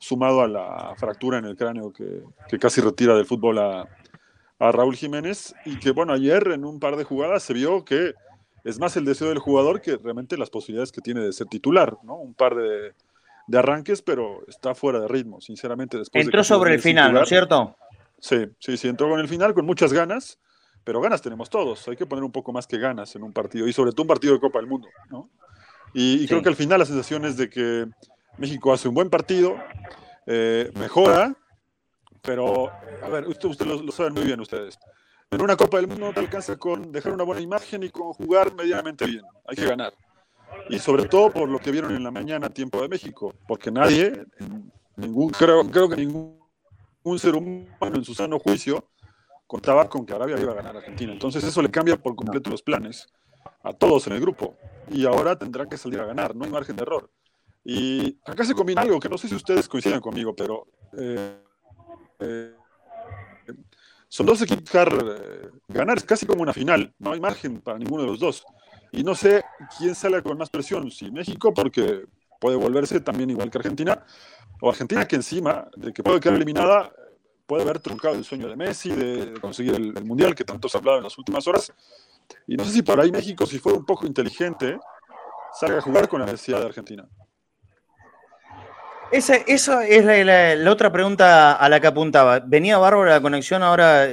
sumado 0.00 0.40
a 0.40 0.48
la 0.48 0.94
fractura 0.96 1.38
en 1.38 1.44
el 1.44 1.56
cráneo 1.56 1.92
que, 1.92 2.22
que 2.48 2.58
casi 2.58 2.80
retira 2.80 3.14
del 3.14 3.26
fútbol 3.26 3.58
a, 3.58 3.88
a 4.58 4.72
Raúl 4.72 4.96
Jiménez. 4.96 5.54
Y 5.64 5.78
que, 5.78 5.92
bueno, 5.92 6.12
ayer 6.12 6.48
en 6.48 6.64
un 6.64 6.80
par 6.80 6.96
de 6.96 7.04
jugadas 7.04 7.44
se 7.44 7.54
vio 7.54 7.84
que 7.84 8.14
es 8.64 8.80
más 8.80 8.96
el 8.96 9.04
deseo 9.04 9.28
del 9.28 9.38
jugador 9.38 9.80
que 9.80 9.96
realmente 9.96 10.36
las 10.36 10.50
posibilidades 10.50 10.90
que 10.90 11.00
tiene 11.00 11.20
de 11.20 11.32
ser 11.32 11.46
titular, 11.46 11.96
¿no? 12.02 12.16
Un 12.16 12.34
par 12.34 12.56
de, 12.56 12.94
de 13.46 13.58
arranques, 13.58 14.02
pero 14.02 14.44
está 14.48 14.74
fuera 14.74 15.00
de 15.00 15.08
ritmo, 15.08 15.40
sinceramente. 15.40 15.98
Después 15.98 16.24
entró 16.24 16.42
sobre 16.44 16.74
el 16.74 16.80
final, 16.80 17.12
¿no 17.12 17.22
es 17.22 17.28
cierto? 17.28 17.76
Sí, 18.18 18.46
sí, 18.58 18.76
sí, 18.76 18.88
entró 18.88 19.08
con 19.08 19.20
el 19.20 19.28
final 19.28 19.54
con 19.54 19.66
muchas 19.66 19.92
ganas, 19.92 20.38
pero 20.84 21.00
ganas 21.00 21.22
tenemos 21.22 21.50
todos. 21.50 21.86
Hay 21.88 21.96
que 21.96 22.06
poner 22.06 22.24
un 22.24 22.32
poco 22.32 22.52
más 22.52 22.66
que 22.66 22.78
ganas 22.78 23.14
en 23.14 23.22
un 23.22 23.32
partido, 23.32 23.68
y 23.68 23.72
sobre 23.72 23.92
todo 23.92 24.02
un 24.02 24.08
partido 24.08 24.34
de 24.34 24.40
Copa 24.40 24.58
del 24.58 24.68
Mundo, 24.68 24.88
¿no? 25.10 25.30
Y, 25.94 26.26
creo 26.26 26.42
que 26.42 26.48
al 26.48 26.56
final 26.56 26.78
la 26.78 26.84
sensación 26.84 27.24
es 27.24 27.36
de 27.36 27.48
que 27.48 27.86
México 28.36 28.72
hace 28.72 28.88
un 28.88 28.94
buen 28.94 29.08
partido, 29.08 29.56
eh, 30.26 30.70
mejora, 30.74 31.34
pero, 32.20 32.70
a 33.02 33.08
ver, 33.08 33.26
ustedes 33.28 33.52
usted 33.52 33.66
lo, 33.66 33.92
saben 33.92 34.12
muy 34.12 34.24
bien 34.24 34.40
ustedes. 34.40 34.78
En 35.30 35.40
una 35.40 35.56
Copa 35.56 35.78
del 35.78 35.86
Mundo 35.86 36.06
no 36.06 36.12
te 36.12 36.20
alcanza 36.20 36.56
con 36.56 36.92
dejar 36.92 37.12
una 37.12 37.24
buena 37.24 37.40
imagen 37.40 37.82
y 37.82 37.90
con 37.90 38.12
jugar 38.12 38.54
medianamente 38.54 39.06
bien. 39.06 39.22
Hay 39.46 39.56
que 39.56 39.66
ganar 39.66 39.94
y 40.68 40.78
sobre 40.78 41.06
todo 41.06 41.30
por 41.30 41.48
lo 41.48 41.58
que 41.58 41.70
vieron 41.70 41.94
en 41.94 42.02
la 42.02 42.10
mañana 42.10 42.50
tiempo 42.50 42.80
de 42.82 42.88
México, 42.88 43.34
porque 43.46 43.70
nadie, 43.70 44.26
ningún, 44.96 45.30
creo, 45.30 45.68
creo 45.70 45.88
que 45.88 45.96
ningún 45.96 46.36
un 47.06 47.18
ser 47.20 47.36
humano 47.36 47.94
en 47.94 48.04
su 48.04 48.14
sano 48.14 48.38
juicio 48.40 48.88
contaba 49.46 49.88
con 49.88 50.04
que 50.04 50.12
Arabia 50.12 50.40
iba 50.40 50.52
a 50.52 50.56
ganar 50.56 50.74
a 50.74 50.78
Argentina. 50.80 51.12
Entonces 51.12 51.44
eso 51.44 51.62
le 51.62 51.70
cambia 51.70 51.96
por 51.96 52.16
completo 52.16 52.50
los 52.50 52.62
planes 52.62 53.06
a 53.62 53.72
todos 53.72 54.08
en 54.08 54.14
el 54.14 54.20
grupo 54.20 54.56
y 54.90 55.06
ahora 55.06 55.38
tendrá 55.38 55.66
que 55.66 55.76
salir 55.76 56.00
a 56.00 56.04
ganar, 56.04 56.34
no 56.34 56.44
hay 56.44 56.50
margen 56.50 56.74
de 56.74 56.82
error. 56.82 57.08
Y 57.64 58.18
acá 58.24 58.44
se 58.44 58.54
combina 58.54 58.82
algo 58.82 58.98
que 58.98 59.08
no 59.08 59.18
sé 59.18 59.28
si 59.28 59.36
ustedes 59.36 59.68
coinciden 59.68 60.00
conmigo, 60.00 60.34
pero 60.34 60.66
eh, 60.98 61.42
eh, 62.20 62.54
son 64.08 64.26
dos 64.26 64.42
equipos 64.42 64.74
eh, 64.74 65.50
ganar 65.68 65.98
es 65.98 66.04
casi 66.04 66.26
como 66.26 66.42
una 66.42 66.52
final, 66.52 66.92
no 66.98 67.12
hay 67.12 67.20
margen 67.20 67.60
para 67.60 67.78
ninguno 67.78 68.02
de 68.02 68.08
los 68.08 68.18
dos. 68.18 68.44
Y 68.92 69.02
no 69.02 69.14
sé 69.14 69.44
quién 69.78 69.94
sale 69.94 70.22
con 70.22 70.38
más 70.38 70.50
presión, 70.50 70.90
si 70.90 71.10
México, 71.10 71.52
porque 71.52 72.06
puede 72.40 72.56
volverse 72.56 73.00
también 73.00 73.30
igual 73.30 73.50
que 73.50 73.58
Argentina, 73.58 74.04
o 74.60 74.70
Argentina 74.70 75.06
que 75.06 75.16
encima 75.16 75.68
de 75.76 75.92
que 75.92 76.02
puede 76.02 76.20
quedar 76.20 76.36
eliminada, 76.36 76.92
puede 77.46 77.62
haber 77.62 77.78
truncado 77.78 78.14
el 78.14 78.24
sueño 78.24 78.48
de 78.48 78.56
Messi, 78.56 78.90
de 78.90 79.40
conseguir 79.40 79.74
el, 79.74 80.04
Mundial 80.04 80.34
que 80.34 80.44
tanto 80.44 80.68
se 80.68 80.76
ha 80.76 80.80
hablado 80.80 80.98
en 80.98 81.04
las 81.04 81.16
últimas 81.18 81.46
horas. 81.46 81.72
Y 82.46 82.56
no 82.56 82.64
sé 82.64 82.72
si 82.72 82.82
por 82.82 83.00
ahí 83.00 83.12
México, 83.12 83.46
si 83.46 83.58
fuera 83.58 83.78
un 83.78 83.84
poco 83.84 84.06
inteligente, 84.06 84.78
salga 85.58 85.78
a 85.78 85.82
jugar 85.82 86.08
con 86.08 86.20
la 86.20 86.26
necesidad 86.26 86.60
de 86.60 86.66
Argentina. 86.66 87.08
Esa, 89.12 89.36
esa 89.36 89.86
es 89.86 90.26
la, 90.58 90.70
otra 90.70 90.90
pregunta 90.90 91.52
a 91.52 91.68
la 91.68 91.78
que 91.78 91.86
apuntaba. 91.86 92.40
Venía 92.40 92.78
bárbara 92.78 93.12
la 93.12 93.20
conexión, 93.20 93.62
ahora, 93.62 94.08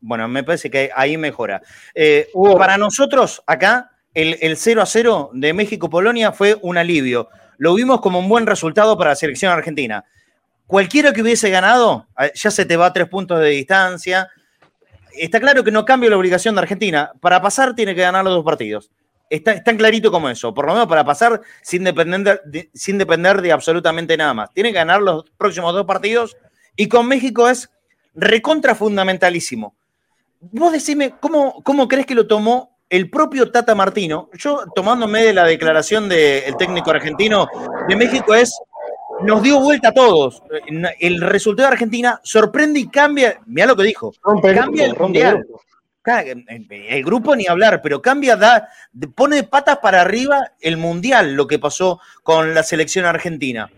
bueno, 0.00 0.28
me 0.28 0.44
parece 0.44 0.70
que 0.70 0.90
ahí 0.94 1.16
mejora. 1.16 1.62
Eh, 1.94 2.28
para 2.58 2.76
nosotros, 2.76 3.42
acá, 3.46 3.90
el, 4.18 4.36
el 4.40 4.56
0 4.56 4.82
a 4.82 4.86
0 4.86 5.30
de 5.32 5.52
México-Polonia 5.52 6.32
fue 6.32 6.58
un 6.60 6.76
alivio. 6.76 7.28
Lo 7.56 7.74
vimos 7.74 8.00
como 8.00 8.18
un 8.18 8.28
buen 8.28 8.46
resultado 8.46 8.98
para 8.98 9.10
la 9.10 9.16
selección 9.16 9.52
argentina. 9.52 10.04
Cualquiera 10.66 11.12
que 11.12 11.22
hubiese 11.22 11.50
ganado, 11.50 12.08
ya 12.34 12.50
se 12.50 12.66
te 12.66 12.76
va 12.76 12.86
a 12.86 12.92
tres 12.92 13.08
puntos 13.08 13.38
de 13.38 13.50
distancia. 13.50 14.28
Está 15.12 15.38
claro 15.38 15.62
que 15.62 15.70
no 15.70 15.84
cambia 15.84 16.10
la 16.10 16.16
obligación 16.16 16.56
de 16.56 16.62
Argentina. 16.62 17.12
Para 17.20 17.40
pasar, 17.40 17.76
tiene 17.76 17.94
que 17.94 18.00
ganar 18.00 18.24
los 18.24 18.34
dos 18.34 18.44
partidos. 18.44 18.90
Está, 19.30 19.52
es 19.52 19.62
tan 19.62 19.76
clarito 19.76 20.10
como 20.10 20.28
eso, 20.28 20.52
por 20.52 20.66
lo 20.66 20.72
menos 20.72 20.88
para 20.88 21.04
pasar 21.04 21.40
sin 21.62 21.84
depender, 21.84 22.42
de, 22.44 22.70
sin 22.74 22.98
depender 22.98 23.40
de 23.40 23.52
absolutamente 23.52 24.16
nada 24.16 24.34
más. 24.34 24.52
Tiene 24.52 24.70
que 24.70 24.78
ganar 24.78 25.00
los 25.00 25.30
próximos 25.36 25.72
dos 25.74 25.86
partidos 25.86 26.36
y 26.74 26.88
con 26.88 27.06
México 27.06 27.48
es 27.48 27.70
recontra 28.14 28.74
fundamentalísimo. 28.74 29.76
Vos 30.40 30.72
decime, 30.72 31.14
¿cómo, 31.20 31.62
cómo 31.62 31.86
crees 31.86 32.06
que 32.06 32.16
lo 32.16 32.26
tomó 32.26 32.77
el 32.88 33.10
propio 33.10 33.50
Tata 33.50 33.74
Martino? 33.74 34.30
Yo, 34.34 34.64
tomándome 34.74 35.24
de 35.24 35.32
la 35.32 35.44
declaración 35.44 36.08
del 36.08 36.56
técnico 36.56 36.90
argentino 36.90 37.48
de 37.88 37.96
México, 37.96 38.34
es 38.34 38.58
nos 39.22 39.42
dio 39.42 39.60
vuelta 39.60 39.88
a 39.88 39.94
todos. 39.94 40.42
El 41.00 41.20
resultado 41.20 41.68
de 41.68 41.72
Argentina 41.72 42.20
sorprende 42.22 42.80
y 42.80 42.88
cambia. 42.88 43.40
Mira 43.46 43.66
lo 43.66 43.76
que 43.76 43.82
dijo. 43.82 44.12
cambia 44.42 44.86
el 44.86 44.96
mundial 44.96 45.44
el 46.08 47.04
grupo 47.04 47.36
ni 47.36 47.46
hablar, 47.46 47.80
pero 47.82 48.00
cambia, 48.00 48.36
da, 48.36 48.68
pone 49.14 49.42
patas 49.42 49.78
para 49.78 50.00
arriba 50.00 50.52
el 50.60 50.76
mundial, 50.76 51.34
lo 51.34 51.46
que 51.46 51.58
pasó 51.58 52.00
con 52.22 52.54
la 52.54 52.62
selección 52.62 53.04
argentina. 53.04 53.70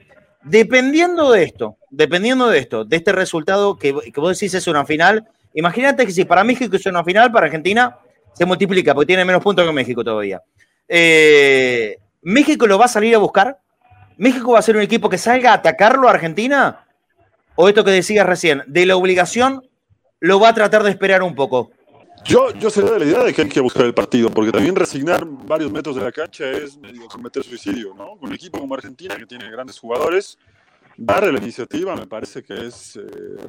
Dependiendo 0.42 1.32
de 1.32 1.42
esto, 1.42 1.76
dependiendo 1.90 2.48
de 2.48 2.58
esto, 2.58 2.84
de 2.84 2.96
este 2.96 3.12
resultado 3.12 3.76
que, 3.76 3.92
vos 3.92 4.38
decís 4.38 4.54
es 4.54 4.66
una 4.66 4.86
final, 4.86 5.28
imagínate 5.54 6.06
que 6.06 6.12
si 6.12 6.24
para 6.24 6.44
México 6.44 6.76
es 6.76 6.86
una 6.86 7.04
final, 7.04 7.32
para 7.32 7.46
Argentina 7.46 7.98
se 8.34 8.44
multiplica, 8.44 8.94
porque 8.94 9.08
tiene 9.08 9.24
menos 9.24 9.42
puntos 9.42 9.66
que 9.66 9.72
México 9.72 10.04
todavía. 10.04 10.42
Eh, 10.88 11.96
¿México 12.22 12.66
lo 12.66 12.78
va 12.78 12.86
a 12.86 12.88
salir 12.88 13.14
a 13.14 13.18
buscar? 13.18 13.58
¿México 14.16 14.52
va 14.52 14.58
a 14.58 14.62
ser 14.62 14.76
un 14.76 14.82
equipo 14.82 15.08
que 15.08 15.18
salga 15.18 15.52
a 15.52 15.54
atacarlo 15.54 16.08
a 16.08 16.12
Argentina? 16.12 16.86
¿O 17.54 17.68
esto 17.68 17.84
que 17.84 17.90
decías 17.90 18.26
recién, 18.26 18.62
de 18.66 18.86
la 18.86 18.96
obligación, 18.96 19.68
lo 20.20 20.40
va 20.40 20.50
a 20.50 20.54
tratar 20.54 20.82
de 20.82 20.90
esperar 20.90 21.22
un 21.22 21.34
poco? 21.34 21.70
Yo, 22.24 22.52
yo 22.52 22.68
sería 22.68 22.92
de 22.92 22.98
la 22.98 23.04
idea 23.06 23.24
de 23.24 23.32
que 23.32 23.42
hay 23.42 23.48
que 23.48 23.60
buscar 23.60 23.86
el 23.86 23.94
partido, 23.94 24.30
porque 24.30 24.52
también 24.52 24.76
resignar 24.76 25.24
varios 25.24 25.72
metros 25.72 25.96
de 25.96 26.02
la 26.02 26.12
cancha 26.12 26.50
es 26.50 26.76
medio 26.76 27.06
cometer 27.08 27.42
suicidio, 27.42 27.94
¿no? 27.94 28.14
Un 28.20 28.34
equipo 28.34 28.58
como 28.58 28.74
Argentina, 28.74 29.16
que 29.16 29.24
tiene 29.24 29.50
grandes 29.50 29.78
jugadores, 29.78 30.36
darle 30.96 31.32
la 31.32 31.38
iniciativa 31.38 31.96
me 31.96 32.06
parece 32.06 32.42
que 32.42 32.66
es 32.66 32.96
eh, 32.96 33.00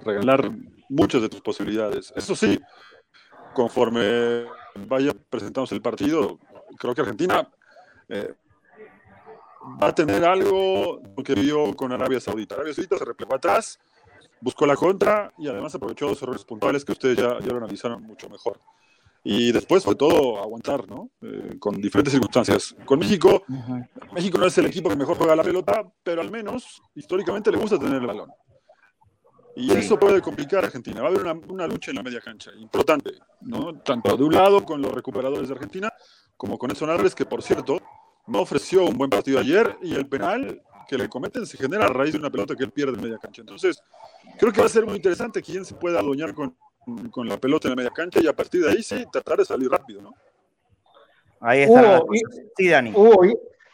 regalar 0.06 0.50
muchas 0.88 1.22
de 1.22 1.30
tus 1.30 1.42
posibilidades. 1.42 2.14
Eso 2.16 2.34
sí, 2.34 2.58
conforme 3.54 4.46
vaya 4.76 5.14
presentándose 5.30 5.76
el 5.76 5.82
partido, 5.82 6.40
creo 6.78 6.94
que 6.96 7.02
Argentina 7.02 7.48
eh, 8.10 8.34
va 9.82 9.88
a 9.88 9.96
tener 9.96 10.24
algo 10.26 11.02
que 11.24 11.36
vio 11.36 11.76
con 11.76 11.92
Arabia 11.92 12.20
Saudita. 12.20 12.56
Arabia 12.56 12.74
Saudita 12.74 12.98
se 12.98 13.06
replegó 13.06 13.36
atrás 13.36 13.80
buscó 14.42 14.66
la 14.66 14.76
contra 14.76 15.32
y 15.38 15.48
además 15.48 15.74
aprovechó 15.76 16.08
los 16.08 16.22
errores 16.22 16.44
puntuales 16.44 16.84
que 16.84 16.92
ustedes 16.92 17.18
ya, 17.18 17.40
ya 17.40 17.48
lo 17.48 17.58
analizaron 17.58 18.04
mucho 18.04 18.30
mejor. 18.30 18.60
Y 19.24 19.52
después, 19.52 19.84
sobre 19.84 19.98
todo, 19.98 20.42
aguantar, 20.42 20.90
¿no? 20.90 21.12
Eh, 21.22 21.58
con 21.60 21.80
diferentes 21.80 22.12
circunstancias. 22.12 22.76
Con 22.86 22.98
México, 22.98 23.44
México 24.14 24.40
no 24.40 24.48
es 24.48 24.58
el 24.58 24.66
equipo 24.66 24.90
que 24.90 24.96
mejor 24.96 25.16
juega 25.16 25.36
la 25.36 25.44
pelota, 25.44 25.86
pero 26.04 26.22
al 26.22 26.32
menos 26.32 26.82
históricamente 26.96 27.52
le 27.52 27.58
gusta 27.58 27.78
tener 27.78 28.02
el 28.02 28.08
balón. 28.08 28.32
Y 29.56 29.72
eso 29.72 30.00
puede 30.00 30.22
complicar 30.22 30.64
a 30.64 30.68
Argentina. 30.68 31.02
Va 31.02 31.08
a 31.08 31.10
haber 31.10 31.22
una, 31.22 31.34
una, 31.50 31.68
lucha 31.68 31.92
en 31.92 31.98
la 31.98 32.04
media 32.04 32.22
cancha, 32.22 32.52
importante, 32.58 33.12
¿no? 33.42 33.80
Tanto 33.80 34.16
de 34.16 34.24
un 34.24 34.34
lado 34.34 34.64
con 34.64 34.82
los 34.82 34.92
recuperadores 34.94 35.50
de 35.50 35.56
Argentina, 35.56 35.94
como 36.38 36.58
con 36.58 36.72
Edson 36.72 36.90
Álvarez, 36.90 37.14
que 37.14 37.26
por 37.26 37.44
cierto, 37.44 37.82
no 38.28 38.40
ofreció 38.40 38.86
un 38.86 38.98
buen 38.98 39.10
partido 39.10 39.40
ayer, 39.40 39.78
y 39.82 39.94
el 39.94 40.08
penal 40.08 40.62
que 40.88 40.98
le 40.98 41.10
cometen 41.10 41.46
se 41.46 41.58
genera 41.58 41.86
a 41.86 41.90
raíz 41.90 42.14
de 42.14 42.20
una 42.20 42.30
pelota 42.30 42.56
que 42.56 42.64
él 42.64 42.72
pierde 42.72 42.94
en 42.94 43.02
media 43.02 43.18
cancha. 43.18 43.42
Entonces, 43.42 43.82
creo 44.38 44.52
que 44.52 44.60
va 44.60 44.68
a 44.68 44.70
ser 44.70 44.86
muy 44.86 44.96
interesante 44.96 45.42
quién 45.42 45.64
se 45.66 45.76
pueda 45.76 46.00
adueñar 46.00 46.34
con, 46.34 46.56
con 47.10 47.28
la 47.28 47.38
pelota 47.38 47.68
en 47.68 47.72
la 47.72 47.76
media 47.76 47.92
cancha 47.92 48.20
y 48.22 48.28
a 48.28 48.34
partir 48.34 48.64
de 48.64 48.72
ahí 48.72 48.84
sí 48.84 49.06
tratar 49.12 49.38
de 49.38 49.46
salir 49.46 49.70
rápido, 49.70 50.02
¿no? 50.02 50.14
Ahí 51.40 51.62
está. 51.62 52.04
sí, 52.56 52.68
Dani. 52.68 52.94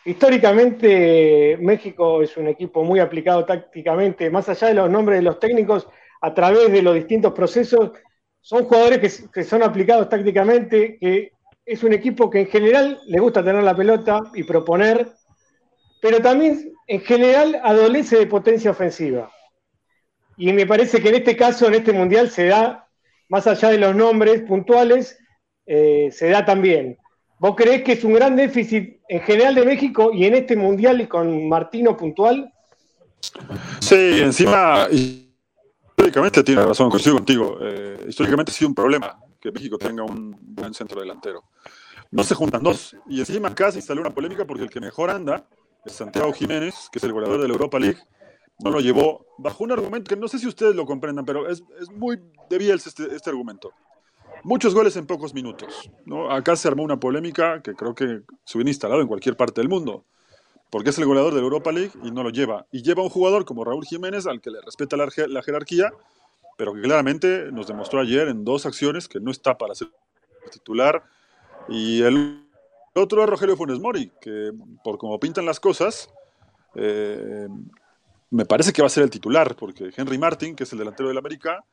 Históricamente 0.07 1.57
México 1.59 2.21
es 2.21 2.37
un 2.37 2.47
equipo 2.47 2.81
muy 2.85 3.01
aplicado 3.01 3.43
tácticamente, 3.43 4.29
más 4.29 4.47
allá 4.47 4.69
de 4.69 4.73
los 4.73 4.89
nombres 4.89 5.19
de 5.19 5.23
los 5.23 5.37
técnicos, 5.37 5.85
a 6.21 6.33
través 6.33 6.71
de 6.71 6.81
los 6.81 6.95
distintos 6.95 7.33
procesos, 7.33 7.91
son 8.39 8.63
jugadores 8.63 9.27
que, 9.33 9.43
son 9.43 9.63
aplicados 9.63 10.07
tácticamente, 10.07 10.97
que 10.97 11.33
es 11.65 11.83
un 11.83 11.91
equipo 11.91 12.29
que 12.29 12.39
en 12.39 12.47
general 12.47 13.01
le 13.05 13.19
gusta 13.19 13.43
tener 13.43 13.61
la 13.61 13.75
pelota 13.75 14.21
y 14.33 14.43
proponer, 14.43 15.09
pero 16.01 16.21
también 16.21 16.71
en 16.87 17.01
general 17.01 17.59
adolece 17.61 18.17
de 18.17 18.27
potencia 18.27 18.71
ofensiva. 18.71 19.29
Y 20.37 20.53
me 20.53 20.65
parece 20.65 21.01
que 21.01 21.09
en 21.09 21.15
este 21.15 21.35
caso, 21.35 21.67
en 21.67 21.73
este 21.73 21.91
mundial, 21.91 22.29
se 22.29 22.45
da, 22.45 22.87
más 23.27 23.45
allá 23.45 23.71
de 23.71 23.79
los 23.79 23.93
nombres 23.93 24.41
puntuales, 24.43 25.19
eh, 25.65 26.07
se 26.13 26.29
da 26.29 26.45
también. 26.45 26.97
¿Vos 27.39 27.55
creés 27.55 27.83
que 27.83 27.93
es 27.93 28.03
un 28.03 28.13
gran 28.13 28.35
déficit 28.35 28.99
en 29.07 29.21
general 29.21 29.55
de 29.55 29.65
México 29.65 30.11
y 30.13 30.25
en 30.25 30.35
este 30.35 30.55
mundial 30.55 31.01
y 31.01 31.07
con 31.07 31.47
Martino 31.47 31.95
puntual? 31.95 32.51
Sí, 33.79 34.21
encima, 34.21 34.87
históricamente 34.89 36.43
tiene 36.43 36.63
razón, 36.63 36.89
coincido 36.89 37.15
contigo. 37.15 37.57
Eh, 37.61 38.05
históricamente 38.07 38.51
ha 38.51 38.55
sido 38.55 38.69
un 38.69 38.75
problema 38.75 39.19
que 39.39 39.51
México 39.51 39.77
tenga 39.77 40.03
un 40.03 40.35
buen 40.41 40.73
centro 40.73 40.99
delantero. 40.99 41.43
No 42.11 42.23
se 42.23 42.35
juntan 42.35 42.63
dos. 42.63 42.95
Y 43.07 43.19
encima 43.19 43.53
casi 43.53 43.81
salió 43.81 44.01
una 44.01 44.13
polémica 44.13 44.45
porque 44.45 44.63
el 44.63 44.69
que 44.69 44.79
mejor 44.79 45.09
anda 45.09 45.47
Santiago 45.85 46.33
Jiménez, 46.33 46.89
que 46.91 46.99
es 46.99 47.03
el 47.03 47.13
goleador 47.13 47.41
de 47.41 47.47
la 47.47 47.53
Europa 47.53 47.79
League, 47.79 47.99
no 48.59 48.71
lo 48.71 48.79
llevó 48.79 49.27
bajo 49.37 49.63
un 49.63 49.71
argumento 49.71 50.09
que 50.09 50.19
no 50.19 50.27
sé 50.27 50.39
si 50.39 50.47
ustedes 50.47 50.75
lo 50.75 50.85
comprendan, 50.85 51.25
pero 51.25 51.47
es, 51.47 51.63
es 51.79 51.89
muy 51.91 52.19
de 52.49 52.73
este, 52.73 53.15
este, 53.15 53.29
argumento. 53.29 53.71
Muchos 54.43 54.73
goles 54.73 54.95
en 54.95 55.05
pocos 55.05 55.33
minutos. 55.33 55.91
¿no? 56.05 56.31
Acá 56.31 56.55
se 56.55 56.67
armó 56.67 56.83
una 56.83 56.99
polémica 56.99 57.61
que 57.61 57.73
creo 57.73 57.95
que 57.95 58.21
se 58.45 58.57
hubiera 58.57 58.69
instalado 58.69 59.01
en 59.01 59.07
cualquier 59.07 59.35
parte 59.35 59.61
del 59.61 59.69
mundo, 59.69 60.05
porque 60.69 60.89
es 60.89 60.97
el 60.97 61.05
goleador 61.05 61.33
de 61.33 61.39
la 61.39 61.45
Europa 61.45 61.71
League 61.71 61.91
y 62.03 62.11
no 62.11 62.23
lo 62.23 62.29
lleva. 62.29 62.65
Y 62.71 62.81
lleva 62.81 63.03
un 63.03 63.09
jugador 63.09 63.45
como 63.45 63.63
Raúl 63.63 63.85
Jiménez, 63.85 64.27
al 64.27 64.41
que 64.41 64.51
le 64.51 64.61
respeta 64.61 64.97
la, 64.97 65.07
la 65.27 65.43
jerarquía, 65.43 65.91
pero 66.57 66.73
que 66.73 66.81
claramente 66.81 67.51
nos 67.51 67.67
demostró 67.67 68.01
ayer 68.01 68.27
en 68.27 68.43
dos 68.43 68.65
acciones 68.65 69.07
que 69.07 69.19
no 69.19 69.31
está 69.31 69.57
para 69.57 69.75
ser 69.75 69.89
titular. 70.51 71.03
Y 71.69 72.01
el 72.01 72.47
otro 72.93 73.23
es 73.23 73.29
Rogelio 73.29 73.55
Funes 73.55 73.79
Mori, 73.79 74.11
que 74.21 74.51
por 74.83 74.97
como 74.97 75.19
pintan 75.19 75.45
las 75.45 75.59
cosas, 75.59 76.09
eh, 76.75 77.47
me 78.29 78.45
parece 78.45 78.73
que 78.73 78.81
va 78.81 78.87
a 78.87 78.89
ser 78.89 79.03
el 79.03 79.09
titular, 79.09 79.55
porque 79.55 79.91
Henry 79.95 80.17
Martin, 80.17 80.55
que 80.55 80.63
es 80.63 80.71
el 80.73 80.79
delantero 80.79 81.09
del 81.09 81.17
América, 81.17 81.63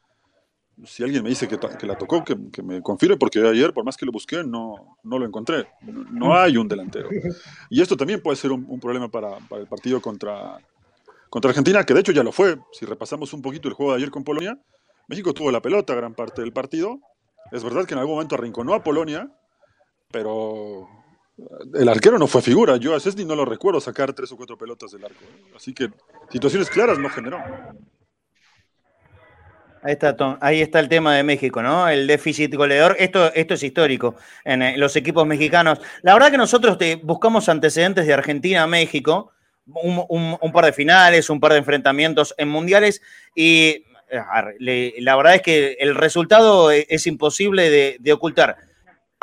si 0.84 1.04
alguien 1.04 1.22
me 1.22 1.28
dice 1.28 1.46
que, 1.46 1.58
la 1.86 1.96
tocó, 1.96 2.24
que, 2.24 2.36
me 2.62 2.82
confirme, 2.82 3.16
porque 3.16 3.40
ayer, 3.46 3.72
por 3.72 3.84
más 3.84 3.96
que 3.96 4.06
lo 4.06 4.12
busqué, 4.12 4.42
no, 4.42 4.98
no 5.02 5.18
lo 5.18 5.26
encontré. 5.26 5.68
No, 5.82 6.36
hay 6.36 6.56
un 6.56 6.66
delantero. 6.66 7.08
Y 7.70 7.80
esto 7.80 7.96
también 7.96 8.20
puede 8.20 8.36
ser 8.36 8.50
un, 8.50 8.80
problema 8.80 9.08
para, 9.08 9.38
el 9.52 9.66
partido 9.66 10.00
contra, 10.00 10.58
contra 11.30 11.50
Argentina, 11.50 11.84
que 11.84 11.94
de 11.94 12.00
hecho 12.00 12.12
ya 12.12 12.22
lo 12.22 12.32
fue. 12.32 12.58
Si 12.72 12.84
repasamos 12.86 13.32
un 13.32 13.42
poquito 13.42 13.68
el 13.68 13.74
juego 13.74 13.92
de 13.92 13.98
ayer 13.98 14.10
con 14.10 14.24
Polonia, 14.24 14.58
México 15.06 15.32
tuvo 15.32 15.50
la 15.50 15.62
pelota 15.62 15.94
gran 15.94 16.14
parte 16.14 16.42
del 16.42 16.52
partido. 16.52 16.98
Es 17.52 17.62
verdad 17.62 17.84
que 17.84 17.94
en 17.94 18.00
algún 18.00 18.14
momento 18.14 18.34
arrinconó 18.34 18.74
a 18.74 18.82
Polonia, 18.82 19.30
pero 20.10 20.88
el 21.74 21.88
arquero 21.88 22.18
no 22.18 22.26
fue 22.26 22.42
figura. 22.42 22.76
Yo 22.76 22.94
a 22.94 23.00
Cesny 23.00 23.24
no 23.24 23.36
lo 23.36 23.44
recuerdo 23.44 23.80
sacar 23.80 24.12
tres 24.12 24.32
o 24.32 24.36
cuatro 24.36 24.56
pelotas 24.56 24.90
del 24.92 25.04
arco. 25.04 25.24
¿eh? 25.24 25.52
Así 25.56 25.72
que 25.72 25.90
situaciones 26.30 26.70
claras 26.70 26.98
no 26.98 27.08
generó. 27.08 27.38
Ahí 29.84 29.92
está, 29.92 30.16
ahí 30.40 30.60
está 30.62 30.80
el 30.80 30.88
tema 30.88 31.14
de 31.14 31.22
México, 31.22 31.62
¿no? 31.62 31.88
El 31.88 32.06
déficit 32.06 32.54
goleador. 32.54 32.96
Esto, 32.98 33.32
esto 33.34 33.54
es 33.54 33.62
histórico 33.62 34.16
en 34.44 34.62
eh, 34.62 34.78
los 34.78 34.96
equipos 34.96 35.26
mexicanos. 35.26 35.78
La 36.02 36.14
verdad 36.14 36.30
que 36.30 36.38
nosotros 36.38 36.78
buscamos 37.02 37.48
antecedentes 37.48 38.06
de 38.06 38.14
Argentina 38.14 38.62
a 38.62 38.66
México, 38.66 39.32
un, 39.66 40.52
par 40.52 40.64
de 40.64 40.72
finales, 40.72 41.30
un 41.30 41.38
par 41.38 41.52
de 41.52 41.58
enfrentamientos 41.58 42.34
en 42.38 42.48
mundiales, 42.48 43.02
y 43.34 43.84
la 44.10 45.16
verdad 45.16 45.36
es 45.36 45.42
que 45.42 45.76
el 45.78 45.94
resultado 45.94 46.70
es, 46.70 47.06
imposible 47.06 47.98
de 47.98 48.12
ocultar 48.12 48.56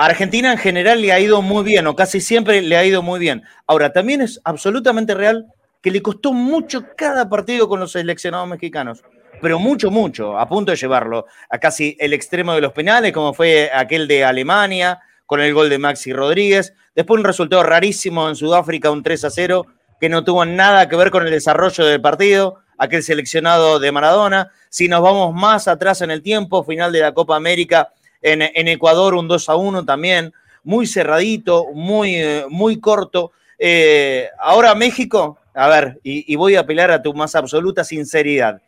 Argentina 0.05 0.51
en 0.51 0.57
general 0.57 1.01
le 1.01 1.11
ha 1.11 1.19
ido 1.19 1.41
muy 1.41 1.63
bien, 1.63 1.85
o 1.87 1.95
casi 1.95 2.21
siempre 2.21 2.61
le 2.61 2.77
ha 2.77 2.85
ido 2.85 3.01
muy 3.01 3.19
bien. 3.19 3.43
Ahora, 3.67 3.93
también 3.93 4.21
es 4.21 4.41
absolutamente 4.43 5.13
real 5.13 5.47
que 5.81 5.91
le 5.91 6.01
costó 6.01 6.33
mucho 6.33 6.85
cada 6.95 7.29
partido 7.29 7.67
con 7.67 7.79
los 7.79 7.91
seleccionados 7.91 8.47
mexicanos, 8.47 9.03
pero 9.41 9.59
mucho, 9.59 9.91
mucho, 9.91 10.37
a 10.37 10.47
punto 10.47 10.71
de 10.71 10.77
llevarlo 10.77 11.25
a 11.49 11.57
casi 11.57 11.97
el 11.99 12.13
extremo 12.13 12.53
de 12.53 12.61
los 12.61 12.73
penales, 12.73 13.11
como 13.11 13.33
fue 13.33 13.69
aquel 13.73 14.07
de 14.07 14.23
Alemania, 14.23 14.99
con 15.25 15.41
el 15.41 15.53
gol 15.53 15.69
de 15.69 15.79
Maxi 15.79 16.13
Rodríguez. 16.13 16.73
Después 16.95 17.17
un 17.19 17.25
resultado 17.25 17.63
rarísimo 17.63 18.27
en 18.29 18.35
Sudáfrica, 18.35 18.91
un 18.91 19.01
3 19.01 19.25
a 19.25 19.29
0, 19.29 19.65
que 19.99 20.09
no 20.09 20.23
tuvo 20.23 20.45
nada 20.45 20.89
que 20.89 20.95
ver 20.95 21.11
con 21.11 21.25
el 21.25 21.31
desarrollo 21.31 21.85
del 21.85 22.01
partido, 22.01 22.57
aquel 22.77 23.03
seleccionado 23.03 23.79
de 23.79 23.91
Maradona. 23.91 24.51
Si 24.69 24.87
nos 24.87 25.01
vamos 25.01 25.33
más 25.33 25.67
atrás 25.67 26.01
en 26.01 26.11
el 26.11 26.21
tiempo, 26.21 26.63
final 26.63 26.91
de 26.91 26.99
la 26.99 27.13
Copa 27.13 27.35
América 27.35 27.93
en, 28.21 28.67
Ecuador, 28.67 29.15
un 29.15 29.27
2 29.27 29.49
a 29.49 29.55
1 29.55 29.85
también, 29.85 30.33
muy 30.63 30.85
cerradito, 30.85 31.67
muy, 31.73 32.15
eh, 32.15 32.45
muy 32.49 32.79
corto. 32.79 33.31
Eh, 33.57 34.29
ahora 34.39 34.75
México, 34.75 35.37
a 35.53 35.67
ver, 35.67 35.99
y, 36.03 36.35
voy 36.35 36.55
a 36.55 36.61
apelar 36.61 36.91
a 36.91 37.01
tu 37.01 37.13
más 37.13 37.35
absoluta 37.35 37.83
sinceridad. 37.83 38.61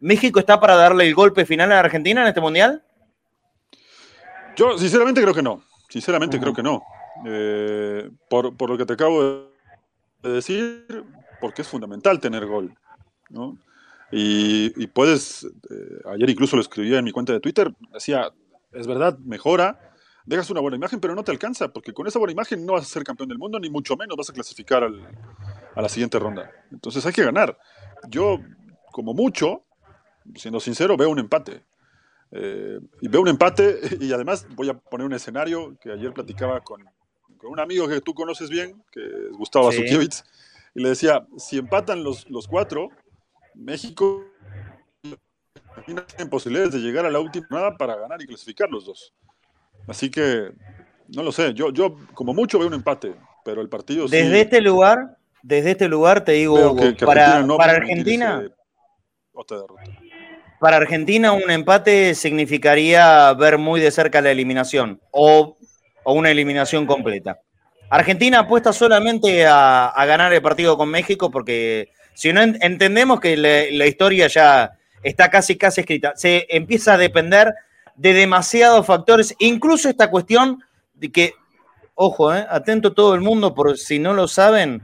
¿México 0.00 0.38
está 0.38 0.60
para 0.60 0.76
darle 0.76 1.06
el 1.06 1.14
golpe 1.14 1.46
final 1.46 1.72
a 1.72 1.80
Argentina 1.80 2.22
en 2.22 2.28
este 2.28 2.40
mundial? 2.40 2.84
Yo 4.56 4.78
sinceramente 4.78 5.22
creo 5.22 5.34
que 5.34 5.42
no. 5.42 5.62
Sinceramente 5.88 6.38
creo 6.38 6.52
que 6.52 6.62
no. 6.62 6.82
Eh, 7.26 8.10
por, 8.28 8.56
por, 8.56 8.70
lo 8.70 8.78
que 8.78 8.86
te 8.86 8.92
acabo 8.92 9.50
de 10.22 10.30
decir, 10.30 11.04
porque 11.40 11.62
es 11.62 11.68
fundamental 11.68 12.20
tener 12.20 12.46
gol. 12.46 12.76
¿no? 13.30 13.58
Y, 14.10 14.86
puedes, 14.88 15.44
eh, 15.44 16.00
ayer 16.12 16.30
incluso 16.30 16.56
lo 16.56 16.62
escribí 16.62 16.94
en 16.94 17.04
mi 17.04 17.12
cuenta 17.12 17.32
de 17.32 17.40
Twitter, 17.40 17.74
decía, 17.92 18.32
es 18.72 18.86
verdad, 18.86 19.18
mejora, 19.18 19.92
dejas 20.24 20.50
una 20.50 20.60
buena 20.60 20.76
imagen, 20.76 21.00
pero 21.00 21.14
no 21.14 21.24
te 21.24 21.30
alcanza, 21.30 21.68
porque 21.68 21.92
con 21.92 22.06
esa 22.06 22.18
buena 22.18 22.32
imagen 22.32 22.64
no 22.64 22.74
vas 22.74 22.82
a 22.82 22.86
ser 22.86 23.04
campeón 23.04 23.28
del 23.28 23.38
mundo, 23.38 23.60
ni 23.60 23.68
mucho 23.68 23.96
menos 23.96 24.16
vas 24.16 24.30
a 24.30 24.32
clasificar 24.32 24.84
a 25.74 25.82
la 25.82 25.88
siguiente 25.88 26.18
ronda. 26.18 26.50
Entonces 26.70 27.04
hay 27.04 27.12
que 27.12 27.24
ganar. 27.24 27.58
Yo, 28.08 28.38
como 28.92 29.12
mucho, 29.12 29.64
siendo 30.34 30.60
sincero, 30.60 30.96
veo 30.96 31.10
un 31.10 31.18
empate. 31.18 31.62
Eh, 32.30 32.78
y 33.00 33.08
veo 33.08 33.22
un 33.22 33.28
empate 33.28 33.80
y 34.00 34.12
además 34.12 34.46
voy 34.54 34.68
a 34.68 34.74
poner 34.74 35.06
un 35.06 35.14
escenario 35.14 35.78
que 35.80 35.92
ayer 35.92 36.12
platicaba 36.12 36.60
con, 36.60 36.84
con 37.38 37.50
un 37.50 37.60
amigo 37.60 37.88
que 37.88 38.00
tú 38.00 38.14
conoces 38.14 38.50
bien, 38.50 38.82
que 38.92 39.00
es 39.00 39.32
Gustavo 39.32 39.72
sí. 39.72 39.82
y 40.74 40.80
le 40.80 40.90
decía, 40.90 41.26
si 41.38 41.58
empatan 41.58 42.04
los, 42.04 42.28
los 42.28 42.46
cuatro, 42.46 42.90
México 43.54 44.24
tiene 45.86 46.02
posibilidades 46.30 46.72
de 46.74 46.80
llegar 46.80 47.06
a 47.06 47.10
la 47.10 47.20
última 47.20 47.46
nada 47.50 47.76
para 47.76 47.96
ganar 47.96 48.20
y 48.20 48.26
clasificar 48.26 48.68
los 48.70 48.84
dos. 48.84 49.14
Así 49.86 50.10
que, 50.10 50.52
no 51.08 51.22
lo 51.22 51.32
sé, 51.32 51.54
yo, 51.54 51.70
yo 51.70 51.96
como 52.14 52.34
mucho 52.34 52.58
veo 52.58 52.68
un 52.68 52.74
empate, 52.74 53.14
pero 53.44 53.62
el 53.62 53.68
partido 53.68 54.06
Desde 54.06 54.42
este 54.42 54.60
lugar, 54.60 55.16
desde 55.42 55.70
este 55.70 55.88
lugar 55.88 56.24
te 56.24 56.32
digo, 56.32 56.76
para, 57.04 57.46
para 57.46 57.72
Argentina... 57.72 58.42
Para 60.60 60.76
Argentina 60.76 61.32
un 61.32 61.50
empate 61.50 62.14
significaría 62.14 63.32
ver 63.34 63.58
muy 63.58 63.80
de 63.80 63.92
cerca 63.92 64.20
la 64.20 64.32
eliminación 64.32 65.00
o, 65.12 65.56
una 66.04 66.30
eliminación 66.30 66.86
completa. 66.86 67.38
Argentina 67.90 68.40
apuesta 68.40 68.72
solamente 68.72 69.46
a, 69.46 69.92
ganar 70.06 70.32
el 70.32 70.42
partido 70.42 70.76
con 70.76 70.88
México 70.88 71.30
porque 71.30 71.90
si 72.14 72.32
no 72.32 72.42
entendemos 72.42 73.20
que 73.20 73.36
la, 73.36 73.86
historia 73.86 74.26
ya 74.26 74.72
está 75.02 75.30
casi 75.30 75.56
casi 75.56 75.82
escrita, 75.82 76.14
se 76.16 76.46
empieza 76.48 76.94
a 76.94 76.98
depender 76.98 77.54
de 77.94 78.14
demasiados 78.14 78.86
factores, 78.86 79.34
incluso 79.38 79.88
esta 79.88 80.10
cuestión 80.10 80.62
de 80.94 81.12
que, 81.12 81.34
ojo, 81.94 82.34
eh, 82.34 82.46
atento 82.48 82.94
todo 82.94 83.14
el 83.14 83.20
mundo 83.20 83.54
por 83.54 83.76
si 83.76 83.98
no 83.98 84.14
lo 84.14 84.28
saben, 84.28 84.82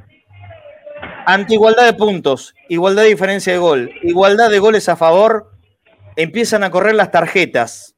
ante 1.26 1.54
igualdad 1.54 1.86
de 1.86 1.94
puntos, 1.94 2.54
igualdad 2.68 3.02
de 3.02 3.08
diferencia 3.08 3.52
de 3.52 3.58
gol, 3.58 3.90
igualdad 4.02 4.50
de 4.50 4.58
goles 4.58 4.88
a 4.88 4.96
favor, 4.96 5.53
empiezan 6.16 6.64
a 6.64 6.70
correr 6.70 6.94
las 6.94 7.10
tarjetas. 7.10 7.94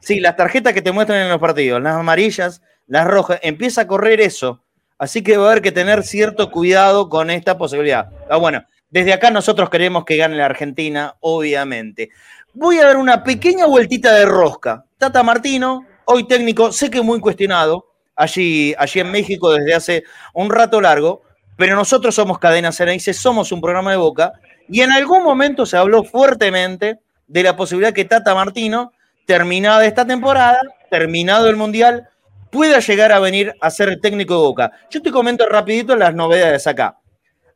Sí, 0.00 0.20
las 0.20 0.36
tarjetas 0.36 0.72
que 0.72 0.82
te 0.82 0.92
muestran 0.92 1.20
en 1.20 1.28
los 1.28 1.40
partidos, 1.40 1.82
las 1.82 1.96
amarillas, 1.96 2.62
las 2.86 3.06
rojas, 3.06 3.40
empieza 3.42 3.82
a 3.82 3.86
correr 3.86 4.20
eso. 4.20 4.62
Así 4.98 5.22
que 5.22 5.36
va 5.36 5.46
a 5.46 5.50
haber 5.50 5.62
que 5.62 5.72
tener 5.72 6.04
cierto 6.04 6.50
cuidado 6.50 7.08
con 7.08 7.30
esta 7.30 7.58
posibilidad. 7.58 8.10
Ah, 8.30 8.36
bueno, 8.36 8.64
desde 8.88 9.12
acá 9.12 9.30
nosotros 9.30 9.68
queremos 9.68 10.04
que 10.04 10.16
gane 10.16 10.36
la 10.36 10.46
Argentina, 10.46 11.16
obviamente. 11.20 12.10
Voy 12.54 12.78
a 12.78 12.86
dar 12.86 12.96
una 12.96 13.22
pequeña 13.22 13.66
vueltita 13.66 14.14
de 14.14 14.24
rosca. 14.24 14.84
Tata 14.96 15.22
Martino, 15.22 15.84
hoy 16.06 16.26
técnico, 16.26 16.72
sé 16.72 16.88
que 16.88 17.02
muy 17.02 17.20
cuestionado, 17.20 17.92
allí, 18.14 18.74
allí 18.78 19.00
en 19.00 19.10
México 19.10 19.52
desde 19.52 19.74
hace 19.74 20.04
un 20.32 20.50
rato 20.50 20.80
largo, 20.80 21.22
pero 21.56 21.76
nosotros 21.76 22.14
somos 22.14 22.38
Cadena 22.38 22.72
Ceneice, 22.72 23.12
somos 23.12 23.52
un 23.52 23.60
programa 23.60 23.90
de 23.90 23.98
boca, 23.98 24.32
y 24.68 24.80
en 24.80 24.92
algún 24.92 25.22
momento 25.22 25.66
se 25.66 25.76
habló 25.76 26.04
fuertemente 26.04 27.00
de 27.26 27.42
la 27.42 27.56
posibilidad 27.56 27.92
que 27.92 28.04
Tata 28.04 28.34
Martino, 28.34 28.92
terminada 29.26 29.84
esta 29.84 30.06
temporada, 30.06 30.60
terminado 30.90 31.48
el 31.48 31.56
Mundial, 31.56 32.08
pueda 32.50 32.78
llegar 32.80 33.12
a 33.12 33.18
venir 33.18 33.54
a 33.60 33.70
ser 33.70 34.00
técnico 34.00 34.34
de 34.34 34.40
Boca. 34.40 34.72
Yo 34.90 35.02
te 35.02 35.10
comento 35.10 35.46
rapidito 35.46 35.96
las 35.96 36.14
novedades 36.14 36.66
acá. 36.66 36.98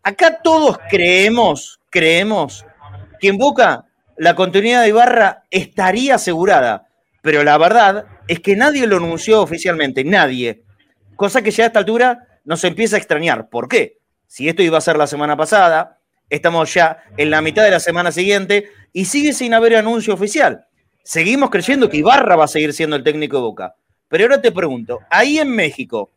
Acá 0.02 0.40
todos 0.42 0.78
creemos, 0.88 1.80
creemos 1.90 2.64
que 3.20 3.28
en 3.28 3.38
Boca 3.38 3.86
la 4.16 4.34
continuidad 4.34 4.82
de 4.82 4.88
Ibarra 4.88 5.44
estaría 5.50 6.16
asegurada, 6.16 6.88
pero 7.22 7.42
la 7.44 7.56
verdad 7.58 8.06
es 8.28 8.40
que 8.40 8.56
nadie 8.56 8.86
lo 8.86 8.96
anunció 8.96 9.42
oficialmente, 9.42 10.04
nadie. 10.04 10.62
Cosa 11.16 11.42
que 11.42 11.50
ya 11.50 11.64
a 11.64 11.66
esta 11.68 11.78
altura 11.78 12.26
nos 12.44 12.64
empieza 12.64 12.96
a 12.96 12.98
extrañar. 12.98 13.48
¿Por 13.48 13.68
qué? 13.68 13.98
Si 14.26 14.48
esto 14.48 14.62
iba 14.62 14.78
a 14.78 14.82
ser 14.82 14.96
la 14.96 15.06
semana 15.06 15.36
pasada, 15.36 15.98
estamos 16.28 16.72
ya 16.72 17.02
en 17.16 17.30
la 17.30 17.42
mitad 17.42 17.64
de 17.64 17.70
la 17.70 17.80
semana 17.80 18.12
siguiente 18.12 18.70
y 18.92 19.04
sigue 19.04 19.32
sin 19.32 19.54
haber 19.54 19.76
anuncio 19.76 20.14
oficial. 20.14 20.66
Seguimos 21.02 21.50
creyendo 21.50 21.88
que 21.88 21.98
Ibarra 21.98 22.36
va 22.36 22.44
a 22.44 22.48
seguir 22.48 22.72
siendo 22.72 22.96
el 22.96 23.02
técnico 23.02 23.36
de 23.36 23.42
Boca. 23.42 23.74
Pero 24.08 24.24
ahora 24.24 24.42
te 24.42 24.52
pregunto, 24.52 25.00
ahí 25.10 25.38
en 25.38 25.50
México, 25.50 26.10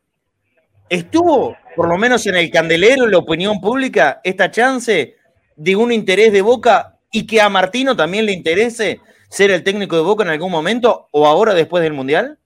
¿estuvo 0.89 1.55
por 1.75 1.87
lo 1.87 1.97
menos 1.97 2.25
en 2.27 2.35
el 2.35 2.49
candelero, 2.51 3.05
en 3.05 3.11
la 3.11 3.17
opinión 3.17 3.59
pública, 3.61 4.19
esta 4.23 4.51
chance 4.51 5.15
de 5.55 5.75
un 5.75 5.91
interés 5.91 6.31
de 6.31 6.41
Boca 6.41 6.99
y 7.11 7.25
que 7.25 7.41
a 7.41 7.49
Martino 7.49 7.95
también 7.95 8.25
le 8.25 8.31
interese 8.31 8.99
ser 9.29 9.51
el 9.51 9.63
técnico 9.63 9.95
de 9.95 10.03
Boca 10.03 10.23
en 10.23 10.29
algún 10.29 10.51
momento 10.51 11.07
o 11.11 11.27
ahora 11.27 11.53
después 11.53 11.83
del 11.83 11.93
Mundial? 11.93 12.37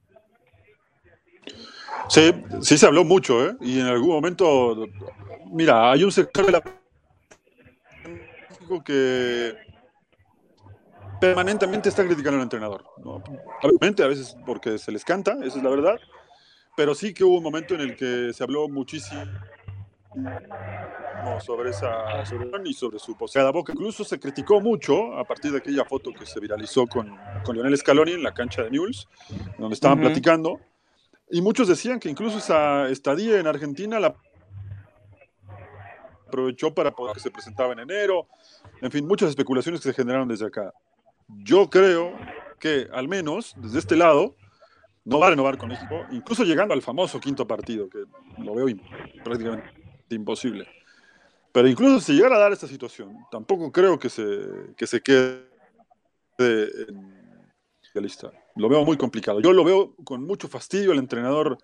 Sí, 2.09 2.33
sí 2.61 2.77
se 2.77 2.85
habló 2.85 3.03
mucho, 3.03 3.45
¿eh? 3.45 3.55
Y 3.61 3.79
en 3.79 3.87
algún 3.87 4.09
momento, 4.09 4.87
mira, 5.51 5.91
hay 5.91 6.03
un 6.03 6.11
sector 6.11 6.45
de 6.45 6.51
la 6.53 6.63
que 8.85 9.53
permanentemente 11.19 11.89
está 11.89 12.05
criticando 12.05 12.37
al 12.37 12.43
entrenador. 12.43 12.85
Obviamente, 13.63 14.03
a 14.03 14.07
veces 14.07 14.35
porque 14.45 14.77
se 14.77 14.91
les 14.91 15.03
canta, 15.03 15.37
esa 15.43 15.57
es 15.57 15.63
la 15.63 15.69
verdad, 15.69 15.99
pero 16.75 16.93
sí 16.95 17.13
que 17.13 17.23
hubo 17.23 17.37
un 17.37 17.43
momento 17.43 17.75
en 17.75 17.81
el 17.81 17.95
que 17.95 18.31
se 18.33 18.43
habló 18.43 18.67
muchísimo 18.67 19.23
sobre 21.39 21.69
esa 21.69 22.25
sobre, 22.25 22.49
y 22.65 22.73
sobre 22.73 22.99
su 22.99 23.15
posada 23.15 23.51
boca. 23.51 23.73
Incluso 23.73 24.03
se 24.03 24.19
criticó 24.19 24.61
mucho 24.61 25.17
a 25.17 25.23
partir 25.23 25.51
de 25.51 25.57
aquella 25.59 25.85
foto 25.85 26.11
que 26.11 26.25
se 26.25 26.39
viralizó 26.39 26.87
con, 26.87 27.15
con 27.43 27.55
Lionel 27.55 27.77
Scaloni 27.77 28.13
en 28.13 28.23
la 28.23 28.33
cancha 28.33 28.63
de 28.63 28.71
Newell's, 28.71 29.07
donde 29.57 29.73
estaban 29.73 29.99
platicando. 29.99 30.59
Y 31.29 31.41
muchos 31.41 31.67
decían 31.67 31.99
que 31.99 32.09
incluso 32.09 32.37
esa 32.37 32.87
estadía 32.89 33.39
en 33.39 33.47
Argentina 33.47 33.99
la 33.99 34.15
aprovechó 36.27 36.73
para 36.73 36.91
poder 36.91 37.13
que 37.13 37.19
se 37.19 37.31
presentaba 37.31 37.73
en 37.73 37.79
enero. 37.79 38.27
En 38.81 38.91
fin, 38.91 39.05
muchas 39.05 39.29
especulaciones 39.29 39.81
que 39.81 39.89
se 39.89 39.95
generaron 39.95 40.27
desde 40.27 40.47
acá. 40.47 40.73
Yo 41.27 41.69
creo 41.69 42.17
que 42.59 42.87
al 42.91 43.07
menos 43.07 43.53
desde 43.57 43.79
este 43.79 43.95
lado 43.95 44.35
no 45.05 45.19
va 45.19 45.27
a 45.27 45.29
renovar 45.31 45.57
con 45.57 45.69
México, 45.69 46.05
incluso 46.11 46.43
llegando 46.43 46.73
al 46.73 46.81
famoso 46.81 47.19
quinto 47.19 47.47
partido, 47.47 47.89
que 47.89 48.03
lo 48.37 48.55
veo 48.55 48.67
prácticamente 49.23 49.71
imposible. 50.09 50.67
Pero 51.51 51.67
incluso 51.67 51.99
si 52.01 52.13
llegara 52.13 52.35
a 52.35 52.39
dar 52.39 52.51
esta 52.51 52.67
situación, 52.67 53.17
tampoco 53.31 53.71
creo 53.71 53.97
que 53.97 54.09
se, 54.09 54.25
que 54.75 54.85
se 54.85 55.01
quede 55.01 55.47
en 56.39 57.17
la 57.93 58.01
lista. 58.01 58.31
Lo 58.55 58.69
veo 58.69 58.83
muy 58.85 58.97
complicado. 58.97 59.39
Yo 59.39 59.53
lo 59.53 59.63
veo 59.63 59.95
con 60.03 60.23
mucho 60.23 60.47
fastidio 60.47 60.91
el 60.91 60.99
entrenador 60.99 61.57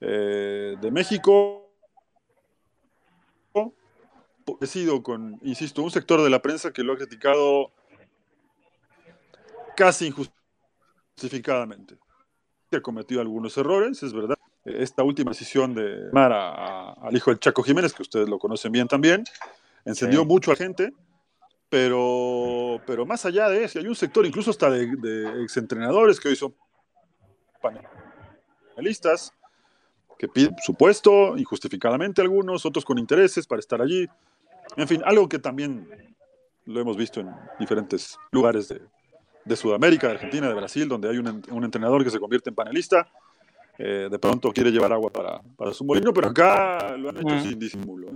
eh, 0.00 0.76
de 0.80 0.90
México. 0.90 1.72
He 4.60 4.66
sido 4.66 5.02
con, 5.02 5.38
insisto, 5.42 5.82
un 5.82 5.90
sector 5.90 6.22
de 6.22 6.30
la 6.30 6.42
prensa 6.42 6.72
que 6.72 6.82
lo 6.82 6.94
ha 6.94 6.96
criticado 6.96 7.72
casi 9.80 10.08
injustificadamente. 10.08 11.96
Ha 12.70 12.80
cometido 12.82 13.22
algunos 13.22 13.56
errores, 13.56 14.02
es 14.02 14.12
verdad. 14.12 14.36
Esta 14.62 15.02
última 15.02 15.30
decisión 15.30 15.74
de 15.74 16.10
llamar 16.12 16.32
al 17.00 17.16
hijo 17.16 17.30
del 17.30 17.40
Chaco 17.40 17.62
Jiménez, 17.62 17.94
que 17.94 18.02
ustedes 18.02 18.28
lo 18.28 18.38
conocen 18.38 18.72
bien 18.72 18.86
también, 18.86 19.24
encendió 19.86 20.26
mucho 20.26 20.52
a 20.52 20.56
gente, 20.56 20.92
pero, 21.70 22.78
pero 22.86 23.06
más 23.06 23.24
allá 23.24 23.48
de 23.48 23.64
eso, 23.64 23.78
hay 23.78 23.86
un 23.86 23.94
sector 23.94 24.26
incluso 24.26 24.50
hasta 24.50 24.68
de, 24.68 24.86
de 24.96 25.42
exentrenadores 25.42 26.20
que 26.20 26.28
hoy 26.28 26.36
son 26.36 26.54
panelistas, 28.76 29.32
que 30.18 30.28
piden 30.28 30.56
su 30.62 30.74
puesto 30.74 31.38
injustificadamente 31.38 32.20
algunos, 32.20 32.66
otros 32.66 32.84
con 32.84 32.98
intereses 32.98 33.46
para 33.46 33.60
estar 33.60 33.80
allí. 33.80 34.06
En 34.76 34.86
fin, 34.86 35.00
algo 35.06 35.26
que 35.26 35.38
también 35.38 35.88
lo 36.66 36.80
hemos 36.82 36.98
visto 36.98 37.20
en 37.20 37.34
diferentes 37.58 38.18
lugares 38.30 38.68
de, 38.68 38.82
de 39.50 39.56
Sudamérica, 39.56 40.06
de 40.06 40.14
Argentina, 40.14 40.48
de 40.48 40.54
Brasil, 40.54 40.88
donde 40.88 41.10
hay 41.10 41.18
un, 41.18 41.42
un 41.50 41.64
entrenador 41.64 42.02
que 42.04 42.10
se 42.10 42.18
convierte 42.18 42.50
en 42.50 42.54
panelista, 42.54 43.08
eh, 43.82 44.08
de 44.10 44.18
pronto 44.18 44.52
quiere 44.52 44.70
llevar 44.70 44.92
agua 44.92 45.10
para, 45.10 45.40
para, 45.56 45.72
su 45.72 45.84
molino, 45.84 46.12
pero 46.12 46.28
acá 46.28 46.96
lo 46.98 47.08
han 47.08 47.16
hecho 47.16 47.40
sin 47.40 47.58
disimulo. 47.58 48.08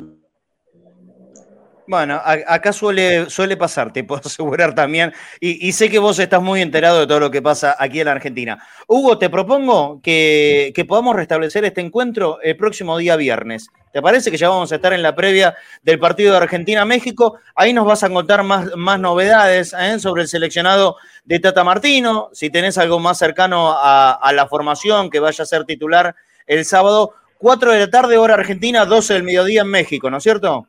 Bueno, 1.86 2.20
acá 2.22 2.72
suele, 2.72 3.30
suele 3.30 3.56
pasar, 3.56 3.90
te 3.90 4.04
puedo 4.04 4.20
asegurar 4.26 4.74
también, 4.74 5.12
y, 5.40 5.72
sé 5.72 5.88
que 5.88 5.98
vos 5.98 6.18
estás 6.18 6.42
muy 6.42 6.60
enterado 6.60 7.00
de 7.00 7.06
todo 7.06 7.18
lo 7.18 7.30
que 7.30 7.40
pasa 7.40 7.76
aquí 7.78 8.00
en 8.00 8.06
la 8.06 8.12
Argentina. 8.12 8.62
Hugo, 8.86 9.16
te 9.16 9.30
propongo 9.30 10.00
que, 10.02 10.72
podamos 10.86 11.16
restablecer 11.16 11.64
este 11.64 11.80
encuentro 11.80 12.40
el 12.42 12.58
próximo 12.58 12.98
día 12.98 13.16
viernes. 13.16 13.70
¿Te 13.94 14.02
parece 14.02 14.28
que 14.32 14.36
ya 14.36 14.48
vamos 14.48 14.72
a 14.72 14.74
estar 14.74 14.92
en 14.92 15.02
la 15.04 15.14
previa 15.14 15.54
del 15.84 16.00
partido 16.00 16.32
de 16.32 16.38
Argentina-México? 16.38 17.38
Ahí 17.54 17.72
nos 17.72 17.86
vas 17.86 18.02
a 18.02 18.10
contar 18.10 18.42
más, 18.42 18.74
más 18.74 18.98
novedades 18.98 19.72
¿eh? 19.72 20.00
sobre 20.00 20.22
el 20.22 20.28
seleccionado 20.28 20.96
de 21.24 21.38
Tata 21.38 21.62
Martino, 21.62 22.28
si 22.32 22.50
tenés 22.50 22.76
algo 22.76 22.98
más 22.98 23.18
cercano 23.18 23.70
a, 23.70 24.10
a 24.10 24.32
la 24.32 24.48
formación 24.48 25.10
que 25.10 25.20
vaya 25.20 25.44
a 25.44 25.46
ser 25.46 25.64
titular 25.64 26.16
el 26.48 26.64
sábado. 26.64 27.14
4 27.38 27.70
de 27.70 27.78
la 27.78 27.88
tarde, 27.88 28.18
hora 28.18 28.34
argentina, 28.34 28.84
12 28.84 29.14
del 29.14 29.22
mediodía 29.22 29.60
en 29.60 29.68
México, 29.68 30.10
¿no 30.10 30.16
es 30.16 30.24
cierto? 30.24 30.66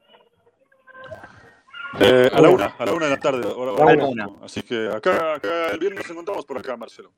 Eh, 1.99 2.29
a 2.31 2.41
la 2.41 2.49
una, 2.49 2.75
a 2.77 2.85
la 2.85 2.91
una 2.91 3.05
de 3.05 3.11
la 3.11 3.19
tarde. 3.19 3.47
Así 4.43 4.61
que 4.61 4.87
acá, 4.87 5.33
acá 5.33 5.69
el 5.71 5.79
viernes 5.79 6.03
nos 6.03 6.11
encontramos 6.11 6.45
por 6.45 6.59
acá, 6.59 6.77
Marcelo. 6.77 7.11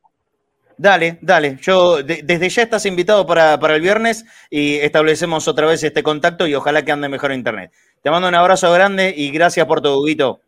Dale, 0.77 1.17
dale. 1.21 1.57
Yo 1.59 2.03
desde 2.03 2.49
ya 2.49 2.61
estás 2.61 2.85
invitado 2.85 3.25
para, 3.25 3.55
el 3.55 3.81
viernes 3.81 4.25
y 4.49 4.75
establecemos 4.75 5.47
otra 5.47 5.65
vez 5.65 5.83
este 5.83 6.03
contacto 6.03 6.45
y 6.45 6.53
ojalá 6.53 6.85
que 6.85 6.91
ande 6.91 7.09
mejor 7.09 7.31
internet. 7.31 7.71
Te 8.03 8.11
mando 8.11 8.27
un 8.27 8.35
abrazo 8.35 8.71
grande 8.71 9.13
y 9.15 9.31
gracias 9.31 9.65
por 9.65 9.81
todo, 9.81 9.99
Huguito. 9.99 10.39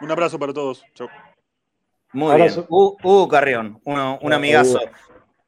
Un 0.00 0.10
abrazo 0.10 0.38
para 0.38 0.52
todos. 0.52 0.82
Chau. 0.94 1.08
Muy 2.12 2.36
bien. 2.36 2.52
Hugo, 2.68 3.28
Carrión, 3.28 3.80
un 3.84 4.32
amigazo 4.32 4.80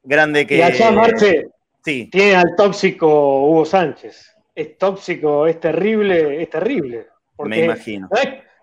grande 0.03 0.45
que. 0.45 0.57
Y 0.57 0.61
allá, 0.61 0.91
Marce, 0.91 1.49
sí. 1.83 2.07
tiene 2.11 2.35
al 2.35 2.55
tóxico 2.55 3.47
Hugo 3.47 3.65
Sánchez. 3.65 4.35
Es 4.53 4.77
tóxico, 4.77 5.47
es 5.47 5.59
terrible, 5.59 6.43
es 6.43 6.49
terrible. 6.49 7.07
Me 7.39 7.63
imagino. 7.63 8.09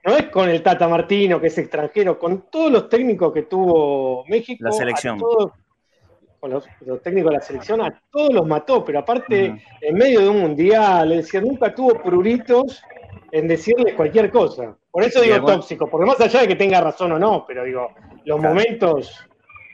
No 0.06 0.16
es, 0.16 0.26
con 0.28 0.48
el 0.48 0.62
Tata 0.62 0.86
Martino, 0.86 1.40
que 1.40 1.48
es 1.48 1.58
extranjero, 1.58 2.16
con 2.16 2.42
todos 2.42 2.70
los 2.70 2.88
técnicos 2.88 3.32
que 3.32 3.42
tuvo 3.42 4.24
México. 4.28 4.62
La 4.64 4.70
selección. 4.70 5.18
con 5.18 6.50
los, 6.50 6.64
técnicos 7.02 7.30
de 7.32 7.36
la 7.36 7.42
selección, 7.42 7.80
a 7.80 8.00
todos 8.12 8.32
los 8.32 8.46
mató, 8.46 8.84
pero 8.84 9.00
aparte, 9.00 9.60
en 9.80 9.94
medio 9.96 10.20
de 10.20 10.28
un 10.28 10.40
mundial, 10.42 11.10
es 11.10 11.24
decir, 11.24 11.42
nunca 11.42 11.74
tuvo 11.74 12.00
pruritos 12.00 12.84
en 13.32 13.48
decirles 13.48 13.94
cualquier 13.94 14.30
cosa. 14.30 14.76
Por 14.92 15.02
eso 15.02 15.20
digo 15.20 15.44
tóxico, 15.44 15.90
porque 15.90 16.06
más 16.06 16.20
allá 16.20 16.42
de 16.42 16.48
que 16.48 16.56
tenga 16.56 16.80
razón 16.80 17.10
o 17.10 17.18
no, 17.18 17.44
pero 17.44 17.64
digo, 17.64 17.90
los 18.24 18.40
momentos. 18.40 19.26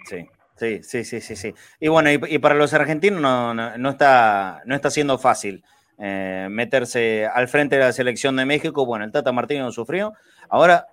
Sí. 0.09 0.27
Sí, 0.57 0.81
sí, 0.83 1.05
sí, 1.05 1.21
sí, 1.21 1.35
sí. 1.35 1.55
Y 1.81 1.89
bueno, 1.89 2.11
y, 2.11 2.39
para 2.39 2.55
los 2.55 2.73
argentinos 2.73 3.21
no, 3.21 3.53
no, 3.53 3.91
está, 3.91 4.63
no 4.65 4.75
está 4.77 4.91
siendo 4.91 5.19
fácil. 5.19 5.65
Eh, 6.05 6.49
meterse 6.51 7.29
al 7.33 7.47
frente 7.47 7.77
de 7.77 7.83
la 7.83 7.93
selección 7.93 8.35
de 8.35 8.45
México. 8.45 8.85
Bueno, 8.85 9.05
el 9.05 9.13
Tata 9.13 9.31
Martino 9.31 9.71
sufrió. 9.71 10.15
Ahora, 10.49 10.89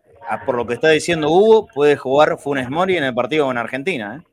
por 0.46 0.54
lo 0.54 0.68
que 0.68 0.76
está 0.76 0.90
diciendo 0.90 1.32
Hugo, 1.32 1.66
puede 1.66 1.98
jugar 1.98 2.38
Funes 2.38 2.70
Mori 2.70 2.96
en 2.96 3.04
el 3.04 3.16
partido 3.16 3.48
con 3.48 3.58
Argentina. 3.58 4.22
¿eh? 4.22 4.28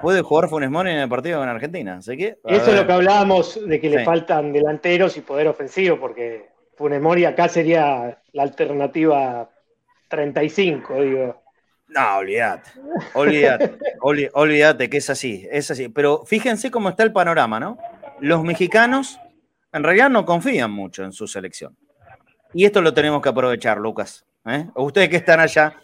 Puede 0.00 0.22
jugar 0.22 0.48
Funes 0.48 0.70
Mori 0.70 0.92
en 0.92 0.98
el 0.98 1.08
partido 1.08 1.40
con 1.40 1.48
Argentina. 1.48 1.96
Así 1.96 2.16
que, 2.16 2.38
Eso 2.44 2.70
es 2.70 2.76
lo 2.76 2.86
que 2.86 2.92
hablábamos 2.92 3.58
de 3.66 3.80
que 3.80 3.90
le 3.90 4.04
faltan 4.04 4.52
delanteros 4.52 5.16
y 5.16 5.22
poder 5.22 5.48
ofensivo, 5.48 5.98
porque 5.98 6.50
Funes 6.76 7.02
Mori 7.02 7.24
acá 7.24 7.48
sería 7.48 8.20
la 8.32 8.42
alternativa 8.44 9.50
35, 10.06 11.02
digo. 11.02 11.42
No, 11.88 12.18
olvídate, 12.18 12.70
olvídate, 13.14 13.78
olvídate 14.32 14.88
que 14.88 14.98
es 14.98 15.10
así, 15.10 15.48
es 15.50 15.72
así. 15.72 15.88
Pero 15.88 16.24
fíjense 16.24 16.70
cómo 16.70 16.88
está 16.88 17.02
el 17.02 17.12
panorama, 17.12 17.58
¿no? 17.58 17.78
Los 18.20 18.44
mexicanos 18.44 19.18
en 19.72 19.82
realidad 19.82 20.10
no 20.10 20.24
confían 20.24 20.70
mucho 20.70 21.04
en 21.04 21.12
su 21.12 21.26
selección. 21.26 21.76
Y 22.52 22.64
esto 22.64 22.82
lo 22.82 22.92
tenemos 22.92 23.22
que 23.22 23.28
aprovechar, 23.28 23.78
Lucas. 23.78 24.24
¿eh? 24.46 24.66
Ustedes 24.74 25.08
que 25.08 25.16
están 25.16 25.40
allá, 25.40 25.74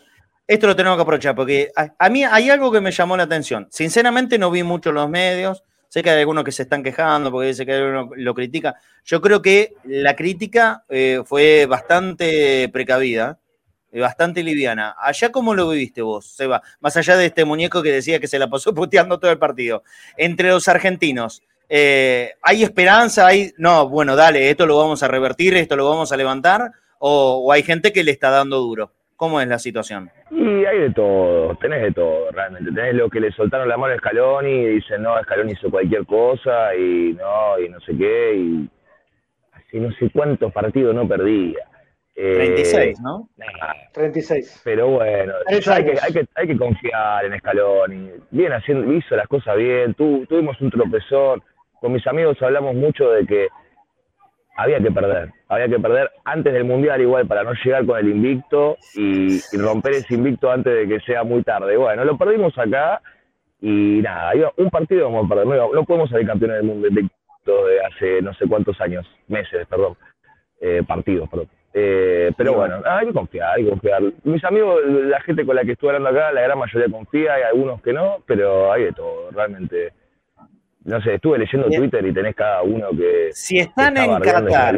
esto 0.46 0.66
lo 0.66 0.74
tenemos 0.74 0.96
que 0.96 1.02
aprovechar, 1.02 1.34
porque 1.34 1.70
a, 1.74 2.08
mí 2.08 2.24
hay 2.24 2.50
algo 2.50 2.72
que 2.72 2.80
me 2.80 2.90
llamó 2.90 3.16
la 3.16 3.24
atención. 3.24 3.68
Sinceramente 3.70 4.38
no 4.38 4.50
vi 4.50 4.62
mucho 4.62 4.92
los 4.92 5.08
medios, 5.08 5.62
sé 5.88 6.02
que 6.02 6.10
hay 6.10 6.20
algunos 6.20 6.44
que 6.44 6.52
se 6.52 6.62
están 6.62 6.82
quejando 6.82 7.30
porque 7.30 7.48
dice 7.48 7.66
que 7.66 8.06
lo 8.16 8.34
critica. 8.34 8.76
Yo 9.04 9.20
creo 9.20 9.42
que 9.42 9.74
la 9.84 10.16
crítica 10.16 10.84
eh, 10.88 11.22
fue 11.24 11.66
bastante 11.66 12.68
precavida, 12.72 13.38
eh, 13.92 14.00
bastante 14.00 14.42
liviana. 14.42 14.96
¿Allá 14.98 15.30
cómo 15.30 15.54
lo 15.54 15.68
viviste 15.68 16.02
vos, 16.02 16.26
Seba? 16.34 16.60
Más 16.80 16.96
allá 16.96 17.16
de 17.16 17.26
este 17.26 17.44
muñeco 17.44 17.82
que 17.82 17.92
decía 17.92 18.20
que 18.20 18.26
se 18.26 18.38
la 18.38 18.48
pasó 18.50 18.74
puteando 18.74 19.18
todo 19.18 19.30
el 19.30 19.38
partido. 19.38 19.84
Entre 20.16 20.50
los 20.50 20.68
argentinos, 20.68 21.42
eh, 21.68 22.32
¿Hay 22.43 22.62
esperanza? 22.62 23.26
¿Hay, 23.26 23.52
no, 23.59 23.88
bueno, 23.88 24.14
dale, 24.14 24.51
esto 24.51 24.66
lo 24.66 24.78
vamos 24.78 25.02
a 25.02 25.09
revertir, 25.09 25.55
esto 25.55 25.76
lo 25.76 25.88
vamos 25.88 26.12
a 26.12 26.16
levantar? 26.16 26.70
¿O, 26.98 27.52
hay 27.52 27.62
gente 27.62 27.93
que 27.93 28.05
le 28.05 28.12
está 28.12 28.30
dando 28.30 28.59
duro? 28.59 28.93
¿Cómo 29.16 29.40
es 29.40 29.48
la 29.48 29.59
situación? 29.59 30.10
Y 30.30 30.64
hay 30.64 30.78
de 30.78 30.90
todo, 30.90 31.56
tenés 31.56 31.82
de 31.82 31.93
todo, 31.93 32.30
realmente. 32.30 32.70
Tenés 32.70 32.94
lo 32.94 33.09
que 33.09 33.20
le 33.20 33.32
soltaron 33.32 33.68
la 33.68 33.76
mano 33.76 33.94
a 33.94 33.98
Scaloni 33.98 34.51
y 34.51 34.66
dicen, 34.74 35.02
no, 35.02 35.20
Scaloni 35.22 35.52
hizo 35.52 35.70
cualquier 35.70 36.05
cosa 36.05 36.74
y 36.74 37.14
no, 37.14 37.59
y 37.59 37.68
no 37.68 37.80
sé 37.80 37.97
qué, 37.97 38.34
y 38.36 38.70
así 39.52 39.80
no 39.80 39.90
sé 39.93 40.10
cuántos 40.12 40.52
partidos 40.52 40.94
no 40.94 41.09
perdía. 41.09 41.66
36, 42.14 42.98
eh, 42.98 43.02
¿no? 43.02 43.28
36. 43.93 44.62
Pero 44.64 44.88
bueno, 44.88 45.34
hay 45.47 45.60
que, 45.60 45.70
hay, 46.01 46.12
que, 46.12 46.26
hay 46.34 46.47
que 46.47 46.56
confiar 46.56 47.24
en 47.26 47.38
Scaloni. 47.38 48.10
Bien 48.30 48.52
haciendo, 48.52 48.90
hizo 48.93 49.16
las 49.16 49.28
cosas 49.28 49.56
bien, 49.56 49.94
tuvimos 49.94 50.59
un 50.60 50.70
tropezón 50.70 51.43
con 51.86 51.92
mis 51.92 52.06
amigos 52.08 52.36
hablamos 52.42 52.74
mucho 52.74 53.12
de 53.12 53.24
que 53.24 53.46
había 54.56 54.80
que 54.80 54.90
perder, 54.90 55.30
había 55.48 55.68
que 55.68 55.78
perder 55.78 56.10
antes 56.24 56.52
del 56.52 56.64
Mundial 56.64 57.00
igual 57.00 57.28
para 57.28 57.44
no 57.44 57.52
llegar 57.64 57.86
con 57.86 57.96
el 57.96 58.08
invicto 58.08 58.76
y, 58.96 59.38
romper 59.56 59.92
ese 59.92 60.14
invicto 60.14 60.50
antes 60.50 60.74
de 60.74 60.88
que 60.88 60.98
sea 61.04 61.22
muy 61.22 61.44
tarde. 61.44 61.76
Bueno, 61.76 62.04
lo 62.04 62.18
perdimos 62.18 62.58
acá 62.58 63.00
y 63.60 64.00
nada, 64.02 64.32
un 64.56 64.68
partido 64.68 65.04
vamos 65.04 65.26
a 65.26 65.28
perder, 65.28 65.46
no, 65.46 65.84
podemos 65.84 66.10
salir 66.10 66.26
campeones 66.26 66.56
del 66.56 66.66
mundo 66.66 66.88
de 66.88 67.80
hace 67.86 68.20
no 68.20 68.34
sé 68.34 68.48
cuántos 68.48 68.80
años, 68.80 69.06
meses, 69.28 69.64
perdón, 69.68 69.96
eh, 70.60 70.82
partidos, 70.84 71.28
perdón. 71.28 71.48
Eh, 71.72 72.32
pero 72.36 72.54
bueno, 72.54 72.82
hay 72.84 73.06
que 73.06 73.12
confiar, 73.12 73.54
hay 73.56 73.62
que 73.62 73.70
confiar. 73.70 74.02
Mis 74.24 74.42
amigos, 74.42 74.80
la 74.86 75.20
gente 75.20 75.46
con 75.46 75.54
la 75.54 75.64
que 75.64 75.72
estuve 75.72 75.90
hablando 75.90 76.18
acá, 76.18 76.32
la 76.32 76.40
gran 76.40 76.58
mayoría 76.58 76.90
confía, 76.90 77.34
hay 77.34 77.42
algunos 77.44 77.80
que 77.80 77.92
no, 77.92 78.24
pero 78.26 78.72
hay 78.72 78.84
de 78.84 78.92
todo, 78.92 79.30
realmente 79.30 79.92
no 80.86 81.00
sé, 81.02 81.14
estuve 81.14 81.38
leyendo 81.38 81.68
Twitter 81.68 82.06
y 82.06 82.14
tenés 82.14 82.36
cada 82.36 82.62
uno 82.62 82.90
que. 82.90 83.30
Si 83.32 83.58
están 83.58 83.96
en 83.96 84.20
Qatar. 84.20 84.76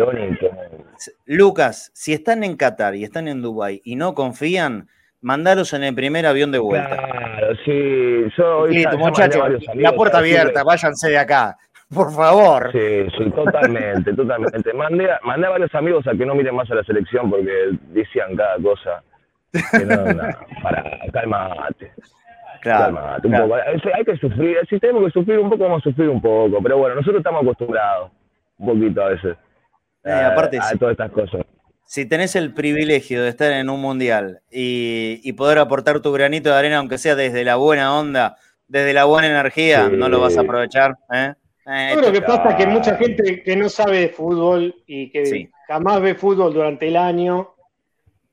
Lucas, 1.26 1.90
si 1.94 2.14
están 2.14 2.42
en 2.44 2.56
Qatar 2.56 2.94
y 2.94 3.04
están 3.04 3.28
en 3.28 3.42
Dubai 3.42 3.82
y 3.84 3.94
no 3.94 4.14
confían, 4.14 4.88
mandaros 5.20 5.74
en 5.74 5.84
el 5.84 5.94
primer 5.94 6.26
avión 6.26 6.50
de 6.50 6.58
vuelta. 6.58 6.96
Claro, 6.96 7.54
sí. 7.64 8.24
Yo 8.36 8.58
hoy 8.60 8.86
muchachos, 8.96 9.42
la 9.74 9.92
puerta 9.92 10.18
abierta, 10.18 10.64
váyanse 10.64 11.10
de 11.10 11.18
acá. 11.18 11.56
Por 11.94 12.12
favor. 12.12 12.70
Sí, 12.72 13.06
sí, 13.16 13.30
totalmente, 13.30 14.12
totalmente. 14.12 14.72
Mandé 14.74 15.10
a, 15.10 15.20
mandé 15.24 15.46
a 15.46 15.50
varios 15.50 15.74
amigos 15.74 16.06
a 16.06 16.12
que 16.12 16.24
no 16.24 16.34
miren 16.34 16.54
más 16.54 16.70
a 16.70 16.74
la 16.74 16.84
selección 16.84 17.30
porque 17.30 17.70
decían 17.92 18.34
cada 18.36 18.56
cosa. 18.56 19.02
Que 19.52 19.84
no, 19.84 20.04
no, 20.04 20.22
para, 20.62 21.00
calmate. 21.12 21.92
Claro, 22.60 22.98
Hay 23.94 24.04
que 24.04 24.16
sufrir, 24.16 24.56
si 24.68 24.78
tenemos 24.78 25.04
que 25.04 25.10
sufrir 25.10 25.38
un 25.38 25.50
poco, 25.50 25.64
vamos 25.64 25.80
a 25.80 25.90
sufrir 25.90 26.08
un 26.08 26.20
poco, 26.20 26.62
pero 26.62 26.78
bueno, 26.78 26.96
nosotros 26.96 27.18
estamos 27.18 27.42
acostumbrados 27.42 28.10
un 28.58 28.66
poquito 28.66 29.02
a 29.02 29.08
veces 29.10 29.36
eh, 30.04 30.12
aparte, 30.12 30.58
a, 30.58 30.76
todas 30.78 30.92
estas 30.92 31.10
cosas. 31.10 31.46
Si 31.84 32.06
tenés 32.06 32.36
el 32.36 32.52
privilegio 32.52 33.22
de 33.22 33.28
estar 33.28 33.52
en 33.52 33.70
un 33.70 33.80
mundial 33.80 34.40
y, 34.50 35.32
poder 35.32 35.58
aportar 35.58 36.00
tu 36.00 36.12
granito 36.12 36.50
de 36.50 36.56
arena, 36.56 36.78
aunque 36.78 36.98
sea 36.98 37.14
desde 37.14 37.44
la 37.44 37.56
buena 37.56 37.98
onda, 37.98 38.36
desde 38.66 38.92
la 38.92 39.04
buena 39.04 39.28
energía, 39.28 39.88
¿no 39.88 40.08
lo 40.08 40.20
vas 40.20 40.36
a 40.36 40.42
aprovechar? 40.42 40.96
¿eh? 41.12 41.32
Eh, 41.66 41.90
Yo 41.94 42.00
creo 42.00 42.12
que 42.12 42.22
pasa 42.22 42.56
que 42.56 42.66
mucha 42.66 42.96
gente 42.96 43.42
que 43.42 43.56
no 43.56 43.68
sabe 43.68 44.00
de 44.00 44.08
fútbol 44.10 44.74
y 44.86 45.10
que 45.10 45.50
jamás 45.66 46.00
ve 46.00 46.14
fútbol 46.14 46.52
durante 46.52 46.88
el 46.88 46.96
año, 46.96 47.54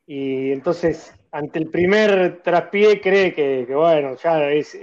y 0.05 0.51
entonces 0.51 1.14
ante 1.35 1.59
el 1.59 1.67
primer 1.69 2.41
traspié 2.41 3.01
cree 3.01 3.33
que, 3.33 3.65
bueno, 3.69 4.15
ya 4.23 4.49
es, 4.51 4.77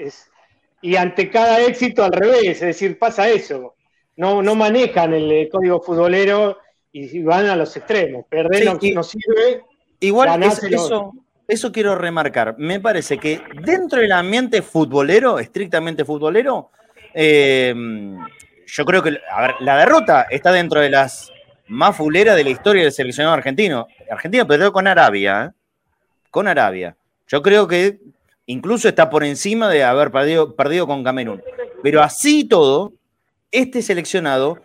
Y 0.83 0.97
ante 0.97 1.31
cada 1.31 1.62
éxito 1.62 2.05
al 2.05 2.12
revés, 2.12 2.57
es 2.57 2.61
decir, 2.61 2.99
pasa 2.99 3.27
eso. 3.31 3.74
No, 4.16 4.43
no 4.43 4.55
manejan 4.55 5.15
el 5.15 5.49
código 5.49 5.81
futbolero 5.81 6.59
y 6.93 7.23
van 7.23 7.47
a 7.47 7.57
los 7.57 7.74
extremos. 7.74 8.27
Perder 8.29 8.66
no, 8.66 9.03
sirve. 9.03 9.62
Igual 10.01 10.43
eso, 10.43 11.15
eso 11.49 11.73
quiero 11.73 11.95
remarcar. 11.95 12.57
Me 12.59 12.81
parece 12.81 13.16
que 13.16 13.41
dentro 13.62 14.01
del 14.01 14.12
ambiente 14.12 14.61
futbolero, 14.61 15.39
estrictamente 15.39 16.05
futbolero, 16.05 16.70
eh, 17.15 17.74
yo 18.66 18.85
creo 18.85 19.03
que 19.03 19.19
la 19.61 19.79
derrota 19.79 20.27
está 20.29 20.53
dentro 20.53 20.81
de 20.81 20.91
las 20.91 21.33
más 21.69 21.97
fuleras 21.97 22.37
de 22.37 22.45
la 22.45 22.51
historia 22.51 22.83
del 22.83 22.93
seleccionado 22.93 23.37
argentino. 23.37 23.87
Argentina 24.11 24.47
perdió 24.47 24.70
con 24.70 24.87
Arabia. 24.87 25.47
¿eh? 25.47 25.61
Con 26.33 26.49
Arabia. 26.49 26.97
Yo 27.29 27.41
creo 27.43 27.69
que 27.69 28.01
incluso 28.47 28.89
está 28.89 29.09
por 29.09 29.23
encima 29.23 29.69
de 29.69 29.85
haber 29.85 30.11
perdido, 30.11 30.87
con 30.89 31.05
Camerún. 31.05 31.41
Pero 31.85 32.03
así 32.03 32.43
todo, 32.43 32.95
este 33.53 33.83
seleccionado 33.83 34.59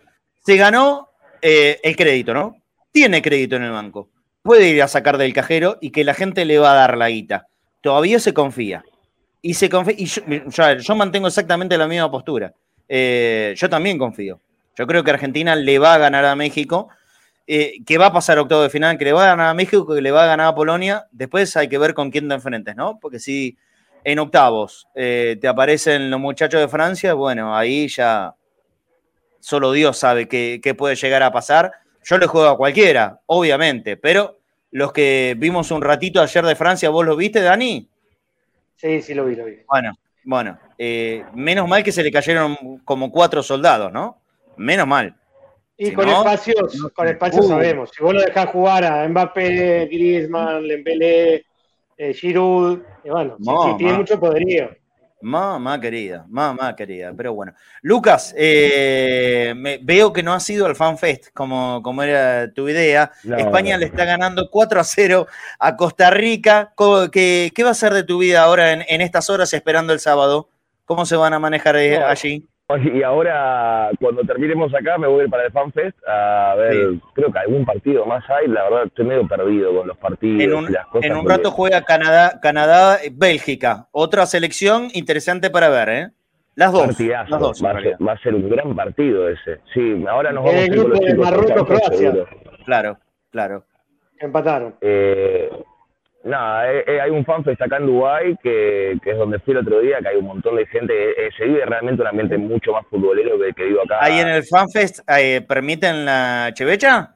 se 0.44 0.56
ganó 0.56 1.10
eh, 1.40 1.78
el 1.84 1.94
crédito, 1.94 2.34
¿no? 2.34 2.58
tiene 2.98 3.22
crédito 3.22 3.54
en 3.54 3.62
el 3.62 3.70
banco. 3.70 4.10
Puede 4.42 4.70
ir 4.70 4.82
a 4.82 4.88
sacar 4.88 5.18
del 5.18 5.32
cajero 5.32 5.78
y 5.80 5.90
que 5.90 6.02
la 6.02 6.14
gente 6.14 6.44
le 6.44 6.58
va 6.58 6.72
a 6.72 6.74
dar 6.74 6.98
la 6.98 7.10
guita. 7.10 7.46
Todavía 7.80 8.18
se 8.18 8.34
confía. 8.34 8.84
Y 9.40 9.54
se 9.54 9.68
confía. 9.68 9.94
Y 9.96 10.06
yo, 10.06 10.96
mantengo 10.96 11.28
exactamente 11.28 11.78
la 11.78 11.86
misma 11.86 12.10
postura. 12.10 12.52
Eh, 12.88 13.54
yo 13.56 13.68
también 13.68 13.98
confío. 13.98 14.40
Yo 14.76 14.84
creo 14.86 15.04
que 15.04 15.12
Argentina 15.12 15.54
le 15.54 15.78
va 15.78 15.94
a 15.94 15.98
ganar 15.98 16.24
a 16.24 16.34
México. 16.34 16.88
Eh, 17.50 17.82
que 17.86 17.96
va 17.96 18.06
a 18.06 18.12
pasar 18.12 18.38
octavo 18.38 18.60
de 18.62 18.68
final, 18.68 18.98
que 18.98 19.06
le 19.06 19.12
va 19.14 19.24
a 19.24 19.28
ganar 19.28 19.48
a 19.48 19.54
México, 19.54 19.86
que 19.86 20.02
le 20.02 20.10
va 20.10 20.24
a 20.24 20.26
ganar 20.26 20.48
a 20.48 20.54
Polonia. 20.54 21.06
Después 21.10 21.56
hay 21.56 21.66
que 21.66 21.78
ver 21.78 21.94
con 21.94 22.10
quién 22.10 22.28
te 22.28 22.34
enfrentes, 22.34 22.76
¿no? 22.76 22.98
Porque 23.00 23.18
si 23.18 23.56
en 24.04 24.18
octavos 24.18 24.86
eh, 24.94 25.38
te 25.40 25.48
aparecen 25.48 26.10
los 26.10 26.20
muchachos 26.20 26.60
de 26.60 26.68
Francia, 26.68 27.14
bueno, 27.14 27.56
ahí 27.56 27.88
ya 27.88 28.34
solo 29.40 29.72
Dios 29.72 29.96
sabe 29.96 30.28
qué, 30.28 30.74
puede 30.76 30.94
llegar 30.94 31.22
a 31.22 31.32
pasar. 31.32 31.72
Yo 32.04 32.18
le 32.18 32.26
juego 32.26 32.48
a 32.48 32.56
cualquiera, 32.58 33.22
obviamente, 33.24 33.96
pero 33.96 34.40
los 34.70 34.92
que 34.92 35.34
vimos 35.38 35.70
un 35.70 35.80
ratito 35.80 36.20
ayer 36.20 36.44
de 36.44 36.54
Francia, 36.54 36.90
¿vos 36.90 37.06
lo 37.06 37.16
viste, 37.16 37.40
Dani? 37.40 37.88
Sí, 38.76 39.00
sí 39.00 39.14
lo 39.14 39.24
vi, 39.24 39.36
lo 39.36 39.46
vi. 39.46 39.60
Bueno, 39.66 39.94
bueno, 40.24 40.58
eh, 40.76 41.24
menos 41.32 41.66
mal 41.66 41.82
que 41.82 41.92
se 41.92 42.02
le 42.02 42.12
cayeron 42.12 42.82
como 42.84 43.10
cuatro 43.10 43.42
soldados, 43.42 43.90
¿no? 43.90 44.20
Menos 44.58 44.86
mal. 44.86 45.16
Y 45.80 45.92
con 45.92 46.08
espacios, 46.08 46.90
con 46.92 47.06
espacios 47.06 47.46
uh. 47.46 47.48
sabemos. 47.48 47.90
Si 47.96 48.02
vos 48.02 48.12
lo 48.12 48.20
dejás 48.20 48.46
jugar 48.46 48.84
a 48.84 49.08
Mbappé, 49.08 49.86
Griezmann, 49.86 50.66
Lembélé, 50.66 51.44
eh, 51.96 52.12
Giroud, 52.12 52.80
bueno, 53.04 53.36
sí, 53.40 53.76
tiene 53.78 53.92
mucho 53.94 54.18
poderío. 54.18 54.70
Mamá 55.20 55.80
querida, 55.80 56.24
mamá 56.28 56.76
querida, 56.76 57.12
pero 57.16 57.34
bueno. 57.34 57.52
Lucas, 57.82 58.32
eh, 58.36 59.52
veo 59.82 60.12
que 60.12 60.22
no 60.22 60.32
ha 60.32 60.38
sido 60.38 60.68
el 60.68 60.76
FanFest 60.76 61.32
como, 61.32 61.82
como 61.82 62.02
era 62.04 62.52
tu 62.52 62.68
idea. 62.68 63.10
España 63.36 63.76
le 63.76 63.86
está 63.86 64.04
ganando 64.04 64.48
4 64.48 64.80
a 64.80 64.84
0 64.84 65.26
a 65.58 65.76
Costa 65.76 66.10
Rica. 66.10 66.72
¿Qué, 67.10 67.50
qué 67.52 67.64
va 67.64 67.70
a 67.70 67.74
ser 67.74 67.94
de 67.94 68.04
tu 68.04 68.18
vida 68.18 68.42
ahora 68.42 68.72
en, 68.72 69.00
estas 69.00 69.28
horas 69.28 69.52
esperando 69.52 69.92
el 69.92 69.98
sábado? 69.98 70.48
¿Cómo 70.84 71.04
se 71.04 71.16
van 71.16 71.34
a 71.34 71.40
manejar 71.40 71.76
eh, 71.76 71.98
allí? 71.98 72.46
Y 72.76 73.02
ahora, 73.02 73.90
cuando 73.98 74.22
terminemos 74.24 74.74
acá, 74.74 74.98
me 74.98 75.06
voy 75.06 75.20
a 75.20 75.24
ir 75.24 75.30
para 75.30 75.46
el 75.46 75.52
FanFest 75.52 75.96
a 76.06 76.54
ver, 76.54 76.96
creo 77.14 77.32
que 77.32 77.38
algún 77.38 77.64
partido 77.64 78.04
más 78.04 78.22
hay. 78.28 78.46
La 78.46 78.64
verdad, 78.64 78.84
estoy 78.86 79.06
medio 79.06 79.26
perdido 79.26 79.74
con 79.74 79.88
los 79.88 79.96
partidos 79.96 80.42
en 80.42 80.52
un, 80.52 80.64
y 80.68 80.72
las 80.72 80.86
cosas. 80.88 81.10
En 81.10 81.16
un 81.16 81.26
rato 81.26 81.50
juega 81.50 81.82
Canadá, 81.84 82.40
Canadá, 82.42 82.98
Bélgica. 83.12 83.88
Otra 83.90 84.26
selección 84.26 84.88
interesante 84.92 85.48
para 85.48 85.70
ver, 85.70 85.88
¿eh? 85.88 86.10
Las 86.56 86.72
dos. 86.72 87.00
Las 87.00 87.28
dos 87.30 87.64
va, 87.64 88.12
a 88.12 88.18
ser, 88.18 88.34
un 88.34 88.50
gran 88.50 88.76
partido 88.76 89.30
ese. 89.30 89.60
Sí, 89.72 90.04
ahora 90.06 90.30
nos 90.32 90.44
vamos 90.44 90.60
a 90.60 90.66
ir 90.66 90.76
con 90.76 90.90
los 90.90 91.00
de 91.00 91.14
Marruecos, 91.14 91.66
Croacia. 91.66 92.12
Claro, 92.66 92.98
claro. 93.30 93.64
Empataron. 94.18 94.74
Eh, 94.82 95.48
Nada, 96.24 96.72
eh, 96.72 96.84
eh, 96.86 97.00
hay 97.00 97.10
un 97.10 97.24
fanfest 97.24 97.62
acá 97.62 97.76
en 97.76 97.86
Dubái 97.86 98.36
que, 98.42 98.92
es 98.92 99.18
donde 99.18 99.38
fui 99.38 99.52
el 99.52 99.58
otro 99.60 99.80
día, 99.80 99.98
que 100.00 100.08
hay 100.08 100.16
un 100.16 100.26
montón 100.26 100.56
de 100.56 100.66
gente. 100.66 100.92
Eh, 101.10 101.30
se 101.36 101.44
vive 101.44 101.64
realmente 101.64 102.02
un 102.02 102.08
ambiente 102.08 102.36
mucho 102.36 102.72
más 102.72 102.86
futbolero 102.88 103.38
que, 103.38 103.52
que 103.52 103.64
vivo 103.64 103.82
acá. 103.82 103.98
¿Ahí 104.00 104.18
en 104.18 104.28
el 104.28 104.42
fanfest 104.42 105.00
permiten 105.46 106.04
la 106.04 106.50
chevecha? 106.54 107.14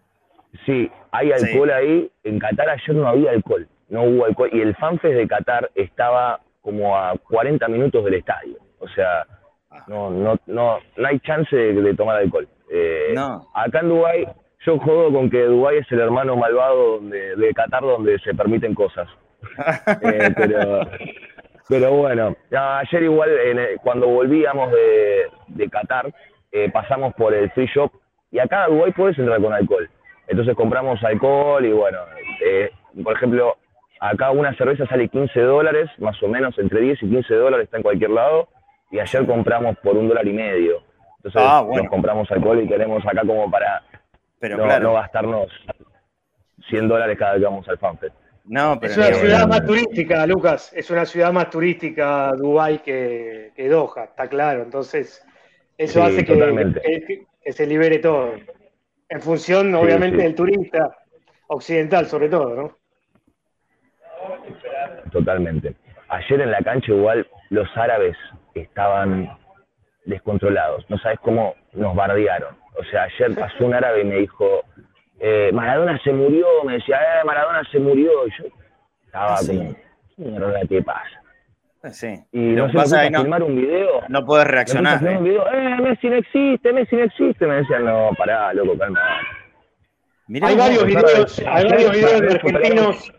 Sí, 0.64 0.90
hay 1.10 1.32
alcohol 1.32 1.70
ahí. 1.70 2.10
En 2.22 2.38
Qatar 2.38 2.70
ayer 2.70 2.94
no 2.94 3.08
había 3.08 3.32
alcohol, 3.32 3.66
no 3.88 4.04
hubo 4.04 4.24
alcohol. 4.24 4.50
Y 4.52 4.60
el 4.60 4.74
fanfest 4.76 5.14
de 5.14 5.26
Qatar 5.26 5.70
estaba 5.74 6.40
como 6.60 6.96
a 6.96 7.16
40 7.28 7.66
minutos 7.68 8.04
del 8.04 8.14
estadio. 8.14 8.56
O 8.78 8.88
sea, 8.88 9.26
no, 9.88 10.10
no, 10.10 10.38
no, 10.46 10.78
no 10.96 11.08
hay 11.08 11.18
chance 11.20 11.56
de, 11.56 11.94
tomar 11.94 12.18
alcohol. 12.18 12.48
no. 13.14 13.48
Acá 13.52 13.80
en 13.80 13.88
Dubái 13.88 14.26
yo 14.64 14.78
juego 14.78 15.12
con 15.12 15.30
que 15.30 15.42
Dubái 15.42 15.78
es 15.78 15.92
el 15.92 16.00
hermano 16.00 16.36
malvado 16.36 17.00
de, 17.00 17.52
Qatar 17.54 17.82
donde 17.82 18.18
se 18.20 18.34
permiten 18.34 18.74
cosas. 18.74 19.08
Eh, 20.02 20.30
pero, 21.68 21.92
bueno, 21.92 22.36
ayer 22.50 23.02
igual 23.04 23.30
cuando 23.82 24.06
volvíamos 24.06 24.70
de, 24.72 25.22
de 25.48 25.70
Qatar 25.70 26.12
eh, 26.50 26.70
pasamos 26.70 27.14
por 27.14 27.32
el 27.32 27.50
free 27.52 27.66
shop 27.66 27.90
y 28.30 28.38
acá 28.38 28.64
a 28.64 28.68
Dubái 28.68 28.92
puedes 28.92 29.18
entrar 29.18 29.40
con 29.40 29.52
alcohol. 29.52 29.88
Entonces 30.28 30.54
compramos 30.54 31.02
alcohol 31.02 31.64
y 31.64 31.72
bueno, 31.72 31.98
eh, 32.44 32.70
por 33.02 33.16
ejemplo, 33.16 33.56
acá 34.00 34.30
una 34.30 34.54
cerveza 34.56 34.86
sale 34.86 35.08
15 35.08 35.40
dólares, 35.40 35.90
más 35.98 36.20
o 36.22 36.28
menos 36.28 36.58
entre 36.58 36.80
10 36.80 37.02
y 37.02 37.08
15 37.08 37.34
dólares 37.34 37.64
está 37.64 37.78
en 37.78 37.82
cualquier 37.82 38.10
lado 38.10 38.48
y 38.90 38.98
ayer 38.98 39.26
compramos 39.26 39.76
por 39.78 39.96
un 39.96 40.08
dólar 40.08 40.26
y 40.26 40.32
medio. 40.32 40.82
Entonces 41.16 41.42
ah, 41.42 41.64
nos 41.66 41.88
compramos 41.88 42.30
alcohol 42.30 42.60
y 42.62 42.68
queremos 42.68 43.04
acá 43.06 43.22
como 43.26 43.50
para 43.50 43.82
pero 44.42 44.56
no, 44.56 44.64
claro. 44.64 44.88
no 44.88 44.94
gastarnos 44.94 45.52
100 46.68 46.88
dólares 46.88 47.16
cada 47.16 47.34
vez 47.34 47.42
que 47.42 47.44
vamos 47.44 47.68
al 47.68 47.78
FanFest. 47.78 48.16
No, 48.44 48.76
pero 48.80 48.92
es 48.92 48.98
una 48.98 49.12
ciudad 49.12 49.46
más 49.46 49.64
turística, 49.64 50.26
Lucas. 50.26 50.72
Es 50.74 50.90
una 50.90 51.06
ciudad 51.06 51.32
más 51.32 51.48
turística 51.48 52.32
Dubái 52.32 52.80
que, 52.80 53.52
que 53.54 53.68
Doha, 53.68 54.02
está 54.02 54.26
claro. 54.26 54.64
Entonces, 54.64 55.24
eso 55.78 56.02
hace 56.02 56.24
que, 56.24 57.24
que, 57.40 57.52
se 57.52 57.66
libere 57.68 58.00
todo. 58.00 58.32
En 59.08 59.20
función, 59.20 59.72
obviamente, 59.76 60.24
del 60.24 60.34
turista 60.34 60.90
occidental, 61.46 62.06
sobre 62.06 62.28
todo, 62.28 62.56
¿no? 62.56 62.78
Totalmente. 65.12 65.76
Ayer 66.08 66.40
en 66.40 66.50
la 66.50 66.62
cancha, 66.62 66.90
igual, 66.90 67.28
los 67.50 67.68
árabes 67.76 68.16
estaban 68.54 69.38
descontrolados. 70.04 70.84
No 70.90 70.98
sabes 70.98 71.20
cómo 71.20 71.54
nos 71.74 71.94
bardearon. 71.94 72.61
O 72.74 72.84
sea, 72.84 73.04
ayer 73.04 73.34
pasó 73.34 73.66
un 73.66 73.74
árabe 73.74 74.02
y 74.02 74.04
me 74.04 74.16
dijo, 74.16 74.62
eh, 75.20 75.50
Maradona 75.52 76.00
se 76.02 76.12
murió, 76.12 76.46
me 76.64 76.74
decía, 76.74 76.96
eh, 76.96 77.24
Maradona 77.24 77.62
se 77.70 77.78
murió. 77.78 78.26
Y 78.26 78.30
yo 78.30 78.44
estaba 79.04 79.36
como, 79.38 79.74
¿qué 80.16 80.68
¿qué 80.68 80.82
pasa? 80.82 81.22
Sí. 81.90 82.14
Y 82.30 82.38
no 82.38 82.68
se 82.68 82.74
pasa 82.74 83.10
no, 83.10 83.22
filmar 83.22 83.42
un 83.42 83.56
video. 83.56 84.02
No 84.08 84.24
puedes 84.24 84.46
reaccionar. 84.46 85.04
¿eh? 85.04 85.18
Un 85.18 85.24
video, 85.24 85.46
eh, 85.52 85.76
Messi 85.80 86.08
no 86.08 86.16
existe, 86.16 86.72
Messi 86.72 86.96
no 86.96 87.02
existe. 87.02 87.46
Me 87.46 87.56
decían, 87.56 87.84
no, 87.84 88.10
pará, 88.16 88.54
loco, 88.54 88.78
calma. 88.78 89.00
hay 90.42 90.56
varios 90.56 90.86
videos, 90.86 91.42
hay 91.46 91.68
varios 91.68 91.92
videos 91.92 92.20
de 92.20 92.34
argentinos. 92.34 93.12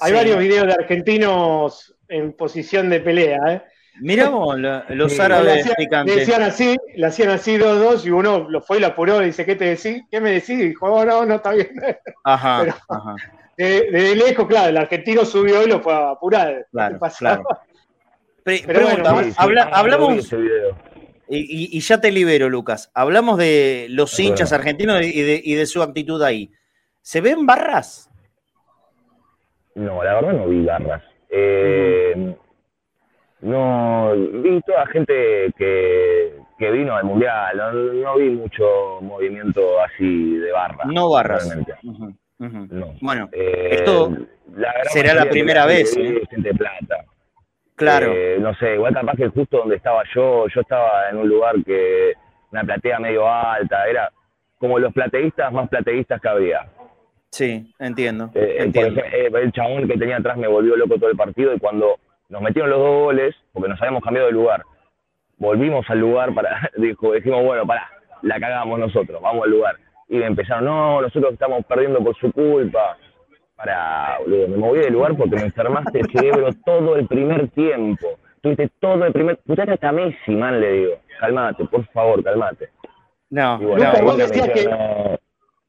Hay 0.00 0.12
varios 0.12 0.38
videos 0.38 0.66
de 0.66 0.72
argentinos 0.72 1.94
en 2.08 2.32
posición 2.32 2.90
de 2.90 3.00
pelea, 3.00 3.38
¿eh? 3.48 3.62
Miramos 4.00 4.58
los 4.88 5.20
árabes 5.20 5.70
picantes. 5.76 6.14
Le 6.14 6.20
decían 6.20 6.42
así, 6.42 6.76
le 6.94 7.06
hacían 7.06 7.30
así 7.30 7.56
dos, 7.56 7.78
dos, 7.78 8.06
y 8.06 8.10
uno 8.10 8.48
lo 8.48 8.60
fue 8.60 8.78
y 8.78 8.80
lo 8.80 8.88
apuró 8.88 9.22
y 9.22 9.26
dice, 9.26 9.44
¿qué 9.44 9.56
te 9.56 9.64
decís? 9.66 10.02
¿Qué 10.10 10.20
me 10.20 10.32
decís? 10.32 10.50
Y 10.50 10.68
dijo, 10.68 10.86
oh, 10.86 11.04
no, 11.04 11.24
no, 11.24 11.36
está 11.36 11.52
bien. 11.52 11.70
Ajá, 12.24 12.62
ajá. 12.88 13.16
De, 13.56 14.16
lejos, 14.16 14.46
claro, 14.46 14.70
el 14.70 14.76
argentino 14.76 15.24
subió 15.24 15.62
y 15.62 15.68
lo 15.68 15.80
fue 15.80 15.92
a 15.92 16.10
apurar. 16.10 16.66
Claro, 16.72 16.98
claro. 17.18 17.44
pregunta, 18.44 19.14
hablamos... 19.72 20.32
Y, 21.28 21.78
y, 21.78 21.80
ya 21.80 21.98
te 21.98 22.10
libero, 22.10 22.50
Lucas. 22.50 22.90
Hablamos 22.92 23.38
de 23.38 23.86
los 23.88 24.18
hinchas 24.20 24.52
argentinos 24.52 25.02
y 25.02 25.22
de, 25.22 25.40
y 25.42 25.54
de 25.54 25.64
su 25.64 25.82
actitud 25.82 26.20
ahí. 26.22 26.50
¿Se 27.00 27.22
ven 27.22 27.46
barras? 27.46 28.10
No, 29.74 30.02
la 30.04 30.14
verdad 30.14 30.32
no 30.34 30.48
vi 30.48 30.62
barras. 30.64 31.02
Eh, 31.30 32.36
no 33.42 34.12
vi 34.14 34.60
toda 34.62 34.86
gente 34.86 35.52
que, 35.58 36.34
que 36.58 36.70
vino 36.70 36.94
al 36.94 37.04
mundial, 37.04 37.56
no, 37.56 38.16
vi 38.16 38.30
mucho 38.30 39.00
movimiento 39.00 39.80
así 39.80 40.36
de 40.36 40.52
barra. 40.52 40.84
No 40.86 41.10
barras. 41.10 41.48
Realmente. 41.48 41.74
Bueno, 43.00 43.28
eh, 43.32 43.68
esto 43.72 44.12
será 44.92 45.14
la 45.14 45.26
primera 45.26 45.66
vez. 45.66 45.96
¿eh? 45.96 46.22
Gente 46.30 46.54
plata. 46.54 47.04
Claro. 47.74 48.12
Eh, 48.12 48.38
no 48.40 48.54
sé, 48.54 48.74
igual 48.74 48.94
capaz 48.94 49.16
que 49.16 49.28
justo 49.28 49.58
donde 49.58 49.76
estaba 49.76 50.02
yo, 50.14 50.46
yo 50.48 50.60
estaba 50.60 51.10
en 51.10 51.18
un 51.18 51.28
lugar 51.28 51.56
que 51.64 52.12
una 52.52 52.62
platea 52.62 53.00
medio 53.00 53.28
alta, 53.28 53.88
era 53.88 54.12
como 54.58 54.78
los 54.78 54.92
plateístas 54.92 55.52
más 55.52 55.68
plateístas 55.68 56.20
que 56.20 56.28
había. 56.28 56.68
Sí, 57.30 57.72
entiendo. 57.78 58.30
entiendo. 58.34 59.00
el 59.02 59.50
chabón 59.52 59.88
que 59.88 59.96
tenía 59.96 60.18
atrás 60.18 60.36
me 60.36 60.46
volvió 60.46 60.76
loco 60.76 60.96
todo 60.96 61.10
el 61.10 61.16
partido 61.16 61.54
y 61.54 61.58
cuando 61.58 61.98
nos 62.32 62.40
metieron 62.40 62.70
los 62.70 62.78
dos 62.78 63.04
goles 63.04 63.36
porque 63.52 63.68
nos 63.68 63.80
habíamos 63.80 64.02
cambiado 64.02 64.28
de 64.28 64.32
lugar. 64.32 64.62
Volvimos 65.36 65.88
al 65.90 66.00
lugar 66.00 66.34
para, 66.34 66.70
dijo, 66.78 67.12
dijimos, 67.12 67.44
bueno, 67.44 67.66
pará, 67.66 67.88
la 68.22 68.40
cagamos 68.40 68.78
nosotros, 68.78 69.20
vamos 69.20 69.44
al 69.44 69.50
lugar. 69.50 69.76
Y 70.08 70.22
empezaron, 70.22 70.64
no, 70.64 71.02
nosotros 71.02 71.34
estamos 71.34 71.64
perdiendo 71.66 72.02
por 72.02 72.16
su 72.16 72.32
culpa. 72.32 72.96
Para, 73.54 74.18
boludo, 74.20 74.48
me 74.48 74.56
moví 74.56 74.80
del 74.80 74.94
lugar 74.94 75.14
porque 75.16 75.36
me 75.36 75.42
enfermaste 75.42 76.00
el 76.00 76.10
cerebro 76.10 76.48
todo 76.64 76.96
el 76.96 77.06
primer 77.06 77.48
tiempo. 77.50 78.18
Tuviste 78.40 78.70
todo 78.80 79.04
el 79.04 79.12
primer. 79.12 79.38
Putate 79.38 79.72
hasta 79.72 79.92
Messi, 79.92 80.34
man, 80.34 80.58
le 80.58 80.72
digo. 80.72 80.92
Calmate, 81.20 81.64
por 81.66 81.86
favor, 81.88 82.24
calmate. 82.24 82.70
No, 83.30 83.58
no, 83.58 83.76
que, 84.16 85.08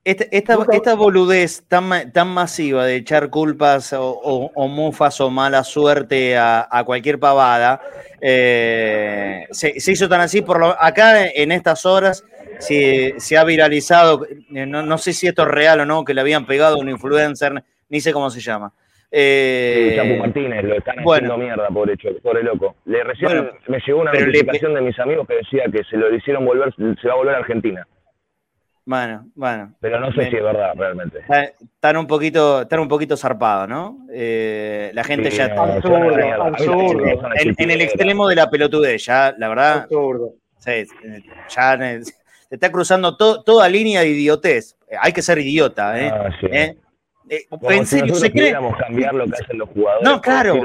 esta, 0.06 0.58
esta, 0.72 0.96
boludez 0.96 1.64
tan, 1.68 2.12
tan 2.12 2.28
masiva 2.28 2.86
de 2.86 2.98
echar 2.98 3.30
culpas 3.30 3.96
o, 3.98 4.68
mufas 4.68 5.22
o 5.22 5.30
mala 5.30 5.64
suerte 5.64 6.38
a, 6.38 6.84
cualquier 6.86 7.20
pavada, 7.20 7.82
eh, 8.20 9.46
se, 9.52 9.74
hizo 9.76 10.10
tan 10.10 10.22
así, 10.22 10.42
por 10.42 10.60
lo, 10.60 10.76
acá 10.82 11.26
en 11.26 11.52
estas 11.52 11.86
horas 11.86 12.26
si 12.60 13.14
se 13.18 13.38
ha 13.38 13.44
viralizado, 13.44 14.26
eh, 14.26 14.66
no, 14.66 14.98
sé 14.98 15.14
si 15.14 15.28
esto 15.28 15.44
es 15.44 15.48
real 15.50 15.82
o 15.82 15.86
no, 15.86 16.04
que 16.04 16.14
le 16.14 16.22
habían 16.22 16.46
pegado 16.46 16.76
a 16.76 16.80
un 16.80 16.90
influencer, 16.90 17.64
ni 17.90 18.00
sé 18.00 18.14
cómo 18.14 18.30
se 18.30 18.40
llama. 18.42 18.72
Eh, 19.12 19.94
Chapu 19.96 20.18
Martínez, 20.18 20.64
lo 20.64 20.76
están 20.76 20.98
haciendo 21.00 21.38
mierda, 21.38 21.68
pobre, 21.68 21.96
pobre 22.22 22.44
loco. 22.44 22.76
Le 22.86 23.04
recién 23.04 23.52
me 23.68 23.80
llegó 23.80 24.02
una 24.02 24.12
notificación 24.12 24.74
de 24.74 24.82
mis 24.82 25.00
amigos 25.00 25.28
que 25.28 25.36
decía 25.36 25.66
que 25.72 25.84
se 25.84 25.98
lo 25.98 26.14
hicieron 26.14 26.46
volver, 26.46 26.74
se 26.76 27.08
va 27.08 27.14
a 27.14 27.18
volver 27.18 27.36
a 27.36 27.40
Argentina. 27.40 27.88
Bueno, 28.86 29.26
bueno. 29.36 29.74
Pero 29.80 30.00
no 30.00 30.12
sé 30.12 30.30
si 30.30 30.36
es 30.36 30.44
verdad 30.44 30.74
realmente. 30.76 31.20
Están 31.62 31.98
un 31.98 32.06
poquito, 32.06 32.64
están 32.64 32.80
un 32.80 32.90
poquito 32.90 33.16
zarpados, 33.16 33.70
¿no? 33.70 34.06
Eh, 34.12 34.92
la 34.94 35.04
gente 35.04 35.30
ya 35.30 35.46
está 35.46 35.78
en, 37.58 37.72
el 37.72 37.82
extremo 37.82 38.28
de 38.28 38.36
la 38.36 38.50
pelotudez, 38.50 39.06
ya, 39.06 39.34
la 39.38 39.48
verdad. 39.48 39.88
Sí, 40.58 40.86
ya 41.50 41.78
se 41.78 42.56
está 42.56 42.72
cruzando 42.72 43.16
toda 43.16 43.70
línea 43.70 44.02
de 44.02 44.10
idiotez. 44.10 44.76
Hay 45.00 45.14
que 45.14 45.22
ser 45.22 45.40
idiota, 45.40 46.00
¿eh? 46.00 46.12
Ah, 46.14 46.30
¿Eh? 46.52 46.78
Eh, 47.30 47.48
en 47.70 47.86
serio, 47.86 48.14
se 48.16 48.32
cree. 48.32 48.54
cambiar 48.80 49.14
lo 49.14 49.26
que 49.26 49.34
hacen 49.42 49.58
los 49.58 49.70
jugadores. 49.70 50.08
No, 50.08 50.22
claro. 50.22 50.62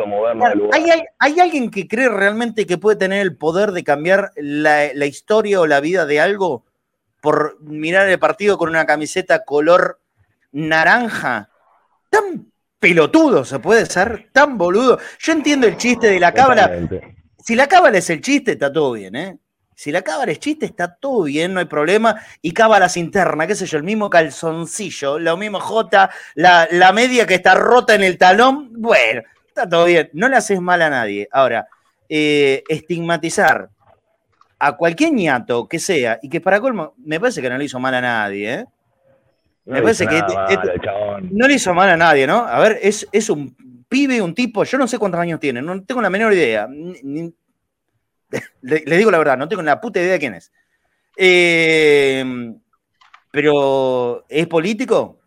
¿Hay, 1.20 1.40
alguien 1.40 1.70
que 1.70 1.86
cree 1.86 2.08
realmente 2.08 2.66
que 2.66 2.78
puede 2.78 2.96
tener 2.96 3.22
el 3.22 3.36
poder 3.36 3.70
de 3.70 3.84
cambiar 3.84 4.32
la, 4.36 4.92
la 4.92 5.06
historia 5.06 5.60
o 5.60 5.66
la 5.66 5.80
vida 5.80 6.04
de 6.04 6.20
algo? 6.20 6.64
Por 7.28 7.60
mirar 7.60 8.08
el 8.08 8.18
partido 8.18 8.56
con 8.56 8.70
una 8.70 8.86
camiseta 8.86 9.44
color 9.44 10.00
naranja. 10.52 11.50
Tan 12.08 12.50
pelotudo 12.78 13.44
se 13.44 13.58
puede 13.58 13.84
ser, 13.84 14.30
tan 14.32 14.56
boludo. 14.56 14.98
Yo 15.18 15.32
entiendo 15.32 15.66
el 15.66 15.76
chiste 15.76 16.06
de 16.06 16.18
la 16.18 16.32
cábala. 16.32 16.88
Si 17.38 17.54
la 17.54 17.66
cábala 17.66 17.98
es 17.98 18.08
el 18.08 18.22
chiste, 18.22 18.52
está 18.52 18.72
todo 18.72 18.92
bien, 18.92 19.14
¿eh? 19.14 19.38
Si 19.74 19.92
la 19.92 20.00
cábala 20.00 20.32
es 20.32 20.38
chiste, 20.38 20.64
está 20.64 20.94
todo 20.94 21.24
bien, 21.24 21.52
no 21.52 21.60
hay 21.60 21.66
problema. 21.66 22.18
Y 22.40 22.52
cábalas 22.52 22.96
internas, 22.96 23.46
qué 23.46 23.54
sé 23.54 23.66
yo, 23.66 23.76
el 23.76 23.84
mismo 23.84 24.08
calzoncillo, 24.08 25.18
lo 25.18 25.36
mismo 25.36 25.60
J, 25.60 26.08
la, 26.34 26.66
la 26.70 26.94
media 26.94 27.26
que 27.26 27.34
está 27.34 27.54
rota 27.56 27.94
en 27.94 28.04
el 28.04 28.16
talón, 28.16 28.70
bueno, 28.72 29.20
está 29.48 29.68
todo 29.68 29.84
bien. 29.84 30.08
No 30.14 30.30
le 30.30 30.36
haces 30.36 30.62
mal 30.62 30.80
a 30.80 30.88
nadie. 30.88 31.28
Ahora, 31.30 31.68
eh, 32.08 32.64
estigmatizar 32.70 33.68
a 34.58 34.76
cualquier 34.76 35.12
ñato 35.12 35.68
que 35.68 35.78
sea, 35.78 36.18
y 36.22 36.28
que 36.28 36.40
para 36.40 36.60
colmo, 36.60 36.94
me 36.98 37.20
parece 37.20 37.40
que 37.40 37.48
no 37.48 37.58
le 37.58 37.64
hizo 37.64 37.78
mal 37.78 37.94
a 37.94 38.00
nadie, 38.00 38.54
¿eh? 38.54 38.64
Me 39.64 39.82
parece 39.82 40.06
que 40.06 40.22
no 41.30 41.46
le 41.46 41.54
hizo 41.54 41.74
mal 41.74 41.90
a 41.90 41.96
nadie, 41.96 42.26
¿no? 42.26 42.38
A 42.38 42.58
ver, 42.58 42.78
es, 42.80 43.06
es 43.12 43.28
un 43.28 43.54
pibe, 43.86 44.22
un 44.22 44.34
tipo, 44.34 44.64
yo 44.64 44.78
no 44.78 44.88
sé 44.88 44.98
cuántos 44.98 45.20
años 45.20 45.38
tiene, 45.40 45.60
no 45.60 45.82
tengo 45.84 46.00
la 46.00 46.08
menor 46.10 46.32
idea. 46.32 46.66
le, 48.62 48.96
digo 48.96 49.10
la 49.10 49.18
verdad, 49.18 49.36
no 49.36 49.48
tengo 49.48 49.62
la 49.62 49.80
puta 49.80 50.00
idea 50.00 50.12
de 50.12 50.18
quién 50.18 50.34
es. 50.34 50.52
Eh, 51.16 52.24
pero, 53.30 54.24
¿es 54.28 54.46
político? 54.46 55.18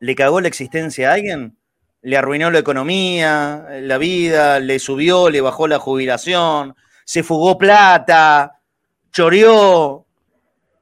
¿Le 0.00 0.14
cagó 0.16 0.40
la 0.40 0.48
existencia 0.48 1.10
a 1.10 1.14
alguien? 1.14 1.56
¿Le 2.02 2.16
arruinó 2.16 2.50
la 2.50 2.58
economía, 2.58 3.64
la 3.80 3.98
vida? 3.98 4.58
¿Le 4.58 4.80
subió, 4.80 5.30
le 5.30 5.40
bajó 5.40 5.68
la 5.68 5.78
jubilación? 5.78 6.74
Se 7.12 7.22
fugó 7.22 7.58
plata, 7.58 8.58
choreó, 9.12 10.06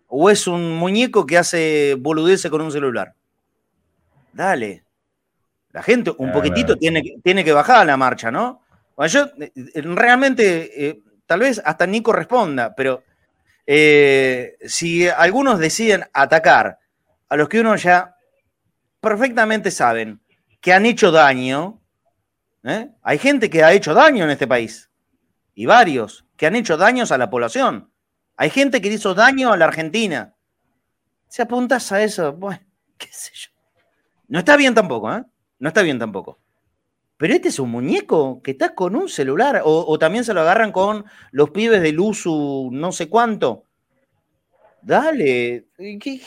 o 0.06 0.30
es 0.30 0.46
un 0.46 0.76
muñeco 0.76 1.26
que 1.26 1.36
hace 1.36 1.96
boludeces 1.98 2.48
con 2.48 2.60
un 2.60 2.70
celular. 2.70 3.12
Dale. 4.32 4.84
La 5.72 5.82
gente 5.82 6.12
un 6.16 6.30
poquitito 6.30 6.76
tiene, 6.76 7.02
tiene 7.24 7.42
que 7.42 7.52
bajar 7.52 7.84
la 7.84 7.96
marcha, 7.96 8.30
¿no? 8.30 8.62
Bueno, 8.94 9.12
yo 9.12 9.26
eh, 9.40 9.50
realmente, 9.82 10.86
eh, 10.86 11.02
tal 11.26 11.40
vez 11.40 11.60
hasta 11.64 11.84
ni 11.88 12.00
corresponda, 12.00 12.76
pero 12.76 13.02
eh, 13.66 14.56
si 14.64 15.08
algunos 15.08 15.58
deciden 15.58 16.04
atacar 16.12 16.78
a 17.28 17.36
los 17.36 17.48
que 17.48 17.58
uno 17.58 17.74
ya 17.74 18.14
perfectamente 19.00 19.72
saben 19.72 20.20
que 20.60 20.72
han 20.72 20.86
hecho 20.86 21.10
daño, 21.10 21.80
hay 23.02 23.18
gente 23.18 23.50
que 23.50 23.64
ha 23.64 23.72
hecho 23.72 23.94
daño 23.94 24.22
en 24.22 24.30
este 24.30 24.46
país 24.46 24.89
y 25.54 25.66
varios 25.66 26.26
que 26.36 26.46
han 26.46 26.56
hecho 26.56 26.76
daños 26.76 27.12
a 27.12 27.18
la 27.18 27.30
población. 27.30 27.92
Hay 28.36 28.50
gente 28.50 28.80
que 28.80 28.88
hizo 28.88 29.14
daño 29.14 29.52
a 29.52 29.56
la 29.56 29.66
Argentina. 29.66 30.34
Si 31.28 31.42
apuntas 31.42 31.92
a 31.92 32.02
eso, 32.02 32.32
bueno, 32.32 32.60
qué 32.98 33.08
sé 33.10 33.30
yo. 33.34 33.50
No 34.28 34.38
está 34.38 34.56
bien 34.56 34.74
tampoco, 34.74 35.12
¿eh? 35.14 35.24
No 35.58 35.68
está 35.68 35.82
bien 35.82 35.98
tampoco. 35.98 36.38
Pero 37.16 37.34
este 37.34 37.48
es 37.48 37.58
un 37.58 37.70
muñeco 37.70 38.40
que 38.42 38.52
está 38.52 38.74
con 38.74 38.96
un 38.96 39.08
celular. 39.08 39.60
O, 39.64 39.98
también 39.98 40.24
se 40.24 40.32
lo 40.32 40.40
agarran 40.40 40.72
con 40.72 41.04
los 41.32 41.50
pibes 41.50 41.82
del 41.82 42.00
uso 42.00 42.70
no 42.72 42.92
sé 42.92 43.10
cuánto. 43.10 43.66
Dale. 44.80 45.66
¿Qué, 45.76 46.22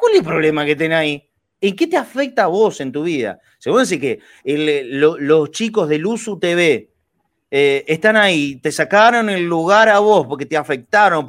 ¿Cuál 0.00 0.12
es 0.14 0.18
el 0.20 0.24
problema 0.24 0.64
que 0.64 0.74
tenés 0.74 0.98
ahí? 0.98 1.30
¿En 1.60 1.76
qué 1.76 1.86
te 1.86 1.98
afecta 1.98 2.44
a 2.44 2.46
vos 2.46 2.80
en 2.80 2.90
tu 2.90 3.02
vida? 3.02 3.40
Según 3.58 3.80
decir 3.80 4.00
que 4.00 4.20
los 4.42 5.50
chicos 5.50 5.88
del 5.88 6.06
USU 6.06 6.38
TV 6.38 6.91
eh, 7.54 7.84
están 7.86 8.16
ahí, 8.16 8.56
te 8.56 8.72
sacaron 8.72 9.28
el 9.28 9.44
lugar 9.44 9.90
a 9.90 9.98
vos 9.98 10.26
porque 10.26 10.46
te 10.46 10.56
afectaron. 10.56 11.26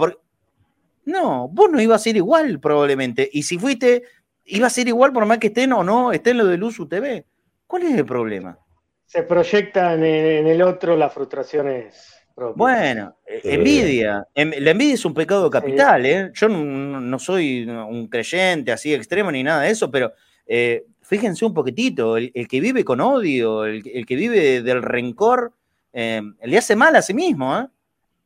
No, 1.03 1.49
vos 1.49 1.69
no 1.69 1.81
ibas 1.81 1.99
a 1.99 2.03
ser 2.05 2.15
igual 2.15 2.61
probablemente. 2.61 3.29
Y 3.33 3.43
si 3.43 3.59
fuiste, 3.59 4.03
iba 4.45 4.67
a 4.67 4.69
ser 4.69 4.87
igual 4.87 5.11
por 5.11 5.25
más 5.25 5.37
que 5.37 5.47
estén 5.47 5.73
o 5.73 5.83
no, 5.83 6.13
estén 6.13 6.37
lo 6.37 6.45
de 6.45 6.55
Luz 6.55 6.79
TV. 6.87 7.25
¿Cuál 7.67 7.83
es 7.83 7.95
el 7.95 8.05
problema? 8.05 8.57
Se 9.05 9.23
proyectan 9.23 10.01
en, 10.05 10.47
el 10.47 10.61
otro 10.61 10.95
las 10.95 11.13
frustraciones 11.13 12.15
propias. 12.33 12.55
Bueno, 12.55 13.17
eh, 13.27 13.41
envidia. 13.43 14.25
Em, 14.33 14.53
la 14.59 14.71
envidia 14.71 14.93
es 14.93 15.03
un 15.03 15.13
pecado 15.13 15.49
capital, 15.49 16.05
¿eh? 16.05 16.31
Yo 16.33 16.47
no, 16.47 17.19
soy 17.19 17.65
un 17.65 18.07
creyente 18.07 18.71
así 18.71 18.93
extremo 18.93 19.29
ni 19.29 19.43
nada 19.43 19.63
de 19.63 19.71
eso, 19.71 19.91
pero 19.91 20.13
eh, 20.47 20.85
fíjense 21.01 21.43
un 21.43 21.53
poquitito, 21.53 22.15
el, 22.15 22.31
que 22.47 22.61
vive 22.61 22.85
con 22.85 23.01
odio, 23.01 23.65
el, 23.65 23.83
el 23.93 24.05
que 24.05 24.15
vive 24.15 24.61
del 24.61 24.81
rencor, 24.81 25.51
eh, 25.93 26.21
le 26.43 26.57
hace 26.57 26.75
mal 26.75 26.95
a 26.95 27.01
sí 27.01 27.13
mismo, 27.13 27.57
¿eh? 27.57 27.67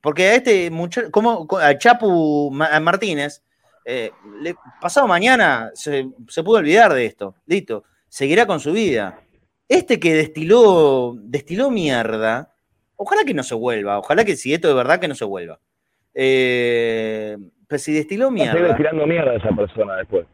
Porque 0.02 0.24
a 0.30 0.36
este 0.36 0.72
muchacho, 0.72 1.12
como 1.12 1.48
a 1.60 1.78
Chapu 1.78 2.50
Martínez, 2.52 3.44
eh, 3.84 4.12
pasado 4.80 5.08
mañana 5.08 5.72
se, 5.74 6.10
pudo 6.44 6.58
olvidar 6.58 6.94
de 6.94 7.06
esto, 7.06 7.36
listo, 7.46 7.84
seguirá 8.08 8.46
con 8.46 8.60
su 8.60 8.72
vida. 8.72 9.22
Este 9.68 10.00
que 10.00 10.14
destiló, 10.14 11.16
destiló 11.18 11.70
mierda, 11.70 12.54
ojalá 12.96 13.24
que 13.26 13.34
no 13.34 13.44
se 13.44 13.56
vuelva, 13.56 14.00
ojalá 14.00 14.24
que 14.24 14.36
si 14.36 14.54
esto 14.54 14.68
de 14.68 14.74
verdad 14.76 15.00
que 15.00 15.08
no 15.08 15.16
se 15.16 15.26
vuelva. 15.26 15.60
Eh, 16.14 17.38
pues 17.68 17.84
si 17.84 17.94
destiló 17.94 18.32
mierda. 18.32 18.62
Va 18.62 18.68
destilando 18.70 19.06
mierda 19.06 19.36
esa 19.36 19.50
persona 19.50 19.98
después. 19.98 20.26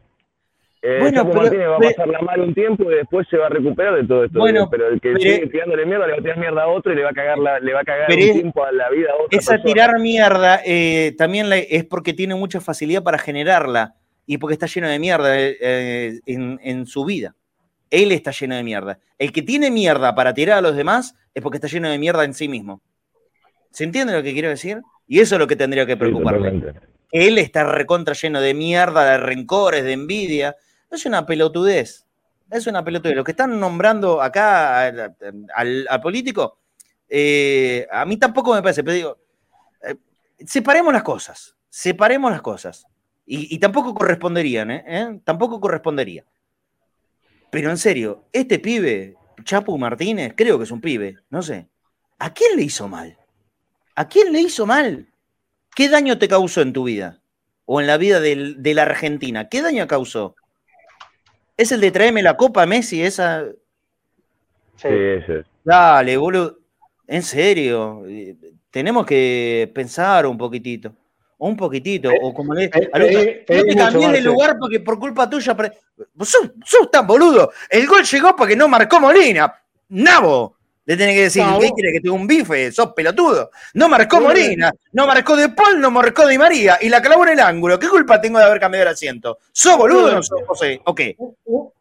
Eh, 0.86 0.98
bueno, 1.00 1.26
pero, 1.32 1.72
va 1.72 1.78
a 1.78 1.80
pasarla 1.80 2.20
mal 2.20 2.42
un 2.42 2.54
tiempo 2.54 2.92
y 2.92 2.96
después 2.96 3.26
se 3.30 3.38
va 3.38 3.46
a 3.46 3.50
recuperar 3.50 3.96
de 3.96 4.06
todo 4.06 4.26
esto. 4.26 4.38
Bueno, 4.38 4.68
pero 4.70 4.90
el 4.90 5.00
que 5.00 5.16
sigue 5.16 5.48
tirándole 5.48 5.86
mierda 5.86 6.08
le 6.08 6.12
va 6.12 6.20
a 6.20 6.22
tirar 6.22 6.38
mierda 6.38 6.64
a 6.64 6.68
otro 6.68 6.92
y 6.92 6.98
le 6.98 7.04
va 7.04 7.12
a 7.12 7.14
cagar, 7.14 7.38
le 7.40 7.74
va 7.74 7.80
a 7.80 7.84
cagar 7.86 8.10
un 8.12 8.18
tiempo 8.18 8.66
a 8.66 8.72
la 8.74 8.90
vida 8.90 9.12
a 9.12 9.24
otra 9.24 9.40
Esa 9.40 9.64
tirar 9.64 9.98
mierda 10.02 10.60
eh, 10.66 11.16
también 11.18 11.48
es 11.54 11.86
porque 11.86 12.12
tiene 12.12 12.36
mucha 12.36 12.60
facilidad 12.60 13.02
para 13.02 13.18
generarla 13.18 13.96
y 14.26 14.40
porque 14.40 14.56
está 14.56 14.66
lleno 14.66 14.90
de 14.90 15.00
mierda 15.00 15.30
eh, 15.38 16.20
en, 16.26 16.86
su 16.86 17.06
vida. 17.06 17.34
Él 17.90 18.12
está 18.12 18.32
lleno 18.32 18.56
de 18.56 18.64
mierda. 18.64 19.00
El 19.18 19.32
que 19.32 19.42
tiene 19.42 19.72
mierda 19.72 20.16
para 20.16 20.34
tirar 20.34 20.58
a 20.58 20.62
los 20.62 20.76
demás 20.76 21.16
es 21.34 21.42
porque 21.42 21.60
está 21.60 21.70
lleno 21.70 21.90
de 21.90 21.98
mierda 21.98 22.26
en 22.26 22.34
sí 22.34 22.50
mismo. 22.50 22.82
¿Se 23.72 23.86
entiende 23.86 24.12
lo 24.12 24.22
que 24.22 24.34
quiero 24.34 24.50
decir? 24.50 24.82
Y 25.08 25.22
eso 25.22 25.36
es 25.36 25.40
lo 25.40 25.48
que 25.48 25.56
tendría 25.56 25.86
que 25.86 25.96
preocuparle. 25.96 26.74
él 27.14 27.38
está 27.38 27.64
recontra 27.64 28.14
lleno 28.16 28.42
de 28.42 28.54
mierda, 28.54 29.12
de 29.12 29.18
rencores, 29.18 29.86
de 29.86 29.94
envidia 29.94 30.58
es 30.96 31.06
una 31.06 31.26
pelotudez. 31.26 32.06
Es 32.50 32.68
una 32.68 32.84
pelotudez. 32.84 33.16
Lo 33.16 33.24
que 33.24 33.32
están 33.32 33.60
nombrando 33.60 34.22
acá 34.22 34.88
al, 35.56 36.02
político, 36.02 36.60
eh, 37.10 37.88
a 37.92 38.06
mí 38.06 38.18
tampoco 38.18 38.54
me 38.54 38.62
parece, 38.62 38.84
pero 38.84 38.96
digo, 38.96 39.18
eh, 39.82 39.96
separemos 40.46 40.94
las 40.94 41.04
cosas, 41.04 41.56
separemos 41.70 42.32
las 42.32 42.42
cosas. 42.42 42.86
Y, 43.26 43.58
tampoco 43.60 43.94
corresponderían, 43.94 44.70
¿eh? 44.70 45.22
Tampoco 45.24 45.62
correspondería. 45.62 46.26
Pero 47.50 47.70
en 47.70 47.78
serio, 47.78 48.26
este 48.34 48.60
pibe, 48.60 49.16
Chapu 49.46 49.78
Martínez, 49.78 50.34
creo 50.36 50.58
que 50.58 50.66
es 50.66 50.72
un 50.72 50.82
pibe, 50.82 51.16
no 51.30 51.42
sé. 51.42 51.70
¿A 52.20 52.34
quién 52.34 52.58
le 52.58 52.64
hizo 52.64 52.90
mal? 52.90 53.18
¿A 53.96 54.10
quién 54.10 54.34
le 54.34 54.42
hizo 54.42 54.66
mal? 54.66 55.14
¿Qué 55.74 55.88
daño 55.88 56.18
te 56.20 56.28
causó 56.28 56.62
en 56.62 56.74
tu 56.74 56.84
vida? 56.84 57.22
O 57.66 57.80
en 57.80 57.88
la 57.88 57.98
vida 57.98 58.20
de 58.20 58.74
la 58.74 58.82
Argentina. 58.82 59.48
¿Qué 59.48 59.62
daño 59.62 59.88
causó? 59.88 60.36
Es 61.56 61.72
el 61.72 61.82
de 61.82 61.92
traerme 61.92 62.24
la 62.24 62.36
copa 62.36 62.66
Messi, 62.66 63.04
esa. 63.04 63.46
Sí, 64.76 64.90
sí. 65.26 65.34
Dale, 65.64 66.18
boludo. 66.18 66.58
En 67.08 67.22
serio. 67.22 68.04
Tenemos 68.72 69.06
que 69.06 69.72
pensar 69.74 70.26
un 70.26 70.38
poquitito. 70.38 70.94
Un 71.38 71.58
poquitito. 71.58 72.10
o 72.22 72.34
como 72.34 72.54
le. 72.54 72.70
no 72.70 73.64
te 73.64 73.76
cambies 73.76 74.12
de 74.14 74.22
lugar 74.22 74.58
porque 74.58 74.80
por 74.80 74.98
culpa 74.98 75.30
tuya. 75.30 75.56
Sos, 76.22 76.52
sos 76.66 76.90
tan 76.90 77.06
boludo. 77.06 77.52
El 77.70 77.86
gol 77.86 78.04
llegó 78.04 78.36
porque 78.36 78.56
no 78.56 78.68
marcó 78.68 79.00
Molina. 79.00 79.54
Nabo. 79.90 80.58
Le 80.86 80.98
tiene 80.98 81.14
que 81.14 81.22
decir, 81.24 81.44
¿qué 81.62 81.72
quiere 81.72 81.94
que 81.94 82.02
tenga 82.02 82.16
un 82.16 82.28
bife? 82.28 82.72
Sos 82.72 82.92
pelotudo. 82.94 83.52
No 83.74 83.88
marcó 83.88 84.20
Molina, 84.20 84.72
no 84.92 85.08
marcó 85.08 85.38
De 85.38 85.50
Paul, 85.50 85.80
no 85.80 85.90
marcó 85.90 86.28
Di 86.28 86.38
María 86.38 86.78
y 86.82 86.90
la 86.90 87.02
clavó 87.02 87.26
en 87.26 87.34
el 87.34 87.40
ángulo. 87.40 87.80
¿Qué 87.80 87.88
culpa 87.88 88.20
tengo 88.20 88.38
de 88.38 88.46
haber 88.46 88.60
cambiado 88.60 88.84
el 88.84 88.94
asiento? 88.94 89.38
¿Sos 89.52 89.78
boludo 89.78 90.08
o 90.08 90.12
no 90.12 90.24
sos 90.24 90.42
José? 90.46 90.82
¿O 90.84 90.94
qué? 90.94 91.16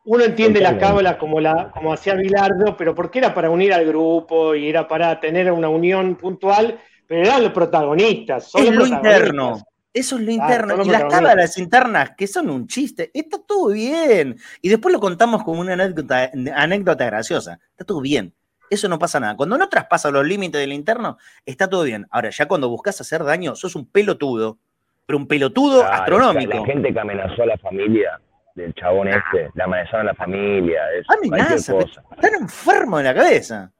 Uno 0.04 0.24
entiende 0.24 0.60
las 0.60 0.78
cábalas 0.78 1.16
como, 1.16 1.40
la, 1.40 1.70
como 1.72 1.92
hacía 1.92 2.14
Bilardo, 2.14 2.76
pero 2.76 2.94
porque 2.94 3.18
era 3.18 3.34
para 3.34 3.50
unir 3.50 3.72
al 3.72 3.84
grupo 3.86 4.54
y 4.54 4.68
era 4.68 4.86
para 4.86 5.18
tener 5.18 5.50
una 5.50 5.68
unión 5.68 6.14
puntual, 6.14 6.78
pero 7.06 7.22
eran 7.22 7.42
los 7.42 7.52
protagonistas. 7.52 8.52
es 8.54 8.72
lo 8.72 8.86
interno. 8.86 9.60
Eso 9.92 10.16
es 10.16 10.22
lo 10.22 10.30
interno. 10.30 10.82
y 10.84 10.88
las 10.88 11.04
cábalas 11.04 11.58
internas, 11.58 12.12
que 12.16 12.26
son 12.26 12.48
un 12.50 12.66
chiste, 12.66 13.10
está 13.12 13.38
todo 13.44 13.70
bien. 13.70 14.36
Y 14.62 14.68
después 14.68 14.92
lo 14.92 15.00
contamos 15.00 15.42
como 15.42 15.60
una 15.60 15.72
anécdota, 15.74 16.30
anécdota 16.54 17.04
graciosa. 17.04 17.58
Está 17.72 17.84
todo 17.84 18.00
bien 18.00 18.32
eso 18.72 18.88
no 18.88 18.98
pasa 18.98 19.20
nada. 19.20 19.36
Cuando 19.36 19.58
no 19.58 19.68
traspasa 19.68 20.10
los 20.10 20.26
límites 20.26 20.60
del 20.60 20.72
interno, 20.72 21.18
está 21.44 21.68
todo 21.68 21.82
bien. 21.82 22.06
Ahora, 22.10 22.30
ya 22.30 22.46
cuando 22.46 22.68
buscas 22.68 23.00
hacer 23.00 23.22
daño, 23.22 23.54
sos 23.54 23.76
un 23.76 23.86
pelotudo, 23.86 24.58
pero 25.06 25.18
un 25.18 25.26
pelotudo 25.26 25.84
astronómico. 25.84 26.54
La 26.54 26.64
gente 26.64 26.92
que 26.92 27.00
amenazó 27.00 27.42
a 27.42 27.46
la 27.46 27.58
familia 27.58 28.18
del 28.54 28.74
chabón 28.74 29.08
este, 29.08 29.50
la 29.54 29.64
amenazaron 29.64 30.00
a 30.00 30.12
la 30.12 30.14
familia. 30.14 30.80
Es 30.98 31.06
Amenaza, 31.08 31.78
están 31.78 32.34
enfermos 32.40 33.00
de 33.00 33.04
la 33.04 33.14
cabeza. 33.14 33.72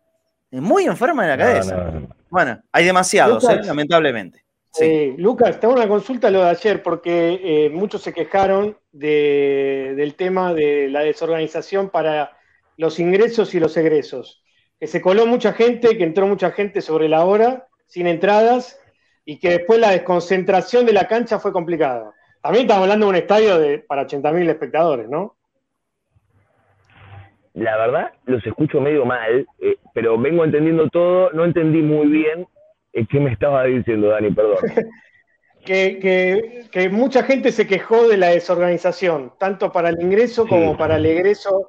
Muy 0.51 0.85
enfermos 0.85 1.24
de 1.24 1.31
la 1.31 1.39
cabeza. 1.39 1.93
Bueno, 2.28 2.60
hay 2.70 2.85
demasiados, 2.85 3.48
¿eh? 3.48 3.60
lamentablemente. 3.64 4.44
Sí. 4.73 5.14
Lucas, 5.19 5.60
tengo 5.60 5.74
una 5.74 5.89
consulta 5.89 6.31
lo 6.31 6.44
de 6.44 6.51
ayer, 6.51 6.82
porque 6.82 7.40
eh, 7.43 7.70
muchos 7.70 8.02
se 8.02 8.12
quejaron 8.12 8.77
del 8.90 10.14
tema 10.16 10.55
de 10.55 10.89
la 10.89 11.01
desorganización 11.01 11.90
para 11.90 12.32
los 12.77 12.98
ingresos 12.98 13.55
y 13.55 13.60
los 13.60 13.77
egresos 13.77 14.41
que 14.83 14.89
se 14.89 15.01
coló 15.01 15.29
mucha 15.29 15.53
gente, 15.53 15.97
que 15.97 16.03
entró 16.03 16.27
mucha 16.27 16.51
gente 16.51 16.81
sobre 16.81 17.09
la 17.09 17.25
hora, 17.25 17.69
sin 17.87 18.09
entradas, 18.09 18.83
y 19.25 19.39
que 19.39 19.51
después 19.51 19.79
la 19.79 19.93
desconcentración 19.93 20.87
de 20.87 20.93
la 20.93 21.07
cancha 21.07 21.39
fue 21.39 21.53
complicada. 21.53 22.13
También 22.43 22.65
estamos 22.65 22.83
hablando 22.83 23.07
de 23.07 23.11
un 23.11 23.15
estadio 23.15 23.61
de, 23.61 23.79
para 23.79 24.05
80.000 24.09 24.49
espectadores, 24.51 25.09
¿no? 25.09 25.37
La 27.55 27.77
verdad, 27.77 28.11
los 28.25 28.45
escucho 28.45 28.81
medio 28.81 29.05
mal, 29.05 29.47
eh, 29.61 29.77
pero 29.95 30.19
vengo 30.19 30.45
entendiendo 30.45 30.89
todo, 30.89 31.31
no 31.31 31.45
entendí 31.45 31.81
muy 31.81 32.09
bien 32.09 32.49
eh, 32.93 33.07
qué 33.09 33.21
me 33.21 33.33
estaba 33.33 33.63
diciendo, 33.63 34.09
Dani, 34.09 34.33
perdón. 34.33 34.57
que, 35.65 36.67
que, 36.73 36.89
mucha 36.89 37.23
gente 37.23 37.53
se 37.53 37.69
quejó 37.69 38.09
de 38.09 38.17
la 38.17 38.31
desorganización, 38.31 39.33
tanto 39.39 39.71
para 39.71 39.91
el 39.91 40.03
ingreso 40.03 40.45
como 40.45 40.77
para 40.77 40.97
el 40.97 41.07
egreso 41.07 41.69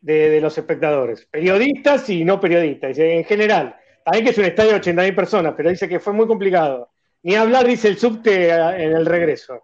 de, 0.00 0.40
los 0.40 0.56
espectadores, 0.56 1.26
periodistas 1.26 2.08
y 2.10 2.24
no 2.24 2.40
periodistas, 2.40 2.98
en 2.98 3.24
general. 3.24 3.76
También 4.04 4.24
que 4.24 4.30
es 4.30 4.38
un 4.38 4.44
estadio 4.44 4.72
de 4.72 4.80
80.000 4.80 5.14
personas, 5.14 5.54
pero 5.56 5.70
dice 5.70 5.88
que 5.88 6.00
fue 6.00 6.12
muy 6.12 6.26
complicado. 6.26 6.88
Ni 7.22 7.34
hablar, 7.34 7.66
dice 7.66 7.88
el 7.88 7.98
subte 7.98 8.48
en 8.50 8.96
el 8.96 9.04
regreso. 9.04 9.62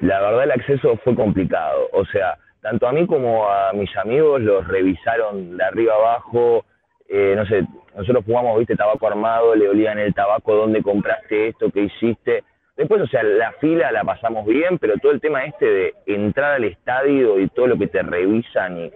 La 0.00 0.20
verdad 0.20 0.44
el 0.44 0.52
acceso 0.52 0.96
fue 1.02 1.14
complicado, 1.16 1.88
o 1.92 2.04
sea, 2.06 2.38
tanto 2.60 2.86
a 2.86 2.92
mí 2.92 3.06
como 3.06 3.48
a 3.48 3.72
mis 3.72 3.94
amigos 3.96 4.40
los 4.40 4.66
revisaron 4.68 5.56
de 5.56 5.64
arriba 5.64 5.94
abajo, 5.94 6.64
eh, 7.08 7.34
no 7.34 7.46
sé, 7.46 7.66
nosotros 7.96 8.24
jugamos, 8.24 8.58
viste, 8.58 8.76
tabaco 8.76 9.08
armado, 9.08 9.56
le 9.56 9.68
olían 9.68 9.98
el 9.98 10.14
tabaco, 10.14 10.54
dónde 10.54 10.82
compraste 10.82 11.48
esto, 11.48 11.70
qué 11.70 11.84
hiciste, 11.84 12.44
Después, 12.78 13.02
o 13.02 13.08
sea, 13.08 13.24
la 13.24 13.50
fila 13.54 13.90
la 13.90 14.04
pasamos 14.04 14.46
bien, 14.46 14.78
pero 14.78 14.94
todo 14.98 15.10
el 15.10 15.20
tema 15.20 15.44
este 15.44 15.66
de 15.66 15.94
entrar 16.06 16.52
al 16.52 16.64
estadio 16.64 17.40
y 17.40 17.48
todo 17.48 17.66
lo 17.66 17.76
que 17.76 17.88
te 17.88 18.00
revisan 18.02 18.78
y 18.78 18.92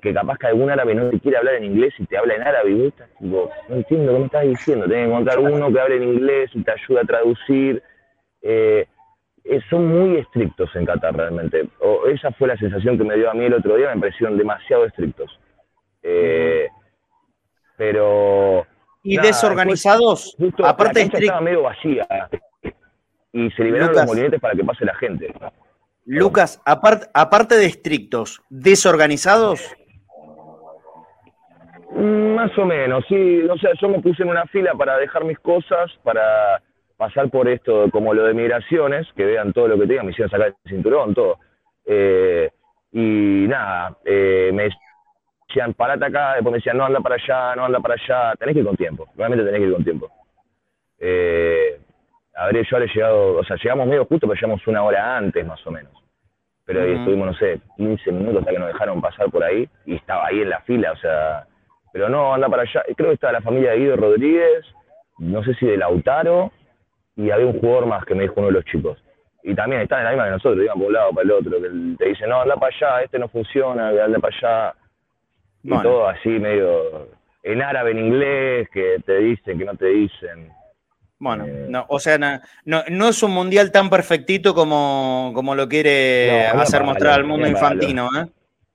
que 0.00 0.14
capaz 0.14 0.38
que 0.38 0.46
algún 0.46 0.70
árabe 0.70 0.94
no 0.94 1.10
te 1.10 1.20
quiere 1.20 1.36
hablar 1.36 1.56
en 1.56 1.64
inglés 1.64 1.92
y 1.98 2.06
te 2.06 2.16
habla 2.16 2.34
en 2.34 2.42
árabe 2.42 2.70
y 2.70 2.86
estás 2.86 3.10
tipo, 3.18 3.50
no 3.68 3.76
entiendo 3.76 4.12
qué 4.14 4.18
me 4.18 4.24
estás 4.24 4.42
diciendo, 4.42 4.86
tenés 4.86 5.04
que 5.04 5.12
encontrar 5.12 5.38
uno 5.38 5.70
que 5.70 5.80
hable 5.80 5.96
en 5.96 6.02
inglés 6.04 6.50
y 6.54 6.62
te 6.62 6.72
ayude 6.72 7.00
a 7.00 7.04
traducir. 7.04 7.82
Eh, 8.40 8.86
eh, 9.44 9.60
son 9.68 9.86
muy 9.86 10.16
estrictos 10.16 10.74
en 10.74 10.86
Qatar 10.86 11.14
realmente. 11.14 11.68
O, 11.80 12.06
esa 12.06 12.32
fue 12.32 12.48
la 12.48 12.56
sensación 12.56 12.96
que 12.96 13.04
me 13.04 13.16
dio 13.16 13.30
a 13.30 13.34
mí 13.34 13.44
el 13.44 13.54
otro 13.54 13.76
día, 13.76 13.94
me 13.94 14.00
parecieron 14.00 14.38
demasiado 14.38 14.86
estrictos. 14.86 15.38
Eh, 16.02 16.68
pero... 17.76 18.66
Y 19.02 19.18
desorganizados, 19.18 20.34
aparte 20.64 21.00
de 21.00 21.18
estaba 21.18 21.42
medio 21.42 21.62
vacía 21.64 22.08
y 23.36 23.50
se 23.50 23.64
liberaron 23.64 23.94
los 23.94 24.06
molinetes 24.06 24.40
para 24.40 24.54
que 24.54 24.64
pase 24.64 24.84
la 24.86 24.94
gente. 24.94 25.30
Lucas, 26.06 26.62
aparte 26.64 27.56
de 27.56 27.66
estrictos, 27.66 28.40
¿desorganizados? 28.48 29.76
Mm, 31.90 32.34
más 32.34 32.56
o 32.56 32.64
menos, 32.64 33.04
sí. 33.08 33.42
O 33.42 33.58
sea, 33.58 33.72
yo 33.78 33.90
me 33.90 34.00
puse 34.00 34.22
en 34.22 34.30
una 34.30 34.46
fila 34.46 34.72
para 34.74 34.96
dejar 34.96 35.24
mis 35.24 35.38
cosas, 35.38 35.90
para 36.02 36.62
pasar 36.96 37.28
por 37.28 37.46
esto, 37.46 37.90
como 37.90 38.14
lo 38.14 38.24
de 38.24 38.32
migraciones, 38.32 39.06
que 39.14 39.26
vean 39.26 39.52
todo 39.52 39.68
lo 39.68 39.78
que 39.78 39.86
tengan, 39.86 40.06
me 40.06 40.12
hicieron 40.12 40.30
sacar 40.30 40.48
el 40.48 40.70
cinturón, 40.70 41.14
todo. 41.14 41.38
Eh, 41.84 42.50
y 42.92 43.46
nada, 43.48 43.98
eh, 44.06 44.50
me 44.54 44.70
decían, 45.46 45.74
parate 45.74 46.06
acá, 46.06 46.34
después 46.34 46.52
me 46.52 46.58
decían, 46.58 46.78
no 46.78 46.86
anda 46.86 47.00
para 47.00 47.16
allá, 47.16 47.54
no 47.54 47.66
anda 47.66 47.80
para 47.80 47.94
allá, 47.94 48.34
tenés 48.38 48.54
que 48.54 48.60
ir 48.60 48.66
con 48.66 48.76
tiempo, 48.76 49.06
realmente 49.14 49.44
tenés 49.44 49.60
que 49.60 49.66
ir 49.66 49.74
con 49.74 49.84
tiempo. 49.84 50.10
Eh, 50.98 51.80
habré 52.36 52.64
yo 52.64 52.76
habré 52.76 52.88
llegado, 52.94 53.36
o 53.36 53.44
sea, 53.44 53.56
llegamos 53.56 53.86
medio 53.86 54.04
justo, 54.04 54.26
pero 54.26 54.34
llegamos 54.34 54.66
una 54.66 54.82
hora 54.82 55.16
antes 55.16 55.46
más 55.46 55.64
o 55.66 55.70
menos. 55.70 55.92
Pero 56.64 56.82
ahí 56.82 56.92
estuvimos, 56.92 57.26
no 57.28 57.34
sé, 57.34 57.60
15 57.76 58.12
minutos 58.12 58.40
hasta 58.40 58.50
que 58.50 58.58
nos 58.58 58.68
dejaron 58.68 59.00
pasar 59.00 59.30
por 59.30 59.42
ahí 59.44 59.68
y 59.84 59.94
estaba 59.94 60.26
ahí 60.26 60.42
en 60.42 60.50
la 60.50 60.60
fila, 60.62 60.92
o 60.92 60.96
sea, 60.96 61.46
pero 61.92 62.08
no, 62.08 62.34
anda 62.34 62.48
para 62.48 62.62
allá. 62.62 62.82
Creo 62.96 63.08
que 63.08 63.14
estaba 63.14 63.32
la 63.32 63.40
familia 63.40 63.70
de 63.70 63.78
Guido 63.78 63.96
Rodríguez, 63.96 64.66
no 65.18 65.42
sé 65.44 65.54
si 65.54 65.66
de 65.66 65.76
Lautaro, 65.76 66.50
y 67.14 67.30
había 67.30 67.46
un 67.46 67.58
jugador 67.58 67.86
más 67.86 68.04
que 68.04 68.14
me 68.14 68.24
dijo 68.24 68.34
uno 68.36 68.48
de 68.48 68.52
los 68.52 68.64
chicos. 68.64 69.02
Y 69.42 69.54
también 69.54 69.82
están 69.82 70.00
en 70.00 70.04
la 70.04 70.10
misma 70.10 70.24
que 70.24 70.30
nosotros, 70.32 70.64
iban 70.64 70.76
por 70.76 70.88
un 70.88 70.92
lado, 70.92 71.12
para 71.12 71.24
el 71.24 71.30
otro, 71.30 71.52
que 71.52 71.68
te 71.96 72.08
dicen, 72.08 72.28
no, 72.28 72.40
anda 72.42 72.56
para 72.56 72.74
allá, 72.74 73.02
este 73.04 73.18
no 73.18 73.28
funciona, 73.28 73.88
anda 73.88 74.18
para 74.18 74.36
allá. 74.36 74.74
Y 75.62 75.70
todo 75.70 76.08
así 76.08 76.28
medio 76.28 77.08
en 77.44 77.62
árabe, 77.62 77.92
en 77.92 77.98
inglés, 77.98 78.68
que 78.70 78.96
te 79.06 79.18
dicen, 79.18 79.56
que 79.56 79.64
no 79.64 79.76
te 79.76 79.86
dicen. 79.86 80.50
Bueno, 81.18 81.46
eh, 81.46 81.66
no, 81.68 81.86
o 81.88 81.98
sea, 81.98 82.18
no, 82.18 82.82
no, 82.88 83.08
es 83.08 83.22
un 83.22 83.30
mundial 83.30 83.72
tan 83.72 83.88
perfectito 83.88 84.54
como, 84.54 85.32
como 85.34 85.54
lo 85.54 85.66
quiere 85.66 86.46
hacer 86.48 86.82
mostrar 86.84 87.14
al 87.14 87.24
mundo 87.24 87.46
infantino, 87.46 88.08
¿eh? 88.18 88.26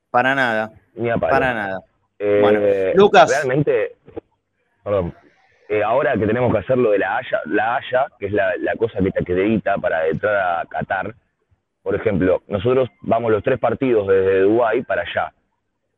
Para 0.10 0.34
nada. 0.34 0.72
Para 1.20 1.54
nada. 1.54 1.80
Eh, 2.18 2.40
bueno, 2.42 2.60
Lucas. 2.96 3.30
Realmente, 3.30 3.96
perdón, 4.84 5.14
eh, 5.70 5.84
ahora 5.84 6.14
que 6.18 6.26
tenemos 6.26 6.52
que 6.52 6.60
hacer 6.60 6.78
lo 6.78 6.92
de 6.92 7.00
la 7.00 7.18
Haya, 7.18 7.42
la 7.46 7.76
Haya, 7.78 8.08
que 8.20 8.26
es 8.26 8.34
la, 8.34 8.76
cosa 8.78 9.00
que 9.00 9.12
te 9.12 9.22
acredita 9.22 9.78
para 9.78 10.08
entrar 10.08 10.36
a 10.36 10.66
Qatar, 10.66 11.16
por 11.84 11.96
ejemplo, 11.96 12.42
nosotros 12.48 12.90
vamos 13.02 13.32
los 13.32 13.44
tres 13.44 13.60
partidos 13.60 14.08
desde 14.08 14.42
Dubái 14.42 14.84
para 14.84 15.04
allá. 15.04 15.32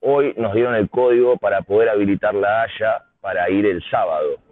Hoy 0.02 0.34
nos 0.38 0.54
dieron 0.54 0.76
el 0.76 0.90
código 0.90 1.38
para 1.38 1.62
poder 1.62 1.90
habilitar 1.90 2.36
la 2.36 2.64
Haya 2.64 3.02
para 3.22 3.50
ir 3.50 3.66
el 3.66 3.82
sábado 3.90 4.43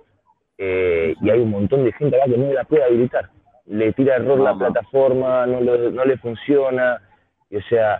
eh, 0.64 1.16
y 1.20 1.30
hay 1.32 1.40
un 1.40 1.50
montón 1.50 1.84
de 1.84 1.92
gente 1.94 2.16
acá 2.16 2.32
que 2.32 2.38
no 2.38 2.54
la 2.54 2.64
puede 2.66 2.84
habilitar. 2.84 3.30
Le 3.66 3.94
tira 3.94 4.18
error 4.18 4.40
la 4.40 4.54
plataforma, 4.54 5.48
no, 5.48 5.60
no 5.60 6.06
le 6.06 6.18
funciona, 6.18 7.02
y, 7.50 7.58
o 7.58 7.62
sea, 7.64 8.00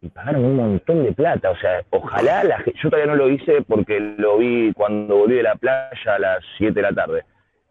y 0.00 0.08
pagaron 0.08 0.44
un 0.44 0.54
montón 0.54 1.02
de 1.02 1.10
plata, 1.10 1.50
o 1.50 1.56
sea, 1.56 1.82
ojalá 1.90 2.44
la 2.44 2.58
gente, 2.58 2.78
yo 2.80 2.88
todavía 2.88 3.12
no 3.12 3.16
lo 3.16 3.28
hice 3.28 3.62
porque 3.62 3.98
lo 3.98 4.38
vi 4.38 4.72
cuando 4.74 5.16
volví 5.16 5.34
de 5.34 5.42
la 5.42 5.56
playa 5.56 6.14
a 6.14 6.18
las 6.20 6.44
7 6.58 6.72
de 6.72 6.82
la 6.82 6.92
tarde, 6.92 7.24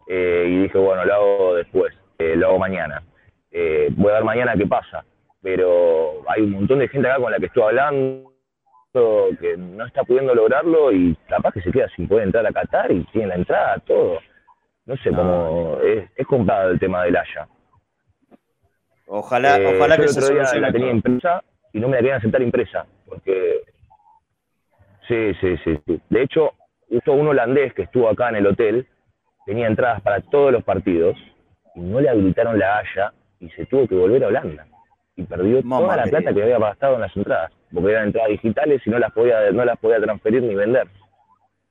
eh, 0.08 0.44
y 0.46 0.62
dije, 0.64 0.76
bueno, 0.76 1.06
lo 1.06 1.14
hago 1.14 1.54
después, 1.54 1.94
eh, 2.18 2.36
lo 2.36 2.48
hago 2.48 2.58
mañana, 2.58 3.02
voy 3.50 4.10
a 4.10 4.16
ver 4.16 4.24
mañana 4.24 4.56
qué 4.58 4.66
pasa, 4.66 5.06
pero 5.40 6.22
hay 6.28 6.42
un 6.42 6.50
montón 6.50 6.80
de 6.80 6.88
gente 6.88 7.08
acá 7.08 7.18
con 7.18 7.32
la 7.32 7.38
que 7.38 7.46
estoy 7.46 7.62
hablando, 7.62 8.27
que 9.40 9.56
no 9.56 9.86
está 9.86 10.04
pudiendo 10.04 10.34
lograrlo 10.34 10.92
y 10.92 11.16
capaz 11.28 11.52
que 11.52 11.62
se 11.62 11.70
queda 11.70 11.88
sin 11.94 12.08
poder 12.08 12.24
entrar 12.24 12.46
a 12.46 12.52
Qatar 12.52 12.90
y 12.92 13.04
tiene 13.06 13.28
la 13.28 13.34
entrada, 13.36 13.78
todo. 13.86 14.18
No 14.86 14.96
sé, 14.96 15.10
como 15.10 15.78
es, 15.82 16.10
es 16.16 16.26
comprado 16.26 16.70
el 16.70 16.78
tema 16.78 17.04
del 17.04 17.16
Haya. 17.16 17.46
Ojalá, 19.06 19.58
eh, 19.58 19.76
ojalá 19.76 19.96
que 19.96 20.08
se 20.08 20.32
día 20.32 20.44
la 20.60 20.72
tenía 20.72 20.90
impresa 20.90 21.42
y 21.72 21.80
no 21.80 21.88
me 21.88 21.96
la 21.96 21.98
querían 21.98 22.18
aceptar 22.18 22.42
impresa, 22.42 22.86
porque 23.06 23.62
sí, 25.06 25.34
sí, 25.40 25.56
sí, 25.64 25.78
sí. 25.86 26.00
De 26.08 26.22
hecho, 26.22 26.52
justo 26.88 27.12
un 27.12 27.28
holandés 27.28 27.74
que 27.74 27.82
estuvo 27.82 28.08
acá 28.08 28.28
en 28.30 28.36
el 28.36 28.46
hotel 28.46 28.86
tenía 29.46 29.66
entradas 29.66 30.00
para 30.02 30.20
todos 30.20 30.52
los 30.52 30.62
partidos 30.64 31.16
y 31.74 31.80
no 31.80 32.00
le 32.00 32.08
habilitaron 32.08 32.58
la 32.58 32.78
Haya 32.78 33.12
y 33.40 33.48
se 33.50 33.66
tuvo 33.66 33.86
que 33.86 33.94
volver 33.94 34.24
a 34.24 34.28
Holanda 34.28 34.66
y 35.16 35.22
perdió 35.24 35.62
toda 35.62 35.96
la 35.96 36.04
plata 36.04 36.32
que 36.32 36.42
había 36.42 36.58
gastado 36.58 36.94
en 36.94 37.00
las 37.00 37.16
entradas 37.16 37.52
porque 37.72 37.90
eran 37.90 38.06
entradas 38.06 38.30
digitales 38.30 38.82
y 38.84 38.90
no 38.90 38.98
las 38.98 39.12
podía, 39.12 39.50
no 39.50 39.64
las 39.64 39.78
podía 39.78 40.00
transferir 40.00 40.42
ni 40.42 40.54
vender. 40.54 40.88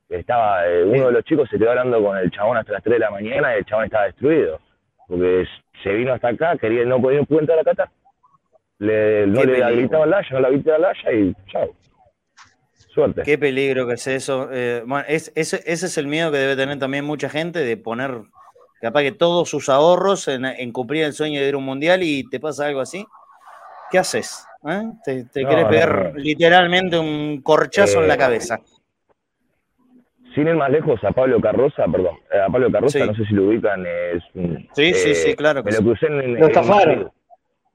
Estaba, 0.09 0.65
eh, 0.67 0.83
uno 0.83 1.07
de 1.07 1.11
los 1.11 1.23
chicos 1.25 1.49
se 1.49 1.57
quedó 1.57 1.71
hablando 1.71 2.01
con 2.01 2.17
el 2.17 2.31
chabón 2.31 2.57
hasta 2.57 2.73
las 2.73 2.83
3 2.83 2.93
de 2.93 2.99
la 2.99 3.11
mañana 3.11 3.53
y 3.53 3.59
el 3.59 3.65
chabón 3.65 3.85
estaba 3.85 4.05
destruido. 4.05 4.59
Porque 5.07 5.45
se 5.83 5.93
vino 5.93 6.13
hasta 6.13 6.29
acá, 6.29 6.57
quería, 6.57 6.85
no 6.85 7.01
podía 7.01 7.19
entrar 7.19 7.59
a 7.59 7.63
Qatar. 7.63 7.89
Le, 8.79 9.25
no 9.25 9.43
le 9.43 9.63
habilitaba 9.63 10.05
el 10.05 10.13
Haya, 10.13 10.29
no 10.31 10.39
le 10.39 10.47
habilitaba 10.47 10.77
el 10.77 10.85
Haya 10.85 11.11
y 11.11 11.35
chao. 11.51 11.75
Suerte. 12.73 13.23
Qué 13.23 13.37
peligro 13.37 13.87
que 13.87 13.93
es 13.93 14.07
eso. 14.07 14.49
Eh, 14.51 14.83
bueno, 14.85 15.05
ese, 15.07 15.31
es 15.35 15.97
el 15.97 16.07
miedo 16.07 16.31
que 16.31 16.37
debe 16.37 16.55
tener 16.55 16.79
también 16.79 17.05
mucha 17.05 17.29
gente 17.29 17.59
de 17.59 17.77
poner, 17.77 18.21
capaz 18.81 19.01
que 19.01 19.11
todos 19.11 19.49
sus 19.49 19.69
ahorros 19.69 20.27
en, 20.27 20.71
cumplir 20.71 21.03
el 21.03 21.13
sueño 21.13 21.41
de 21.41 21.47
ir 21.47 21.53
a 21.55 21.57
un 21.57 21.65
mundial 21.65 22.01
y 22.03 22.27
te 22.29 22.39
pasa 22.39 22.65
algo 22.67 22.81
así. 22.81 23.05
¿Qué 23.91 23.97
haces? 23.97 24.47
¿Eh? 24.67 24.83
Te, 25.03 25.23
te 25.25 25.45
querés 25.45 25.65
pegar 25.65 26.13
literalmente 26.15 26.97
un 26.97 27.41
corchazo 27.41 28.01
en 28.01 28.07
la 28.07 28.15
eh, 28.15 28.17
cabeza. 28.17 28.59
Sin 30.35 30.47
ir 30.47 30.55
más 30.55 30.69
lejos, 30.69 31.03
a 31.03 31.11
Pablo 31.11 31.41
Carroza, 31.41 31.85
perdón, 31.91 32.15
a 32.31 32.51
Pablo 32.51 32.71
Carroza, 32.71 33.05
no 33.05 33.15
sé 33.15 33.25
si 33.25 33.33
lo 33.33 33.47
ubican, 33.47 33.85
es 33.85 34.23
Sí, 34.73 34.93
sí, 34.93 35.15
sí, 35.15 35.35
claro. 35.35 35.63
me 35.63 35.71
lo 35.71 35.79
crucé 35.79 36.07
en, 36.07 36.39
lo 36.39 36.47
estafaron. 36.47 37.11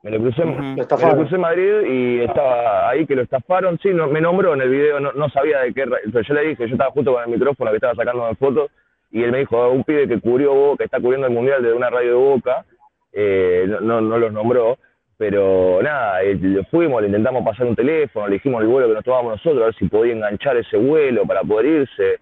Me 0.03 0.11
lo, 0.11 0.19
crucé, 0.19 0.43
en 0.43 1.41
Madrid 1.41 1.87
y 1.89 2.21
estaba 2.23 2.91
ahí 2.91 3.07
que 3.07 3.15
lo 3.15 3.23
estafaron. 3.23 3.79
Sí, 3.81 3.91
no, 3.91 4.09
me 4.09 4.21
nombró 4.21 4.55
en 4.55 4.63
el 4.63 4.69
video, 4.69 5.01
no, 5.01 5.31
sabía 5.31 5.61
de 5.61 5.73
qué. 5.73 5.85
Pero 5.87 6.23
yo 6.23 6.35
le 6.35 6.49
dije, 6.49 6.67
yo 6.67 6.75
estaba 6.75 6.91
justo 6.91 7.15
con 7.15 7.23
el 7.23 7.31
micrófono 7.31 7.71
que 7.71 7.77
estaba 7.77 7.95
sacando 7.95 8.35
fotos 8.35 8.71
y 9.13 9.23
él 9.23 9.31
me 9.31 9.39
dijo, 9.39 9.71
un 9.71 9.85
pibe 9.85 10.09
que 10.09 10.21
cubrió 10.21 10.77
que 10.77 10.85
está 10.85 10.99
cubriendo 10.99 11.27
el 11.27 11.33
mundial 11.33 11.63
de 11.63 11.73
una 11.73 11.91
radio 11.91 12.09
de 12.09 12.15
Boca, 12.15 12.65
eh, 13.13 13.67
no, 13.81 14.01
no, 14.01 14.19
los 14.19 14.33
nombró, 14.33 14.79
pero 15.23 15.79
nada, 15.81 16.21
eh, 16.25 16.37
fuimos, 16.69 17.01
le 17.01 17.07
intentamos 17.07 17.45
pasar 17.45 17.69
un 17.69 17.77
teléfono, 17.77 18.27
le 18.27 18.35
dijimos 18.35 18.61
el 18.61 18.67
vuelo 18.67 18.89
que 18.89 18.95
nos 18.95 19.05
tomábamos 19.05 19.35
nosotros, 19.35 19.63
a 19.63 19.67
ver 19.67 19.75
si 19.77 19.87
podía 19.87 20.15
enganchar 20.15 20.57
ese 20.57 20.77
vuelo 20.77 21.25
para 21.25 21.43
poder 21.43 21.67
irse, 21.67 22.19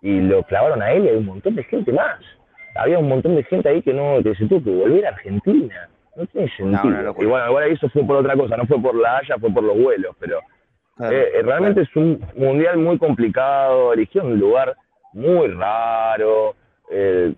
y 0.00 0.20
lo 0.22 0.42
clavaron 0.42 0.82
a 0.82 0.90
él 0.90 1.04
y 1.04 1.08
hay 1.10 1.16
un 1.18 1.26
montón 1.26 1.54
de 1.54 1.62
gente 1.62 1.92
más. 1.92 2.18
Había 2.74 2.98
un 2.98 3.08
montón 3.08 3.36
de 3.36 3.44
gente 3.44 3.68
ahí 3.68 3.80
que 3.80 3.94
no, 3.94 4.20
que 4.24 4.34
se 4.34 4.46
tuvo 4.46 4.64
que 4.64 4.70
volver 4.70 5.06
a 5.06 5.10
Argentina. 5.10 5.88
No 6.16 6.26
tiene 6.26 6.50
sentido. 6.56 7.14
y 7.16 7.26
bueno, 7.26 7.46
igual 7.46 7.70
eso 7.70 7.88
fue 7.90 8.04
por 8.04 8.16
otra 8.16 8.34
cosa, 8.34 8.56
no 8.56 8.66
fue 8.66 8.82
por 8.82 8.96
la 8.96 9.18
Haya, 9.18 9.38
fue 9.38 9.50
por 9.52 9.62
los 9.62 9.80
vuelos, 9.80 10.16
pero 10.18 10.40
eh, 11.12 11.42
realmente 11.44 11.82
es 11.82 11.94
un 11.94 12.26
mundial 12.34 12.76
muy 12.78 12.98
complicado, 12.98 13.92
eligió 13.92 14.24
un 14.24 14.40
lugar 14.40 14.74
muy 15.12 15.46
raro, 15.46 16.56
eh, 16.90 17.34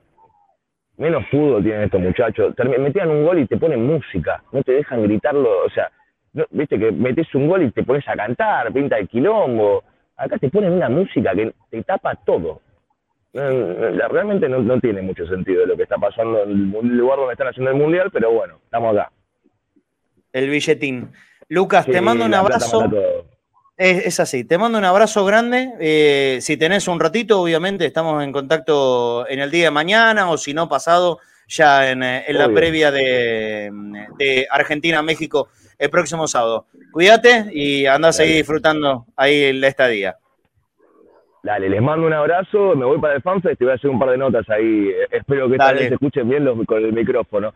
menos 0.97 1.27
fútbol 1.31 1.63
tienen 1.63 1.83
estos 1.83 2.01
muchachos, 2.01 2.55
metían 2.79 3.11
un 3.11 3.25
gol 3.25 3.39
y 3.39 3.47
te 3.47 3.57
ponen 3.57 3.87
música, 3.87 4.43
no 4.53 4.63
te 4.63 4.73
dejan 4.73 5.03
gritarlo, 5.03 5.65
o 5.65 5.71
sea, 5.71 5.91
viste 6.51 6.79
que 6.79 6.93
metes 6.93 7.35
un 7.35 7.49
gol 7.49 7.63
y 7.63 7.71
te 7.71 7.83
pones 7.83 8.07
a 8.09 8.15
cantar, 8.15 8.73
pinta 8.73 8.99
el 8.99 9.09
quilombo, 9.09 9.83
acá 10.17 10.39
te 10.39 10.49
ponen 10.51 10.73
una 10.73 10.89
música 10.89 11.35
que 11.35 11.53
te 11.71 11.83
tapa 11.83 12.15
todo, 12.15 12.61
realmente 13.33 14.49
no, 14.49 14.81
tiene 14.81 15.03
mucho 15.03 15.27
sentido 15.27 15.67
lo 15.67 15.77
que 15.77 15.83
está 15.83 15.99
pasando 15.99 16.45
en 16.45 16.51
el 16.51 16.97
lugar 16.97 17.19
donde 17.19 17.33
están 17.33 17.49
haciendo 17.49 17.71
el 17.73 17.77
mundial, 17.77 18.11
pero 18.13 18.31
bueno, 18.31 18.59
estamos 18.65 18.97
acá. 18.97 19.11
El 20.33 20.51
billetín. 20.51 21.11
Lucas, 21.49 21.87
te 21.87 22.01
mando 22.01 22.25
un 22.25 22.35
abrazo. 22.35 22.89
Es, 23.77 24.21
así, 24.21 24.45
te 24.45 24.57
mando 24.57 24.79
un 24.79 24.85
abrazo 24.85 25.25
grande. 25.25 25.73
Eh, 25.81 26.39
si 26.41 26.57
tenés 26.57 26.87
un 26.87 27.01
ratito, 27.01 27.41
obviamente 27.41 27.85
estamos 27.85 28.23
en 28.23 28.31
contacto 28.31 29.29
en 29.29 29.41
el 29.41 29.51
día 29.51 29.65
de 29.65 29.71
mañana 29.73 30.31
o 30.31 30.37
si 30.37 30.55
no 30.55 30.69
pasado, 30.69 31.19
ya 31.49 31.91
en, 31.91 32.05
eh, 32.05 32.25
la 32.29 32.49
previa 32.51 32.93
de, 32.93 34.47
Argentina-México 34.49 35.49
el 35.77 35.91
próximo 35.91 36.29
sábado. 36.29 36.67
Cuídate 36.93 37.47
y 37.53 37.87
anda 37.87 38.11
a 38.11 38.13
seguir 38.13 38.37
disfrutando 38.37 39.07
ahí 39.17 39.53
la 39.53 39.67
estadía. 39.67 40.17
Dale, 41.43 41.69
les 41.69 41.83
mando 41.83 42.07
un 42.07 42.13
abrazo, 42.13 42.75
me 42.77 42.87
voy 42.87 42.99
para 43.01 43.17
el 43.17 43.23
FanFest 43.23 43.61
y 43.61 43.65
voy 43.65 43.73
a 43.73 43.75
hacer 43.77 43.91
un 43.91 43.99
par 43.99 44.11
de 44.11 44.19
notas 44.19 44.49
ahí. 44.49 44.89
Eh, 44.89 45.09
espero 45.11 45.51
que 45.51 45.59
tal 45.59 45.75
vez 45.75 45.89
se 45.89 45.95
escuchen 45.95 46.29
bien 46.29 46.45
los, 46.45 46.57
con 46.65 46.83
el 46.83 46.93
micrófono. 46.93 47.53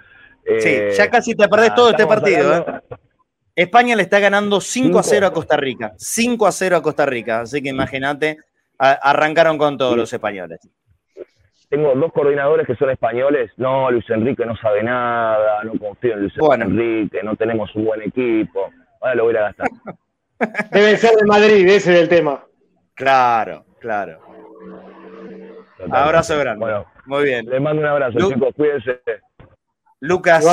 sí, 0.59 0.79
ya 0.97 1.05
eh, 1.05 1.11
casi 1.11 1.37
te 1.37 1.49
perdés 1.49 1.75
todo 1.77 1.91
este 1.91 2.07
partido. 2.07 2.57
¿eh? 2.57 2.65
España 3.59 3.97
le 3.97 4.05
está 4.05 4.21
ganando 4.21 4.61
5 4.61 5.01
a 5.01 5.03
0 5.03 5.27
a 5.27 5.33
Costa 5.33 5.57
Rica. 5.57 5.93
5 5.97 6.47
a 6.47 6.53
0 6.53 6.77
a 6.77 6.83
Costa 6.83 7.05
Rica. 7.05 7.41
Así 7.41 7.61
que 7.61 7.71
imagínate, 7.71 8.39
arrancaron 8.79 9.59
con 9.59 9.77
todos 9.77 9.97
los 9.97 10.13
españoles. 10.13 10.61
Tengo 11.69 11.93
dos 11.97 12.13
coordinadores 12.13 12.69
que 12.69 12.77
son 12.77 12.91
españoles. 12.91 13.51
No, 13.57 13.91
Luis 13.91 14.09
Enrique 14.11 14.47
no 14.47 14.57
sabe 14.59 14.85
nada, 14.85 15.65
no 15.65 15.73
confío 15.73 16.15
en 16.15 16.21
Luis 16.21 16.35
Enrique, 16.39 17.21
no 17.25 17.35
tenemos 17.35 17.75
un 17.75 17.87
buen 17.87 18.03
equipo. 18.03 18.71
Ahora 19.01 19.15
lo 19.17 19.25
voy 19.25 19.37
a 19.37 19.41
gastar. 19.41 19.69
Debe 20.71 20.97
ser 20.97 21.17
de 21.17 21.27
Madrid, 21.27 21.67
ese 21.67 21.95
es 21.95 22.01
el 22.01 22.09
tema. 22.09 22.45
Claro. 22.95 23.65
Claro. 23.81 24.21
Abrazo 25.91 26.39
grande. 26.39 26.61
Bueno, 26.61 26.87
muy 27.07 27.25
bien. 27.25 27.45
Les 27.47 27.61
mando 27.61 27.83
un 27.83 27.89
abrazo, 27.89 28.19
chicos. 28.19 28.55
Cuídense. 28.55 29.01
Lucas, 29.99 30.47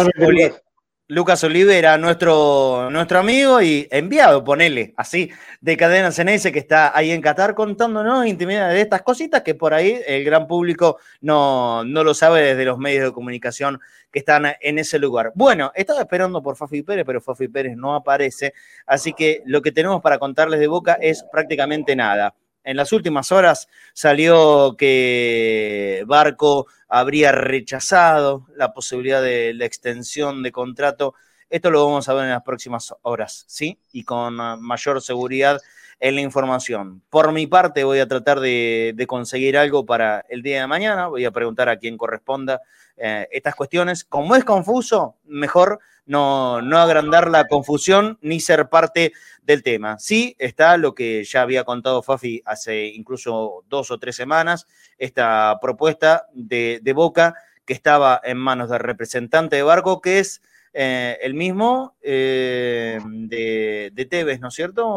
Lucas 1.07 1.43
Olivera, 1.43 1.99
nuestro, 1.99 2.89
nuestro 2.89 3.19
amigo 3.19 3.61
y 3.61 3.87
enviado, 3.91 4.43
ponele, 4.43 4.95
así, 4.97 5.29
de 5.61 5.77
Cadena 5.77 6.11
Ceneice, 6.11 6.51
que 6.51 6.57
está 6.57 6.97
ahí 6.97 7.11
en 7.11 7.21
Qatar 7.21 7.53
contándonos 7.53 8.25
intimidad 8.25 8.71
de 8.71 8.81
estas 8.81 9.03
cositas 9.03 9.43
que 9.43 9.53
por 9.53 9.75
ahí 9.75 9.99
el 10.07 10.23
gran 10.23 10.47
público 10.47 10.97
no, 11.21 11.83
no 11.83 12.03
lo 12.03 12.15
sabe 12.15 12.41
desde 12.41 12.65
los 12.65 12.79
medios 12.79 13.03
de 13.03 13.11
comunicación 13.11 13.79
que 14.11 14.17
están 14.17 14.47
en 14.59 14.79
ese 14.79 14.97
lugar. 14.97 15.31
Bueno, 15.35 15.71
estaba 15.75 15.99
esperando 16.01 16.41
por 16.41 16.55
Fafi 16.55 16.81
Pérez, 16.81 17.05
pero 17.05 17.21
Fafi 17.21 17.49
Pérez 17.49 17.77
no 17.77 17.93
aparece, 17.93 18.55
así 18.87 19.13
que 19.13 19.43
lo 19.45 19.61
que 19.61 19.71
tenemos 19.71 20.01
para 20.01 20.17
contarles 20.17 20.59
de 20.59 20.65
Boca 20.65 20.97
es 20.99 21.23
prácticamente 21.31 21.95
nada 21.95 22.33
en 22.65 22.77
las 22.77 22.91
últimas 22.91 23.31
horas 23.31 23.69
salió 23.93 24.75
que 24.77 26.03
Barco 26.07 26.67
habría 26.89 27.31
rechazado 27.31 28.47
la 28.55 28.73
posibilidad 28.73 29.21
de 29.21 29.53
la 29.53 29.65
extensión 29.65 30.43
de 30.43 30.51
contrato. 30.51 31.13
Esto 31.49 31.69
lo 31.69 31.85
vamos 31.85 32.09
a 32.09 32.13
ver 32.15 32.25
en 32.25 32.31
las 32.31 32.43
próximas 32.43 32.93
horas, 33.03 33.45
¿sí? 33.47 33.79
Y 33.91 34.03
con 34.03 34.35
mayor 34.61 35.01
seguridad 35.01 35.61
en 35.99 36.15
la 36.15 36.21
información. 36.21 37.01
Por 37.09 37.31
mi 37.31 37.47
parte, 37.47 37.83
voy 37.83 37.99
a 37.99 38.07
tratar 38.07 38.39
de, 38.39 39.05
conseguir 39.07 39.57
algo 39.57 39.85
para 39.85 40.25
el 40.29 40.41
día 40.41 40.61
de 40.61 40.67
mañana. 40.67 41.07
Voy 41.07 41.25
a 41.25 41.31
preguntar 41.31 41.69
a 41.69 41.77
quien 41.77 41.97
corresponda 41.97 42.61
eh, 42.97 43.27
estas 43.31 43.55
cuestiones. 43.55 44.03
Como 44.03 44.35
es 44.35 44.43
confuso, 44.43 45.15
mejor 45.25 45.79
no, 46.05 46.61
no 46.61 46.77
agrandar 46.79 47.29
la 47.29 47.47
confusión 47.47 48.17
ni 48.21 48.39
ser 48.39 48.69
parte 48.69 49.13
del 49.43 49.63
tema. 49.63 49.97
Sí, 49.99 50.35
está 50.39 50.77
lo 50.77 50.93
que 50.93 51.23
ya 51.23 51.41
había 51.41 51.63
contado 51.63 52.01
Fafi 52.01 52.41
hace 52.45 52.87
incluso 52.87 53.63
dos 53.67 53.91
o 53.91 53.97
tres 53.97 54.15
semanas, 54.15 54.67
esta 54.97 55.57
propuesta 55.61 56.27
de, 56.33 56.81
Boca 56.95 57.35
que 57.65 57.73
estaba 57.73 58.21
en 58.23 58.37
manos 58.37 58.69
del 58.69 58.79
representante 58.79 59.57
de 59.57 59.63
Barco, 59.63 59.99
que 59.99 60.19
es 60.19 60.41
eh, 60.73 61.17
el 61.21 61.33
mismo 61.33 61.95
eh, 62.01 62.99
de, 63.03 63.91
de, 63.91 64.05
Tevez, 64.05 64.39
¿no 64.39 64.49
es 64.49 64.53
cierto? 64.53 64.95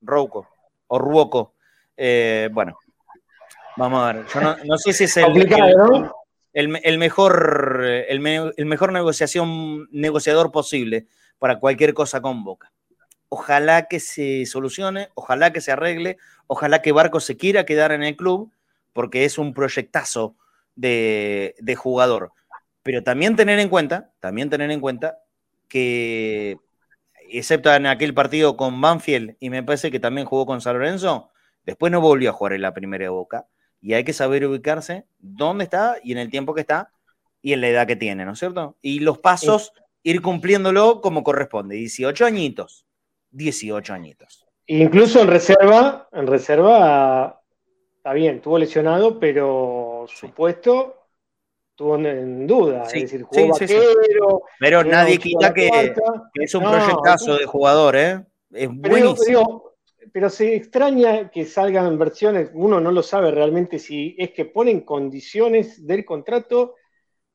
Rouco, 0.00 0.48
o 0.86 0.98
Ruoco. 0.98 1.54
Eh, 1.96 2.48
bueno, 2.52 2.78
vamos 3.76 4.02
a 4.02 4.12
ver. 4.12 4.26
Yo 4.32 4.40
no, 4.64 4.78
sé 4.78 4.92
si 4.92 5.04
es 5.04 5.16
el, 5.16 5.26
el, 6.52 6.98
mejor, 6.98 7.84
el, 7.84 8.20
mejor 8.20 8.92
negociación, 8.92 9.88
negociador 9.90 10.52
posible 10.52 11.06
para 11.38 11.58
cualquier 11.58 11.94
cosa 11.94 12.20
con 12.20 12.44
Boca. 12.44 12.72
Ojalá 13.28 13.88
que 13.88 14.00
se 14.00 14.46
solucione, 14.46 15.10
ojalá 15.14 15.52
que 15.52 15.60
se 15.60 15.72
arregle, 15.72 16.16
ojalá 16.46 16.80
que 16.80 16.92
Barco 16.92 17.20
se 17.20 17.36
quiera 17.36 17.66
quedar 17.66 17.92
en 17.92 18.02
el 18.02 18.16
club, 18.16 18.52
porque 18.92 19.24
es 19.24 19.36
un 19.36 19.52
proyectazo 19.52 20.36
de, 20.76 21.54
jugador. 21.76 22.32
Pero 22.82 23.02
también 23.02 23.36
tener 23.36 23.58
en 23.58 23.68
cuenta, 23.68 24.12
también 24.20 24.48
tener 24.48 24.70
en 24.70 24.80
cuenta 24.80 25.18
que, 25.68 26.58
excepto 27.30 27.72
en 27.74 27.86
aquel 27.86 28.14
partido 28.14 28.56
con 28.56 28.80
Banfield, 28.80 29.36
y 29.40 29.50
me 29.50 29.62
parece 29.62 29.90
que 29.90 30.00
también 30.00 30.26
jugó 30.26 30.46
con 30.46 30.60
San 30.60 30.74
Lorenzo, 30.74 31.30
después 31.64 31.92
no 31.92 32.00
volvió 32.00 32.30
a 32.30 32.32
jugar 32.32 32.54
en 32.54 32.62
la 32.62 32.74
primera 32.74 33.04
de 33.04 33.08
Boca 33.08 33.46
y 33.80 33.94
hay 33.94 34.04
que 34.04 34.12
saber 34.12 34.44
ubicarse 34.46 35.06
dónde 35.18 35.64
está 35.64 35.96
y 36.02 36.12
en 36.12 36.18
el 36.18 36.30
tiempo 36.30 36.54
que 36.54 36.62
está 36.62 36.90
y 37.42 37.52
en 37.52 37.60
la 37.60 37.68
edad 37.68 37.86
que 37.86 37.96
tiene, 37.96 38.24
¿no 38.24 38.32
es 38.32 38.38
cierto? 38.38 38.76
Y 38.82 39.00
los 39.00 39.18
pasos, 39.18 39.72
ir 40.02 40.22
cumpliéndolo 40.22 41.00
como 41.00 41.22
corresponde. 41.22 41.76
18 41.76 42.24
añitos, 42.24 42.86
18 43.30 43.92
añitos. 43.92 44.46
Incluso 44.66 45.20
en 45.20 45.28
reserva, 45.28 46.08
en 46.12 46.26
reserva, 46.26 47.40
está 47.96 48.12
bien, 48.12 48.40
tuvo 48.40 48.58
lesionado, 48.58 49.20
pero 49.20 50.06
supuesto 50.08 50.95
tuvo 51.76 51.96
en 51.96 52.46
duda. 52.46 52.84
es 52.84 53.02
decir, 53.02 53.22
jugó 53.22 53.48
vaquero, 53.50 54.42
Pero 54.58 54.82
nadie 54.82 55.18
quita 55.18 55.54
que, 55.54 55.94
es 56.34 56.54
un 56.54 56.64
proyectazo 56.64 57.36
de 57.36 57.46
jugador, 57.46 57.96
¿eh? 57.96 58.24
Es 58.52 58.68
buenísimo 58.70 59.66
pero 60.12 60.30
se 60.30 60.56
extraña 60.56 61.30
que 61.30 61.44
salgan 61.44 61.98
versiones, 61.98 62.50
uno 62.54 62.80
no 62.80 62.90
lo 62.90 63.02
sabe 63.02 63.30
realmente 63.30 63.78
si 63.78 64.14
es 64.16 64.30
que 64.30 64.46
ponen 64.46 64.80
condiciones 64.80 65.86
del 65.86 66.06
contrato 66.06 66.74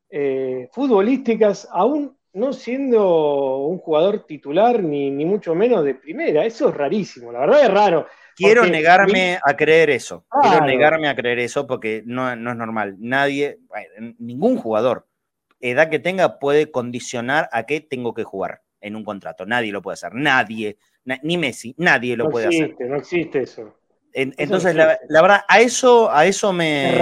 eh, 0.10 0.68
futbolísticas, 0.72 1.68
aún 1.72 2.18
no 2.34 2.54
siendo 2.54 3.60
un 3.68 3.78
jugador 3.78 4.26
titular 4.26 4.82
ni, 4.82 5.12
mucho 5.26 5.54
menos 5.54 5.84
de 5.84 5.96
primera. 5.96 6.44
Eso 6.44 6.70
es 6.70 6.76
rarísimo, 6.76 7.32
la 7.32 7.42
verdad 7.42 7.64
es 7.64 7.72
raro. 7.72 8.08
Quiero 8.42 8.66
negarme 8.66 9.40
a 9.44 9.56
creer 9.56 9.90
eso. 9.90 10.26
Quiero 10.42 10.66
negarme 10.66 11.08
a 11.08 11.16
creer 11.16 11.40
eso 11.40 11.68
porque 11.68 12.04
no, 12.06 12.36
no 12.36 12.52
es 12.52 12.58
normal. 12.58 12.96
Nadie, 13.00 13.60
ningún 14.18 14.58
jugador, 14.58 15.08
edad 15.60 15.90
que 15.90 16.00
tenga, 16.00 16.40
puede 16.40 16.72
condicionar 16.72 17.50
a 17.52 17.66
qué 17.66 17.82
tengo 17.82 18.14
que 18.14 18.24
jugar 18.24 18.62
en 18.82 18.96
un 18.96 19.04
contrato. 19.04 19.46
Nadie 19.46 19.72
lo 19.72 19.82
puede 19.82 19.94
hacer. 19.94 20.14
Nadie 20.14 20.78
ni 21.24 21.38
Messi, 21.38 21.74
nadie 21.78 22.16
lo 22.16 22.26
no 22.26 22.30
puede 22.30 22.48
existe, 22.48 22.74
hacer. 22.74 22.88
No 22.88 22.96
existe 22.98 23.42
eso. 23.42 23.76
Entonces, 24.14 24.76
la, 24.76 25.22
verdad, 25.22 25.42
a 25.48 25.62
eso, 25.62 26.12
a 26.12 26.26
eso 26.26 26.52
me, 26.52 27.02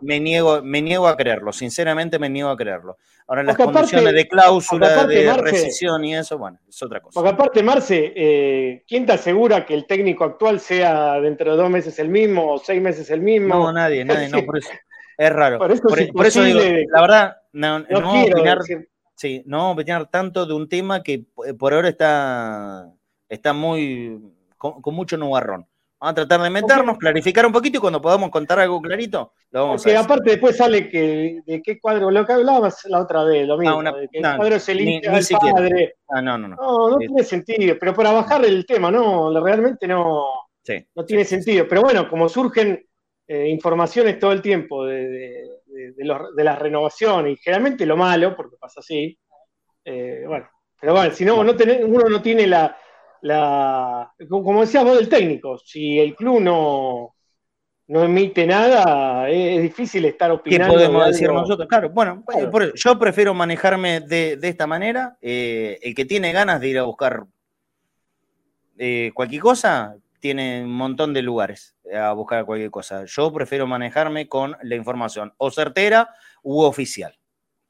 me, 0.00 0.20
niego, 0.20 0.62
me 0.62 0.82
niego 0.82 1.08
a 1.08 1.16
creerlo, 1.16 1.52
sinceramente 1.52 2.18
me 2.18 2.28
niego 2.28 2.50
a 2.50 2.56
creerlo. 2.56 2.98
Ahora, 3.26 3.42
las 3.42 3.56
condiciones 3.56 4.12
de 4.12 4.28
cláusula, 4.28 5.06
de 5.06 5.32
rescisión 5.34 6.04
y 6.04 6.14
eso, 6.14 6.36
bueno, 6.36 6.58
es 6.68 6.82
otra 6.82 7.00
cosa. 7.00 7.14
Porque 7.14 7.30
aparte, 7.30 7.62
Marce, 7.62 8.12
eh, 8.14 8.84
¿quién 8.86 9.06
te 9.06 9.12
asegura 9.12 9.64
que 9.64 9.74
el 9.74 9.86
técnico 9.86 10.24
actual 10.24 10.60
sea 10.60 11.20
dentro 11.20 11.52
de 11.52 11.56
dos 11.56 11.70
meses 11.70 11.98
el 11.98 12.08
mismo 12.08 12.52
o 12.52 12.58
seis 12.58 12.82
meses 12.82 13.08
el 13.10 13.20
mismo? 13.20 13.54
No, 13.54 13.72
nadie, 13.72 14.04
nadie, 14.04 14.28
no, 14.28 14.44
por 14.44 14.58
eso. 14.58 14.70
Es 15.16 15.32
raro. 15.32 15.58
Por 15.58 15.72
eso, 16.26 16.42
digo, 16.42 16.60
la 16.90 17.00
verdad, 17.00 17.36
no, 17.52 17.80
no, 17.80 18.00
no 18.00 18.22
opinar, 18.24 18.58
sí, 19.14 19.42
no 19.46 19.70
opinar 19.70 20.10
tanto 20.10 20.44
de 20.44 20.54
un 20.54 20.68
tema 20.68 21.02
que 21.02 21.24
por 21.58 21.72
ahora 21.72 21.88
está, 21.88 22.90
está 23.28 23.52
muy, 23.52 24.20
con, 24.58 24.82
con 24.82 24.94
mucho 24.94 25.16
nubarrón. 25.16 25.66
Vamos 26.02 26.14
a 26.14 26.26
tratar 26.26 26.40
de 26.40 26.50
meternos, 26.50 26.98
clarificar 26.98 27.46
un 27.46 27.52
poquito 27.52 27.78
y 27.78 27.80
cuando 27.80 28.02
podamos 28.02 28.28
contar 28.30 28.58
algo 28.58 28.82
clarito, 28.82 29.34
lo 29.52 29.62
vamos 29.62 29.84
Porque 29.84 29.96
a 29.96 30.00
aparte 30.00 30.30
después 30.32 30.56
sale 30.56 30.88
que 30.88 31.42
de 31.46 31.62
qué 31.62 31.78
cuadro, 31.78 32.10
lo 32.10 32.26
que 32.26 32.32
hablabas 32.32 32.84
la 32.86 33.02
otra 33.02 33.22
vez, 33.22 33.46
lo 33.46 33.56
mismo, 33.56 33.80
no, 33.80 33.94
de 33.94 34.08
que 34.08 34.18
el 34.18 34.36
cuadro 34.36 34.56
es 34.56 34.68
el 34.68 34.84
ni, 34.84 35.00
padre. 35.00 35.94
Ah, 36.08 36.20
no, 36.20 36.36
no, 36.36 36.48
no. 36.48 36.56
No, 36.56 36.90
no 36.90 36.96
tiene 36.96 37.22
sentido, 37.22 37.76
pero 37.78 37.94
para 37.94 38.10
bajar 38.10 38.44
el 38.44 38.66
tema, 38.66 38.90
no, 38.90 39.30
realmente 39.40 39.86
no, 39.86 40.26
sí, 40.60 40.84
no 40.92 41.04
tiene 41.04 41.24
sentido. 41.24 41.68
Pero 41.68 41.82
bueno, 41.82 42.08
como 42.08 42.28
surgen 42.28 42.84
eh, 43.28 43.48
informaciones 43.48 44.18
todo 44.18 44.32
el 44.32 44.42
tiempo 44.42 44.84
de, 44.84 45.08
de, 45.08 45.92
de, 45.92 46.04
los, 46.04 46.34
de, 46.34 46.42
las 46.42 46.58
renovaciones, 46.58 47.34
y 47.34 47.36
generalmente 47.36 47.86
lo 47.86 47.96
malo, 47.96 48.34
porque 48.34 48.56
pasa 48.58 48.80
así, 48.80 49.16
eh, 49.84 50.24
bueno, 50.26 50.48
pero 50.80 50.94
bueno, 50.94 51.14
si 51.14 51.24
no, 51.24 51.44
no 51.44 51.54
tener, 51.54 51.84
uno 51.84 52.08
no 52.08 52.20
tiene 52.20 52.48
la 52.48 52.76
la, 53.22 54.12
como 54.28 54.60
decías 54.60 54.84
vos 54.84 54.96
del 54.96 55.08
técnico, 55.08 55.56
si 55.58 55.98
el 55.98 56.14
club 56.14 56.40
no, 56.40 57.14
no 57.86 58.02
emite 58.02 58.46
nada, 58.46 59.30
es, 59.30 59.62
difícil 59.62 60.04
estar 60.04 60.30
opinando. 60.30 60.74
¿Qué 60.74 60.78
podemos 60.80 61.06
decir 61.06 61.32
nosotros? 61.32 61.68
Claro, 61.68 61.90
bueno, 61.90 62.24
yo 62.74 62.98
prefiero 62.98 63.32
manejarme 63.32 64.00
de, 64.00 64.38
esta 64.42 64.66
manera. 64.66 65.16
Eh, 65.22 65.78
el 65.82 65.94
que 65.94 66.04
tiene 66.04 66.32
ganas 66.32 66.60
de 66.60 66.68
ir 66.68 66.78
a 66.78 66.82
buscar 66.82 67.24
eh, 68.76 69.12
cualquier 69.14 69.40
cosa, 69.40 69.96
tiene 70.18 70.64
un 70.64 70.72
montón 70.72 71.14
de 71.14 71.22
lugares 71.22 71.76
a 71.94 72.12
buscar 72.12 72.44
cualquier 72.44 72.70
cosa. 72.70 73.04
Yo 73.04 73.32
prefiero 73.32 73.68
manejarme 73.68 74.28
con 74.28 74.56
la 74.62 74.74
información 74.74 75.32
o 75.36 75.50
certera 75.52 76.10
u 76.42 76.62
oficial. 76.62 77.16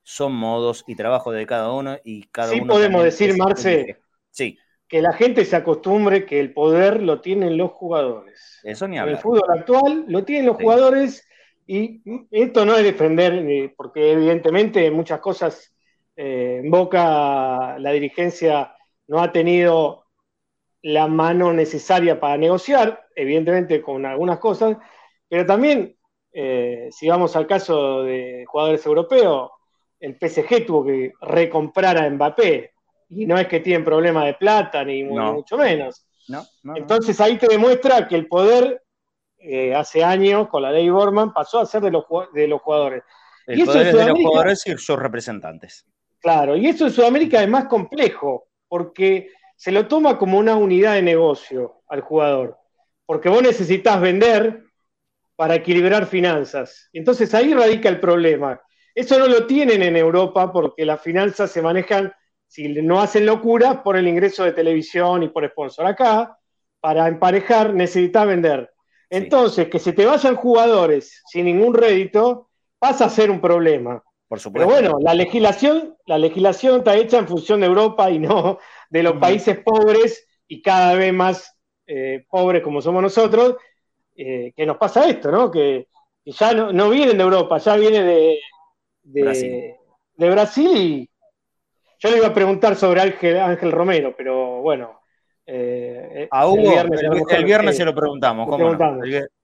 Son 0.03 0.33
modos 0.33 0.83
y 0.87 0.97
trabajo 0.97 1.31
de 1.31 1.47
cada 1.47 1.73
uno 1.73 1.99
y 2.05 2.25
cada 2.25 2.53
sí 2.53 2.61
uno. 2.61 2.73
Sí 2.73 2.79
podemos 2.79 3.05
decir, 3.05 3.37
Marce, 3.37 4.01
sí 4.31 4.59
que 4.93 5.01
la 5.01 5.15
gente 5.15 5.47
se 5.47 5.57
acostumbre 5.57 6.27
que 6.27 6.39
el 6.39 6.53
poder 6.53 7.03
lo 7.03 7.23
tienen 7.23 7.57
los 7.57 7.71
jugadores. 7.71 8.61
Eso 8.63 8.87
ni 8.87 8.99
hablar. 8.99 9.15
El 9.15 9.23
fútbol 9.23 9.59
actual 9.59 10.05
lo 10.07 10.23
tienen 10.23 10.45
los 10.45 10.57
jugadores 10.57 11.27
y 11.67 12.03
esto 12.31 12.67
no 12.67 12.77
es 12.77 12.85
defender, 12.85 13.33
eh, 13.33 13.73
porque 13.75 14.13
evidentemente 14.13 14.91
muchas 14.91 15.19
cosas 15.21 15.75
eh, 16.15 16.61
en 16.63 16.71
Boca 16.71 17.79
la 17.79 17.91
dirigencia 17.91 18.77
no 19.07 19.23
ha 19.23 19.33
tenido 19.33 20.05
la 20.83 21.07
mano 21.07 21.55
necesaria 21.55 22.21
para 22.21 22.37
negociar, 22.37 23.07
evidentemente 23.17 23.81
con 23.81 24.05
algunas 24.05 24.41
cosas, 24.41 24.77
pero 25.27 25.47
también, 25.47 25.97
eh, 26.35 26.89
si 26.91 27.09
vamos 27.09 27.35
al 27.35 27.47
caso 27.47 28.03
de 28.03 28.45
jugadores 28.47 28.85
europeos, 28.85 29.53
el 30.01 30.19
PSG 30.19 30.67
tuvo 30.67 30.85
que 30.85 31.13
recomprar 31.23 31.97
a 31.97 32.11
Mbappé, 32.11 32.72
y 33.15 33.27
no 33.27 33.39
es 33.39 33.47
que 33.47 33.61
tienen 33.61 33.85
problema 33.85 34.25
de 34.25 34.35
plata, 34.35 34.85
ni, 34.85 35.05
mucho 35.05 35.57
menos. 35.57 36.07
Entonces 36.75 37.21
ahí 37.21 37.37
te 37.37 37.47
demuestra 37.47 38.09
que 38.09 38.15
el 38.15 38.27
poder 38.27 38.83
eh, 39.39 39.75
hace 39.75 40.03
años, 40.03 40.49
con 40.49 40.63
la 40.63 40.73
ley 40.73 40.89
Borman, 40.89 41.33
pasó 41.33 41.61
a 41.61 41.67
ser 41.67 41.83
de 41.83 41.91
los, 41.91 42.05
de 42.33 42.49
los 42.49 42.61
jugadores. 42.63 43.03
El 43.47 43.61
y 43.61 43.65
poder 43.65 43.89
eso 43.89 43.97
de 43.99 44.07
los 44.07 44.19
jugadores 44.19 44.67
y 44.67 44.77
sus 44.79 44.99
representantes. 44.99 45.85
Claro, 46.21 46.57
y 46.57 46.69
eso 46.69 46.87
en 46.87 46.93
Sudamérica 46.93 47.43
es 47.43 47.49
más 47.49 47.67
complejo, 47.67 48.49
porque 48.69 49.31
se 49.57 49.73
lo 49.73 49.87
toma 49.89 50.17
como 50.17 50.39
una 50.39 50.57
unidad 50.57 50.95
de 50.95 51.03
negocio 51.03 51.83
al 51.89 52.01
jugador, 52.01 52.59
porque 53.05 53.29
vos 53.29 53.43
necesitas 53.43 54.01
vender 54.01 54.65
para 55.37 55.57
equilibrar 55.57 56.07
finanzas. 56.07 56.89
Entonces 56.93 57.35
ahí 57.35 57.53
radica 57.53 57.89
el 57.89 58.01
problema. 58.01 58.61
Eso 58.95 59.19
no 59.19 59.27
lo 59.27 59.47
tienen 59.47 59.83
en 59.83 59.97
Europa 59.97 60.53
porque 60.53 60.85
las 60.85 61.01
finanzas 61.01 61.51
se 61.51 61.63
manejan 61.63 62.13
si 62.53 62.69
no 62.69 63.01
hacen 63.01 63.25
locura 63.25 63.83
por 63.83 63.97
el 63.97 64.07
ingreso 64.07 64.45
de 64.45 64.53
televisión 64.53 65.23
y 65.23 65.29
por 65.29 65.49
sponsor. 65.49 65.87
Acá, 65.87 66.39
para 66.81 67.09
emparejar, 67.09 67.73
necesitas 67.73 68.27
vender. 68.27 68.71
Entonces, 69.09 69.69
que 69.69 69.79
se 69.79 69.95
te 69.95 70.05
vayan 70.05 70.37
jugadores 70.37 71.23
sin 71.29 71.47
ningún 71.47 71.73
rédito 71.73 72.51
pasa 72.79 73.07
a 73.07 73.09
ser 73.09 73.31
un 73.31 73.41
problema. 73.41 74.05
Por 74.29 74.39
supuesto. 74.39 74.69
Pero 74.69 74.83
bueno, 74.83 74.99
la 75.01 75.15
legislación, 75.15 75.97
la 76.05 76.19
legislación 76.19 76.81
está 76.81 76.95
hecha 76.95 77.17
en 77.17 77.27
función 77.27 77.61
de 77.61 77.69
Europa 77.69 78.11
y 78.11 78.19
no 78.19 78.59
de 78.91 79.03
los 79.03 79.15
países 79.15 79.59
pobres 79.65 80.27
y 80.47 80.61
cada 80.61 80.95
vez 80.95 81.13
más 81.15 81.59
eh, 81.87 82.27
pobres 82.29 82.63
como 82.63 82.83
somos 82.83 83.03
nosotros, 83.03 83.57
eh, 84.15 84.53
que 84.55 84.67
nos 84.67 84.77
pasa 84.77 85.09
esto, 85.09 85.31
¿no? 85.31 85.51
Que, 85.51 85.89
ya 86.27 86.53
no, 86.53 86.91
vienen 86.91 87.17
de 87.17 87.25
Europa, 87.25 87.57
ya 87.59 87.77
viene 87.77 88.03
de, 88.05 88.39
de 89.03 90.31
Brasil 90.31 90.77
y, 90.77 91.12
yo 92.03 92.11
le 92.11 92.17
iba 92.17 92.27
a 92.27 92.35
preguntar 92.35 92.75
sobre 92.75 93.01
Ángel, 93.01 93.39
Ángel 93.39 93.71
Romero, 93.71 94.13
pero 94.17 94.61
bueno. 94.61 95.01
Eh, 95.47 96.29
a 96.31 96.49
Hugo, 96.49 96.73
el 97.31 97.45
viernes, 97.45 97.77
se 97.77 97.85
lo 97.85 97.95
preguntamos. 97.95 98.49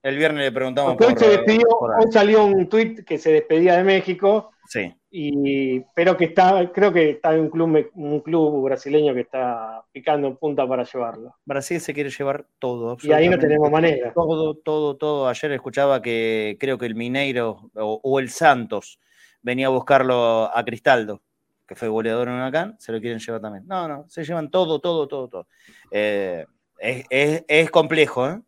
El, 0.03 0.17
viernes 0.17 0.43
le 0.43 0.51
preguntamos. 0.51 0.97
hoy, 0.99 2.11
salió 2.11 2.45
un 2.45 2.67
tuit 2.67 3.05
que 3.05 3.17
se 3.17 3.31
despedía 3.31 3.77
de 3.77 3.83
México. 3.83 4.51
Sí. 4.67 4.93
Y, 5.09 5.79
pero 5.95 6.17
que 6.17 6.25
está, 6.25 6.69
creo 6.73 6.91
que 6.91 7.11
está 7.11 7.33
en 7.33 7.41
un 7.41 7.49
club, 7.49 7.89
un 7.95 8.19
club 8.19 8.63
brasileño 8.63 9.13
que 9.13 9.21
está 9.21 9.83
picando 9.91 10.27
en 10.27 10.35
punta 10.35 10.67
para 10.67 10.83
llevarlo. 10.83 11.35
Brasil 11.45 11.79
se 11.79 11.93
quiere 11.93 12.09
llevar 12.09 12.45
todo. 12.59 12.97
Y 13.01 13.11
ahí 13.13 13.29
no 13.29 13.39
tenemos 13.39 13.71
manera. 13.71 14.11
Todo, 14.13 14.53
todo, 14.55 14.97
todo. 14.97 15.27
Ayer 15.29 15.53
escuchaba 15.53 16.01
que 16.01 16.57
creo 16.59 16.77
que 16.77 16.85
el 16.85 16.95
Mineiro 16.95 17.71
o 17.73 18.19
el 18.19 18.29
Santos 18.29 18.99
venía 19.41 19.67
a 19.67 19.69
buscarlo 19.69 20.55
a 20.55 20.63
Cristaldo 20.65 21.21
que 21.69 21.75
fue 21.75 21.87
goleador 21.87 22.27
en 22.27 22.33
Huracán, 22.33 22.75
se 22.79 22.91
lo 22.91 22.99
quieren 22.99 23.19
llevar 23.19 23.41
también. 23.41 23.63
No, 23.67 23.87
no, 23.87 24.05
se 24.09 24.23
llevan 24.23 24.49
todo, 24.49 24.79
todo, 24.79 25.07
todo, 25.07 25.27
todo. 25.27 25.47
Eh, 25.91 26.43
es, 26.79 27.69
complejo, 27.69 28.27
¿eh? 28.27 28.41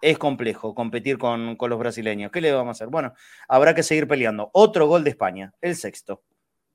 Es 0.00 0.18
complejo 0.18 0.72
competir 0.72 1.18
con, 1.18 1.58
los 1.60 1.78
brasileños. 1.80 2.30
¿Qué 2.30 2.40
le 2.40 2.52
vamos 2.52 2.68
a 2.68 2.70
hacer? 2.70 2.86
Bueno, 2.86 3.12
habrá 3.48 3.74
que 3.74 3.82
seguir 3.82 4.06
peleando. 4.06 4.50
Otro 4.52 4.86
gol 4.86 5.02
de 5.02 5.10
España, 5.10 5.52
el 5.60 5.74
sexto. 5.74 6.22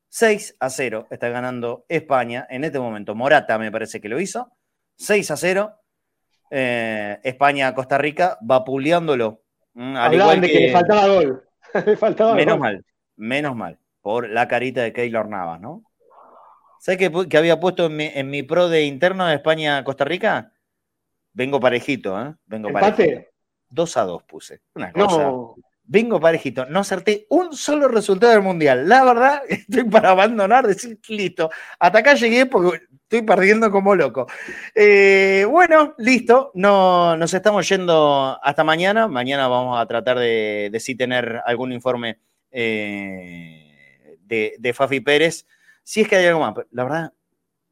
6 0.10 0.58
a 0.60 0.70
0 0.70 1.08
está 1.12 1.30
ganando 1.30 1.86
España 1.88 2.46
en 2.50 2.66
este 2.66 2.78
momento. 2.78 3.16
Morata 3.16 3.58
me 3.58 3.72
parece 3.72 4.02
que 4.02 4.10
lo 4.10 4.20
hizo. 4.20 4.52
6 4.98 5.32
a 5.32 5.38
0. 5.38 5.74
Eh, 6.52 7.20
España-Costa 7.24 7.98
Rica 7.98 8.38
va 8.40 8.66
puleándolo. 8.66 9.44
Mm, 9.76 9.96
al 9.96 10.14
igual 10.14 10.42
de 10.42 10.52
que, 10.52 10.60
le 10.60 10.72
faltaba 10.74 11.08
gol. 11.08 11.42
menos 12.36 12.60
mal, 12.60 12.86
menos 13.16 13.56
mal 13.56 13.80
por 14.06 14.30
la 14.30 14.48
carita 14.48 14.84
de 14.84 14.94
Keylor 14.94 15.28
Navas, 15.28 15.60
¿no? 15.60 15.84
¿Sabes 16.78 17.00
qué, 17.28 17.38
había 17.40 17.60
puesto 17.60 17.88
en 17.88 18.30
mi, 18.30 18.44
pro 18.44 18.70
de 18.70 18.84
interno 18.84 19.26
de 19.26 19.34
España-Costa 19.34 20.06
Rica? 20.06 20.54
Vengo 21.34 21.60
parejito, 21.60 22.22
¿eh? 22.22 22.36
Vengo 22.46 22.72
parejito. 22.72 23.28
2 23.68 23.98
a 23.98 24.04
2 24.04 24.24
puse. 24.26 24.62
Una 24.76 24.94
cosa. 24.94 25.32
Vengo 25.86 26.20
parejito. 26.20 26.68
No 26.68 26.82
acerté 26.82 27.26
un 27.32 27.56
solo 27.56 27.88
resultado 27.88 28.34
del 28.34 28.44
mundial. 28.44 28.88
La 28.88 29.04
verdad, 29.04 29.42
estoy 29.50 29.86
para 29.86 30.12
abandonar, 30.12 30.68
decir 30.68 31.00
listo. 31.08 31.50
Hasta 31.80 31.98
acá 31.98 32.14
llegué 32.14 32.46
porque 32.46 32.82
estoy 32.92 33.24
perdiendo 33.24 33.72
como 33.72 33.96
loco. 33.96 34.28
Eh, 34.76 35.48
bueno, 35.50 35.96
listo. 35.98 36.52
No, 36.54 37.18
nos 37.18 37.34
estamos 37.34 37.68
yendo 37.68 38.38
hasta 38.44 38.64
mañana. 38.64 39.08
Mañana 39.08 39.48
vamos 39.48 39.80
a 39.80 39.88
tratar 39.88 40.20
de, 40.20 40.70
de 40.72 40.80
sí 40.80 40.94
tener 40.94 41.42
algún 41.44 41.72
informe. 41.72 42.20
Eh, 42.52 43.65
de, 44.26 44.74
Fafi 44.74 45.00
Pérez. 45.00 45.46
Si 45.84 46.02
es 46.02 46.08
que 46.08 46.16
hay 46.16 46.26
algo 46.26 46.40
más, 46.40 46.56
la 46.72 46.84
verdad, 46.84 47.14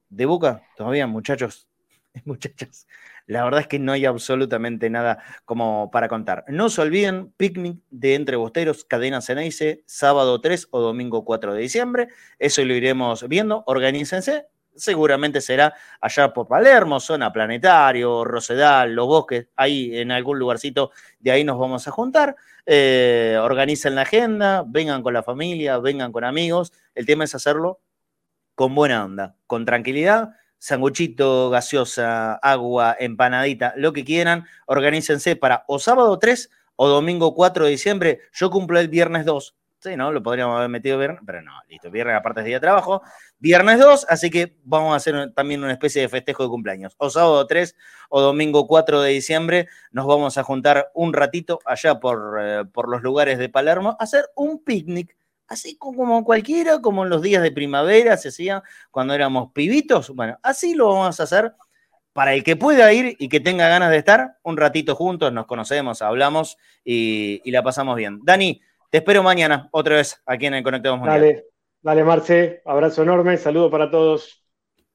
de 0.10 0.26
Boca, 0.26 0.62
todavía, 0.78 1.08
muchachos, 1.08 1.68
muchachas, 2.26 2.88
la 3.26 3.44
verdad 3.44 3.62
es 3.62 3.68
que 3.68 3.80
no 3.80 3.94
hay 3.94 4.06
absolutamente 4.06 4.90
nada 4.90 5.24
como 5.46 5.90
para 5.92 6.08
contar. 6.08 6.44
No 6.48 6.70
se 6.70 6.82
olviden, 6.82 7.32
picnic 7.38 7.80
de 7.90 8.16
Entre 8.16 8.36
Bosteros, 8.36 8.84
Cadena 8.86 9.22
Ceneice, 9.22 9.84
sábado 9.86 10.42
3 10.42 10.68
o 10.72 10.82
domingo 10.82 11.24
4 11.24 11.54
de 11.54 11.62
diciembre. 11.62 12.10
Eso 12.38 12.64
lo 12.66 12.74
iremos 12.74 13.28
viendo. 13.28 13.64
Organícense. 13.66 14.48
Seguramente 14.76 15.42
será 15.42 15.74
allá 16.02 16.34
por 16.34 16.48
Palermo, 16.48 17.00
zona 17.00 17.32
planetario, 17.32 18.24
Rosedal, 18.24 18.94
Los 18.94 19.08
Bosques, 19.08 19.48
ahí 19.56 19.98
en 19.98 20.12
algún 20.12 20.40
lugarcito 20.40 20.92
de 21.20 21.32
ahí 21.32 21.44
nos 21.44 21.60
vamos 21.60 21.88
a 21.88 21.92
juntar. 21.92 22.36
Eh, 22.66 23.38
organicen 23.42 23.96
la 23.96 24.02
agenda, 24.02 24.64
vengan 24.66 25.04
con 25.04 25.14
la 25.14 25.24
familia, 25.24 25.78
vengan 25.80 26.12
con 26.12 26.24
amigos. 26.24 26.72
El 26.96 27.06
tema 27.06 27.26
es 27.26 27.36
hacerlo 27.36 27.82
con 28.56 28.76
buena 28.76 29.04
onda, 29.06 29.36
con 29.48 29.66
tranquilidad, 29.66 30.36
sanguchito, 30.60 31.50
gaseosa, 31.50 32.36
agua, 32.36 32.96
empanadita, 33.00 33.74
lo 33.76 33.94
que 33.94 34.06
quieran, 34.06 34.46
organícense 34.66 35.36
para 35.36 35.66
o 35.68 35.80
sábado 35.80 36.18
3 36.20 36.50
o 36.76 36.88
domingo 36.88 37.36
4 37.36 37.66
de 37.66 37.72
diciembre. 37.72 38.20
Yo 38.34 38.50
cumplo 38.50 38.80
el 38.80 38.88
viernes 38.88 39.26
2. 39.26 39.56
Sí, 39.84 39.98
¿no? 39.98 40.14
Lo 40.14 40.24
podríamos 40.24 40.56
haber 40.56 40.70
metido 40.70 40.98
viernes, 40.98 41.20
pero 41.26 41.42
no, 41.42 41.52
listo. 41.68 41.92
Viernes 41.92 42.16
aparte 42.16 42.40
es 42.40 42.46
día 42.46 42.56
de 42.56 42.62
trabajo. 42.62 43.02
Viernes 43.38 43.80
2, 43.80 44.06
así 44.08 44.30
que 44.30 44.56
vamos 44.64 44.94
a 44.94 44.96
hacer 44.96 45.34
también 45.34 45.62
una 45.62 45.74
especie 45.74 46.02
de 46.02 46.08
festejo 46.08 46.44
de 46.44 46.50
cumpleaños. 46.50 46.96
O 47.00 47.10
sábado 47.10 47.46
3 47.46 47.76
o 48.08 48.22
domingo 48.22 48.66
4 48.66 49.02
de 49.02 49.10
diciembre 49.12 49.68
nos 49.92 50.08
vamos 50.08 50.38
a 50.38 50.44
juntar 50.44 50.90
un 50.94 51.12
ratito 51.12 51.60
allá 51.66 52.00
por, 52.00 52.38
eh, 52.42 52.64
por 52.72 52.88
los 52.88 53.02
lugares 53.02 53.38
de 53.38 53.50
Palermo 53.50 53.98
a 54.00 54.04
hacer 54.06 54.24
un 54.36 54.64
picnic 54.64 55.18
así 55.48 55.76
como 55.76 56.24
cualquiera, 56.24 56.80
como 56.80 57.04
en 57.04 57.10
los 57.10 57.22
días 57.22 57.44
de 57.44 57.52
primavera 57.52 58.16
se 58.16 58.30
hacía 58.30 58.64
cuando 58.90 59.14
éramos 59.14 59.52
pibitos. 59.52 60.12
Bueno, 60.12 60.40
así 60.44 60.76
lo 60.76 60.88
vamos 60.88 61.20
a 61.20 61.24
hacer 61.24 61.54
para 62.14 62.34
el 62.34 62.44
que 62.44 62.56
pueda 62.56 62.94
ir 62.94 63.16
y 63.20 63.28
que 63.28 63.40
tenga 63.40 63.68
ganas 63.68 63.90
de 63.90 63.98
estar 63.98 64.38
un 64.44 64.56
ratito 64.56 64.96
juntos, 64.96 65.34
nos 65.34 65.48
conocemos, 65.48 66.02
hablamos 66.02 66.58
y, 66.86 67.42
la 67.52 67.64
pasamos 67.64 67.96
bien. 67.98 68.20
Dani, 68.24 68.62
te 68.94 69.00
espero 69.00 69.24
mañana 69.24 69.70
otra 69.72 69.96
vez 69.96 70.22
aquí 70.24 70.46
en 70.46 70.54
el 70.54 70.64
Conectados 70.64 71.00
Mundial. 71.00 71.20
Dale, 71.20 71.46
dale 71.82 72.04
Marce, 72.04 72.62
abrazo 72.64 73.02
enorme, 73.02 73.38
saludo 73.38 73.72
para 73.72 73.90
todos. 73.90 74.46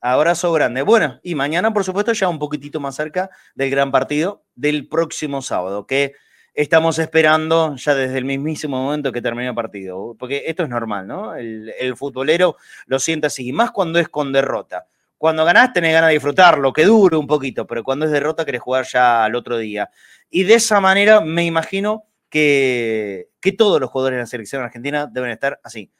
Abrazo 0.01 0.53
grande. 0.53 0.83
Bueno, 0.83 1.19
y 1.25 1.35
mañana, 1.35 1.73
por 1.73 1.83
supuesto, 1.83 2.13
ya 2.13 2.29
un 2.29 2.39
poquitito 2.39 2.79
más 2.79 2.95
cerca 2.95 3.29
del 3.57 3.71
gran 3.71 3.91
partido 3.91 4.45
del 4.55 4.87
próximo 4.87 5.43
sábado, 5.43 5.85
que 5.89 6.13
estamos 6.55 7.01
esperando 7.01 7.75
ya 7.75 7.97
desde 7.97 8.19
el 8.19 8.25
mismísimo 8.25 8.81
momento 8.81 9.11
que 9.11 9.21
terminó 9.21 9.49
el 9.49 9.57
partido, 9.57 10.15
porque 10.17 10.45
esto 10.47 10.63
es 10.63 10.69
normal, 10.69 11.09
¿no? 11.09 11.35
El, 11.35 11.97
futbolero 11.97 12.55
lo 12.87 13.01
siente 13.01 13.27
así, 13.27 13.53
más 13.53 13.73
cuando 13.73 13.99
es 13.99 14.09
con 14.09 14.33
derrota. 14.33 14.87
Cuando 15.17 15.45
ganás 15.45 15.73
tenés 15.73 15.93
ganas 15.93 16.11
de 16.11 16.15
disfrutarlo, 16.15 16.73
que 16.73 16.85
dure 16.85 17.17
un 17.17 17.27
poquito, 17.27 17.67
pero 17.67 17.83
cuando 17.83 18.05
es 18.05 18.13
derrota 18.13 18.45
querés 18.45 18.61
jugar 18.61 18.87
ya 18.87 19.25
al 19.25 19.35
otro 19.35 19.59
día. 19.59 19.91
Y 20.31 20.45
de 20.45 20.55
esa 20.55 20.79
manera 20.81 21.21
me 21.21 21.45
imagino 21.45 22.05
que, 22.29 23.29
todos 23.57 23.81
los 23.81 23.91
jugadores 23.91 24.17
de 24.17 24.23
la 24.23 24.27
selección 24.27 24.63
argentina 24.63 25.07
deben 25.07 25.31
estar 25.31 25.61
así, 25.65 25.91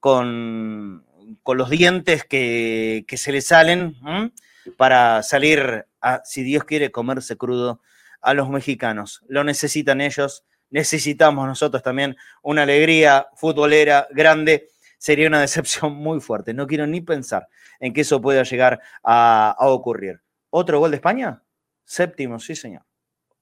con, 0.00 1.04
con 1.42 1.58
los 1.58 1.70
dientes 1.70 2.24
que, 2.24 3.04
que 3.06 3.16
se 3.16 3.30
les 3.30 3.46
salen 3.46 3.96
para 4.76 5.22
salir 5.22 5.86
a, 6.00 6.22
si 6.24 6.42
Dios 6.42 6.64
quiere, 6.64 6.90
comerse 6.90 7.36
crudo 7.36 7.80
a 8.20 8.34
los 8.34 8.48
mexicanos. 8.48 9.22
Lo 9.28 9.44
necesitan 9.44 10.00
ellos, 10.00 10.44
necesitamos 10.70 11.46
nosotros 11.46 11.82
también 11.82 12.16
una 12.42 12.62
alegría 12.62 13.28
futbolera 13.36 14.08
grande. 14.10 14.68
Sería 14.98 15.28
una 15.28 15.40
decepción 15.42 15.94
muy 15.94 16.20
fuerte. 16.20 16.54
No 16.54 16.66
quiero 16.66 16.86
ni 16.86 17.00
pensar 17.00 17.48
en 17.78 17.92
que 17.92 18.00
eso 18.02 18.20
pueda 18.20 18.42
llegar 18.42 18.80
a, 19.02 19.56
ocurrir. 19.60 20.20
¿Otro 20.50 20.78
gol 20.78 20.90
de 20.90 20.96
España? 20.96 21.42
Séptimo, 21.84 22.38
sí, 22.40 22.56
señor. 22.56 22.82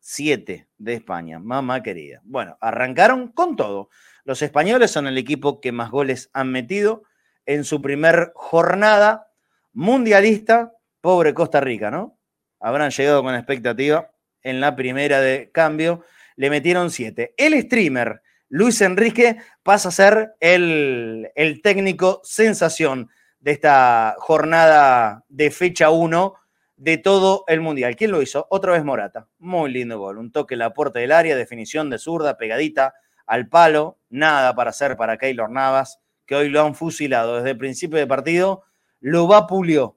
Siete 0.05 0.66
de 0.79 0.95
España, 0.95 1.39
mamá 1.39 1.81
querida. 1.81 2.20
Bueno, 2.24 2.59
arrancaron 2.61 3.29
con 3.29 3.55
todo. 3.55 3.89
Los 4.24 4.43
españoles 4.43 4.91
son 4.91 5.07
el 5.07 5.16
equipo 5.16 5.61
que 5.61 5.70
más 5.70 5.93
goles 5.93 6.29
han 6.33 6.51
metido 6.51 7.05
en 7.47 7.62
su 7.62 7.81
primer 7.81 8.33
jornada 8.35 9.29
mundialista. 9.73 10.73
Pobre 11.01 11.35
Costa 11.35 11.61
Rica, 11.61 11.93
¿no? 11.93 12.19
Habrán 12.59 12.91
llegado 12.91 13.23
con 13.23 13.37
expectativa 13.37 14.11
en 14.43 14.61
la 14.61 14.74
primera 14.74 15.20
de 15.20 15.53
cambio, 15.53 16.05
le 16.35 16.51
metieron 16.51 16.91
siete. 16.91 17.33
El 17.37 17.61
streamer 17.62 18.23
Luis 18.49 18.81
Enrique 18.81 19.37
pasa 19.62 19.91
a 19.91 19.93
ser 19.93 20.35
el, 20.41 21.31
técnico 21.62 22.20
sensación 22.24 23.09
de 23.39 23.53
esta 23.53 24.16
jornada 24.19 25.24
de 25.29 25.53
fecha 25.53 25.91
1 25.91 26.35
de 26.77 26.99
todo 26.99 27.44
el 27.47 27.61
Mundial. 27.61 27.97
¿Quién 27.97 28.11
lo 28.11 28.23
hizo? 28.23 28.47
Otra 28.51 28.73
vez 28.73 28.85
Morata. 28.85 29.28
Muy 29.39 29.73
lindo 29.73 29.99
gol. 29.99 30.19
Un 30.19 30.32
toque 30.32 30.55
en 30.55 30.61
la 30.61 30.73
puerta 30.73 30.99
del 30.99 31.12
área, 31.12 31.36
definición 31.36 31.90
de 31.90 31.99
zurda, 31.99 32.36
pegadita 32.36 32.94
al 33.27 33.49
palo. 33.49 33.99
Nada 34.11 34.55
para 34.55 34.70
hacer 34.70 34.97
para 34.97 35.16
Keylor 35.16 35.51
Navas, 35.51 36.01
que 36.27 36.35
hoy 36.35 36.49
lo 36.49 36.62
han 36.62 36.74
fusilado 36.74 37.36
desde 37.36 37.51
el 37.51 37.59
principio 37.59 37.99
de 37.99 38.07
partido. 38.07 38.65
Lo 39.01 39.27
vapuleó 39.27 39.97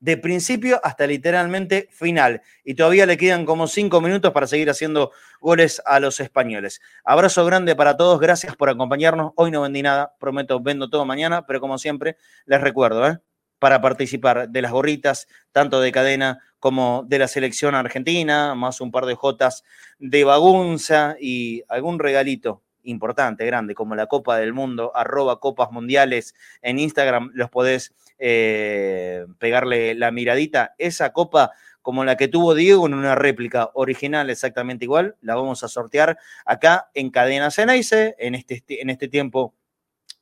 de 0.00 0.16
principio 0.16 0.80
hasta 0.84 1.06
literalmente 1.06 1.88
final. 1.90 2.42
Y 2.64 2.74
todavía 2.74 3.06
le 3.06 3.16
quedan 3.16 3.46
como 3.46 3.66
cinco 3.66 4.00
minutos 4.00 4.32
para 4.32 4.46
seguir 4.46 4.70
haciendo 4.70 5.12
goles 5.40 5.82
a 5.84 6.00
los 6.00 6.20
españoles. 6.20 6.80
Abrazo 7.04 7.44
grande 7.44 7.74
para 7.74 7.96
todos, 7.96 8.20
gracias 8.20 8.56
por 8.56 8.68
acompañarnos. 8.68 9.32
Hoy 9.36 9.50
no 9.50 9.62
vendí 9.62 9.82
nada, 9.82 10.14
prometo 10.18 10.60
vendo 10.60 10.90
todo 10.90 11.04
mañana, 11.04 11.46
pero 11.46 11.60
como 11.60 11.78
siempre 11.78 12.16
les 12.44 12.60
recuerdo, 12.60 13.06
¿eh? 13.08 13.18
Para 13.58 13.80
participar 13.80 14.48
de 14.48 14.62
las 14.62 14.72
gorritas, 14.72 15.28
tanto 15.52 15.80
de 15.80 15.92
cadena 15.92 16.40
como 16.58 17.04
de 17.06 17.18
la 17.18 17.28
selección 17.28 17.74
argentina, 17.74 18.54
más 18.54 18.80
un 18.80 18.90
par 18.90 19.06
de 19.06 19.14
jotas 19.14 19.64
de 19.98 20.24
bagunza 20.24 21.16
y 21.20 21.62
algún 21.68 21.98
regalito 21.98 22.62
importante, 22.82 23.44
grande, 23.44 23.74
como 23.74 23.94
la 23.94 24.06
Copa 24.06 24.38
del 24.38 24.52
Mundo, 24.52 24.92
arroba 24.94 25.40
Copas 25.40 25.70
Mundiales 25.72 26.34
en 26.62 26.78
Instagram, 26.78 27.30
los 27.34 27.50
podés 27.50 27.94
eh, 28.18 29.26
pegarle 29.38 29.94
la 29.94 30.10
miradita. 30.10 30.74
Esa 30.78 31.12
copa 31.12 31.52
como 31.82 32.04
la 32.04 32.16
que 32.16 32.28
tuvo 32.28 32.54
Diego 32.54 32.86
en 32.86 32.94
una 32.94 33.14
réplica 33.14 33.70
original 33.74 34.30
exactamente 34.30 34.84
igual, 34.84 35.16
la 35.20 35.36
vamos 35.36 35.62
a 35.62 35.68
sortear 35.68 36.18
acá 36.44 36.90
en 36.94 37.10
Cadena 37.10 37.50
Ceneice, 37.50 38.16
en 38.18 38.34
este, 38.34 38.64
en 38.68 38.90
este 38.90 39.08
tiempo 39.08 39.54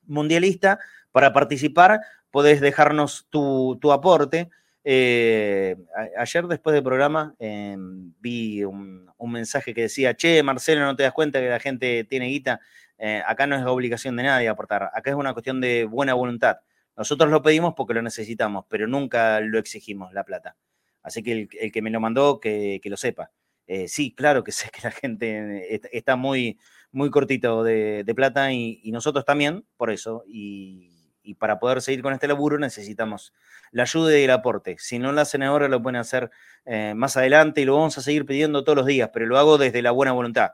mundialista. 0.06 0.78
Para 1.12 1.32
participar 1.32 2.00
podés 2.34 2.60
dejarnos 2.60 3.28
tu, 3.30 3.78
aporte. 3.92 4.50
Eh, 4.82 5.76
ayer 6.18 6.48
después 6.48 6.74
del 6.74 6.82
programa 6.82 7.32
em, 7.38 8.12
vi 8.18 8.64
un, 8.64 9.08
mensaje 9.20 9.72
que 9.72 9.82
decía, 9.82 10.16
che, 10.16 10.42
Marcelo, 10.42 10.84
¿no 10.84 10.96
te 10.96 11.04
das 11.04 11.12
cuenta 11.12 11.38
que 11.38 11.48
la 11.48 11.60
gente 11.60 12.02
tiene 12.02 12.26
guita? 12.26 12.60
Eh, 12.98 13.22
acá 13.24 13.46
no 13.46 13.54
es 13.54 13.64
obligación 13.64 14.16
de 14.16 14.24
nadie 14.24 14.48
aportar, 14.48 14.90
acá 14.92 15.10
es 15.10 15.16
una 15.16 15.32
cuestión 15.32 15.60
de 15.60 15.84
buena 15.84 16.14
voluntad. 16.14 16.56
Nosotros 16.96 17.30
lo 17.30 17.40
pedimos 17.40 17.74
porque 17.76 17.94
lo 17.94 18.02
necesitamos, 18.02 18.64
pero 18.68 18.88
nunca 18.88 19.38
lo 19.38 19.60
exigimos, 19.60 20.12
la 20.12 20.24
plata. 20.24 20.56
Así 21.04 21.22
que 21.22 21.48
el, 21.60 21.70
que 21.70 21.82
me 21.82 21.90
lo 21.90 22.00
mandó, 22.00 22.40
que, 22.40 22.80
lo 22.82 22.96
sepa. 22.96 23.30
Eh, 23.68 23.86
sí, 23.86 24.12
claro 24.12 24.42
que 24.42 24.50
sé 24.52 24.70
que 24.72 24.80
la 24.82 24.90
gente 24.90 25.96
está 25.96 26.16
muy, 26.16 26.58
muy 26.90 27.10
cortito 27.10 27.62
de, 27.62 28.12
plata 28.16 28.52
y, 28.52 28.90
nosotros 28.90 29.24
también, 29.24 29.64
por 29.76 29.92
eso. 29.92 30.24
Y, 30.26 30.93
para 31.32 31.58
poder 31.58 31.80
seguir 31.80 32.02
con 32.02 32.12
este 32.12 32.28
laburo 32.28 32.58
necesitamos 32.58 33.32
la 33.70 33.84
ayuda 33.84 34.18
y 34.18 34.24
el 34.24 34.30
aporte. 34.30 34.76
Si 34.78 34.98
no 34.98 35.12
lo 35.12 35.22
hacen 35.22 35.42
ahora, 35.42 35.68
lo 35.68 35.82
pueden 35.82 35.96
hacer 35.96 36.30
eh, 36.66 36.92
más 36.94 37.16
adelante 37.16 37.62
y 37.62 37.64
lo 37.64 37.76
vamos 37.76 37.96
a 37.96 38.02
seguir 38.02 38.26
pidiendo 38.26 38.62
todos 38.62 38.76
los 38.76 38.86
días, 38.86 39.08
pero 39.12 39.24
lo 39.24 39.38
hago 39.38 39.56
desde 39.56 39.80
la 39.80 39.90
buena 39.90 40.12
voluntad, 40.12 40.52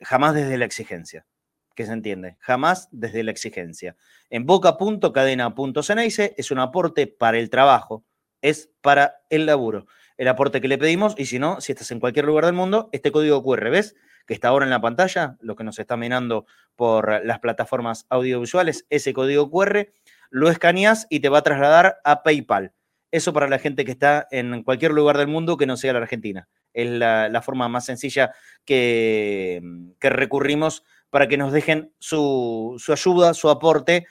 jamás 0.00 0.34
desde 0.34 0.56
la 0.56 0.64
exigencia 0.64 1.26
que 1.74 1.86
se 1.86 1.92
entiende, 1.92 2.36
jamás 2.38 2.88
desde 2.92 3.24
la 3.24 3.32
exigencia. 3.32 3.96
En 4.30 4.46
boca.cadena.ceneice 4.46 6.34
es 6.36 6.50
un 6.50 6.60
aporte 6.60 7.06
para 7.08 7.38
el 7.38 7.50
trabajo, 7.50 8.04
es 8.40 8.70
para 8.80 9.22
el 9.28 9.46
laburo. 9.46 9.86
El 10.16 10.28
aporte 10.28 10.60
que 10.60 10.68
le 10.68 10.78
pedimos, 10.78 11.14
y 11.18 11.26
si 11.26 11.38
no, 11.38 11.60
si 11.60 11.72
estás 11.72 11.90
en 11.90 12.00
cualquier 12.00 12.24
lugar 12.24 12.44
del 12.44 12.54
mundo, 12.54 12.88
este 12.92 13.10
código 13.10 13.42
QR, 13.42 13.70
¿ves? 13.70 13.96
Que 14.26 14.34
está 14.34 14.48
ahora 14.48 14.64
en 14.64 14.70
la 14.70 14.80
pantalla, 14.80 15.36
lo 15.40 15.56
que 15.56 15.64
nos 15.64 15.78
está 15.78 15.96
mirando 15.96 16.46
por 16.76 17.24
las 17.24 17.40
plataformas 17.40 18.06
audiovisuales, 18.08 18.86
ese 18.90 19.12
código 19.12 19.50
QR, 19.50 19.88
lo 20.30 20.50
escaneas 20.50 21.06
y 21.10 21.20
te 21.20 21.28
va 21.28 21.38
a 21.38 21.42
trasladar 21.42 21.98
a 22.04 22.22
PayPal. 22.22 22.72
Eso 23.10 23.32
para 23.32 23.48
la 23.48 23.58
gente 23.58 23.84
que 23.84 23.92
está 23.92 24.26
en 24.30 24.62
cualquier 24.62 24.92
lugar 24.92 25.18
del 25.18 25.28
mundo 25.28 25.56
que 25.56 25.66
no 25.66 25.76
sea 25.76 25.92
la 25.92 26.00
Argentina. 26.00 26.48
Es 26.72 26.90
la, 26.90 27.42
forma 27.42 27.68
más 27.68 27.84
sencilla 27.84 28.32
que, 28.64 29.62
que 30.00 30.10
recurrimos 30.10 30.82
para 31.14 31.28
que 31.28 31.36
nos 31.36 31.52
dejen 31.52 31.92
su, 32.00 32.76
ayuda, 32.88 33.34
su 33.34 33.48
aporte, 33.48 34.08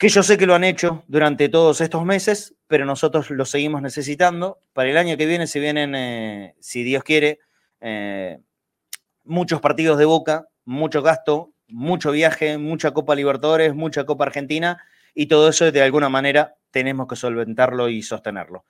que 0.00 0.08
yo 0.08 0.22
sé 0.22 0.38
que 0.38 0.46
lo 0.46 0.54
han 0.54 0.64
hecho 0.64 1.04
durante 1.08 1.50
todos 1.50 1.82
estos 1.82 2.06
meses, 2.06 2.54
pero 2.68 2.86
nosotros 2.86 3.28
lo 3.28 3.44
seguimos 3.44 3.82
necesitando. 3.82 4.62
Para 4.72 4.88
el 4.88 4.96
año 4.96 5.18
que 5.18 5.26
viene 5.26 5.46
se 5.46 5.60
vienen, 5.60 5.94
eh, 5.94 6.54
si 6.58 6.82
Dios 6.82 7.04
quiere, 7.04 7.38
eh, 7.82 8.38
muchos 9.24 9.60
partidos 9.60 9.98
de 9.98 10.06
boca, 10.06 10.48
mucho 10.64 11.02
gasto, 11.02 11.52
mucho 11.68 12.12
viaje, 12.12 12.56
mucha 12.56 12.92
Copa 12.92 13.14
Libertadores, 13.14 13.74
mucha 13.74 14.06
Copa 14.06 14.24
Argentina, 14.24 14.82
y 15.14 15.26
todo 15.26 15.50
eso 15.50 15.70
de 15.70 15.82
alguna 15.82 16.08
manera 16.08 16.54
tenemos 16.70 17.06
que 17.06 17.16
solventarlo 17.16 17.90
y 17.90 18.00
sostenerlo. 18.00 18.64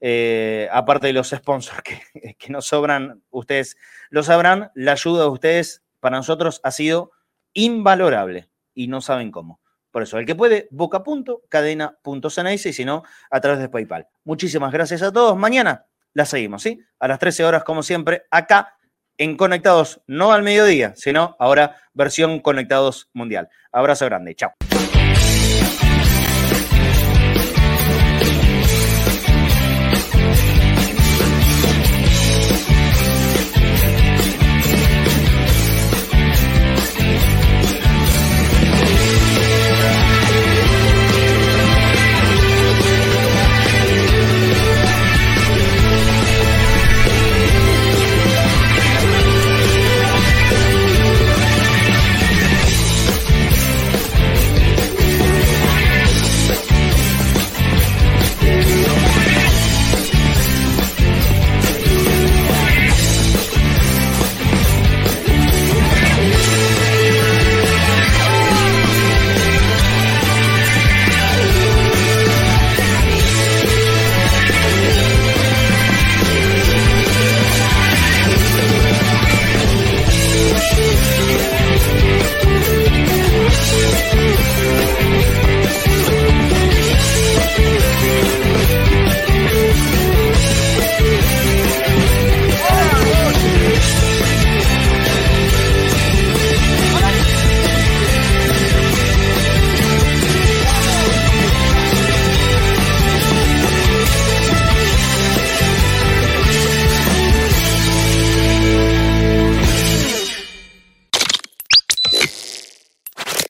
Eh, 0.00 0.68
aparte 0.70 1.06
de 1.06 1.14
los 1.14 1.30
sponsors 1.30 1.80
que, 1.80 2.36
que, 2.38 2.52
nos 2.52 2.66
sobran, 2.66 3.22
ustedes 3.30 3.78
lo 4.10 4.22
sabrán, 4.22 4.70
la 4.74 4.92
ayuda 4.92 5.22
de 5.22 5.30
ustedes 5.30 5.82
para 5.98 6.18
nosotros 6.18 6.60
ha 6.62 6.72
sido 6.72 7.12
invalorable 7.54 8.50
y 8.74 8.88
no 8.88 9.00
saben 9.00 9.30
cómo. 9.30 9.62
Por 9.90 10.02
eso, 10.02 10.18
el 10.18 10.26
que 10.26 10.34
puede, 10.34 10.68
boca.cadena.ceneice 10.70 12.68
y 12.68 12.72
si 12.72 12.84
no, 12.84 13.02
a 13.30 13.40
través 13.40 13.60
de 13.60 13.68
PayPal. 13.68 14.06
Muchísimas 14.24 14.72
gracias 14.72 15.02
a 15.02 15.12
todos. 15.12 15.36
Mañana 15.36 15.86
la 16.12 16.24
seguimos, 16.24 16.62
¿sí? 16.62 16.80
A 16.98 17.08
las 17.08 17.18
13 17.18 17.44
horas, 17.44 17.64
como 17.64 17.82
siempre, 17.82 18.24
acá 18.30 18.76
en 19.16 19.36
Conectados, 19.36 20.00
no 20.06 20.32
al 20.32 20.42
mediodía, 20.42 20.94
sino 20.96 21.36
ahora 21.38 21.76
versión 21.92 22.40
Conectados 22.40 23.10
Mundial. 23.12 23.48
Abrazo 23.72 24.04
grande. 24.04 24.34
Chao. 24.34 24.52